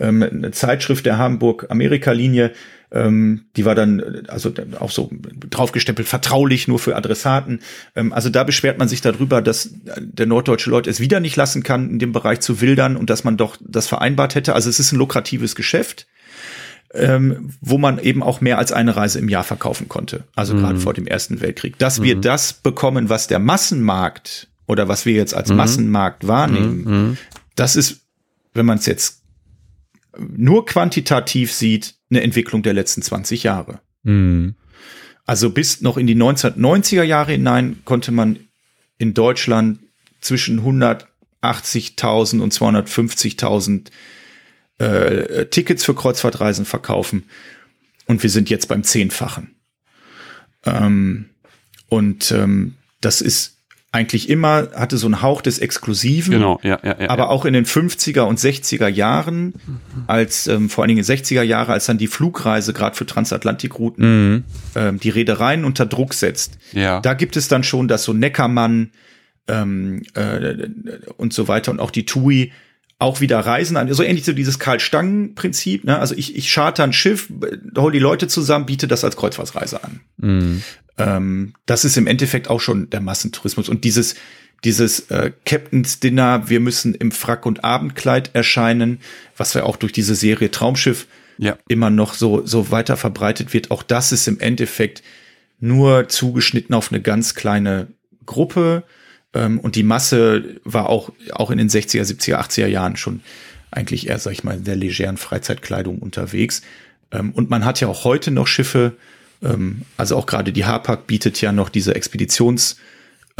ähm, 0.00 0.22
eine 0.22 0.50
Zeitschrift 0.50 1.06
der 1.06 1.18
Hamburg-Amerika-Linie, 1.18 2.52
ähm, 2.92 3.42
die 3.56 3.64
war 3.64 3.74
dann 3.74 4.24
also 4.28 4.52
auch 4.80 4.90
so 4.90 5.10
draufgestempelt, 5.48 6.08
vertraulich 6.08 6.66
nur 6.66 6.78
für 6.78 6.96
Adressaten. 6.96 7.60
Ähm, 7.94 8.12
also 8.12 8.30
da 8.30 8.42
beschwert 8.42 8.78
man 8.78 8.88
sich 8.88 9.00
darüber, 9.00 9.42
dass 9.42 9.70
der 9.98 10.26
norddeutsche 10.26 10.70
Leute 10.70 10.90
es 10.90 10.98
wieder 10.98 11.20
nicht 11.20 11.36
lassen 11.36 11.62
kann, 11.62 11.88
in 11.90 11.98
dem 11.98 12.12
Bereich 12.12 12.40
zu 12.40 12.60
wildern 12.60 12.96
und 12.96 13.10
dass 13.10 13.22
man 13.22 13.36
doch 13.36 13.56
das 13.60 13.86
vereinbart 13.86 14.34
hätte. 14.34 14.54
Also 14.54 14.68
es 14.68 14.80
ist 14.80 14.92
ein 14.92 14.98
lukratives 14.98 15.54
Geschäft. 15.54 16.06
Ähm, 16.92 17.50
wo 17.60 17.78
man 17.78 18.00
eben 18.00 18.20
auch 18.20 18.40
mehr 18.40 18.58
als 18.58 18.72
eine 18.72 18.96
Reise 18.96 19.20
im 19.20 19.28
Jahr 19.28 19.44
verkaufen 19.44 19.88
konnte. 19.88 20.24
Also 20.34 20.54
mhm. 20.54 20.58
gerade 20.58 20.80
vor 20.80 20.92
dem 20.92 21.06
Ersten 21.06 21.40
Weltkrieg. 21.40 21.78
Dass 21.78 22.00
mhm. 22.00 22.02
wir 22.02 22.16
das 22.16 22.52
bekommen, 22.52 23.08
was 23.08 23.28
der 23.28 23.38
Massenmarkt 23.38 24.48
oder 24.66 24.88
was 24.88 25.06
wir 25.06 25.12
jetzt 25.12 25.32
als 25.32 25.50
mhm. 25.50 25.56
Massenmarkt 25.56 26.26
wahrnehmen, 26.26 26.82
mhm. 26.82 27.16
das 27.54 27.76
ist, 27.76 28.00
wenn 28.54 28.66
man 28.66 28.78
es 28.78 28.86
jetzt 28.86 29.19
nur 30.18 30.66
quantitativ 30.66 31.52
sieht, 31.52 31.94
eine 32.10 32.22
Entwicklung 32.22 32.62
der 32.62 32.74
letzten 32.74 33.02
20 33.02 33.42
Jahre. 33.42 33.80
Mhm. 34.02 34.54
Also 35.26 35.50
bis 35.50 35.80
noch 35.80 35.96
in 35.96 36.06
die 36.06 36.16
1990er 36.16 37.02
Jahre 37.04 37.32
hinein 37.32 37.80
konnte 37.84 38.10
man 38.10 38.38
in 38.98 39.14
Deutschland 39.14 39.78
zwischen 40.20 40.60
180.000 40.60 42.40
und 42.40 42.52
250.000 42.52 43.90
äh, 44.78 45.46
Tickets 45.46 45.84
für 45.84 45.94
Kreuzfahrtreisen 45.94 46.64
verkaufen. 46.64 47.24
Und 48.06 48.22
wir 48.22 48.30
sind 48.30 48.50
jetzt 48.50 48.66
beim 48.66 48.82
Zehnfachen. 48.82 49.54
Ähm, 50.64 51.30
und 51.88 52.32
ähm, 52.32 52.74
das 53.00 53.20
ist 53.20 53.59
eigentlich 53.92 54.28
immer, 54.28 54.68
hatte 54.74 54.96
so 54.98 55.06
einen 55.06 55.20
Hauch 55.20 55.42
des 55.42 55.58
Exklusiven. 55.58 56.34
Genau, 56.34 56.60
ja, 56.62 56.78
ja, 56.84 56.96
ja. 57.00 57.10
Aber 57.10 57.30
auch 57.30 57.44
in 57.44 57.52
den 57.52 57.66
50er 57.66 58.20
und 58.20 58.38
60er 58.38 58.86
Jahren, 58.86 59.54
als 60.06 60.46
ähm, 60.46 60.70
vor 60.70 60.84
allen 60.84 60.90
Dingen 60.90 61.04
60er 61.04 61.42
Jahre, 61.42 61.72
als 61.72 61.86
dann 61.86 61.98
die 61.98 62.06
Flugreise 62.06 62.72
gerade 62.72 62.94
für 62.94 63.04
Transatlantikrouten 63.04 64.04
mhm. 64.04 64.44
ähm, 64.76 65.00
die 65.00 65.10
Reedereien 65.10 65.64
unter 65.64 65.86
Druck 65.86 66.14
setzt. 66.14 66.58
Ja. 66.72 67.00
Da 67.00 67.14
gibt 67.14 67.36
es 67.36 67.48
dann 67.48 67.64
schon, 67.64 67.88
dass 67.88 68.04
so 68.04 68.12
Neckermann 68.12 68.92
ähm, 69.48 70.02
äh, 70.14 70.68
und 71.16 71.32
so 71.32 71.48
weiter 71.48 71.72
und 71.72 71.80
auch 71.80 71.90
die 71.90 72.06
TUI 72.06 72.52
auch 73.00 73.20
wieder 73.20 73.40
Reisen 73.40 73.76
an, 73.76 73.92
so 73.92 74.02
ähnlich 74.02 74.24
so 74.24 74.34
dieses 74.34 74.58
Karl-Stangen-Prinzip. 74.58 75.84
Ne? 75.84 75.98
Also 75.98 76.14
ich, 76.14 76.36
ich 76.36 76.52
charter 76.52 76.84
ein 76.84 76.92
Schiff, 76.92 77.28
hol 77.76 77.90
die 77.90 77.98
Leute 77.98 78.28
zusammen, 78.28 78.66
biete 78.66 78.86
das 78.86 79.04
als 79.04 79.16
Kreuzfahrtsreise 79.16 79.82
an. 79.82 80.00
Mhm. 80.18 80.62
Ähm, 81.00 81.54
das 81.66 81.84
ist 81.84 81.96
im 81.96 82.06
Endeffekt 82.06 82.48
auch 82.48 82.60
schon 82.60 82.90
der 82.90 83.00
Massentourismus. 83.00 83.68
Und 83.68 83.84
dieses, 83.84 84.14
dieses 84.64 85.10
äh, 85.10 85.32
Captain's 85.44 86.00
Dinner, 86.00 86.48
wir 86.48 86.60
müssen 86.60 86.94
im 86.94 87.12
Frack 87.12 87.46
und 87.46 87.64
Abendkleid 87.64 88.30
erscheinen, 88.34 89.00
was 89.36 89.54
ja 89.54 89.64
auch 89.64 89.76
durch 89.76 89.92
diese 89.92 90.14
Serie 90.14 90.50
Traumschiff 90.50 91.06
ja. 91.38 91.56
immer 91.68 91.90
noch 91.90 92.14
so, 92.14 92.44
so 92.46 92.70
weiter 92.70 92.96
verbreitet 92.96 93.52
wird. 93.54 93.70
Auch 93.70 93.82
das 93.82 94.12
ist 94.12 94.28
im 94.28 94.40
Endeffekt 94.40 95.02
nur 95.58 96.08
zugeschnitten 96.08 96.74
auf 96.74 96.92
eine 96.92 97.00
ganz 97.00 97.34
kleine 97.34 97.88
Gruppe 98.26 98.84
ähm, 99.34 99.60
und 99.60 99.76
die 99.76 99.82
Masse 99.82 100.60
war 100.64 100.88
auch, 100.88 101.12
auch 101.32 101.50
in 101.50 101.58
den 101.58 101.68
60er, 101.68 102.02
70er, 102.02 102.36
80er 102.36 102.66
Jahren 102.66 102.96
schon 102.96 103.20
eigentlich 103.70 104.08
eher, 104.08 104.18
sag 104.18 104.32
ich 104.32 104.44
mal, 104.44 104.56
in 104.56 104.64
der 104.64 104.76
legeren 104.76 105.16
Freizeitkleidung 105.16 105.98
unterwegs. 106.00 106.62
Ähm, 107.12 107.30
und 107.32 107.50
man 107.50 107.64
hat 107.64 107.80
ja 107.80 107.88
auch 107.88 108.04
heute 108.04 108.30
noch 108.30 108.46
Schiffe, 108.46 108.96
ähm, 109.42 109.82
also 109.96 110.16
auch 110.16 110.26
gerade 110.26 110.52
die 110.52 110.64
Hapag 110.64 111.06
bietet 111.06 111.40
ja 111.40 111.52
noch 111.52 111.68
diese 111.68 111.94
Expeditions- 111.94 112.76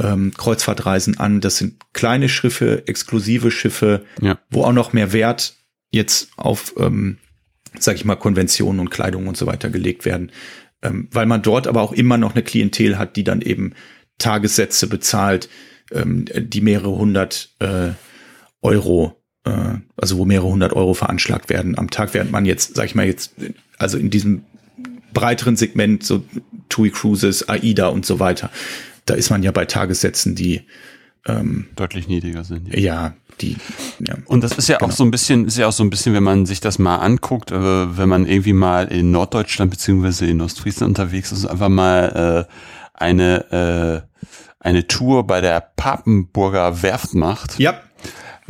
ähm, 0.02 0.32
Kreuzfahrtreisen 0.36 1.18
an. 1.18 1.40
Das 1.40 1.58
sind 1.58 1.76
kleine 1.92 2.28
Schiffe, 2.28 2.86
exklusive 2.86 3.50
Schiffe, 3.50 4.04
ja. 4.20 4.38
wo 4.50 4.64
auch 4.64 4.72
noch 4.72 4.92
mehr 4.92 5.12
Wert 5.12 5.56
jetzt 5.90 6.30
auf, 6.36 6.74
ähm, 6.78 7.18
sag 7.78 7.96
ich 7.96 8.04
mal, 8.04 8.16
Konventionen 8.16 8.80
und 8.80 8.90
Kleidung 8.90 9.26
und 9.26 9.36
so 9.36 9.46
weiter 9.46 9.70
gelegt 9.70 10.04
werden. 10.04 10.32
Ähm, 10.82 11.08
weil 11.12 11.26
man 11.26 11.42
dort 11.42 11.66
aber 11.66 11.82
auch 11.82 11.92
immer 11.92 12.16
noch 12.16 12.34
eine 12.34 12.42
Klientel 12.42 12.98
hat, 12.98 13.16
die 13.16 13.24
dann 13.24 13.42
eben 13.42 13.74
Tagessätze 14.18 14.86
bezahlt, 14.86 15.48
ähm, 15.92 16.26
die 16.34 16.60
mehrere 16.60 16.96
hundert 16.96 17.50
äh, 17.58 17.90
Euro, 18.62 19.20
äh, 19.44 19.74
also 19.96 20.18
wo 20.18 20.24
mehrere 20.24 20.48
hundert 20.48 20.72
Euro 20.72 20.94
veranschlagt 20.94 21.50
werden 21.50 21.76
am 21.76 21.90
Tag, 21.90 22.14
während 22.14 22.30
man 22.30 22.46
jetzt, 22.46 22.76
sag 22.76 22.86
ich 22.86 22.94
mal 22.94 23.06
jetzt, 23.06 23.34
also 23.78 23.98
in 23.98 24.10
diesem 24.10 24.44
breiteren 25.12 25.56
Segment, 25.56 26.02
so 26.02 26.24
TUI 26.68 26.90
Cruises, 26.90 27.48
AIDA 27.48 27.88
und 27.88 28.06
so 28.06 28.20
weiter, 28.20 28.50
da 29.06 29.14
ist 29.14 29.30
man 29.30 29.42
ja 29.42 29.52
bei 29.52 29.64
Tagessätzen, 29.64 30.34
die 30.34 30.62
ähm, 31.26 31.68
deutlich 31.76 32.08
niedriger 32.08 32.44
sind. 32.44 32.68
Ja, 32.74 32.78
ja 32.78 33.14
die. 33.40 33.56
Ja. 34.00 34.16
Und 34.26 34.42
das 34.44 34.52
ist 34.52 34.68
ja 34.68 34.78
genau. 34.78 34.90
auch 34.90 34.94
so 34.94 35.04
ein 35.04 35.10
bisschen, 35.10 35.46
ist 35.46 35.58
ja 35.58 35.66
auch 35.66 35.72
so 35.72 35.82
ein 35.82 35.90
bisschen, 35.90 36.14
wenn 36.14 36.22
man 36.22 36.46
sich 36.46 36.60
das 36.60 36.78
mal 36.78 36.96
anguckt, 36.96 37.50
äh, 37.50 37.96
wenn 37.98 38.08
man 38.08 38.26
irgendwie 38.26 38.52
mal 38.52 38.88
in 38.88 39.10
Norddeutschland 39.10 39.70
beziehungsweise 39.70 40.26
in 40.26 40.40
Ostfriesland 40.40 40.90
unterwegs 40.90 41.32
ist, 41.32 41.46
einfach 41.46 41.68
mal 41.68 42.46
äh, 42.48 42.52
eine 42.94 44.04
äh, 44.04 44.10
eine 44.62 44.86
Tour 44.86 45.26
bei 45.26 45.40
der 45.40 45.60
Papenburger 45.60 46.82
Werft 46.82 47.14
macht, 47.14 47.58
ja. 47.58 47.80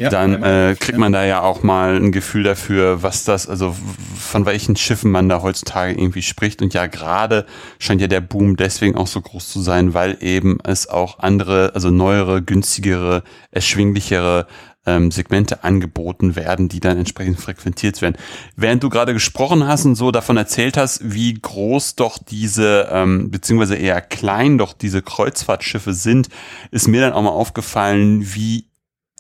Ja, 0.01 0.09
dann 0.09 0.43
äh, 0.43 0.77
kriegt 0.81 0.97
man 0.97 1.13
da 1.13 1.27
ja 1.27 1.43
auch 1.43 1.63
mal 1.63 1.97
ein 1.97 2.11
Gefühl 2.11 2.43
dafür, 2.43 3.03
was 3.03 3.25
das, 3.25 3.47
also 3.47 3.77
von 4.17 4.47
welchen 4.47 4.75
Schiffen 4.75 5.11
man 5.11 5.29
da 5.29 5.43
heutzutage 5.43 5.93
irgendwie 5.93 6.23
spricht. 6.23 6.63
Und 6.63 6.73
ja, 6.73 6.87
gerade 6.87 7.45
scheint 7.79 8.01
ja 8.01 8.07
der 8.07 8.23
Boom 8.23 8.57
deswegen 8.57 8.97
auch 8.97 9.07
so 9.07 9.21
groß 9.21 9.51
zu 9.51 9.61
sein, 9.61 9.93
weil 9.93 10.17
eben 10.23 10.57
es 10.65 10.89
auch 10.89 11.19
andere, 11.19 11.73
also 11.75 11.91
neuere, 11.91 12.41
günstigere, 12.41 13.25
erschwinglichere 13.51 14.47
ähm, 14.87 15.11
Segmente 15.11 15.65
angeboten 15.65 16.35
werden, 16.35 16.71
die 16.71 16.81
dann 16.81 16.97
entsprechend 16.97 17.39
frequentiert 17.39 18.01
werden. 18.01 18.17
Während 18.57 18.83
du 18.83 18.89
gerade 18.89 19.13
gesprochen 19.13 19.67
hast 19.67 19.85
und 19.85 19.97
so 19.97 20.11
davon 20.11 20.39
erzählt 20.39 20.79
hast, 20.79 21.13
wie 21.13 21.35
groß 21.35 21.97
doch 21.97 22.17
diese, 22.17 22.89
ähm, 22.91 23.31
beziehungsweise 23.31 23.77
eher 23.77 24.01
klein 24.01 24.57
doch 24.57 24.73
diese 24.73 25.03
Kreuzfahrtschiffe 25.03 25.93
sind, 25.93 26.31
ist 26.71 26.89
mir 26.89 27.03
dann 27.03 27.13
auch 27.13 27.21
mal 27.21 27.29
aufgefallen, 27.29 28.35
wie 28.35 28.70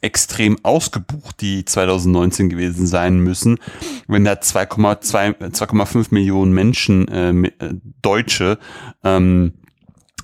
extrem 0.01 0.57
ausgebucht 0.64 1.40
die 1.40 1.64
2019 1.64 2.48
gewesen 2.48 2.86
sein 2.86 3.18
müssen, 3.20 3.59
wenn 4.07 4.24
da 4.24 4.32
2,5 4.32 6.07
Millionen 6.11 6.53
Menschen, 6.53 7.09
äh, 7.09 7.30
äh, 7.30 7.74
Deutsche, 8.03 8.59
ähm, 9.05 9.53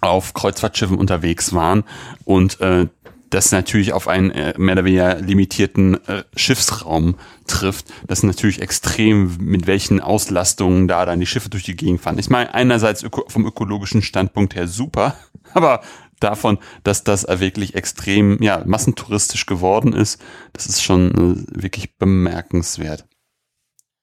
auf 0.00 0.34
Kreuzfahrtschiffen 0.34 0.98
unterwegs 0.98 1.52
waren 1.52 1.84
und 2.24 2.60
äh, 2.60 2.86
das 3.30 3.52
natürlich 3.52 3.92
auf 3.92 4.08
einen 4.08 4.30
äh, 4.30 4.54
mehr 4.56 4.74
oder 4.74 4.84
weniger 4.84 5.16
limitierten 5.20 5.94
äh, 6.06 6.22
Schiffsraum 6.36 7.16
trifft. 7.46 7.86
Das 8.06 8.22
natürlich 8.22 8.62
extrem, 8.62 9.36
mit 9.40 9.66
welchen 9.66 10.00
Auslastungen 10.00 10.86
da 10.88 11.04
dann 11.04 11.20
die 11.20 11.26
Schiffe 11.26 11.50
durch 11.50 11.64
die 11.64 11.76
Gegend 11.76 12.00
fahren. 12.00 12.18
Ich 12.18 12.30
meine, 12.30 12.54
einerseits 12.54 13.02
öko 13.02 13.24
vom 13.28 13.44
ökologischen 13.44 14.02
Standpunkt 14.02 14.54
her 14.54 14.68
super, 14.68 15.16
aber 15.54 15.80
davon, 16.20 16.58
dass 16.84 17.04
das 17.04 17.26
wirklich 17.28 17.74
extrem, 17.74 18.42
ja, 18.42 18.62
massentouristisch 18.64 19.46
geworden 19.46 19.92
ist, 19.92 20.20
das 20.52 20.66
ist 20.66 20.82
schon 20.82 21.10
äh, 21.10 21.62
wirklich 21.62 21.96
bemerkenswert. 21.96 23.04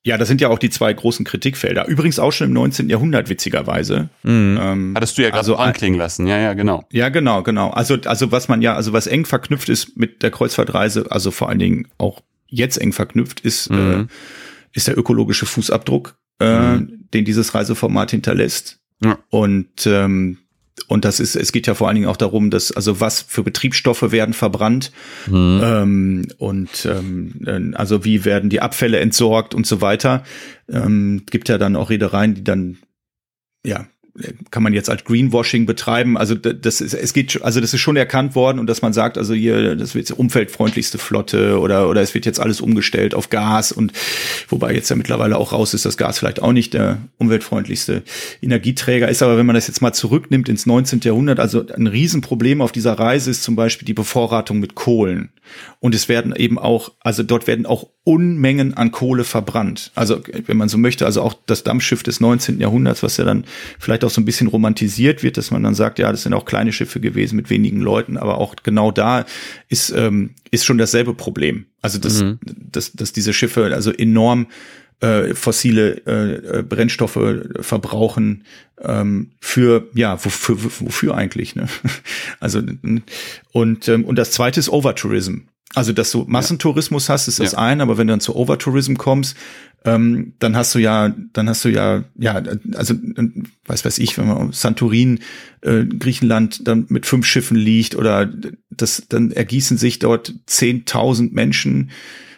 Ja, 0.05 0.17
das 0.17 0.27
sind 0.27 0.41
ja 0.41 0.49
auch 0.49 0.59
die 0.59 0.69
zwei 0.69 0.91
großen 0.91 1.23
Kritikfelder. 1.23 1.87
Übrigens 1.87 2.19
auch 2.19 2.31
schon 2.31 2.47
im 2.47 2.53
19. 2.53 2.89
Jahrhundert, 2.89 3.29
witzigerweise. 3.29 4.09
Mhm. 4.23 4.59
Ähm, 4.61 4.93
Hattest 4.95 5.17
du 5.17 5.21
ja 5.21 5.29
gerade 5.29 5.39
also, 5.39 5.55
anklingen 5.55 5.97
lassen. 5.97 6.27
Ja, 6.27 6.37
ja, 6.37 6.53
genau. 6.53 6.83
Ja, 6.91 7.07
genau, 7.07 7.41
genau. 7.41 7.69
Also, 7.69 7.97
also 8.05 8.31
was 8.31 8.49
man 8.49 8.61
ja, 8.61 8.75
also 8.75 8.91
was 8.91 9.07
eng 9.07 9.25
verknüpft 9.25 9.69
ist 9.69 9.95
mit 9.97 10.21
der 10.21 10.31
Kreuzfahrtreise, 10.31 11.05
also 11.09 11.31
vor 11.31 11.47
allen 11.47 11.59
Dingen 11.59 11.87
auch 11.97 12.21
jetzt 12.47 12.81
eng 12.81 12.91
verknüpft, 12.91 13.39
ist, 13.39 13.67
äh, 13.67 13.73
mhm. 13.73 14.01
äh, 14.01 14.07
ist 14.73 14.89
der 14.89 14.97
ökologische 14.97 15.45
Fußabdruck, 15.45 16.17
äh, 16.41 16.73
mhm. 16.73 17.07
den 17.13 17.23
dieses 17.23 17.55
Reiseformat 17.55 18.11
hinterlässt. 18.11 18.81
Ja. 19.01 19.19
Und 19.29 19.87
ähm, 19.87 20.39
und 20.87 21.05
das 21.05 21.19
ist, 21.19 21.35
es 21.35 21.51
geht 21.51 21.67
ja 21.67 21.75
vor 21.75 21.87
allen 21.87 21.95
Dingen 21.95 22.07
auch 22.07 22.17
darum, 22.17 22.49
dass, 22.49 22.71
also 22.71 22.99
was 22.99 23.21
für 23.21 23.43
Betriebsstoffe 23.43 24.11
werden 24.11 24.33
verbrannt 24.33 24.91
mhm. 25.27 25.61
ähm, 25.63 26.27
und 26.37 26.85
ähm, 26.85 27.73
also 27.77 28.03
wie 28.03 28.25
werden 28.25 28.49
die 28.49 28.61
Abfälle 28.61 28.99
entsorgt 28.99 29.53
und 29.53 29.67
so 29.67 29.81
weiter. 29.81 30.23
Ähm, 30.69 31.23
gibt 31.29 31.49
ja 31.49 31.57
dann 31.57 31.75
auch 31.75 31.89
Reedereien, 31.89 32.33
die 32.33 32.43
dann 32.43 32.77
ja 33.65 33.87
kann 34.51 34.61
man 34.61 34.73
jetzt 34.73 34.91
als 34.91 35.03
Greenwashing 35.05 35.65
betreiben. 35.65 36.17
Also 36.17 36.35
das 36.35 36.81
ist, 36.81 36.93
es 36.93 37.13
geht, 37.13 37.41
also 37.41 37.59
das 37.59 37.73
ist 37.73 37.81
schon 37.81 37.95
erkannt 37.95 38.35
worden 38.35 38.59
und 38.59 38.67
dass 38.67 38.83
man 38.83 38.93
sagt, 38.93 39.17
also 39.17 39.33
hier, 39.33 39.75
das 39.75 39.95
wird 39.95 40.09
die 40.09 40.13
umweltfreundlichste 40.13 40.99
Flotte 40.99 41.59
oder 41.59 41.89
oder 41.89 42.01
es 42.01 42.13
wird 42.13 42.27
jetzt 42.27 42.39
alles 42.39 42.61
umgestellt 42.61 43.15
auf 43.15 43.31
Gas 43.31 43.71
und 43.71 43.91
wobei 44.49 44.73
jetzt 44.73 44.89
ja 44.89 44.95
mittlerweile 44.95 45.37
auch 45.37 45.51
raus 45.51 45.73
ist, 45.73 45.85
dass 45.85 45.97
Gas 45.97 46.19
vielleicht 46.19 46.43
auch 46.43 46.51
nicht 46.51 46.75
der 46.75 46.99
umweltfreundlichste 47.17 48.03
Energieträger 48.41 49.09
ist. 49.09 49.23
Aber 49.23 49.37
wenn 49.37 49.47
man 49.47 49.55
das 49.55 49.67
jetzt 49.67 49.81
mal 49.81 49.93
zurücknimmt 49.93 50.47
ins 50.47 50.67
19. 50.67 50.99
Jahrhundert, 51.03 51.39
also 51.39 51.65
ein 51.67 51.87
Riesenproblem 51.87 52.61
auf 52.61 52.71
dieser 52.71 52.93
Reise 52.93 53.31
ist 53.31 53.41
zum 53.41 53.55
Beispiel 53.55 53.87
die 53.87 53.93
Bevorratung 53.95 54.59
mit 54.59 54.75
Kohlen. 54.75 55.31
Und 55.79 55.95
es 55.95 56.07
werden 56.07 56.35
eben 56.35 56.59
auch, 56.59 56.91
also 56.99 57.23
dort 57.23 57.47
werden 57.47 57.65
auch 57.65 57.89
Unmengen 58.05 58.73
an 58.73 58.91
Kohle 58.91 59.23
verbrannt. 59.23 59.91
Also, 59.95 60.21
wenn 60.45 60.57
man 60.57 60.67
so 60.67 60.77
möchte, 60.77 61.05
also 61.05 61.21
auch 61.21 61.35
das 61.45 61.63
Dampfschiff 61.63 62.03
des 62.03 62.19
19. 62.19 62.59
Jahrhunderts, 62.59 63.01
was 63.01 63.15
ja 63.15 63.23
dann 63.23 63.45
vielleicht 63.79 64.03
auch 64.03 64.09
so 64.09 64.19
ein 64.19 64.25
bisschen 64.25 64.47
romantisiert 64.47 65.23
wird, 65.23 65.37
dass 65.37 65.51
man 65.51 65.63
dann 65.63 65.73
sagt, 65.73 65.99
ja, 65.99 66.11
das 66.11 66.23
sind 66.23 66.33
auch 66.33 66.43
kleine 66.43 66.73
Schiffe 66.73 66.99
gewesen 66.99 67.37
mit 67.37 67.49
wenigen 67.49 67.79
Leuten, 67.79 68.17
aber 68.17 68.39
auch 68.39 68.55
genau 68.61 68.91
da 68.91 69.25
ist, 69.69 69.91
ähm, 69.91 70.31
ist 70.51 70.65
schon 70.65 70.77
dasselbe 70.77 71.13
Problem. 71.13 71.65
Also, 71.81 71.97
dass, 71.97 72.21
mhm. 72.21 72.39
dass, 72.43 72.91
dass 72.91 73.13
diese 73.13 73.31
Schiffe 73.31 73.73
also 73.73 73.91
enorm 73.91 74.47
äh, 74.99 75.33
fossile 75.33 76.01
äh, 76.05 76.59
äh 76.59 76.63
Brennstoffe 76.63 77.19
verbrauchen 77.61 78.43
ähm, 78.81 79.31
für 79.39 79.89
ja 79.93 80.23
wofür 80.23 80.57
wofür 80.79 81.15
eigentlich 81.15 81.55
ne 81.55 81.67
also 82.39 82.61
und 83.51 83.87
ähm, 83.87 84.05
und 84.05 84.15
das 84.17 84.31
zweite 84.31 84.59
ist 84.59 84.69
Overtourism 84.69 85.39
also 85.75 85.93
dass 85.93 86.11
du 86.11 86.25
Massentourismus 86.27 87.09
hast 87.09 87.27
ist 87.27 87.39
das 87.39 87.53
ja. 87.53 87.57
eine 87.57 87.83
aber 87.83 87.97
wenn 87.97 88.07
du 88.07 88.13
dann 88.13 88.19
zu 88.19 88.35
Overtourism 88.35 88.95
kommst 88.95 89.35
ähm, 89.85 90.33
dann 90.39 90.55
hast 90.55 90.75
du 90.75 90.79
ja 90.79 91.13
dann 91.33 91.49
hast 91.49 91.65
du 91.65 91.69
ja 91.69 92.03
ja 92.17 92.41
also 92.73 92.93
weiß 93.65 93.85
weiß 93.85 93.97
ich 93.99 94.17
wenn 94.17 94.27
man 94.27 94.51
Santorin 94.51 95.19
äh, 95.61 95.85
Griechenland 95.85 96.67
dann 96.67 96.85
mit 96.89 97.05
fünf 97.05 97.25
Schiffen 97.25 97.57
liegt 97.57 97.95
oder 97.95 98.31
das 98.69 99.03
dann 99.09 99.31
ergießen 99.31 99.77
sich 99.77 99.99
dort 99.99 100.33
zehntausend 100.45 101.33
Menschen 101.33 101.91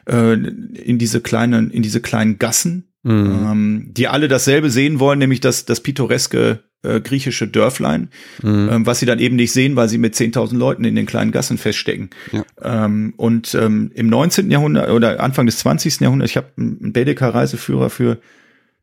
äh, 0.05 0.33
in 0.33 0.97
diese 0.97 1.21
kleinen, 1.21 1.71
in 1.71 1.81
diese 1.81 2.01
kleinen 2.01 2.37
Gassen, 2.39 2.89
mhm. 3.03 3.47
ähm, 3.51 3.87
die 3.91 4.07
alle 4.07 4.27
dasselbe 4.27 4.69
sehen 4.69 4.99
wollen, 4.99 5.19
nämlich 5.19 5.39
das, 5.39 5.65
das 5.65 5.81
pittoreske 5.81 6.63
äh, 6.85 7.01
griechische 7.01 7.47
Dörflein, 7.47 8.09
mhm. 8.41 8.69
ähm, 8.71 8.85
was 8.85 8.99
sie 8.99 9.05
dann 9.05 9.19
eben 9.19 9.35
nicht 9.35 9.51
sehen, 9.51 9.75
weil 9.75 9.89
sie 9.89 9.97
mit 9.97 10.15
10.000 10.15 10.55
Leuten 10.57 10.83
in 10.83 10.95
den 10.95 11.05
kleinen 11.05 11.31
Gassen 11.31 11.57
feststecken. 11.57 12.09
Ja. 12.31 12.45
Ähm, 12.61 13.13
und 13.17 13.55
ähm, 13.55 13.91
im 13.93 14.07
19. 14.07 14.51
Jahrhundert 14.51 14.89
oder 14.89 15.19
Anfang 15.19 15.45
des 15.45 15.59
20. 15.59 16.01
Jahrhunderts, 16.01 16.31
ich 16.31 16.37
habe 16.37 16.51
einen 16.57 16.93
Baedeker-Reiseführer 16.93 17.89
für, 17.89 18.19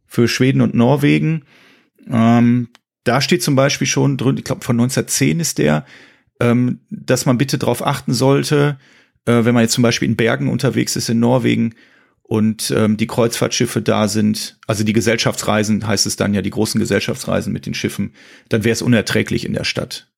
für 0.06 0.28
Schweden 0.28 0.60
und 0.60 0.74
Norwegen. 0.74 1.44
Ähm, 2.10 2.68
da 3.04 3.20
steht 3.20 3.42
zum 3.42 3.56
Beispiel 3.56 3.86
schon 3.86 4.16
drin, 4.16 4.36
ich 4.36 4.44
glaube 4.44 4.64
von 4.64 4.76
1910 4.76 5.40
ist 5.40 5.58
der, 5.58 5.84
ähm, 6.40 6.80
dass 6.90 7.26
man 7.26 7.38
bitte 7.38 7.58
darauf 7.58 7.84
achten 7.86 8.12
sollte, 8.12 8.78
äh, 9.26 9.44
wenn 9.44 9.54
man 9.54 9.62
jetzt 9.62 9.74
zum 9.74 9.82
Beispiel 9.82 10.08
in 10.08 10.16
Bergen 10.16 10.48
unterwegs 10.48 10.96
ist 10.96 11.08
in 11.08 11.20
Norwegen 11.20 11.74
und 12.32 12.72
ähm, 12.74 12.96
die 12.96 13.06
Kreuzfahrtschiffe 13.06 13.82
da 13.82 14.08
sind, 14.08 14.56
also 14.66 14.84
die 14.84 14.94
Gesellschaftsreisen 14.94 15.86
heißt 15.86 16.06
es 16.06 16.16
dann 16.16 16.32
ja, 16.32 16.40
die 16.40 16.48
großen 16.48 16.80
Gesellschaftsreisen 16.80 17.52
mit 17.52 17.66
den 17.66 17.74
Schiffen, 17.74 18.14
dann 18.48 18.64
wäre 18.64 18.72
es 18.72 18.80
unerträglich 18.80 19.44
in 19.44 19.52
der 19.52 19.64
Stadt. 19.64 20.10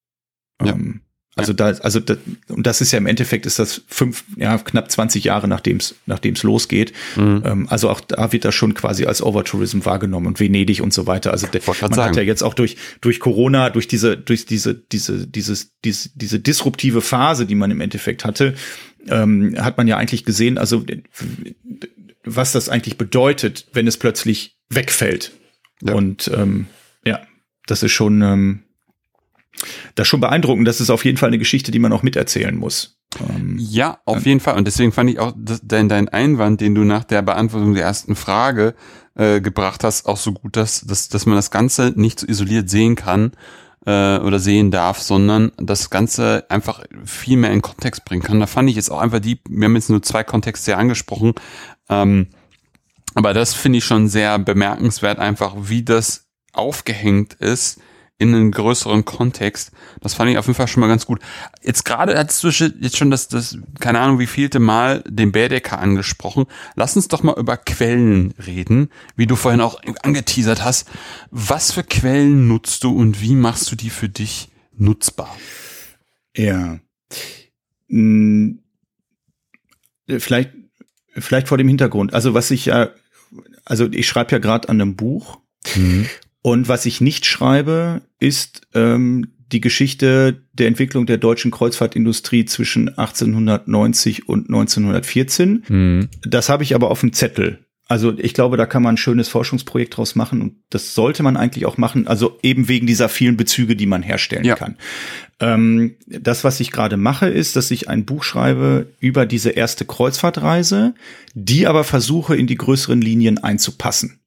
Ja. 0.65 0.75
Ähm, 0.75 1.01
also 1.35 1.51
ja. 1.51 1.73
da, 1.73 1.79
also 1.81 1.99
da, 1.99 2.15
und 2.47 2.69
das 2.69 2.81
ist 2.81 2.93
ja 2.93 2.99
im 2.99 3.07
Endeffekt 3.07 3.47
ist 3.47 3.59
das 3.59 3.83
fünf, 3.89 4.23
ja 4.37 4.57
knapp 4.59 4.93
20 4.93 5.25
Jahre 5.25 5.49
nachdem 5.49 5.79
es 5.79 5.97
nachdem 6.07 6.35
es 6.35 6.45
losgeht. 6.45 6.93
Mhm. 7.17 7.43
Ähm, 7.45 7.67
also 7.69 7.91
auch 7.91 8.01
da 8.01 8.31
wird 8.31 8.45
das 8.45 8.55
schon 8.55 8.75
quasi 8.75 9.07
als 9.07 9.21
Overtourism 9.21 9.85
wahrgenommen 9.85 10.29
und 10.29 10.39
Venedig 10.39 10.83
und 10.83 10.93
so 10.93 11.09
weiter. 11.09 11.33
Also 11.33 11.49
der, 11.49 11.63
man 11.67 11.75
sagen. 11.75 12.11
hat 12.11 12.17
ja 12.17 12.23
jetzt 12.23 12.45
auch 12.45 12.55
durch 12.55 12.77
durch 13.01 13.19
Corona, 13.19 13.71
durch 13.71 13.89
diese 13.89 14.17
durch 14.17 14.47
diese 14.47 14.73
diese 14.77 15.27
dieses 15.27 15.73
diese, 15.85 16.11
diese 16.15 16.39
disruptive 16.39 17.01
Phase, 17.01 17.45
die 17.45 17.57
man 17.57 17.73
im 17.73 17.81
Endeffekt 17.81 18.25
hatte, 18.25 18.55
ähm, 19.09 19.57
hat 19.59 19.77
man 19.79 19.89
ja 19.89 19.97
eigentlich 19.97 20.25
gesehen, 20.25 20.59
also 20.59 20.85
was 22.25 22.53
das 22.53 22.69
eigentlich 22.69 22.99
bedeutet, 22.99 23.67
wenn 23.73 23.87
es 23.87 23.97
plötzlich 23.97 24.59
wegfällt. 24.69 25.33
Ja. 25.83 25.95
Und 25.95 26.31
ähm, 26.35 26.67
ja, 27.05 27.21
das 27.67 27.83
ist 27.83 27.93
schon 27.93 28.23
ähm, 28.23 28.65
das 29.95 30.07
ist 30.07 30.09
schon 30.09 30.21
beeindruckend. 30.21 30.67
Das 30.67 30.81
ist 30.81 30.91
auf 30.91 31.05
jeden 31.05 31.17
Fall 31.17 31.29
eine 31.29 31.39
Geschichte, 31.39 31.71
die 31.71 31.79
man 31.79 31.93
auch 31.93 32.03
miterzählen 32.03 32.57
muss. 32.57 32.99
Ähm, 33.21 33.57
ja, 33.59 33.99
auf 34.05 34.27
jeden 34.27 34.41
Fall. 34.41 34.57
Und 34.57 34.67
deswegen 34.67 34.93
fand 34.93 35.11
ich 35.11 35.19
auch 35.19 35.33
dein, 35.37 35.89
dein 35.89 36.09
Einwand, 36.09 36.61
den 36.61 36.75
du 36.75 36.83
nach 36.83 37.05
der 37.05 37.23
Beantwortung 37.23 37.75
der 37.75 37.85
ersten 37.85 38.17
Frage 38.17 38.75
äh, 39.15 39.41
gebracht 39.41 39.85
hast, 39.85 40.07
auch 40.07 40.17
so 40.17 40.33
gut, 40.33 40.57
dass, 40.57 40.81
dass, 40.81 41.09
dass 41.09 41.27
man 41.27 41.37
das 41.37 41.51
Ganze 41.51 41.93
nicht 41.95 42.21
so 42.21 42.27
isoliert 42.27 42.69
sehen 42.69 42.97
kann 42.97 43.33
äh, 43.87 44.19
oder 44.19 44.41
sehen 44.41 44.71
darf, 44.71 45.01
sondern 45.01 45.53
das 45.57 45.91
Ganze 45.91 46.47
einfach 46.49 46.85
viel 47.05 47.37
mehr 47.37 47.53
in 47.53 47.63
Kontext 47.63 48.05
bringen 48.05 48.23
kann. 48.23 48.41
Da 48.41 48.47
fand 48.47 48.69
ich 48.69 48.77
jetzt 48.77 48.91
auch 48.91 49.01
einfach 49.01 49.21
die, 49.21 49.41
wir 49.49 49.67
haben 49.67 49.77
jetzt 49.77 49.91
nur 49.91 50.03
zwei 50.03 50.25
Kontexte 50.25 50.77
angesprochen, 50.77 51.35
ähm, 51.89 52.29
aber 53.15 53.33
das 53.33 53.55
finde 53.55 53.79
ich 53.79 53.85
schon 53.85 54.09
sehr 54.09 54.39
bemerkenswert, 54.39 55.19
einfach 55.19 55.55
wie 55.57 55.85
das 55.85 56.27
aufgehängt 56.53 57.35
ist 57.35 57.81
in 58.17 58.35
einen 58.35 58.53
größeren 58.53 59.05
Kontext. 59.05 59.73
Das 60.01 60.15
fand 60.15 60.31
ich 60.31 60.39
auf 60.39 60.47
jeden 60.47 60.57
Fall 60.57 60.69
schon 60.69 60.81
mal 60.81 60.89
ganz 60.89 61.05
gut. 61.05 61.21
Jetzt 61.63 61.85
gerade 61.85 62.17
hast 62.17 62.45
du 62.45 62.49
jetzt 62.49 62.97
schon 62.97 63.11
das, 63.11 63.29
das, 63.29 63.59
keine 63.81 63.99
Ahnung, 63.99 64.19
wie 64.21 64.27
vielte 64.27 64.61
Mal 64.61 65.03
den 65.07 65.33
Bärdecker 65.33 65.79
angesprochen. 65.79 66.47
Lass 66.77 66.95
uns 66.95 67.09
doch 67.09 67.23
mal 67.25 67.37
über 67.37 67.57
Quellen 67.57 68.33
reden, 68.47 68.91
wie 69.17 69.27
du 69.27 69.35
vorhin 69.35 69.61
auch 69.61 69.81
angeteasert 70.03 70.65
hast. 70.65 70.89
Was 71.31 71.73
für 71.73 71.83
Quellen 71.83 72.47
nutzt 72.47 72.85
du 72.85 72.97
und 72.97 73.21
wie 73.21 73.35
machst 73.35 73.71
du 73.73 73.77
die 73.77 73.91
für 73.91 74.09
dich 74.09 74.49
nutzbar? 74.77 75.37
Ja. 76.37 76.79
Hm. 77.89 78.61
Vielleicht, 80.07 80.53
vielleicht 81.17 81.49
vor 81.49 81.59
dem 81.59 81.69
Hintergrund. 81.69 82.15
Also 82.15 82.35
was 82.35 82.51
ich 82.51 82.67
ja, 82.67 82.91
also 83.65 83.89
ich 83.91 84.07
schreibe 84.07 84.33
ja 84.33 84.39
gerade 84.39 84.69
an 84.69 84.81
einem 84.81 84.97
Buch. 84.97 85.39
Mhm. 85.77 86.07
Und 86.43 86.69
was 86.69 86.85
ich 86.85 87.01
nicht 87.01 87.25
schreibe, 87.25 88.03
ist 88.19 88.63
ähm, 88.75 89.29
die 89.51 89.61
Geschichte 89.61 90.43
der 90.53 90.67
Entwicklung 90.67 91.07
der 91.07 91.17
deutschen 91.17 91.51
Kreuzfahrtindustrie 91.51 92.45
zwischen 92.45 92.89
1890 92.89 94.29
und 94.29 94.49
1914. 94.49 95.65
Mhm. 95.69 96.09
Das 96.23 96.49
habe 96.49 96.63
ich 96.63 96.75
aber 96.75 96.91
auf 96.91 97.01
dem 97.01 97.13
Zettel. 97.13 97.64
Also 97.87 98.17
ich 98.17 98.33
glaube, 98.33 98.57
da 98.57 98.65
kann 98.65 98.83
man 98.83 98.95
ein 98.95 98.99
schönes 98.99 99.29
Forschungsprojekt 99.29 99.97
draus 99.97 100.15
machen 100.15 100.41
und 100.41 100.57
das 100.71 100.95
sollte 100.95 101.23
man 101.23 101.37
eigentlich 101.37 101.67
auch 101.67 101.77
machen, 101.77 102.07
also 102.07 102.39
eben 102.43 102.67
wegen 102.67 102.87
dieser 102.87 103.11
vielen 103.11 103.37
Bezüge, 103.37 103.77
die 103.77 103.85
man 103.85 104.03
herstellen 104.03 104.45
ja. 104.45 104.55
kann. 104.55 104.77
Ähm, 105.39 105.97
das, 106.07 106.45
was 106.45 106.61
ich 106.61 106.71
gerade 106.71 106.97
mache, 106.97 107.29
ist, 107.29 107.57
dass 107.57 107.71
ich 107.71 107.91
ein 107.91 108.07
Buch 108.07 108.23
schreibe 108.23 108.95
über 109.01 109.27
diese 109.27 109.51
erste 109.51 109.85
Kreuzfahrtreise, 109.85 110.95
die 111.35 111.67
aber 111.67 111.85
versuche, 111.85 112.35
in 112.37 112.47
die 112.47 112.57
größeren 112.57 113.03
Linien 113.03 113.37
einzupassen. 113.39 114.21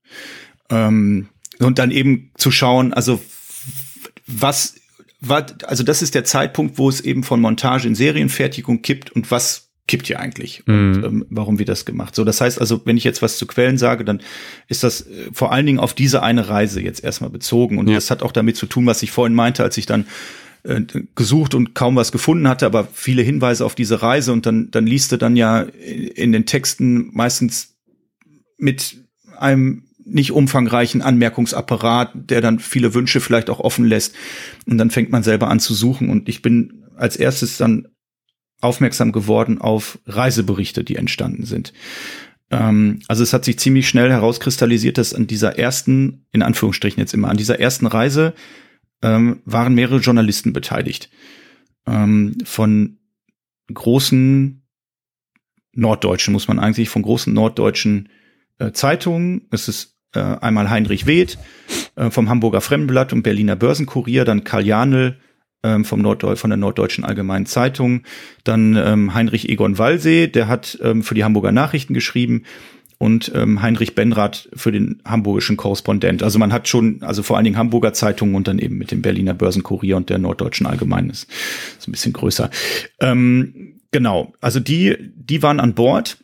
Ähm, 0.69 1.29
und 1.59 1.79
dann 1.79 1.89
eben 1.89 2.31
zu 2.37 2.51
schauen, 2.51 2.93
also 2.93 3.19
was, 4.27 4.75
was, 5.19 5.55
also 5.63 5.83
das 5.83 6.03
ist 6.03 6.13
der 6.13 6.25
Zeitpunkt, 6.25 6.77
wo 6.77 6.89
es 6.89 7.01
eben 7.01 7.23
von 7.23 7.41
Montage 7.41 7.87
in 7.87 7.95
Serienfertigung 7.95 8.83
kippt 8.83 9.11
und 9.11 9.31
was 9.31 9.66
kippt 9.87 10.07
hier 10.07 10.19
eigentlich 10.19 10.63
mhm. 10.65 10.73
und 10.73 11.03
ähm, 11.03 11.25
warum 11.29 11.59
wird 11.59 11.69
das 11.69 11.85
gemacht? 11.85 12.15
So, 12.15 12.23
das 12.23 12.41
heißt 12.41 12.59
also, 12.59 12.81
wenn 12.85 12.97
ich 12.97 13.03
jetzt 13.03 13.21
was 13.21 13.37
zu 13.37 13.47
Quellen 13.47 13.77
sage, 13.77 14.05
dann 14.05 14.21
ist 14.67 14.83
das 14.83 15.01
äh, 15.01 15.29
vor 15.31 15.51
allen 15.51 15.65
Dingen 15.65 15.79
auf 15.79 15.93
diese 15.93 16.23
eine 16.23 16.49
Reise 16.49 16.81
jetzt 16.81 17.03
erstmal 17.03 17.29
bezogen 17.29 17.77
und 17.77 17.87
ja. 17.87 17.95
das 17.95 18.11
hat 18.11 18.23
auch 18.23 18.31
damit 18.31 18.57
zu 18.57 18.65
tun, 18.65 18.85
was 18.85 19.01
ich 19.03 19.11
vorhin 19.11 19.35
meinte, 19.35 19.63
als 19.63 19.77
ich 19.77 19.85
dann 19.85 20.05
äh, 20.63 20.81
gesucht 21.15 21.55
und 21.55 21.73
kaum 21.73 21.95
was 21.95 22.11
gefunden 22.11 22.47
hatte, 22.47 22.65
aber 22.65 22.87
viele 22.91 23.21
Hinweise 23.21 23.65
auf 23.65 23.75
diese 23.75 24.01
Reise 24.01 24.33
und 24.33 24.45
dann 24.45 24.69
dann 24.71 24.85
liest 24.85 25.11
du 25.11 25.17
dann 25.17 25.35
ja 25.35 25.61
in 25.61 26.31
den 26.31 26.45
Texten 26.45 27.09
meistens 27.13 27.75
mit 28.57 28.97
einem 29.37 29.83
nicht 30.09 30.31
umfangreichen 30.31 31.01
Anmerkungsapparat, 31.01 32.11
der 32.13 32.41
dann 32.41 32.59
viele 32.59 32.93
Wünsche 32.93 33.19
vielleicht 33.19 33.49
auch 33.49 33.59
offen 33.59 33.85
lässt. 33.85 34.15
Und 34.65 34.77
dann 34.77 34.89
fängt 34.89 35.11
man 35.11 35.23
selber 35.23 35.49
an 35.49 35.59
zu 35.59 35.73
suchen. 35.73 36.09
Und 36.09 36.29
ich 36.29 36.41
bin 36.41 36.85
als 36.95 37.17
erstes 37.17 37.57
dann 37.57 37.87
aufmerksam 38.61 39.11
geworden 39.11 39.59
auf 39.59 39.99
Reiseberichte, 40.05 40.83
die 40.83 40.95
entstanden 40.95 41.45
sind. 41.45 41.73
Ähm, 42.49 42.99
also 43.07 43.23
es 43.23 43.33
hat 43.33 43.45
sich 43.45 43.59
ziemlich 43.59 43.87
schnell 43.87 44.09
herauskristallisiert, 44.09 44.97
dass 44.97 45.13
an 45.13 45.27
dieser 45.27 45.57
ersten, 45.57 46.25
in 46.31 46.41
Anführungsstrichen 46.41 46.99
jetzt 46.99 47.13
immer, 47.13 47.29
an 47.29 47.37
dieser 47.37 47.59
ersten 47.59 47.87
Reise 47.87 48.33
ähm, 49.01 49.41
waren 49.45 49.75
mehrere 49.75 49.99
Journalisten 49.99 50.53
beteiligt. 50.53 51.09
Ähm, 51.85 52.37
von 52.43 52.97
großen 53.73 54.63
norddeutschen, 55.73 56.33
muss 56.33 56.47
man 56.47 56.59
eigentlich, 56.59 56.89
von 56.89 57.03
großen 57.03 57.33
norddeutschen 57.33 58.09
äh, 58.59 58.71
Zeitungen. 58.71 59.47
Es 59.51 59.67
ist 59.67 59.97
äh, 60.13 60.19
einmal 60.19 60.69
Heinrich 60.69 61.05
Weht 61.05 61.37
äh, 61.95 62.09
vom 62.09 62.29
Hamburger 62.29 62.61
Fremdenblatt 62.61 63.13
und 63.13 63.23
Berliner 63.23 63.55
Börsenkurier, 63.55 64.25
dann 64.25 64.43
Karl 64.43 64.65
Janel 64.65 65.19
ähm, 65.67 65.85
vom 65.85 66.01
Norddeu 66.01 66.35
von 66.35 66.49
der 66.49 66.57
Norddeutschen 66.57 67.03
Allgemeinen 67.03 67.45
Zeitung, 67.45 68.03
dann 68.43 68.75
ähm, 68.75 69.13
Heinrich 69.13 69.49
Egon 69.49 69.77
Wallsee, 69.77 70.27
der 70.27 70.47
hat 70.47 70.79
ähm, 70.81 71.03
für 71.03 71.15
die 71.15 71.23
Hamburger 71.23 71.51
Nachrichten 71.51 71.93
geschrieben 71.93 72.43
und 72.97 73.31
ähm, 73.35 73.61
Heinrich 73.61 73.95
Benrath 73.95 74.49
für 74.55 74.71
den 74.71 75.01
hamburgischen 75.05 75.57
Korrespondent. 75.57 76.23
Also 76.23 76.39
man 76.39 76.51
hat 76.51 76.67
schon, 76.67 77.03
also 77.03 77.21
vor 77.21 77.35
allen 77.35 77.43
Dingen 77.43 77.57
Hamburger 77.57 77.93
Zeitungen 77.93 78.35
und 78.35 78.47
dann 78.47 78.59
eben 78.59 78.77
mit 78.77 78.91
dem 78.91 79.01
Berliner 79.01 79.33
Börsenkurier 79.33 79.97
und 79.97 80.09
der 80.09 80.17
Norddeutschen 80.17 80.65
Allgemeinen 80.65 81.09
ist, 81.09 81.27
ist 81.77 81.87
ein 81.87 81.91
bisschen 81.91 82.13
größer. 82.13 82.49
Ähm, 82.99 83.79
genau, 83.91 84.33
also 84.41 84.59
die, 84.59 84.95
die 85.15 85.43
waren 85.43 85.59
an 85.59 85.75
Bord. 85.75 86.17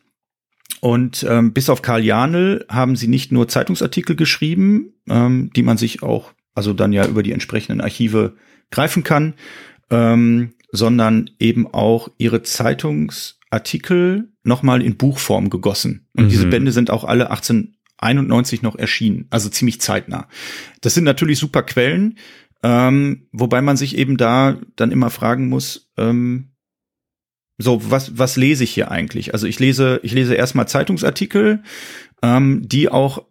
Und 0.82 1.26
ähm, 1.30 1.54
bis 1.54 1.70
auf 1.70 1.82
Karl 1.82 2.04
Janel 2.04 2.66
haben 2.68 2.98
sie 2.98 3.08
nicht 3.08 3.32
nur 3.32 3.48
Zeitungsartikel 3.48 4.18
geschrieben, 4.18 4.94
ähm, 5.08 5.50
die 5.56 5.64
man 5.64 5.78
sich 5.78 6.04
auch, 6.04 6.34
also 6.56 6.74
dann 6.74 6.91
ja 6.91 7.06
über 7.08 7.24
die 7.24 7.32
entsprechenden 7.32 7.80
Archive 7.80 8.34
greifen 8.74 9.04
kann, 9.04 9.36
ähm, 9.90 10.54
sondern 10.72 11.30
eben 11.40 11.68
auch 11.68 12.10
ihre 12.18 12.42
Zeitungsartikel 12.42 14.30
nochmal 14.44 14.82
in 14.82 14.98
Buchform 14.98 15.50
gegossen. 15.50 16.08
Und 16.18 16.26
mhm. 16.26 16.30
diese 16.30 16.48
Bände 16.48 16.72
sind 16.72 16.90
auch 16.90 17.04
alle 17.06 17.30
1891 17.30 18.64
noch 18.64 18.76
erschienen, 18.76 19.28
also 19.30 19.50
ziemlich 19.50 19.80
zeitnah. 19.80 20.28
Das 20.82 20.96
sind 20.96 21.06
natürlich 21.06 21.40
super 21.40 21.64
Quellen, 21.64 22.18
ähm, 22.64 23.28
wobei 23.32 23.62
man 23.62 23.78
sich 23.78 23.98
eben 23.98 24.18
da 24.18 24.58
dann 24.76 24.92
immer 24.92 25.10
fragen 25.10 25.48
muss, 25.48 25.92
ähm, 25.98 26.50
so, 27.60 27.92
was, 27.92 28.18
was 28.18 28.36
lese 28.36 28.64
ich 28.64 28.74
hier 28.74 28.90
eigentlich? 28.90 29.34
Also 29.34 29.46
ich 29.46 29.60
lese, 29.60 30.00
ich 30.02 30.14
lese 30.14 30.34
erstmal 30.34 30.68
Zeitungsartikel, 30.68 31.62
ähm, 32.24 32.68
die 32.68 32.90
auch 32.90 33.26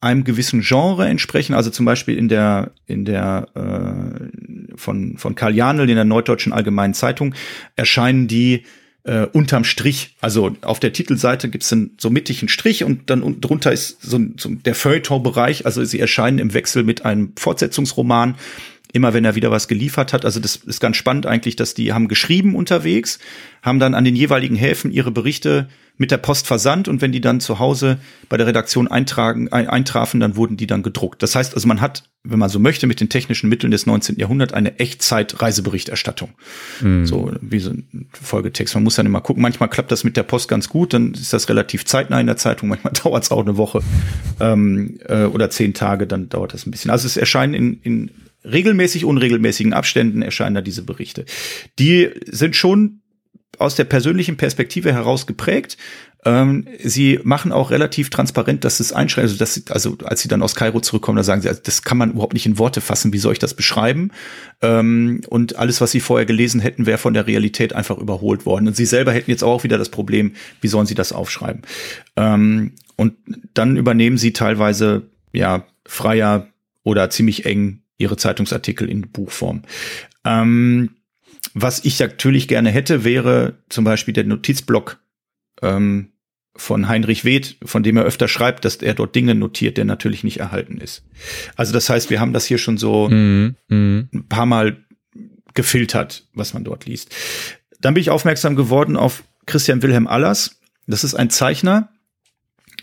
einem 0.00 0.22
gewissen 0.22 0.60
Genre 0.60 1.08
entsprechen. 1.08 1.54
Also 1.54 1.70
zum 1.70 1.86
Beispiel 1.86 2.16
in 2.16 2.28
der, 2.28 2.72
in 2.86 3.04
der 3.04 3.48
äh, 3.54 4.43
von, 4.76 5.18
von 5.18 5.34
Karl 5.34 5.54
Janel 5.54 5.88
in 5.88 5.96
der 5.96 6.04
Norddeutschen 6.04 6.52
Allgemeinen 6.52 6.94
Zeitung 6.94 7.34
erscheinen 7.76 8.28
die 8.28 8.64
äh, 9.04 9.26
unterm 9.26 9.64
Strich. 9.64 10.16
Also 10.20 10.56
auf 10.62 10.80
der 10.80 10.92
Titelseite 10.92 11.48
gibt's 11.50 11.68
dann 11.68 11.90
so 11.98 12.10
mittig 12.10 12.40
einen 12.40 12.48
Strich 12.48 12.84
und 12.84 13.10
dann 13.10 13.40
drunter 13.40 13.72
ist 13.72 14.02
so, 14.02 14.18
so 14.38 14.48
der 14.50 14.74
Feuilleton-Bereich. 14.74 15.66
Also 15.66 15.84
sie 15.84 16.00
erscheinen 16.00 16.38
im 16.38 16.54
Wechsel 16.54 16.84
mit 16.84 17.04
einem 17.04 17.32
Fortsetzungsroman 17.36 18.36
immer 18.94 19.12
wenn 19.12 19.24
er 19.24 19.34
wieder 19.34 19.50
was 19.50 19.66
geliefert 19.66 20.12
hat. 20.12 20.24
Also 20.24 20.38
das 20.38 20.56
ist 20.56 20.80
ganz 20.80 20.96
spannend 20.96 21.26
eigentlich, 21.26 21.56
dass 21.56 21.74
die 21.74 21.92
haben 21.92 22.06
geschrieben 22.06 22.54
unterwegs, 22.54 23.18
haben 23.60 23.80
dann 23.80 23.92
an 23.92 24.04
den 24.04 24.14
jeweiligen 24.14 24.54
Häfen 24.54 24.92
ihre 24.92 25.10
Berichte 25.10 25.68
mit 25.96 26.12
der 26.12 26.18
Post 26.18 26.46
versandt 26.46 26.86
und 26.86 27.02
wenn 27.02 27.10
die 27.10 27.20
dann 27.20 27.40
zu 27.40 27.58
Hause 27.58 27.98
bei 28.28 28.36
der 28.36 28.46
Redaktion 28.46 28.88
eintragen, 28.88 29.48
eintrafen, 29.52 30.20
dann 30.20 30.36
wurden 30.36 30.56
die 30.56 30.68
dann 30.68 30.82
gedruckt. 30.82 31.22
Das 31.24 31.34
heißt 31.34 31.54
also, 31.54 31.66
man 31.66 31.80
hat, 31.80 32.04
wenn 32.22 32.38
man 32.38 32.48
so 32.50 32.60
möchte, 32.60 32.86
mit 32.86 33.00
den 33.00 33.08
technischen 33.08 33.48
Mitteln 33.48 33.72
des 33.72 33.86
19. 33.86 34.16
Jahrhunderts 34.16 34.52
eine 34.52 34.78
Echtzeit-Reiseberichterstattung. 34.78 36.30
Mhm. 36.80 37.06
So 37.06 37.32
wie 37.40 37.58
so 37.58 37.70
ein 37.70 38.08
Folgetext. 38.12 38.74
Man 38.74 38.84
muss 38.84 38.94
dann 38.94 39.06
immer 39.06 39.20
gucken. 39.20 39.42
Manchmal 39.42 39.68
klappt 39.68 39.90
das 39.90 40.04
mit 40.04 40.16
der 40.16 40.22
Post 40.22 40.48
ganz 40.48 40.68
gut, 40.68 40.94
dann 40.94 41.14
ist 41.14 41.32
das 41.32 41.48
relativ 41.48 41.84
zeitnah 41.84 42.20
in 42.20 42.26
der 42.26 42.36
Zeitung. 42.36 42.68
Manchmal 42.68 42.92
dauert 43.04 43.24
es 43.24 43.30
auch 43.32 43.42
eine 43.42 43.56
Woche 43.56 43.80
ähm, 44.38 44.98
äh, 45.06 45.24
oder 45.24 45.50
zehn 45.50 45.74
Tage, 45.74 46.06
dann 46.06 46.28
dauert 46.28 46.54
das 46.54 46.66
ein 46.66 46.70
bisschen. 46.70 46.92
Also 46.92 47.06
es 47.06 47.16
erscheinen 47.16 47.54
in, 47.54 47.80
in 47.82 48.10
regelmäßig 48.44 49.04
unregelmäßigen 49.04 49.72
Abständen 49.72 50.22
erscheinen 50.22 50.54
da 50.54 50.60
diese 50.60 50.82
Berichte. 50.82 51.24
Die 51.78 52.10
sind 52.26 52.56
schon 52.56 53.00
aus 53.58 53.74
der 53.74 53.84
persönlichen 53.84 54.36
Perspektive 54.36 54.92
heraus 54.92 55.26
geprägt. 55.26 55.76
Ähm, 56.24 56.66
sie 56.82 57.20
machen 57.22 57.52
auch 57.52 57.70
relativ 57.70 58.08
transparent, 58.08 58.64
dass 58.64 58.80
es 58.80 58.92
einschränkt, 58.92 59.30
also, 59.30 59.38
dass 59.38 59.54
sie, 59.54 59.64
also 59.68 59.98
als 60.04 60.22
sie 60.22 60.28
dann 60.28 60.42
aus 60.42 60.54
Kairo 60.54 60.80
zurückkommen, 60.80 61.16
da 61.16 61.22
sagen 61.22 61.42
sie, 61.42 61.48
also, 61.48 61.60
das 61.62 61.82
kann 61.82 61.98
man 61.98 62.12
überhaupt 62.12 62.32
nicht 62.32 62.46
in 62.46 62.58
Worte 62.58 62.80
fassen, 62.80 63.12
wie 63.12 63.18
soll 63.18 63.34
ich 63.34 63.38
das 63.38 63.54
beschreiben? 63.54 64.10
Ähm, 64.62 65.20
und 65.28 65.56
alles, 65.56 65.80
was 65.80 65.90
sie 65.90 66.00
vorher 66.00 66.26
gelesen 66.26 66.60
hätten, 66.60 66.86
wäre 66.86 66.98
von 66.98 67.14
der 67.14 67.26
Realität 67.26 67.74
einfach 67.74 67.98
überholt 67.98 68.46
worden. 68.46 68.68
Und 68.68 68.76
sie 68.76 68.86
selber 68.86 69.12
hätten 69.12 69.30
jetzt 69.30 69.44
auch 69.44 69.64
wieder 69.64 69.76
das 69.76 69.90
Problem, 69.90 70.32
wie 70.60 70.68
sollen 70.68 70.86
sie 70.86 70.94
das 70.94 71.12
aufschreiben? 71.12 71.62
Ähm, 72.16 72.72
und 72.96 73.14
dann 73.52 73.76
übernehmen 73.76 74.16
sie 74.16 74.32
teilweise 74.32 75.02
ja 75.32 75.66
freier 75.86 76.48
oder 76.84 77.10
ziemlich 77.10 77.44
eng 77.44 77.83
ihre 77.98 78.16
Zeitungsartikel 78.16 78.88
in 78.88 79.10
Buchform. 79.10 79.62
Ähm, 80.24 80.96
was 81.52 81.84
ich 81.84 81.98
natürlich 81.98 82.48
gerne 82.48 82.70
hätte, 82.70 83.04
wäre 83.04 83.58
zum 83.68 83.84
Beispiel 83.84 84.14
der 84.14 84.24
Notizblock 84.24 84.98
ähm, 85.62 86.10
von 86.56 86.88
Heinrich 86.88 87.24
Weht, 87.24 87.56
von 87.64 87.82
dem 87.82 87.96
er 87.96 88.04
öfter 88.04 88.28
schreibt, 88.28 88.64
dass 88.64 88.76
er 88.76 88.94
dort 88.94 89.14
Dinge 89.14 89.34
notiert, 89.34 89.76
der 89.76 89.84
natürlich 89.84 90.24
nicht 90.24 90.38
erhalten 90.38 90.78
ist. 90.78 91.04
Also 91.56 91.72
das 91.72 91.90
heißt, 91.90 92.10
wir 92.10 92.20
haben 92.20 92.32
das 92.32 92.46
hier 92.46 92.58
schon 92.58 92.78
so 92.78 93.08
mm, 93.08 93.56
mm. 93.68 93.98
ein 94.12 94.26
paar 94.28 94.46
Mal 94.46 94.84
gefiltert, 95.54 96.26
was 96.34 96.54
man 96.54 96.64
dort 96.64 96.86
liest. 96.86 97.14
Dann 97.80 97.94
bin 97.94 98.00
ich 98.00 98.10
aufmerksam 98.10 98.56
geworden 98.56 98.96
auf 98.96 99.24
Christian 99.46 99.82
Wilhelm 99.82 100.06
Allers. 100.06 100.58
Das 100.86 101.04
ist 101.04 101.14
ein 101.14 101.30
Zeichner, 101.30 101.90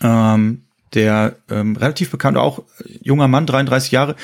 ähm, 0.02 0.64
der 0.94 1.36
ähm, 1.48 1.76
relativ 1.76 2.10
bekannt, 2.10 2.36
auch 2.36 2.64
junger 3.00 3.28
Mann, 3.28 3.46
33 3.46 3.92
Jahre, 3.92 4.16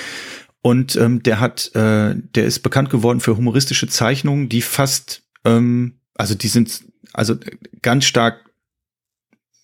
und 0.62 0.96
ähm, 0.96 1.22
der 1.22 1.40
hat, 1.40 1.74
äh, 1.74 2.14
der 2.16 2.44
ist 2.44 2.60
bekannt 2.60 2.90
geworden 2.90 3.20
für 3.20 3.36
humoristische 3.36 3.88
Zeichnungen, 3.88 4.48
die 4.48 4.62
fast, 4.62 5.22
ähm, 5.44 6.00
also 6.14 6.34
die 6.34 6.48
sind 6.48 6.84
also 7.12 7.36
ganz 7.82 8.04
stark 8.04 8.44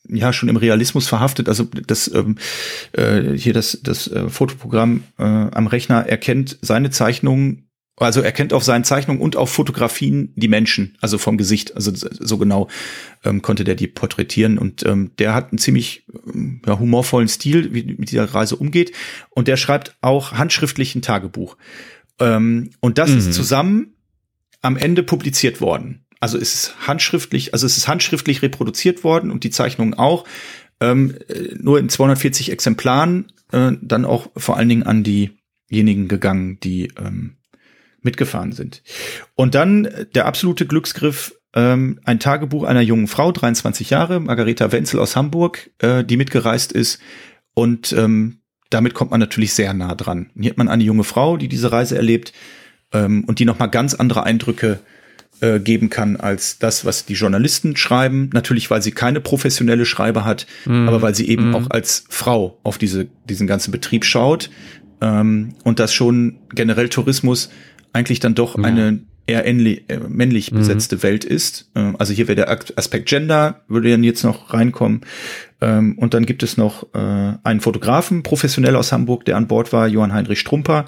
ja 0.08 0.32
schon 0.32 0.48
im 0.48 0.56
Realismus 0.56 1.08
verhaftet. 1.08 1.48
Also 1.48 1.64
das 1.86 2.12
ähm, 2.12 2.36
äh, 2.92 3.32
hier 3.32 3.52
das 3.54 3.80
das 3.82 4.06
äh, 4.08 4.28
Fotoprogramm 4.28 5.04
äh, 5.18 5.22
am 5.22 5.66
Rechner 5.66 6.06
erkennt 6.06 6.58
seine 6.60 6.90
Zeichnungen 6.90 7.63
also 7.96 8.22
er 8.22 8.32
kennt 8.32 8.52
auf 8.52 8.64
seinen 8.64 8.82
Zeichnungen 8.82 9.22
und 9.22 9.36
auf 9.36 9.50
Fotografien 9.50 10.32
die 10.34 10.48
Menschen, 10.48 10.96
also 11.00 11.16
vom 11.16 11.38
Gesicht, 11.38 11.76
also 11.76 11.92
so 11.94 12.38
genau 12.38 12.68
ähm, 13.22 13.40
konnte 13.40 13.62
der 13.62 13.76
die 13.76 13.86
porträtieren. 13.86 14.58
Und 14.58 14.84
ähm, 14.84 15.12
der 15.18 15.34
hat 15.34 15.52
einen 15.52 15.58
ziemlich 15.58 16.04
ähm, 16.26 16.60
ja, 16.66 16.78
humorvollen 16.78 17.28
Stil, 17.28 17.72
wie 17.72 17.84
mit 17.84 18.10
dieser 18.10 18.24
Reise 18.24 18.56
umgeht. 18.56 18.92
Und 19.30 19.46
der 19.46 19.56
schreibt 19.56 19.96
auch 20.00 20.32
handschriftlich 20.32 20.94
ein 20.96 21.02
Tagebuch. 21.02 21.56
Ähm, 22.18 22.70
und 22.80 22.98
das 22.98 23.10
mhm. 23.10 23.18
ist 23.18 23.32
zusammen 23.32 23.94
am 24.60 24.76
Ende 24.76 25.02
publiziert 25.04 25.60
worden. 25.60 26.04
Also 26.18 26.38
es 26.38 26.54
ist 26.54 26.88
handschriftlich, 26.88 27.52
also 27.52 27.66
es 27.66 27.76
ist 27.76 27.86
handschriftlich 27.86 28.42
reproduziert 28.42 29.04
worden 29.04 29.30
und 29.30 29.44
die 29.44 29.50
Zeichnungen 29.50 29.94
auch, 29.94 30.24
ähm, 30.80 31.14
äh, 31.28 31.54
nur 31.60 31.78
in 31.78 31.88
240 31.88 32.50
Exemplaren, 32.50 33.30
äh, 33.52 33.72
dann 33.80 34.04
auch 34.04 34.30
vor 34.36 34.56
allen 34.56 34.68
Dingen 34.68 34.82
an 34.84 35.04
diejenigen 35.04 36.08
gegangen, 36.08 36.58
die 36.60 36.88
ähm, 36.98 37.36
mitgefahren 38.04 38.52
sind. 38.52 38.82
Und 39.34 39.54
dann 39.54 39.88
der 40.14 40.26
absolute 40.26 40.66
Glücksgriff, 40.66 41.34
ähm, 41.54 42.00
ein 42.04 42.20
Tagebuch 42.20 42.64
einer 42.64 42.80
jungen 42.80 43.06
Frau, 43.06 43.32
23 43.32 43.90
Jahre, 43.90 44.20
Margareta 44.20 44.72
Wenzel 44.72 45.00
aus 45.00 45.16
Hamburg, 45.16 45.70
äh, 45.78 46.04
die 46.04 46.16
mitgereist 46.16 46.72
ist. 46.72 47.00
Und 47.54 47.92
ähm, 47.92 48.40
damit 48.70 48.94
kommt 48.94 49.12
man 49.12 49.20
natürlich 49.20 49.54
sehr 49.54 49.72
nah 49.72 49.94
dran. 49.94 50.30
Hier 50.38 50.50
hat 50.50 50.58
man 50.58 50.68
eine 50.68 50.82
junge 50.82 51.04
Frau, 51.04 51.36
die 51.36 51.48
diese 51.48 51.70
Reise 51.70 51.96
erlebt 51.96 52.32
ähm, 52.92 53.24
und 53.24 53.38
die 53.38 53.44
nochmal 53.44 53.70
ganz 53.70 53.94
andere 53.94 54.24
Eindrücke 54.24 54.80
äh, 55.40 55.60
geben 55.60 55.90
kann 55.90 56.16
als 56.16 56.58
das, 56.58 56.84
was 56.84 57.06
die 57.06 57.14
Journalisten 57.14 57.76
schreiben. 57.76 58.30
Natürlich, 58.32 58.70
weil 58.70 58.82
sie 58.82 58.92
keine 58.92 59.20
professionelle 59.20 59.84
Schreiber 59.84 60.24
hat, 60.24 60.46
mm. 60.64 60.88
aber 60.88 61.02
weil 61.02 61.14
sie 61.14 61.28
eben 61.28 61.50
mm. 61.50 61.54
auch 61.54 61.70
als 61.70 62.04
Frau 62.08 62.58
auf 62.62 62.78
diese, 62.78 63.06
diesen 63.28 63.46
ganzen 63.46 63.70
Betrieb 63.70 64.04
schaut 64.04 64.50
ähm, 65.00 65.54
und 65.64 65.78
das 65.80 65.92
schon 65.92 66.38
generell 66.52 66.88
Tourismus 66.88 67.50
eigentlich 67.94 68.20
dann 68.20 68.34
doch 68.34 68.58
ja. 68.58 68.64
eine 68.64 69.00
eher 69.26 69.46
ähnlich, 69.46 69.84
äh, 69.88 69.98
männlich 69.98 70.52
mhm. 70.52 70.58
besetzte 70.58 70.96
mhm. 70.96 71.02
Welt 71.02 71.24
ist. 71.24 71.70
Äh, 71.74 71.92
also 71.98 72.12
hier 72.12 72.28
wäre 72.28 72.36
der 72.36 72.50
Aspekt 72.76 73.08
Gender, 73.08 73.62
würde 73.68 73.90
dann 73.90 74.04
jetzt 74.04 74.22
noch 74.22 74.52
reinkommen. 74.52 75.02
Ähm, 75.60 75.96
und 75.98 76.14
dann 76.14 76.26
gibt 76.26 76.42
es 76.42 76.56
noch 76.56 76.94
äh, 76.94 77.34
einen 77.42 77.60
Fotografen, 77.60 78.22
professionell 78.22 78.76
aus 78.76 78.92
Hamburg, 78.92 79.24
der 79.24 79.36
an 79.36 79.48
Bord 79.48 79.72
war, 79.72 79.88
Johann 79.88 80.12
Heinrich 80.12 80.40
Strumper. 80.40 80.86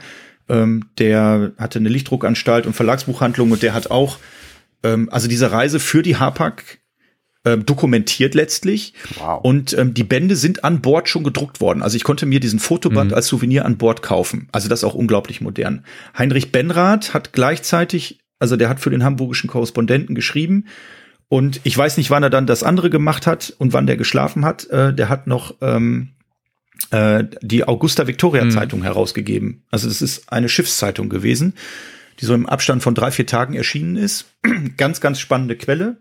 Ähm, 0.49 0.85
der 0.99 1.53
hatte 1.59 1.79
eine 1.79 1.89
Lichtdruckanstalt 1.89 2.67
und 2.67 2.75
Verlagsbuchhandlung 2.75 3.51
und 3.51 3.63
der 3.63 3.75
hat 3.75 3.91
auch, 3.91 4.19
ähm, 4.83 5.09
also 5.11 5.29
diese 5.29 5.51
Reise 5.51 5.81
für 5.81 6.03
die 6.03 6.17
Hapag 6.17 6.79
äh, 7.47 7.59
dokumentiert 7.59 8.35
letztlich. 8.35 8.93
Wow. 9.19 9.41
Und 9.43 9.73
ähm, 9.79 9.95
die 9.95 10.03
Bände 10.03 10.35
sind 10.35 10.65
an 10.65 10.81
Bord 10.81 11.09
schon 11.09 11.23
gedruckt 11.23 11.61
worden. 11.61 11.83
Also 11.83 11.97
ich 11.97 12.03
konnte 12.03 12.27
mir 12.27 12.41
diesen 12.41 12.59
Fotoband 12.59 13.13
mhm. 13.13 13.15
als 13.15 13.29
Souvenir 13.29 13.65
an 13.65 13.77
Bord 13.77 14.03
kaufen. 14.03 14.49
Also 14.51 14.69
das 14.69 14.81
ist 14.81 14.85
auch 14.85 14.95
unglaublich 14.95 15.41
modern. 15.41 15.85
Heinrich 16.19 16.51
Benrath 16.51 17.15
hat 17.15 17.33
gleichzeitig, 17.33 18.19
also 18.41 18.57
der 18.57 18.69
hat 18.69 18.81
für 18.81 18.91
den 18.91 19.05
hamburgischen 19.05 19.49
Korrespondenten 19.49 20.17
geschrieben. 20.17 20.67
Und 21.29 21.61
ich 21.63 21.79
weiß 21.79 21.97
nicht, 21.99 22.11
wann 22.11 22.25
er 22.25 22.31
dann 22.31 22.47
das 22.47 22.65
andere 22.65 22.91
gemacht 22.91 23.27
hat 23.29 23.55
und 23.59 23.73
wann 23.73 23.87
der 23.87 23.97
geschlafen 23.97 24.45
hat. 24.45 24.69
Äh, 24.71 24.93
der 24.93 25.09
hat 25.09 25.29
noch 25.29 25.55
ähm, 25.61 26.11
äh, 26.91 27.25
die 27.43 27.67
Augusta 27.67 28.09
Victoria 28.09 28.45
mhm. 28.45 28.51
Zeitung 28.51 28.83
herausgegeben. 28.83 29.63
Also 29.71 29.87
das 29.87 30.03
ist 30.03 30.33
eine 30.33 30.49
Schiffszeitung 30.49 31.09
gewesen, 31.09 31.55
die 32.19 32.25
so 32.25 32.35
im 32.35 32.47
Abstand 32.47 32.83
von 32.83 32.97
drei, 32.97 33.13
vier 33.13 33.27
Tagen 33.27 33.55
erschienen 33.55 33.97
ist. 33.97 34.27
ganz, 34.77 35.01
ganz 35.01 35.21
spannende 35.21 35.55
Quelle. 35.55 35.99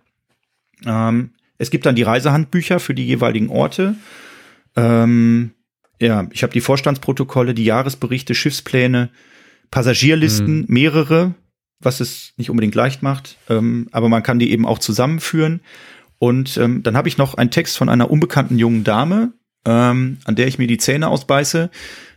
Ähm, 0.85 1.31
Es 1.57 1.69
gibt 1.69 1.85
dann 1.85 1.95
die 1.95 2.03
Reisehandbücher 2.03 2.79
für 2.79 2.93
die 2.93 3.05
jeweiligen 3.05 3.49
Orte. 3.49 3.95
Ähm, 4.75 5.51
ja, 6.01 6.27
ich 6.31 6.43
habe 6.43 6.53
die 6.53 6.61
Vorstandsprotokolle, 6.61 7.53
die 7.53 7.63
Jahresberichte, 7.63 8.35
Schiffspläne, 8.35 9.09
Passagierlisten, 9.71 10.59
mhm. 10.59 10.65
mehrere, 10.67 11.35
was 11.79 12.01
es 12.01 12.33
nicht 12.37 12.49
unbedingt 12.49 12.75
leicht 12.75 13.03
macht, 13.03 13.37
ähm, 13.49 13.87
aber 13.91 14.09
man 14.09 14.23
kann 14.23 14.39
die 14.39 14.51
eben 14.51 14.65
auch 14.65 14.79
zusammenführen. 14.79 15.61
Und 16.17 16.57
ähm, 16.57 16.83
dann 16.83 16.97
habe 16.97 17.07
ich 17.07 17.17
noch 17.17 17.35
einen 17.35 17.51
Text 17.51 17.77
von 17.77 17.89
einer 17.89 18.09
unbekannten 18.09 18.57
jungen 18.57 18.83
Dame, 18.83 19.33
ähm, 19.65 20.17
an 20.25 20.35
der 20.35 20.47
ich 20.47 20.57
mir 20.57 20.67
die 20.67 20.77
Zähne 20.77 21.07
ausbeiße. 21.07 21.69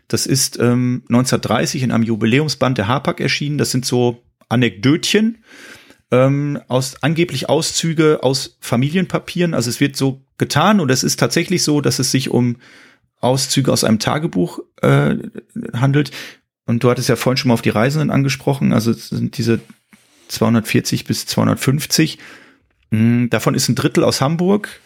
Das 0.09 0.27
ist 0.27 0.59
ähm, 0.59 1.03
1930 1.09 1.83
in 1.83 1.93
einem 1.93 2.05
Jubiläumsband 2.05 2.79
der 2.79 2.89
Hapag 2.89 3.21
erschienen. 3.21 3.59
Das 3.59 3.71
sind 3.71 3.85
so 3.85 4.23
Anekdötchen 4.49 5.39
ähm, 6.11 6.61
aus 6.69 7.03
angeblich 7.03 7.49
Auszüge 7.49 8.21
aus 8.23 8.57
Familienpapieren. 8.61 9.55
Also 9.55 9.71
es 9.71 9.81
wird 9.81 9.97
so 9.97 10.23
getan 10.39 10.81
und 10.81 10.91
es 10.91 11.03
ist 11.03 11.19
tatsächlich 11.19 11.63
so, 11.63 11.81
dass 11.81 11.99
es 11.99 12.11
sich 12.11 12.31
um 12.31 12.57
Auszüge 13.21 13.73
aus 13.73 13.85
einem 13.85 13.99
Tagebuch 13.99 14.61
äh, 14.81 15.17
handelt. 15.75 16.11
Und 16.67 16.85
du 16.85 16.91
hattest 16.91 17.09
ja 17.09 17.17
vorhin 17.17 17.37
schon 17.37 17.49
mal 17.49 17.55
auf 17.55 17.63
die 17.63 17.71
Reisenden 17.71 18.11
angesprochen. 18.11 18.73
Also 18.73 18.91
es 18.91 19.09
sind 19.09 19.37
diese 19.39 19.61
240 20.29 21.05
bis 21.05 21.27
250. 21.27 22.19
Mhm, 22.91 23.31
davon 23.31 23.55
ist 23.55 23.69
ein 23.69 23.75
Drittel 23.75 24.05
aus 24.05 24.21
Hamburg, 24.21 24.81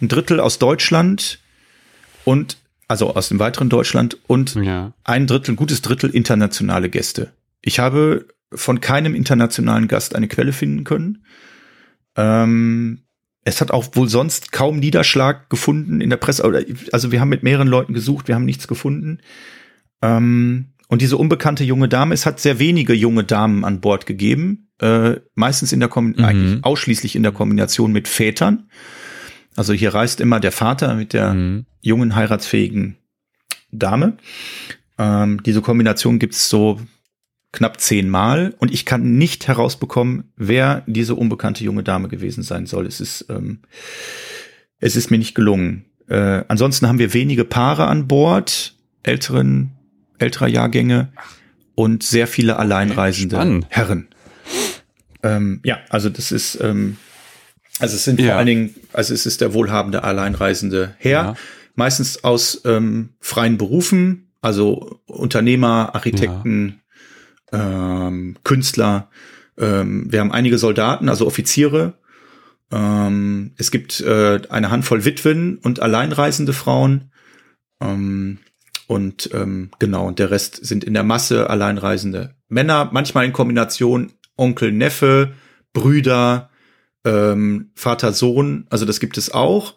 ein 0.00 0.08
Drittel 0.08 0.40
aus 0.40 0.58
Deutschland 0.58 1.40
und 2.24 2.56
also 2.88 3.14
aus 3.14 3.28
dem 3.28 3.38
weiteren 3.38 3.68
Deutschland 3.68 4.18
und 4.26 4.54
ja. 4.56 4.92
ein 5.04 5.26
Drittel, 5.26 5.52
ein 5.52 5.56
gutes 5.56 5.82
Drittel 5.82 6.10
internationale 6.10 6.90
Gäste. 6.90 7.32
Ich 7.62 7.78
habe 7.78 8.26
von 8.54 8.80
keinem 8.80 9.14
internationalen 9.14 9.88
Gast 9.88 10.14
eine 10.14 10.28
Quelle 10.28 10.52
finden 10.52 10.84
können. 10.84 11.24
Ähm, 12.16 13.00
es 13.44 13.60
hat 13.60 13.70
auch 13.70 13.94
wohl 13.94 14.08
sonst 14.08 14.52
kaum 14.52 14.78
Niederschlag 14.78 15.50
gefunden 15.50 16.00
in 16.00 16.10
der 16.10 16.16
Presse. 16.16 16.44
Also 16.92 17.12
wir 17.12 17.20
haben 17.20 17.28
mit 17.28 17.42
mehreren 17.42 17.68
Leuten 17.68 17.92
gesucht, 17.92 18.28
wir 18.28 18.34
haben 18.34 18.46
nichts 18.46 18.66
gefunden. 18.68 19.18
Ähm, 20.02 20.66
und 20.88 21.02
diese 21.02 21.16
unbekannte 21.16 21.64
junge 21.64 21.88
Dame, 21.88 22.14
es 22.14 22.26
hat 22.26 22.40
sehr 22.40 22.58
wenige 22.58 22.94
junge 22.94 23.24
Damen 23.24 23.64
an 23.64 23.80
Bord 23.80 24.06
gegeben, 24.06 24.68
äh, 24.80 25.16
meistens 25.34 25.72
in 25.72 25.80
der 25.80 25.88
Kom 25.88 26.08
mhm. 26.08 26.24
eigentlich 26.24 26.64
ausschließlich 26.64 27.16
in 27.16 27.22
der 27.22 27.32
Kombination 27.32 27.92
mit 27.92 28.08
Vätern. 28.08 28.68
Also 29.56 29.72
hier 29.72 29.94
reist 29.94 30.20
immer 30.20 30.40
der 30.40 30.52
Vater 30.52 30.94
mit 30.94 31.12
der 31.12 31.34
mhm. 31.34 31.66
jungen 31.80 32.14
heiratsfähigen 32.14 32.96
Dame. 33.72 34.16
Ähm, 34.98 35.42
diese 35.44 35.60
Kombination 35.60 36.18
gibt's 36.18 36.48
so 36.48 36.80
knapp 37.54 37.80
zehnmal 37.80 38.52
und 38.58 38.72
ich 38.72 38.84
kann 38.84 39.16
nicht 39.16 39.46
herausbekommen, 39.46 40.32
wer 40.36 40.82
diese 40.86 41.14
unbekannte 41.14 41.62
junge 41.62 41.84
Dame 41.84 42.08
gewesen 42.08 42.42
sein 42.42 42.66
soll. 42.66 42.84
Es 42.84 43.00
ist, 43.00 43.26
ähm, 43.30 43.60
es 44.80 44.96
ist 44.96 45.10
mir 45.10 45.18
nicht 45.18 45.34
gelungen. 45.34 45.84
Äh, 46.08 46.42
ansonsten 46.48 46.88
haben 46.88 46.98
wir 46.98 47.14
wenige 47.14 47.44
Paare 47.44 47.86
an 47.86 48.08
Bord, 48.08 48.74
älteren, 49.04 49.70
älterer 50.18 50.48
Jahrgänge 50.48 51.12
und 51.76 52.02
sehr 52.02 52.26
viele 52.26 52.56
alleinreisende 52.56 53.36
Spannend. 53.36 53.66
Herren. 53.70 54.08
Ähm, 55.22 55.60
ja, 55.64 55.78
also 55.90 56.10
das 56.10 56.32
ist, 56.32 56.58
ähm, 56.60 56.96
also 57.78 57.94
es 57.94 58.04
sind 58.04 58.18
ja. 58.18 58.26
vor 58.26 58.36
allen 58.36 58.46
Dingen, 58.46 58.74
also 58.92 59.14
es 59.14 59.26
ist 59.26 59.40
der 59.40 59.54
wohlhabende 59.54 60.02
alleinreisende 60.02 60.96
Herr, 60.98 61.10
ja. 61.10 61.34
meistens 61.76 62.24
aus 62.24 62.62
ähm, 62.64 63.10
freien 63.20 63.58
Berufen, 63.58 64.32
also 64.42 65.00
Unternehmer, 65.06 65.94
Architekten, 65.94 66.68
ja. 66.68 66.83
Ähm, 67.54 68.36
Künstler. 68.44 69.08
Ähm, 69.56 70.10
wir 70.10 70.20
haben 70.20 70.32
einige 70.32 70.58
Soldaten, 70.58 71.08
also 71.08 71.26
Offiziere. 71.26 71.94
Ähm, 72.72 73.52
es 73.56 73.70
gibt 73.70 74.00
äh, 74.00 74.40
eine 74.48 74.70
Handvoll 74.70 75.04
Witwen 75.04 75.58
und 75.58 75.80
alleinreisende 75.80 76.52
Frauen. 76.52 77.12
Ähm, 77.80 78.38
und 78.86 79.30
ähm, 79.32 79.70
genau, 79.78 80.06
und 80.06 80.18
der 80.18 80.30
Rest 80.30 80.64
sind 80.64 80.84
in 80.84 80.94
der 80.94 81.04
Masse 81.04 81.48
alleinreisende 81.48 82.34
Männer, 82.48 82.90
manchmal 82.92 83.24
in 83.24 83.32
Kombination 83.32 84.12
Onkel, 84.36 84.72
Neffe, 84.72 85.32
Brüder, 85.72 86.50
ähm, 87.04 87.70
Vater, 87.74 88.12
Sohn, 88.12 88.66
also 88.70 88.84
das 88.84 89.00
gibt 89.00 89.16
es 89.16 89.32
auch. 89.32 89.74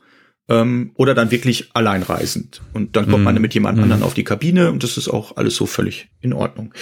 Ähm, 0.49 0.91
oder 0.95 1.13
dann 1.13 1.29
wirklich 1.29 1.71
alleinreisend. 1.73 2.61
Und 2.73 2.95
dann 2.95 3.09
kommt 3.09 3.23
mm. 3.23 3.25
man 3.25 3.35
mhm. 3.35 3.41
mit 3.41 3.53
jemand 3.53 3.77
mm. 3.77 3.83
anderen 3.83 4.03
auf 4.03 4.13
die 4.13 4.23
Kabine 4.23 4.71
und 4.71 4.81
das 4.81 4.95
ist 4.95 5.09
auch 5.09 5.35
alles 5.35 5.57
so 5.57 5.65
völlig 5.65 6.07
in 6.21 6.31
Ordnung. 6.31 6.73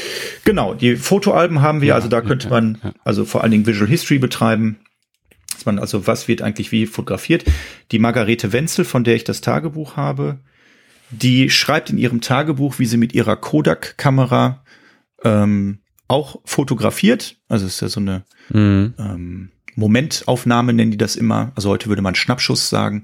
Genau, 0.43 0.75
die 0.75 0.95
Fotoalben 0.95 1.63
haben 1.63 1.81
wir, 1.81 1.89
ja, 1.89 1.95
also 1.95 2.07
da 2.07 2.21
könnte 2.21 2.45
ja, 2.45 2.51
man 2.51 2.77
ja. 2.83 2.93
also 3.03 3.25
vor 3.25 3.41
allen 3.41 3.51
Dingen 3.51 3.65
Visual 3.65 3.89
History 3.89 4.19
betreiben. 4.19 4.77
Dass 5.51 5.65
man 5.65 5.79
also, 5.79 6.05
was 6.05 6.27
wird 6.27 6.43
eigentlich 6.43 6.71
wie 6.71 6.85
fotografiert? 6.85 7.45
Die 7.91 7.97
Margarete 7.97 8.53
Wenzel, 8.53 8.85
von 8.85 9.03
der 9.03 9.15
ich 9.15 9.23
das 9.23 9.41
Tagebuch 9.41 9.95
habe, 9.95 10.39
die 11.09 11.49
schreibt 11.49 11.89
in 11.89 11.97
ihrem 11.97 12.21
Tagebuch, 12.21 12.77
wie 12.77 12.85
sie 12.85 12.97
mit 12.97 13.13
ihrer 13.13 13.35
Kodak-Kamera 13.35 14.63
ähm, 15.23 15.79
auch 16.07 16.39
fotografiert. 16.45 17.37
Also 17.47 17.65
es 17.65 17.75
ist 17.75 17.81
ja 17.81 17.87
so 17.89 17.99
eine 17.99 18.23
mhm. 18.49 18.93
ähm, 18.99 19.49
Momentaufnahme, 19.75 20.73
nennen 20.73 20.91
die 20.91 20.97
das 20.97 21.15
immer. 21.15 21.51
Also 21.55 21.69
heute 21.69 21.89
würde 21.89 22.01
man 22.01 22.15
Schnappschuss 22.15 22.69
sagen. 22.69 23.03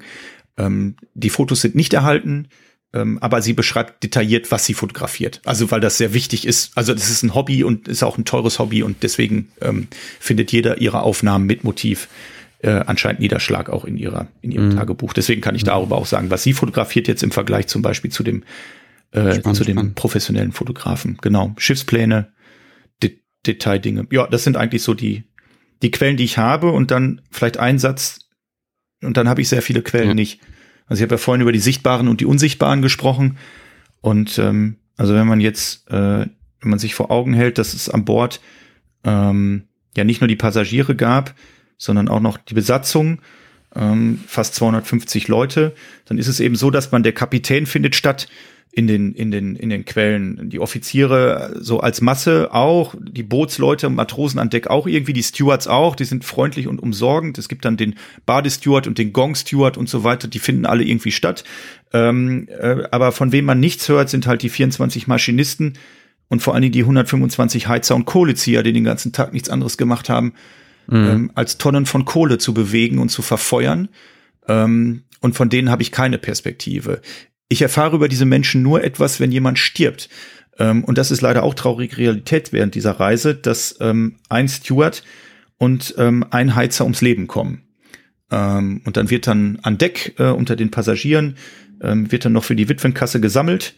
Ähm, 0.58 0.96
die 1.14 1.30
Fotos 1.30 1.62
sind 1.62 1.76
nicht 1.76 1.94
erhalten, 1.94 2.48
ähm, 2.94 3.20
aber 3.20 3.42
sie 3.42 3.54
beschreibt 3.54 4.04
detailliert, 4.04 4.52
was 4.52 4.66
sie 4.66 4.74
fotografiert. 4.74 5.42
Also 5.46 5.72
weil 5.72 5.80
das 5.80 5.98
sehr 5.98 6.14
wichtig 6.14 6.46
ist. 6.46 6.78
Also 6.78 6.94
das 6.94 7.10
ist 7.10 7.24
ein 7.24 7.34
Hobby 7.34 7.64
und 7.64 7.88
ist 7.88 8.04
auch 8.04 8.18
ein 8.18 8.26
teures 8.26 8.60
Hobby 8.60 8.84
und 8.84 9.04
deswegen 9.04 9.52
ähm, 9.62 9.88
findet 10.20 10.52
jeder 10.52 10.80
ihre 10.80 11.02
Aufnahmen 11.02 11.46
mit 11.46 11.64
Motiv 11.64 12.08
äh, 12.60 12.70
anscheinend 12.70 13.22
Niederschlag 13.22 13.70
auch 13.70 13.86
in 13.86 13.98
ihrer 13.98 14.28
in 14.42 14.52
ihrem 14.52 14.70
mhm. 14.70 14.76
Tagebuch. 14.76 15.14
Deswegen 15.14 15.42
kann 15.42 15.56
ich 15.56 15.64
darüber 15.64 15.98
auch 15.98 16.06
sagen, 16.06 16.30
was 16.30 16.44
sie 16.44 16.54
fotografiert 16.54 17.08
jetzt 17.08 17.24
im 17.24 17.32
Vergleich 17.32 17.68
zum 17.68 17.82
Beispiel 17.82 18.12
zu 18.12 18.24
dem 18.24 18.44
äh, 19.12 19.36
spannend, 19.36 19.58
zu 19.58 19.64
dem 19.64 19.78
spannend. 19.78 19.96
professionellen 19.96 20.52
Fotografen. 20.52 21.18
Genau, 21.22 21.54
Schiffspläne, 21.58 22.32
Detaildinge. 23.46 24.08
Ja, 24.12 24.28
das 24.28 24.44
sind 24.44 24.58
eigentlich 24.58 24.84
so 24.84 24.94
die, 24.94 25.24
die 25.82 25.92
Quellen, 25.92 26.18
die 26.18 26.24
ich 26.24 26.38
habe 26.38 26.72
und 26.72 26.92
dann 26.92 27.22
vielleicht 27.32 27.58
ein 27.58 27.80
Satz 27.80 28.21
und 29.02 29.18
dann 29.18 29.28
habe 29.30 29.42
ich 29.42 29.50
sehr 29.50 29.62
viele 29.62 29.82
Quellen 29.82 30.10
ja. 30.10 30.14
nicht. 30.14 30.40
Also 30.88 31.02
ich 31.02 31.04
habe 31.04 31.16
ja 31.16 31.20
vorhin 31.20 31.42
über 31.42 31.52
die 31.52 31.60
sichtbaren 31.60 32.08
und 32.08 32.22
die 32.22 32.26
unsichtbaren 32.26 32.82
gesprochen 32.82 33.38
und 34.02 34.38
ähm, 34.40 34.78
also 34.98 35.14
wenn 35.14 35.28
man 35.28 35.40
jetzt, 35.40 35.90
äh, 35.90 36.26
wenn 36.26 36.70
man 36.70 36.80
sich 36.80 36.94
vor 36.94 37.12
Augen 37.12 37.34
hält, 37.34 37.58
dass 37.58 37.74
es 37.74 37.90
an 37.90 38.06
Bord 38.06 38.42
ähm, 39.04 39.64
ja 39.96 40.04
nicht 40.04 40.22
nur 40.22 40.28
die 40.28 40.36
Passagiere 40.36 40.96
gab, 40.96 41.34
sondern 41.78 42.08
auch 42.08 42.20
noch 42.20 42.38
die 42.38 42.54
Besatzung, 42.54 43.22
ähm, 43.76 44.20
fast 44.28 44.56
250 44.56 45.28
Leute, 45.28 45.74
dann 46.06 46.18
ist 46.18 46.28
es 46.28 46.40
eben 46.40 46.56
so, 46.56 46.70
dass 46.70 46.92
man 46.92 47.04
der 47.04 47.14
Kapitän 47.14 47.66
findet 47.66 47.96
statt 47.96 48.28
in 48.74 48.88
den, 48.88 49.14
in 49.14 49.32
den, 49.32 49.56
in 49.58 49.70
den 49.70 49.84
Quellen. 49.84 50.50
Die 50.50 50.60
Offiziere 50.60 51.58
so 51.60 51.82
als 51.82 52.00
Masse 52.00 52.54
auch, 52.54 52.96
die 53.00 53.24
Bootsleute, 53.24 53.90
Matrosen 53.90 54.40
an 54.40 54.50
Deck 54.50 54.68
auch 54.68 54.88
irgendwie, 54.88 55.12
die 55.12 55.24
Stewards 55.24 55.68
auch, 55.68 55.96
die 55.96 56.06
sind 56.06 56.24
freundlich 56.24 56.68
und 56.68 56.82
umsorgend. 56.82 57.38
Es 57.38 57.50
gibt 57.50 57.66
dann 57.66 57.76
den 57.76 57.96
Badesteward 58.26 58.88
und 58.88 58.98
den 58.98 59.12
Gong-Steward 59.12 59.78
und 59.78 59.90
so 59.90 60.06
weiter, 60.06 60.30
die 60.30 60.40
finden 60.40 60.66
alle 60.66 60.84
irgendwie 60.84 61.12
statt. 61.12 61.44
Ähm, 61.92 62.48
äh, 62.48 62.84
aber 62.92 63.12
von 63.12 63.34
wem 63.34 63.44
man 63.44 63.60
nichts 63.60 63.90
hört, 63.90 64.10
sind 64.10 64.26
halt 64.26 64.42
die 64.42 64.50
24 64.50 65.06
Maschinisten 65.06 65.74
und 66.30 66.42
vor 66.42 66.54
allen 66.54 66.62
Dingen 66.62 66.74
die 66.74 66.84
125 66.84 67.68
Heizer 67.68 67.96
und 67.96 68.06
Kohlezieher, 68.06 68.64
die 68.64 68.72
den 68.72 68.86
ganzen 68.86 69.12
Tag 69.12 69.34
nichts 69.34 69.50
anderes 69.50 69.78
gemacht 69.78 70.08
haben, 70.08 70.34
mhm. 70.88 70.96
ähm, 70.96 71.32
als 71.36 71.58
Tonnen 71.58 71.86
von 71.86 72.06
Kohle 72.06 72.38
zu 72.38 72.54
bewegen 72.54 73.00
und 73.00 73.10
zu 73.10 73.22
verfeuern. 73.22 73.90
Ähm, 74.48 75.04
und 75.20 75.36
von 75.36 75.50
denen 75.50 75.70
habe 75.70 75.82
ich 75.82 75.92
keine 75.92 76.18
Perspektive 76.18 77.02
ich 77.52 77.62
erfahre 77.62 77.98
über 77.98 78.08
diese 78.08 78.24
Menschen 78.24 78.64
nur 78.64 78.82
etwas, 78.82 79.20
wenn 79.20 79.30
jemand 79.30 79.60
stirbt. 79.60 80.08
Ähm, 80.58 80.86
und 80.86 80.98
das 80.98 81.12
ist 81.12 81.20
leider 81.20 81.44
auch 81.44 81.54
traurige 81.54 81.98
Realität 81.98 82.54
während 82.54 82.76
dieser 82.76 82.94
Reise, 82.94 83.36
dass 83.36 83.76
ähm, 83.82 84.16
ein 84.30 84.48
Steward 84.48 85.04
und 85.58 85.94
ähm, 85.98 86.26
ein 86.32 86.56
Heizer 86.56 86.86
ums 86.86 87.02
Leben 87.02 87.28
kommen. 87.28 87.64
Ähm, 88.32 88.82
und 88.86 88.96
dann 88.96 89.10
wird 89.10 89.28
dann 89.28 89.60
an 89.64 89.78
Deck 89.78 90.16
äh, 90.18 90.30
unter 90.30 90.56
den 90.56 90.72
Passagieren, 90.72 91.36
ähm, 91.82 92.10
wird 92.10 92.24
dann 92.24 92.32
noch 92.32 92.46
für 92.46 92.56
die 92.56 92.70
Witwenkasse 92.70 93.20
gesammelt. 93.20 93.76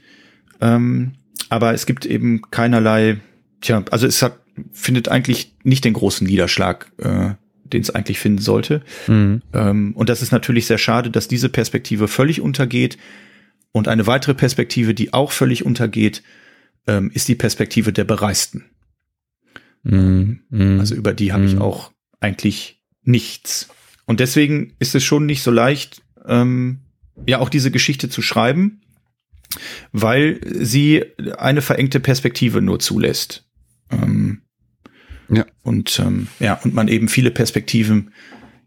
Ähm, 0.62 1.14
aber 1.50 1.74
es 1.74 1.88
gibt 1.88 2.06
eben 2.06 2.44
keinerlei, 2.52 3.22
tja, 3.62 3.84
also 3.90 4.06
es 4.06 4.22
hat, 4.22 4.38
findet 4.72 5.10
eigentlich 5.10 5.56
nicht 5.64 5.84
den 5.84 5.94
großen 5.94 6.28
Niederschlag, 6.28 6.92
äh, 7.00 7.32
den 7.66 7.82
es 7.82 7.90
eigentlich 7.90 8.20
finden 8.20 8.42
sollte. 8.42 8.84
Mhm. 9.08 9.42
und 9.96 10.10
das 10.10 10.22
ist 10.22 10.32
natürlich 10.32 10.68
sehr 10.68 10.78
schade, 10.78 11.10
dass 11.10 11.28
diese 11.28 11.50
Perspektive 11.50 12.08
völlig 12.08 12.40
untergeht. 12.40 13.00
Und 13.74 13.90
eine 13.90 14.08
weitere 14.08 14.36
Perspektive, 14.36 14.94
die 14.94 15.14
auch 15.14 15.32
völlig 15.32 15.66
untergeht, 15.66 16.24
ähm, 16.88 17.12
ist 17.14 17.28
die 17.28 17.36
Perspektive 17.36 17.92
der 17.92 18.06
Bereisten. 18.06 18.66
Mm, 19.82 20.34
mm, 20.50 20.80
also 20.80 20.96
über 20.96 21.14
die 21.14 21.34
habe 21.34 21.44
mm. 21.44 21.48
ich 21.48 21.58
auch 21.58 21.92
eigentlich 22.22 22.82
nichts. 23.02 23.68
Und 24.06 24.20
deswegen 24.20 24.74
ist 24.80 24.96
es 24.96 25.04
schon 25.04 25.26
nicht 25.26 25.44
so 25.44 25.52
leicht, 25.52 26.04
ähm, 26.26 26.82
ja 27.26 27.40
auch 27.40 27.50
diese 27.50 27.72
Geschichte 27.72 28.10
zu 28.10 28.22
schreiben, 28.22 28.82
weil 29.92 30.40
sie 30.46 31.04
eine 31.38 31.62
verengte 31.62 32.00
Perspektive 32.00 32.62
nur 32.62 32.80
zulässt. 32.80 33.50
Ähm, 33.92 34.42
ja. 35.30 35.46
Und 35.64 36.00
ähm, 36.00 36.28
ja, 36.40 36.60
und 36.64 36.74
man 36.76 36.88
eben 36.88 37.08
viele 37.08 37.32
Perspektiven 37.32 38.12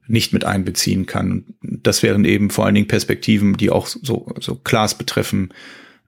nicht 0.08 0.32
mit 0.32 0.44
einbeziehen 0.44 1.06
kann. 1.06 1.30
Und 1.30 1.44
das 1.60 2.02
wären 2.02 2.24
eben 2.24 2.50
vor 2.50 2.64
allen 2.64 2.74
Dingen 2.74 2.88
Perspektiven, 2.88 3.56
die 3.56 3.70
auch 3.70 3.86
so, 3.86 4.32
so 4.40 4.54
Klaas 4.54 4.96
betreffen. 4.96 5.52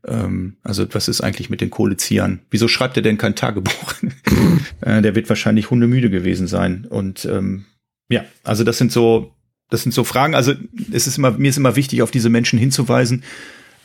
Ähm, 0.07 0.57
also 0.63 0.87
was 0.93 1.09
ist 1.09 1.21
eigentlich 1.21 1.51
mit 1.51 1.61
den 1.61 1.71
Kohleziehern? 1.71 2.41
Wieso 2.51 2.69
schreibt 2.69 2.97
er 2.97 3.03
denn 3.03 3.19
kein 3.19 3.37
Tagebuch? 3.37 3.95
äh, 4.81 5.03
der 5.03 5.15
wird 5.15 5.29
wahrscheinlich 5.29 5.71
hundemüde 5.71 6.11
gewesen 6.11 6.47
sein. 6.47 6.87
Und 6.89 7.25
ähm, 7.25 7.65
ja, 8.09 8.25
also 8.45 8.65
das 8.65 8.79
sind 8.79 8.93
so, 8.93 9.35
das 9.71 9.83
sind 9.83 9.93
so 9.93 10.05
Fragen. 10.05 10.35
Also 10.35 10.55
es 10.93 11.07
ist 11.07 11.19
immer, 11.19 11.33
mir 11.33 11.51
ist 11.51 11.59
immer 11.59 11.77
wichtig, 11.77 12.03
auf 12.03 12.11
diese 12.11 12.31
Menschen 12.31 12.59
hinzuweisen. 12.59 13.25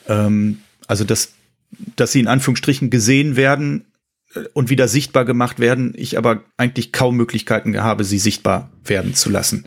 Ähm, 0.08 0.58
also 0.86 1.04
dass, 1.04 1.32
dass 1.96 2.12
sie 2.12 2.20
in 2.20 2.28
Anführungsstrichen 2.28 2.90
gesehen 2.90 3.36
werden, 3.36 3.84
und 4.52 4.70
wieder 4.70 4.88
sichtbar 4.88 5.24
gemacht 5.24 5.58
werden, 5.58 5.92
ich 5.96 6.18
aber 6.18 6.42
eigentlich 6.56 6.92
kaum 6.92 7.16
Möglichkeiten 7.16 7.80
habe, 7.80 8.04
sie 8.04 8.18
sichtbar 8.18 8.70
werden 8.84 9.14
zu 9.14 9.30
lassen. 9.30 9.64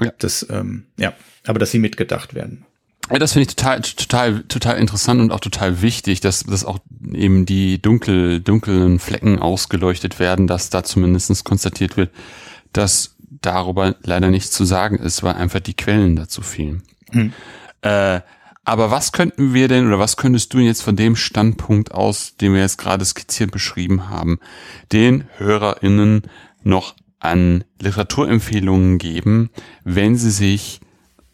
Ja. 0.00 0.12
Das, 0.18 0.46
ähm, 0.50 0.84
ja, 0.96 1.12
aber 1.46 1.58
dass 1.58 1.70
sie 1.70 1.78
mitgedacht 1.78 2.34
werden. 2.34 2.64
Ja, 3.10 3.18
das 3.18 3.32
finde 3.32 3.48
ich 3.48 3.54
total, 3.54 3.82
total, 3.82 4.44
total 4.44 4.78
interessant 4.78 5.20
und 5.20 5.30
auch 5.30 5.40
total 5.40 5.82
wichtig, 5.82 6.20
dass, 6.20 6.44
dass 6.44 6.64
auch 6.64 6.78
eben 7.12 7.44
die 7.44 7.80
dunkel, 7.80 8.40
dunklen 8.40 8.98
Flecken 8.98 9.38
ausgeleuchtet 9.38 10.18
werden, 10.18 10.46
dass 10.46 10.70
da 10.70 10.84
zumindest 10.84 11.44
konstatiert 11.44 11.98
wird, 11.98 12.10
dass 12.72 13.16
darüber 13.42 13.96
leider 14.02 14.30
nichts 14.30 14.52
zu 14.52 14.64
sagen 14.64 14.98
ist, 14.98 15.22
weil 15.22 15.34
einfach 15.34 15.60
die 15.60 15.74
Quellen 15.74 16.16
dazu 16.16 16.40
fehlen. 16.40 16.82
Hm. 17.10 17.32
Äh, 17.82 18.20
aber 18.64 18.90
was 18.90 19.12
könnten 19.12 19.52
wir 19.52 19.68
denn 19.68 19.86
oder 19.86 19.98
was 19.98 20.16
könntest 20.16 20.54
du 20.54 20.58
jetzt 20.58 20.82
von 20.82 20.96
dem 20.96 21.16
Standpunkt 21.16 21.92
aus, 21.92 22.36
den 22.36 22.54
wir 22.54 22.60
jetzt 22.60 22.78
gerade 22.78 23.04
skizziert 23.04 23.50
beschrieben 23.50 24.08
haben, 24.08 24.38
den 24.92 25.24
HörerInnen 25.36 26.22
noch 26.62 26.94
an 27.20 27.64
Literaturempfehlungen 27.80 28.98
geben, 28.98 29.50
wenn 29.84 30.16
sie 30.16 30.30
sich, 30.30 30.80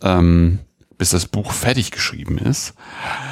ähm, 0.03 0.59
bis 0.99 1.11
das 1.11 1.27
Buch 1.27 1.53
fertig 1.53 1.91
geschrieben 1.91 2.39
ist, 2.39 2.75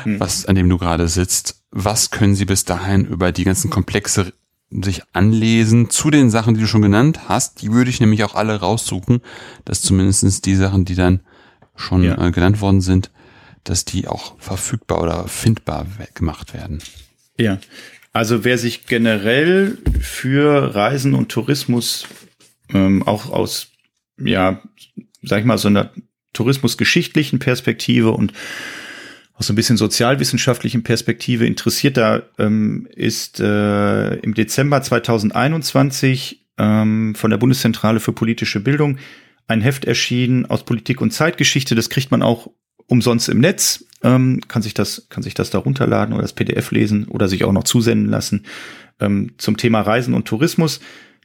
hm. 0.05 0.21
was, 0.21 0.47
an 0.47 0.55
dem 0.55 0.69
du 0.69 0.79
gerade 0.79 1.09
sitzt, 1.09 1.63
was 1.71 2.11
können 2.11 2.35
sie 2.35 2.45
bis 2.45 2.65
dahin 2.65 3.05
über 3.05 3.33
die 3.33 3.45
ganzen 3.45 3.71
Komplexe 3.71 4.33
sich 4.71 5.03
anlesen 5.13 5.91
zu 5.91 6.11
den 6.11 6.31
Sachen, 6.31 6.55
die 6.55 6.61
du 6.61 6.67
schon 6.67 6.83
genannt 6.83 7.29
hast. 7.29 7.63
Die 7.63 7.73
würde 7.73 7.91
ich 7.91 8.01
nämlich 8.01 8.25
auch 8.25 8.35
alle 8.35 8.61
raussuchen, 8.61 9.23
dass 9.65 9.83
zumindestens 9.83 10.41
die 10.41 10.55
Sachen, 10.57 10.85
die 10.85 10.95
dann 10.95 11.21
schon 11.75 12.03
ja. 12.03 12.27
äh, 12.27 12.31
genannt 12.31 12.61
worden 12.61 12.81
sind, 12.81 13.11
dass 13.65 13.85
die 13.85 14.09
auch 14.09 14.39
verfügbar 14.41 15.03
oder 15.03 15.29
findbar 15.29 15.87
gemacht 16.15 16.55
werden. 16.55 16.79
Ja, 17.39 17.59
also 18.13 18.45
wer 18.45 18.59
sich 18.59 18.87
generell 18.87 19.79
für 20.01 20.75
Reisen 20.75 21.15
und 21.15 21.29
Tourismus 21.29 22.07
ähm, 22.73 23.03
auch 23.03 23.31
aus, 23.31 23.69
ja, 24.19 24.63
sag 25.23 25.41
ich 25.41 25.45
mal, 25.45 25.59
so 25.59 25.69
einer 25.69 25.93
tourismusgeschichtlichen 26.33 27.39
Perspektive 27.39 28.11
und 28.11 28.33
aus 29.35 29.47
so 29.47 29.53
ein 29.53 29.57
bisschen 29.57 29.77
sozialwissenschaftlichen 29.77 30.83
Perspektive 30.83 31.47
interessiert, 31.47 31.97
da 31.97 32.23
ähm, 32.39 32.89
ist 32.95 33.39
äh, 33.41 34.15
im 34.17 34.35
Dezember 34.35 34.83
2021 34.83 36.45
ähm, 36.59 37.15
von 37.15 37.31
der 37.31 37.39
Bundeszentrale 37.39 38.01
für 38.01 38.13
politische 38.13 38.61
Bildung 38.61 38.99
ein 39.47 39.61
Heft 39.61 39.85
erschienen 39.85 40.45
aus 40.47 40.65
Politik 40.65 41.01
und 41.01 41.13
Zeitgeschichte. 41.13 41.75
Das 41.75 41.89
kriegt 41.89 42.11
man 42.11 42.23
auch 42.23 42.51
umsonst 42.89 43.29
im 43.29 43.39
Netz, 43.39 43.85
ähm, 44.03 44.41
kann 44.49 44.63
sich 44.63 44.75
das, 44.75 45.07
kann 45.09 45.23
sich 45.23 45.35
das 45.35 45.51
da 45.51 45.59
runterladen 45.59 46.15
oder 46.15 46.23
das 46.23 46.33
PDF 46.33 46.71
lesen 46.71 47.07
oder 47.09 47.29
sich 47.29 47.45
auch 47.45 47.53
noch 47.53 47.65
zusenden 47.65 48.09
lassen 48.09 48.45
ähm, 49.01 49.33
zum 49.39 49.57
Thema 49.57 49.81
Reisen 49.81 50.15
und 50.15 50.27
Tourismus. 50.27 50.81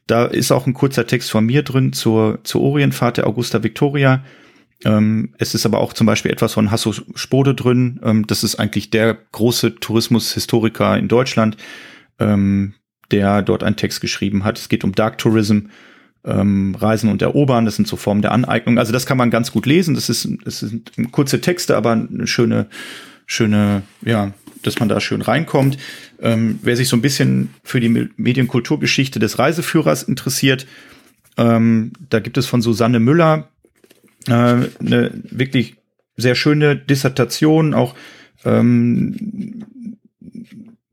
Da 0.08 0.26
ist 0.26 0.52
auch 0.52 0.68
ein 0.68 0.74
kurzer 0.74 1.08
Text 1.08 1.32
von 1.32 1.46
mir 1.46 1.64
drin 1.64 1.94
zur, 1.94 2.40
zur 2.44 2.62
Orientfahrt 2.62 3.18
der 3.18 3.28
Augusta 3.28 3.64
Victoria. 3.64 4.24
Ähm, 4.84 5.34
es 5.38 5.56
ist 5.56 5.66
aber 5.66 5.80
auch 5.80 5.94
zum 5.94 6.08
Beispiel 6.08 6.32
etwas 6.32 6.54
von 6.54 6.72
Hasso 6.72 6.94
Spode 7.16 7.56
drin. 7.56 8.00
Ähm, 8.04 8.28
das 8.28 8.44
ist 8.44 8.56
eigentlich 8.56 8.90
der 8.90 9.18
große 9.32 9.76
Tourismushistoriker 9.76 10.98
in 10.98 11.08
Deutschland, 11.08 11.58
ähm, 12.20 12.74
der 13.12 13.42
dort 13.42 13.64
einen 13.64 13.78
Text 13.78 14.02
geschrieben 14.02 14.44
hat. 14.44 14.58
Es 14.58 14.68
geht 14.68 14.84
um 14.84 14.94
Dark 14.94 15.20
Tourism 15.20 15.68
ähm, 16.26 16.76
Reisen 16.76 17.10
und 17.10 17.22
Erobern, 17.22 17.66
das 17.66 17.76
sind 17.76 17.88
so 17.88 17.96
Formen 17.96 18.22
der 18.22 18.32
Aneignung. 18.32 18.78
Also 18.78 18.94
das 18.94 19.06
kann 19.06 19.18
man 19.18 19.30
ganz 19.30 19.52
gut 19.52 19.66
lesen. 19.66 19.96
Das 19.96 20.10
ist, 20.10 20.28
das 20.46 20.60
sind 20.60 20.92
kurze 21.12 21.42
Texte, 21.42 21.76
aber 21.76 21.92
eine 21.92 22.28
schöne, 22.28 22.68
schöne, 23.26 23.84
ja, 24.02 24.34
dass 24.62 24.80
man 24.80 24.90
da 24.90 25.00
schön 25.00 25.22
reinkommt. 25.22 25.78
Ähm, 26.22 26.60
wer 26.62 26.78
sich 26.78 26.88
so 26.88 26.96
ein 26.96 27.02
bisschen 27.02 27.50
für 27.64 27.80
die 27.80 28.10
Medienkulturgeschichte 28.16 29.20
des 29.20 29.38
Reiseführers 29.38 30.04
interessiert, 30.04 30.66
ähm, 31.38 31.92
da 32.10 32.20
gibt 32.20 32.38
es 32.38 32.46
von 32.46 32.62
Susanne 32.62 33.00
Müller 33.00 33.50
äh, 34.28 34.32
eine 34.32 35.12
wirklich 35.24 35.76
sehr 36.16 36.36
schöne 36.36 36.78
Dissertation, 36.78 37.74
auch 37.74 37.96
ähm, 38.46 39.66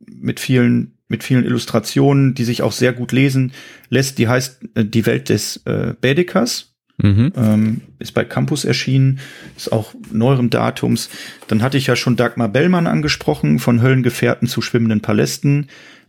mit 0.06 0.40
vielen 0.40 0.94
mit 1.10 1.24
vielen 1.24 1.44
Illustrationen, 1.44 2.34
die 2.34 2.44
sich 2.44 2.62
auch 2.62 2.70
sehr 2.70 2.92
gut 2.92 3.10
lesen 3.10 3.52
lässt. 3.90 4.18
Die 4.18 4.28
heißt 4.28 4.60
äh, 4.74 4.84
Die 4.84 5.04
Welt 5.04 5.28
des 5.28 5.58
äh, 5.66 5.94
Bädekers. 6.00 6.74
Mhm. 7.02 7.32
Ähm, 7.34 7.80
ist 7.98 8.12
bei 8.12 8.24
Campus 8.24 8.66
erschienen, 8.66 9.20
ist 9.56 9.72
auch 9.72 9.94
neuerem 10.12 10.50
Datums. 10.50 11.08
Dann 11.48 11.62
hatte 11.62 11.78
ich 11.78 11.86
ja 11.86 11.96
schon 11.96 12.16
Dagmar 12.16 12.48
Bellmann 12.48 12.86
angesprochen, 12.86 13.58
von 13.58 13.80
Höllengefährten 13.80 14.46
zu 14.48 14.60
schwimmenden 14.60 15.00
Palästen. 15.00 15.68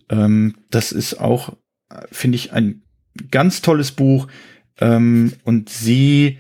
Ähm, 0.10 0.56
das 0.70 0.91
ist 0.91 1.14
auch, 1.14 1.56
finde 2.12 2.36
ich, 2.36 2.52
ein 2.52 2.82
ganz 3.32 3.62
tolles 3.62 3.91
Buch. 3.94 4.28
Ähm, 4.82 5.32
und 5.45 5.70
sie, 5.70 6.40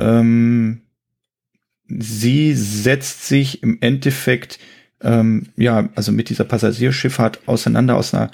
ähm, 0.00 0.80
sie 1.86 2.54
setzt 2.54 3.26
sich 3.26 3.62
im 3.62 3.76
Endeffekt 3.82 4.58
ähm, 5.02 5.46
ja, 5.56 5.88
also 5.94 6.12
mit 6.12 6.28
dieser 6.28 6.44
Passagierschifffahrt 6.44 7.40
auseinander 7.46 7.96
aus 7.96 8.14
einer, 8.14 8.30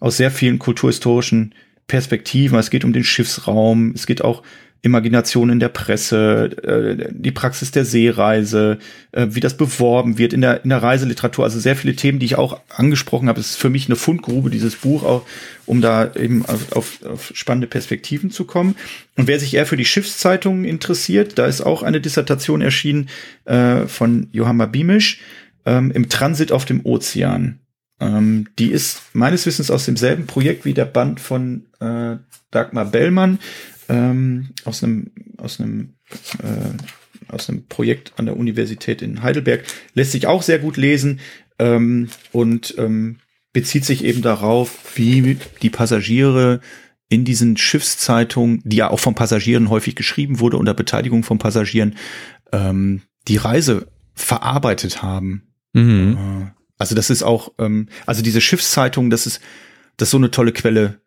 aus 0.00 0.16
sehr 0.16 0.30
vielen 0.30 0.58
kulturhistorischen 0.58 1.54
Perspektiven. 1.92 2.58
Es 2.58 2.70
geht 2.70 2.86
um 2.86 2.94
den 2.94 3.04
Schiffsraum, 3.04 3.92
es 3.94 4.06
geht 4.06 4.24
auch 4.24 4.42
Imagination 4.80 5.50
in 5.50 5.60
der 5.60 5.68
Presse, 5.68 6.50
äh, 6.64 7.12
die 7.12 7.32
Praxis 7.32 7.70
der 7.70 7.84
Seereise, 7.84 8.78
äh, 9.12 9.26
wie 9.28 9.40
das 9.40 9.58
beworben 9.58 10.16
wird 10.16 10.32
in 10.32 10.40
der, 10.40 10.64
in 10.64 10.70
der 10.70 10.82
Reiseliteratur. 10.82 11.44
Also 11.44 11.60
sehr 11.60 11.76
viele 11.76 11.94
Themen, 11.94 12.18
die 12.18 12.24
ich 12.24 12.38
auch 12.38 12.60
angesprochen 12.74 13.28
habe. 13.28 13.40
Es 13.40 13.50
ist 13.50 13.58
für 13.58 13.68
mich 13.68 13.88
eine 13.88 13.96
Fundgrube, 13.96 14.48
dieses 14.48 14.74
Buch, 14.74 15.02
auch, 15.04 15.26
um 15.66 15.82
da 15.82 16.14
eben 16.14 16.46
auf, 16.46 16.72
auf, 16.72 17.02
auf 17.04 17.30
spannende 17.34 17.66
Perspektiven 17.66 18.30
zu 18.30 18.46
kommen. 18.46 18.74
Und 19.18 19.26
wer 19.26 19.38
sich 19.38 19.52
eher 19.52 19.66
für 19.66 19.76
die 19.76 19.84
Schiffszeitungen 19.84 20.64
interessiert, 20.64 21.38
da 21.38 21.44
ist 21.44 21.60
auch 21.60 21.82
eine 21.82 22.00
Dissertation 22.00 22.62
erschienen 22.62 23.10
äh, 23.44 23.86
von 23.86 24.28
Johanna 24.32 24.64
Bimisch 24.64 25.20
ähm, 25.66 25.90
im 25.90 26.08
Transit 26.08 26.52
auf 26.52 26.64
dem 26.64 26.86
Ozean. 26.86 27.58
Ähm, 28.02 28.48
die 28.58 28.72
ist 28.72 29.02
meines 29.12 29.46
Wissens 29.46 29.70
aus 29.70 29.84
demselben 29.84 30.26
Projekt 30.26 30.64
wie 30.64 30.74
der 30.74 30.86
Band 30.86 31.20
von 31.20 31.66
äh, 31.78 32.16
Dagmar 32.50 32.86
Bellmann 32.86 33.38
ähm, 33.88 34.50
aus 34.64 34.82
einem 34.82 35.12
aus 35.36 35.60
einem 35.60 35.94
äh, 36.42 37.32
aus 37.32 37.48
einem 37.48 37.66
Projekt 37.68 38.12
an 38.16 38.26
der 38.26 38.36
Universität 38.36 39.02
in 39.02 39.22
Heidelberg 39.22 39.64
lässt 39.94 40.12
sich 40.12 40.26
auch 40.26 40.42
sehr 40.42 40.58
gut 40.58 40.76
lesen 40.76 41.20
ähm, 41.60 42.08
und 42.32 42.74
ähm, 42.76 43.18
bezieht 43.52 43.84
sich 43.84 44.04
eben 44.04 44.22
darauf, 44.22 44.96
wie 44.96 45.38
die 45.62 45.70
Passagiere 45.70 46.60
in 47.08 47.24
diesen 47.24 47.56
Schiffszeitungen, 47.56 48.62
die 48.64 48.78
ja 48.78 48.90
auch 48.90 48.98
von 48.98 49.14
Passagieren 49.14 49.70
häufig 49.70 49.94
geschrieben 49.94 50.40
wurde 50.40 50.56
unter 50.56 50.74
Beteiligung 50.74 51.22
von 51.22 51.38
Passagieren, 51.38 51.96
ähm, 52.52 53.02
die 53.28 53.36
Reise 53.36 53.88
verarbeitet 54.14 55.02
haben. 55.02 55.54
Mhm. 55.72 56.16
Äh, 56.16 56.61
also 56.82 56.96
das 56.96 57.10
ist 57.10 57.22
auch, 57.22 57.52
ähm, 57.58 57.88
also 58.06 58.22
diese 58.22 58.40
Schiffszeitung, 58.40 59.08
das 59.08 59.24
ist, 59.24 59.40
das 59.98 60.08
ist 60.08 60.10
so 60.10 60.16
eine 60.16 60.32
tolle 60.32 60.50
Quelle. 60.50 61.00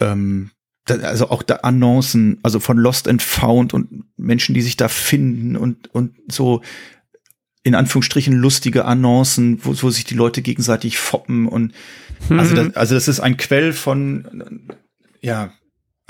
Ähm, 0.00 0.50
da, 0.84 0.96
also 0.96 1.30
auch 1.30 1.44
da 1.44 1.56
Annoncen, 1.62 2.40
also 2.42 2.58
von 2.58 2.76
Lost 2.76 3.06
and 3.06 3.22
Found 3.22 3.72
und 3.72 4.02
Menschen, 4.16 4.52
die 4.52 4.62
sich 4.62 4.76
da 4.76 4.88
finden 4.88 5.56
und 5.56 5.94
und 5.94 6.16
so 6.26 6.60
in 7.62 7.76
Anführungsstrichen 7.76 8.34
lustige 8.34 8.84
Annoncen, 8.84 9.64
wo, 9.64 9.80
wo 9.80 9.90
sich 9.90 10.04
die 10.04 10.16
Leute 10.16 10.42
gegenseitig 10.42 10.98
foppen 10.98 11.46
und 11.46 11.72
mhm. 12.28 12.40
also 12.40 12.56
das, 12.56 12.74
also 12.74 12.94
das 12.96 13.06
ist 13.06 13.20
ein 13.20 13.36
Quell 13.36 13.72
von 13.72 14.66
ja 15.20 15.52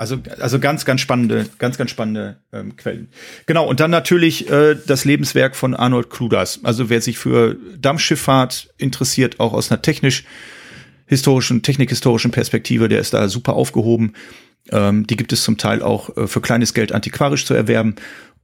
also, 0.02 0.18
also 0.40 0.58
ganz, 0.58 0.84
ganz 0.84 1.00
spannende, 1.00 1.48
ganz, 1.58 1.78
ganz 1.78 1.92
spannende 1.92 2.38
ähm, 2.52 2.74
Quellen. 2.74 3.08
Genau, 3.46 3.68
und 3.68 3.78
dann 3.78 3.92
natürlich 3.92 4.50
äh, 4.50 4.74
das 4.84 5.04
Lebenswerk 5.04 5.54
von 5.54 5.76
Arnold 5.76 6.10
Kluders. 6.10 6.58
Also 6.64 6.90
wer 6.90 7.00
sich 7.00 7.18
für 7.18 7.56
Dampfschifffahrt 7.78 8.68
interessiert, 8.78 9.38
auch 9.38 9.52
aus 9.52 9.70
einer 9.70 9.80
technisch 9.80 10.24
historischen, 11.06 11.62
technikhistorischen 11.62 12.32
Perspektive, 12.32 12.88
der 12.88 12.98
ist 12.98 13.14
da 13.14 13.28
super 13.28 13.52
aufgehoben. 13.52 14.14
Ähm, 14.70 15.06
die 15.06 15.14
gibt 15.14 15.32
es 15.32 15.44
zum 15.44 15.56
Teil 15.56 15.82
auch 15.82 16.16
äh, 16.16 16.26
für 16.26 16.40
kleines 16.40 16.74
Geld 16.74 16.90
antiquarisch 16.90 17.46
zu 17.46 17.54
erwerben. 17.54 17.94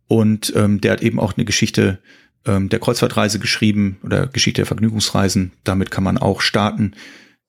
Und 0.07 0.53
ähm, 0.55 0.81
der 0.81 0.93
hat 0.93 1.03
eben 1.03 1.19
auch 1.19 1.37
eine 1.37 1.45
Geschichte 1.45 1.99
ähm, 2.47 2.69
der 2.69 2.79
Kreuzfahrtreise 2.79 3.41
geschrieben 3.41 3.99
oder 4.05 4.29
Geschichte 4.29 4.61
der 4.61 4.67
Vergnügungsreisen. 4.67 5.51
Damit 5.65 5.91
kann 5.91 6.05
man 6.05 6.19
auch 6.19 6.41
starten. 6.41 6.93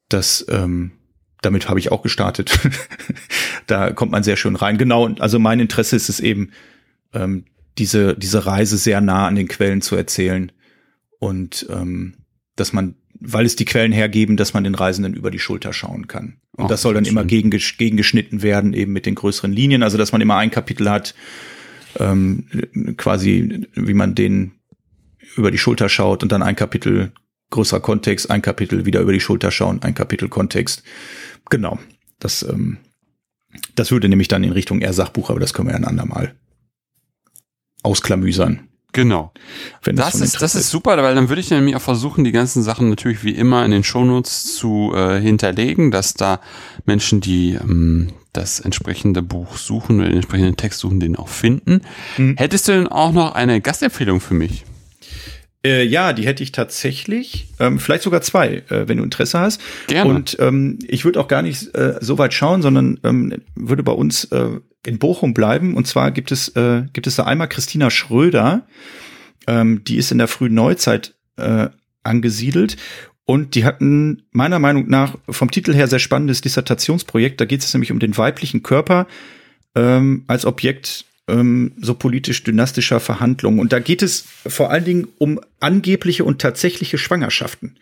Das 0.09 0.43
ähm, 0.49 0.93
damit 1.41 1.69
habe 1.69 1.79
ich 1.79 1.91
auch 1.91 2.01
gestartet. 2.01 2.59
da 3.67 3.91
kommt 3.91 4.11
man 4.11 4.23
sehr 4.23 4.35
schön 4.35 4.55
rein. 4.55 4.77
Genau, 4.77 5.07
also 5.19 5.39
mein 5.39 5.59
Interesse 5.59 5.95
ist 5.95 6.09
es 6.09 6.19
eben, 6.19 6.51
ähm, 7.13 7.45
diese, 7.77 8.15
diese 8.15 8.45
Reise 8.45 8.77
sehr 8.77 9.01
nah 9.01 9.27
an 9.27 9.35
den 9.35 9.47
Quellen 9.47 9.81
zu 9.81 9.95
erzählen 9.95 10.51
und 11.17 11.65
ähm, 11.69 12.15
dass 12.55 12.73
man, 12.73 12.95
weil 13.19 13.45
es 13.45 13.55
die 13.55 13.65
Quellen 13.65 13.91
hergeben, 13.91 14.37
dass 14.37 14.53
man 14.53 14.63
den 14.63 14.75
Reisenden 14.75 15.13
über 15.13 15.31
die 15.31 15.39
Schulter 15.39 15.71
schauen 15.73 16.07
kann. 16.07 16.37
Und 16.51 16.65
Ach, 16.65 16.69
das 16.69 16.81
soll 16.81 16.93
dann 16.93 17.05
immer 17.05 17.23
gegen, 17.23 17.49
gegengeschnitten 17.49 18.41
werden, 18.41 18.73
eben 18.73 18.91
mit 18.91 19.05
den 19.05 19.15
größeren 19.15 19.53
Linien, 19.53 19.81
also 19.81 19.97
dass 19.97 20.11
man 20.11 20.21
immer 20.21 20.35
ein 20.35 20.51
Kapitel 20.51 20.89
hat, 20.89 21.15
ähm, 21.97 22.45
quasi 22.97 23.67
wie 23.75 23.93
man 23.93 24.13
den 24.13 24.51
über 25.35 25.51
die 25.51 25.57
Schulter 25.57 25.87
schaut 25.87 26.21
und 26.21 26.31
dann 26.31 26.43
ein 26.43 26.55
Kapitel 26.55 27.13
größerer 27.49 27.79
Kontext, 27.79 28.29
ein 28.29 28.41
Kapitel 28.41 28.85
wieder 28.85 28.99
über 28.99 29.13
die 29.13 29.19
Schulter 29.19 29.51
schauen, 29.51 29.81
ein 29.81 29.95
Kapitel 29.95 30.29
Kontext. 30.29 30.83
Genau. 31.49 31.79
Das, 32.19 32.43
ähm, 32.43 32.77
das 33.75 33.91
würde 33.91 34.09
nämlich 34.09 34.27
dann 34.27 34.43
in 34.43 34.51
Richtung 34.51 34.81
eher 34.81 34.93
Sachbuch, 34.93 35.29
aber 35.29 35.39
das 35.39 35.53
können 35.53 35.67
wir 35.67 35.73
ja 35.73 35.79
ein 35.79 35.85
andermal 35.85 36.35
ausklamüsern. 37.83 38.69
Genau. 38.91 39.31
Wenn 39.83 39.95
Das 39.95 40.11
von 40.11 40.23
ist, 40.23 40.41
das 40.41 40.55
ist 40.55 40.71
super, 40.71 40.97
weil 40.97 41.13
dann 41.13 41.29
würde 41.29 41.41
ich 41.41 41.51
nämlich 41.51 41.75
auch 41.75 41.81
versuchen, 41.81 42.23
die 42.23 42.31
ganzen 42.31 42.63
Sachen 42.63 42.89
natürlich 42.89 43.23
wie 43.23 43.35
immer 43.35 43.63
in 43.63 43.71
den 43.71 43.83
Shownotes 43.83 44.55
zu 44.55 44.91
äh, 44.95 45.21
hinterlegen, 45.21 45.91
dass 45.91 46.15
da 46.15 46.39
Menschen, 46.85 47.21
die 47.21 47.53
ähm, 47.53 48.07
das 48.33 48.59
entsprechende 48.59 49.21
Buch 49.21 49.57
suchen 49.57 49.99
oder 49.99 50.07
den 50.07 50.17
entsprechenden 50.17 50.57
Text 50.57 50.79
suchen, 50.79 50.99
den 50.99 51.15
auch 51.15 51.27
finden. 51.27 51.81
Mhm. 52.17 52.35
Hättest 52.37 52.67
du 52.67 52.71
denn 52.71 52.87
auch 52.87 53.11
noch 53.11 53.35
eine 53.35 53.61
Gastempfehlung 53.61 54.21
für 54.21 54.33
mich? 54.33 54.65
Äh, 55.65 55.83
ja, 55.83 56.13
die 56.13 56.25
hätte 56.25 56.41
ich 56.41 56.53
tatsächlich, 56.53 57.47
ähm, 57.59 57.79
vielleicht 57.79 58.03
sogar 58.03 58.21
zwei, 58.21 58.63
äh, 58.69 58.87
wenn 58.87 58.97
du 58.97 59.03
Interesse 59.03 59.39
hast. 59.39 59.61
Gerne. 59.87 60.09
Und 60.09 60.37
ähm, 60.39 60.79
ich 60.87 61.03
würde 61.03 61.19
auch 61.19 61.27
gar 61.27 61.41
nicht 61.41 61.75
äh, 61.75 61.95
so 61.99 62.17
weit 62.17 62.33
schauen, 62.33 62.61
sondern 62.61 62.99
ähm, 63.03 63.41
würde 63.55 63.83
bei 63.83 63.91
uns 63.91 64.25
äh, 64.25 64.59
in 64.85 64.99
Bochum 64.99 65.33
bleiben. 65.33 65.75
Und 65.75 65.85
zwar 65.85 66.11
gibt 66.11 66.31
es 66.31 66.49
äh, 66.49 66.83
gibt 66.93 67.07
es 67.07 67.17
da 67.17 67.23
einmal 67.23 67.49
Christina 67.49 67.89
Schröder, 67.89 68.67
ähm, 69.47 69.83
die 69.83 69.97
ist 69.97 70.11
in 70.11 70.17
der 70.17 70.29
frühen 70.29 70.53
Neuzeit 70.53 71.15
äh, 71.35 71.67
angesiedelt. 72.03 72.77
Und 73.25 73.53
die 73.53 73.65
hatten 73.65 74.23
meiner 74.31 74.57
Meinung 74.57 74.89
nach 74.89 75.15
vom 75.29 75.51
Titel 75.51 75.73
her 75.73 75.87
sehr 75.87 75.99
spannendes 75.99 76.41
Dissertationsprojekt. 76.41 77.39
Da 77.39 77.45
geht 77.45 77.61
es 77.61 77.73
nämlich 77.73 77.91
um 77.91 77.99
den 77.99 78.17
weiblichen 78.17 78.63
Körper 78.63 79.07
ähm, 79.75 80.23
als 80.27 80.45
Objekt 80.45 81.05
ähm, 81.29 81.73
so 81.79 81.93
politisch-dynastischer 81.93 82.99
Verhandlungen. 82.99 83.59
Und 83.59 83.71
da 83.71 83.79
geht 83.79 84.01
es 84.01 84.25
vor 84.45 84.71
allen 84.71 84.85
Dingen 84.85 85.07
um 85.17 85.39
angebliche 85.59 86.23
und 86.23 86.39
tatsächliche 86.39 86.97
Schwangerschaften 86.97 87.77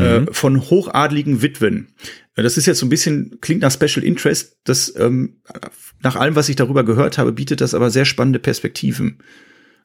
äh, 0.00 0.32
von 0.32 0.60
hochadligen 0.60 1.42
Witwen. 1.42 1.88
Das 2.36 2.56
ist 2.56 2.66
jetzt 2.66 2.80
so 2.80 2.86
ein 2.86 2.90
bisschen, 2.90 3.38
klingt 3.40 3.62
nach 3.62 3.72
Special 3.72 4.04
Interest. 4.04 4.56
Das, 4.64 4.92
ähm, 4.98 5.36
nach 6.02 6.16
allem, 6.16 6.34
was 6.34 6.48
ich 6.48 6.56
darüber 6.56 6.84
gehört 6.84 7.16
habe, 7.16 7.32
bietet 7.32 7.60
das 7.60 7.74
aber 7.74 7.90
sehr 7.90 8.04
spannende 8.04 8.40
Perspektiven. 8.40 9.18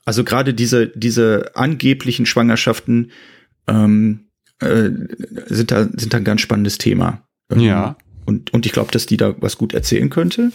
Also 0.05 0.23
gerade 0.23 0.53
diese, 0.53 0.87
diese 0.87 1.51
angeblichen 1.55 2.25
Schwangerschaften 2.25 3.11
ähm, 3.67 4.29
äh, 4.59 4.89
sind, 5.47 5.71
da, 5.71 5.87
sind 5.95 6.13
da 6.13 6.17
ein 6.17 6.23
ganz 6.23 6.41
spannendes 6.41 6.79
Thema. 6.79 7.23
Ähm, 7.51 7.59
Ja. 7.59 7.97
Und, 8.25 8.53
und 8.53 8.65
ich 8.65 8.71
glaube, 8.71 8.91
dass 8.91 9.05
die 9.05 9.17
da 9.17 9.35
was 9.39 9.57
gut 9.57 9.73
erzählen 9.73 10.09
könnte. 10.09 10.51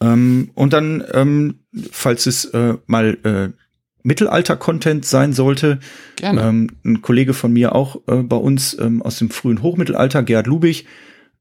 Ähm, 0.00 0.50
und 0.54 0.72
dann, 0.72 1.04
ähm, 1.12 1.60
falls 1.90 2.26
es 2.26 2.46
äh, 2.46 2.74
mal 2.86 3.18
äh, 3.24 3.62
Mittelalter-Content 4.02 5.04
sein 5.04 5.32
sollte, 5.32 5.80
Gerne. 6.16 6.42
ähm, 6.42 6.70
ein 6.84 7.02
Kollege 7.02 7.34
von 7.34 7.52
mir 7.52 7.74
auch 7.74 7.96
äh, 8.06 8.16
bei 8.16 8.36
uns 8.36 8.78
ähm, 8.78 9.02
aus 9.02 9.18
dem 9.18 9.30
frühen 9.30 9.62
Hochmittelalter, 9.62 10.22
Gerd 10.22 10.46
Lubich, 10.46 10.86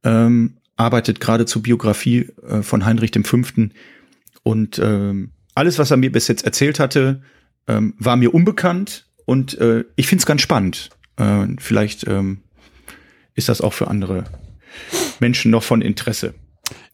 ähm, 0.04 0.58
arbeitet 0.76 1.20
gerade 1.20 1.46
zur 1.46 1.62
Biografie 1.62 2.30
äh, 2.48 2.62
von 2.62 2.86
Heinrich 2.86 3.12
V. 3.24 3.38
Und 4.44 4.80
ähm, 4.80 5.32
alles, 5.56 5.78
was 5.78 5.92
er 5.92 5.98
mir 5.98 6.12
bis 6.12 6.28
jetzt 6.28 6.46
erzählt 6.46 6.80
hatte, 6.80 7.22
ähm, 7.68 7.94
war 7.98 8.16
mir 8.16 8.34
unbekannt 8.34 9.08
und 9.26 9.58
äh, 9.60 9.86
ich 9.96 10.08
finde 10.08 10.22
es 10.22 10.26
ganz 10.26 10.42
spannend. 10.42 10.90
Äh, 11.18 11.48
vielleicht 11.60 12.08
ähm, 12.08 12.40
ist 13.36 13.50
das 13.50 13.62
auch 13.62 13.74
für 13.74 13.88
andere 13.88 14.26
Menschen 15.20 15.52
noch 15.52 15.64
von 15.64 15.82
Interesse. 15.82 16.34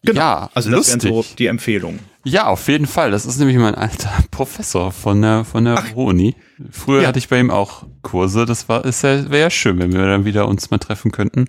Ja, 0.02 0.50
Also 0.54 0.70
das 0.70 0.78
lustig. 0.92 1.04
wären 1.12 1.22
so 1.22 1.34
die 1.38 1.46
Empfehlungen. 1.46 2.00
Ja, 2.24 2.46
auf 2.48 2.68
jeden 2.68 2.86
Fall. 2.86 3.10
Das 3.10 3.24
ist 3.26 3.38
nämlich 3.38 3.56
mein 3.56 3.74
alter 3.74 4.10
Professor 4.30 4.92
von 4.92 5.22
der, 5.22 5.44
von 5.44 5.64
der 5.64 5.82
Uni. 5.96 6.36
Früher 6.70 7.02
Ja. 7.02 7.08
hatte 7.08 7.18
ich 7.18 7.28
bei 7.28 7.38
ihm 7.40 7.50
auch 7.50 7.84
Kurse. 8.02 8.44
Das 8.46 8.68
war, 8.68 8.84
ist 8.84 9.02
ja, 9.02 9.30
wäre 9.30 9.42
ja 9.44 9.50
schön, 9.50 9.78
wenn 9.78 9.92
wir 9.92 10.06
dann 10.06 10.24
wieder 10.24 10.48
uns 10.48 10.70
mal 10.70 10.78
treffen 10.78 11.12
könnten, 11.12 11.46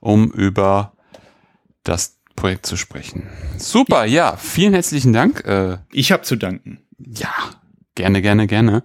um 0.00 0.30
über 0.32 0.92
das 1.84 2.18
Projekt 2.36 2.66
zu 2.66 2.76
sprechen. 2.76 3.28
Super, 3.58 4.04
ja, 4.04 4.36
vielen 4.36 4.72
herzlichen 4.74 5.12
Dank. 5.12 5.44
Äh, 5.44 5.78
Ich 5.92 6.12
habe 6.12 6.22
zu 6.22 6.36
danken. 6.36 6.80
ja, 6.98 7.32
gerne, 7.94 8.22
gerne, 8.22 8.46
gerne. 8.46 8.82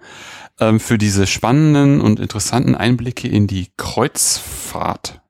Ähm, 0.60 0.78
für 0.80 0.98
diese 0.98 1.26
spannenden 1.26 2.00
und 2.00 2.20
interessanten 2.20 2.74
Einblicke 2.76 3.26
in 3.28 3.46
die 3.48 3.68
Kreuzfahrt, 3.76 5.20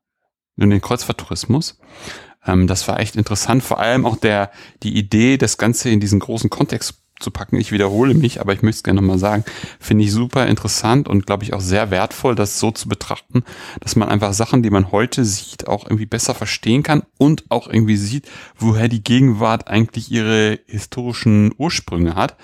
in 0.56 0.68
den 0.70 0.80
Kreuzfahrttourismus. 0.82 1.78
Ähm, 2.46 2.66
das 2.66 2.86
war 2.88 3.00
echt 3.00 3.16
interessant. 3.16 3.62
Vor 3.62 3.80
allem 3.80 4.06
auch 4.06 4.16
der, 4.16 4.50
die 4.82 4.96
Idee, 4.96 5.36
das 5.36 5.58
Ganze 5.58 5.90
in 5.90 6.00
diesen 6.00 6.20
großen 6.20 6.50
Kontext 6.50 7.00
zu 7.20 7.30
packen. 7.30 7.56
Ich 7.56 7.72
wiederhole 7.72 8.14
mich, 8.14 8.40
aber 8.40 8.52
ich 8.52 8.62
möchte 8.62 8.78
es 8.78 8.82
gerne 8.82 9.00
nochmal 9.00 9.18
sagen. 9.18 9.44
Finde 9.78 10.04
ich 10.04 10.12
super 10.12 10.46
interessant 10.46 11.08
und 11.08 11.26
glaube 11.26 11.44
ich 11.44 11.54
auch 11.54 11.60
sehr 11.60 11.90
wertvoll, 11.90 12.34
das 12.34 12.58
so 12.58 12.70
zu 12.70 12.88
betrachten, 12.88 13.44
dass 13.80 13.96
man 13.96 14.08
einfach 14.08 14.32
Sachen, 14.32 14.62
die 14.62 14.70
man 14.70 14.90
heute 14.90 15.24
sieht, 15.24 15.68
auch 15.68 15.84
irgendwie 15.84 16.06
besser 16.06 16.34
verstehen 16.34 16.82
kann 16.82 17.02
und 17.16 17.44
auch 17.50 17.68
irgendwie 17.68 17.96
sieht, 17.96 18.28
woher 18.56 18.88
die 18.88 19.02
Gegenwart 19.02 19.68
eigentlich 19.68 20.10
ihre 20.10 20.58
historischen 20.66 21.52
Ursprünge 21.56 22.14
hat. 22.16 22.36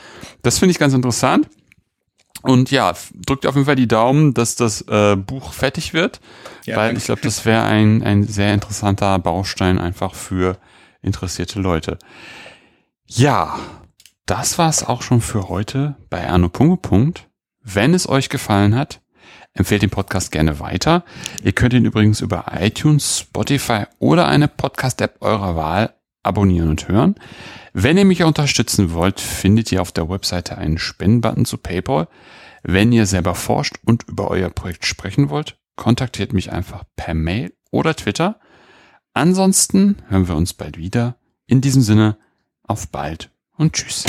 Das 0.42 0.58
finde 0.58 0.72
ich 0.72 0.78
ganz 0.78 0.94
interessant. 0.94 1.48
Und 2.42 2.70
ja, 2.70 2.94
drückt 3.26 3.46
auf 3.46 3.54
jeden 3.54 3.66
Fall 3.66 3.76
die 3.76 3.88
Daumen, 3.88 4.34
dass 4.34 4.56
das 4.56 4.82
äh, 4.82 5.16
Buch 5.16 5.52
fertig 5.52 5.92
wird, 5.92 6.20
Ja, 6.64 6.76
weil 6.76 6.96
ich 6.96 7.04
glaube, 7.04 7.20
das 7.20 7.44
wäre 7.44 7.64
ein, 7.64 8.02
ein 8.02 8.26
sehr 8.26 8.54
interessanter 8.54 9.18
Baustein 9.18 9.78
einfach 9.78 10.14
für 10.14 10.56
interessierte 11.02 11.60
Leute. 11.60 11.98
Ja, 13.06 13.58
das 14.26 14.58
war's 14.58 14.84
auch 14.84 15.02
schon 15.02 15.20
für 15.20 15.48
heute 15.48 15.96
bei 16.08 16.28
Arno 16.28 16.48
Punkt. 16.48 16.82
Punkt. 16.82 17.28
Wenn 17.62 17.92
es 17.94 18.08
euch 18.08 18.28
gefallen 18.28 18.74
hat, 18.74 19.00
empfehlt 19.52 19.82
den 19.82 19.90
Podcast 19.90 20.32
gerne 20.32 20.60
weiter. 20.60 21.04
Ihr 21.42 21.52
könnt 21.52 21.74
ihn 21.74 21.84
übrigens 21.84 22.20
über 22.20 22.46
iTunes, 22.58 23.18
Spotify 23.18 23.84
oder 23.98 24.26
eine 24.28 24.48
Podcast-App 24.48 25.16
eurer 25.20 25.56
Wahl 25.56 25.94
abonnieren 26.22 26.68
und 26.68 26.88
hören. 26.88 27.14
Wenn 27.72 27.96
ihr 27.96 28.04
mich 28.04 28.22
unterstützen 28.22 28.92
wollt, 28.92 29.20
findet 29.20 29.72
ihr 29.72 29.80
auf 29.80 29.92
der 29.92 30.08
Webseite 30.08 30.58
einen 30.58 30.78
Spendenbutton 30.78 31.44
zu 31.44 31.58
PayPal. 31.58 32.08
Wenn 32.62 32.92
ihr 32.92 33.06
selber 33.06 33.34
forscht 33.34 33.76
und 33.84 34.04
über 34.08 34.28
euer 34.28 34.50
Projekt 34.50 34.84
sprechen 34.84 35.30
wollt, 35.30 35.58
kontaktiert 35.76 36.32
mich 36.32 36.52
einfach 36.52 36.84
per 36.96 37.14
Mail 37.14 37.52
oder 37.70 37.94
Twitter. 37.94 38.38
Ansonsten 39.14 39.96
hören 40.08 40.28
wir 40.28 40.36
uns 40.36 40.52
bald 40.52 40.76
wieder. 40.76 41.16
In 41.46 41.60
diesem 41.60 41.82
Sinne, 41.82 42.16
auf 42.62 42.88
bald 42.88 43.30
und 43.56 43.72
tschüss. 43.72 44.04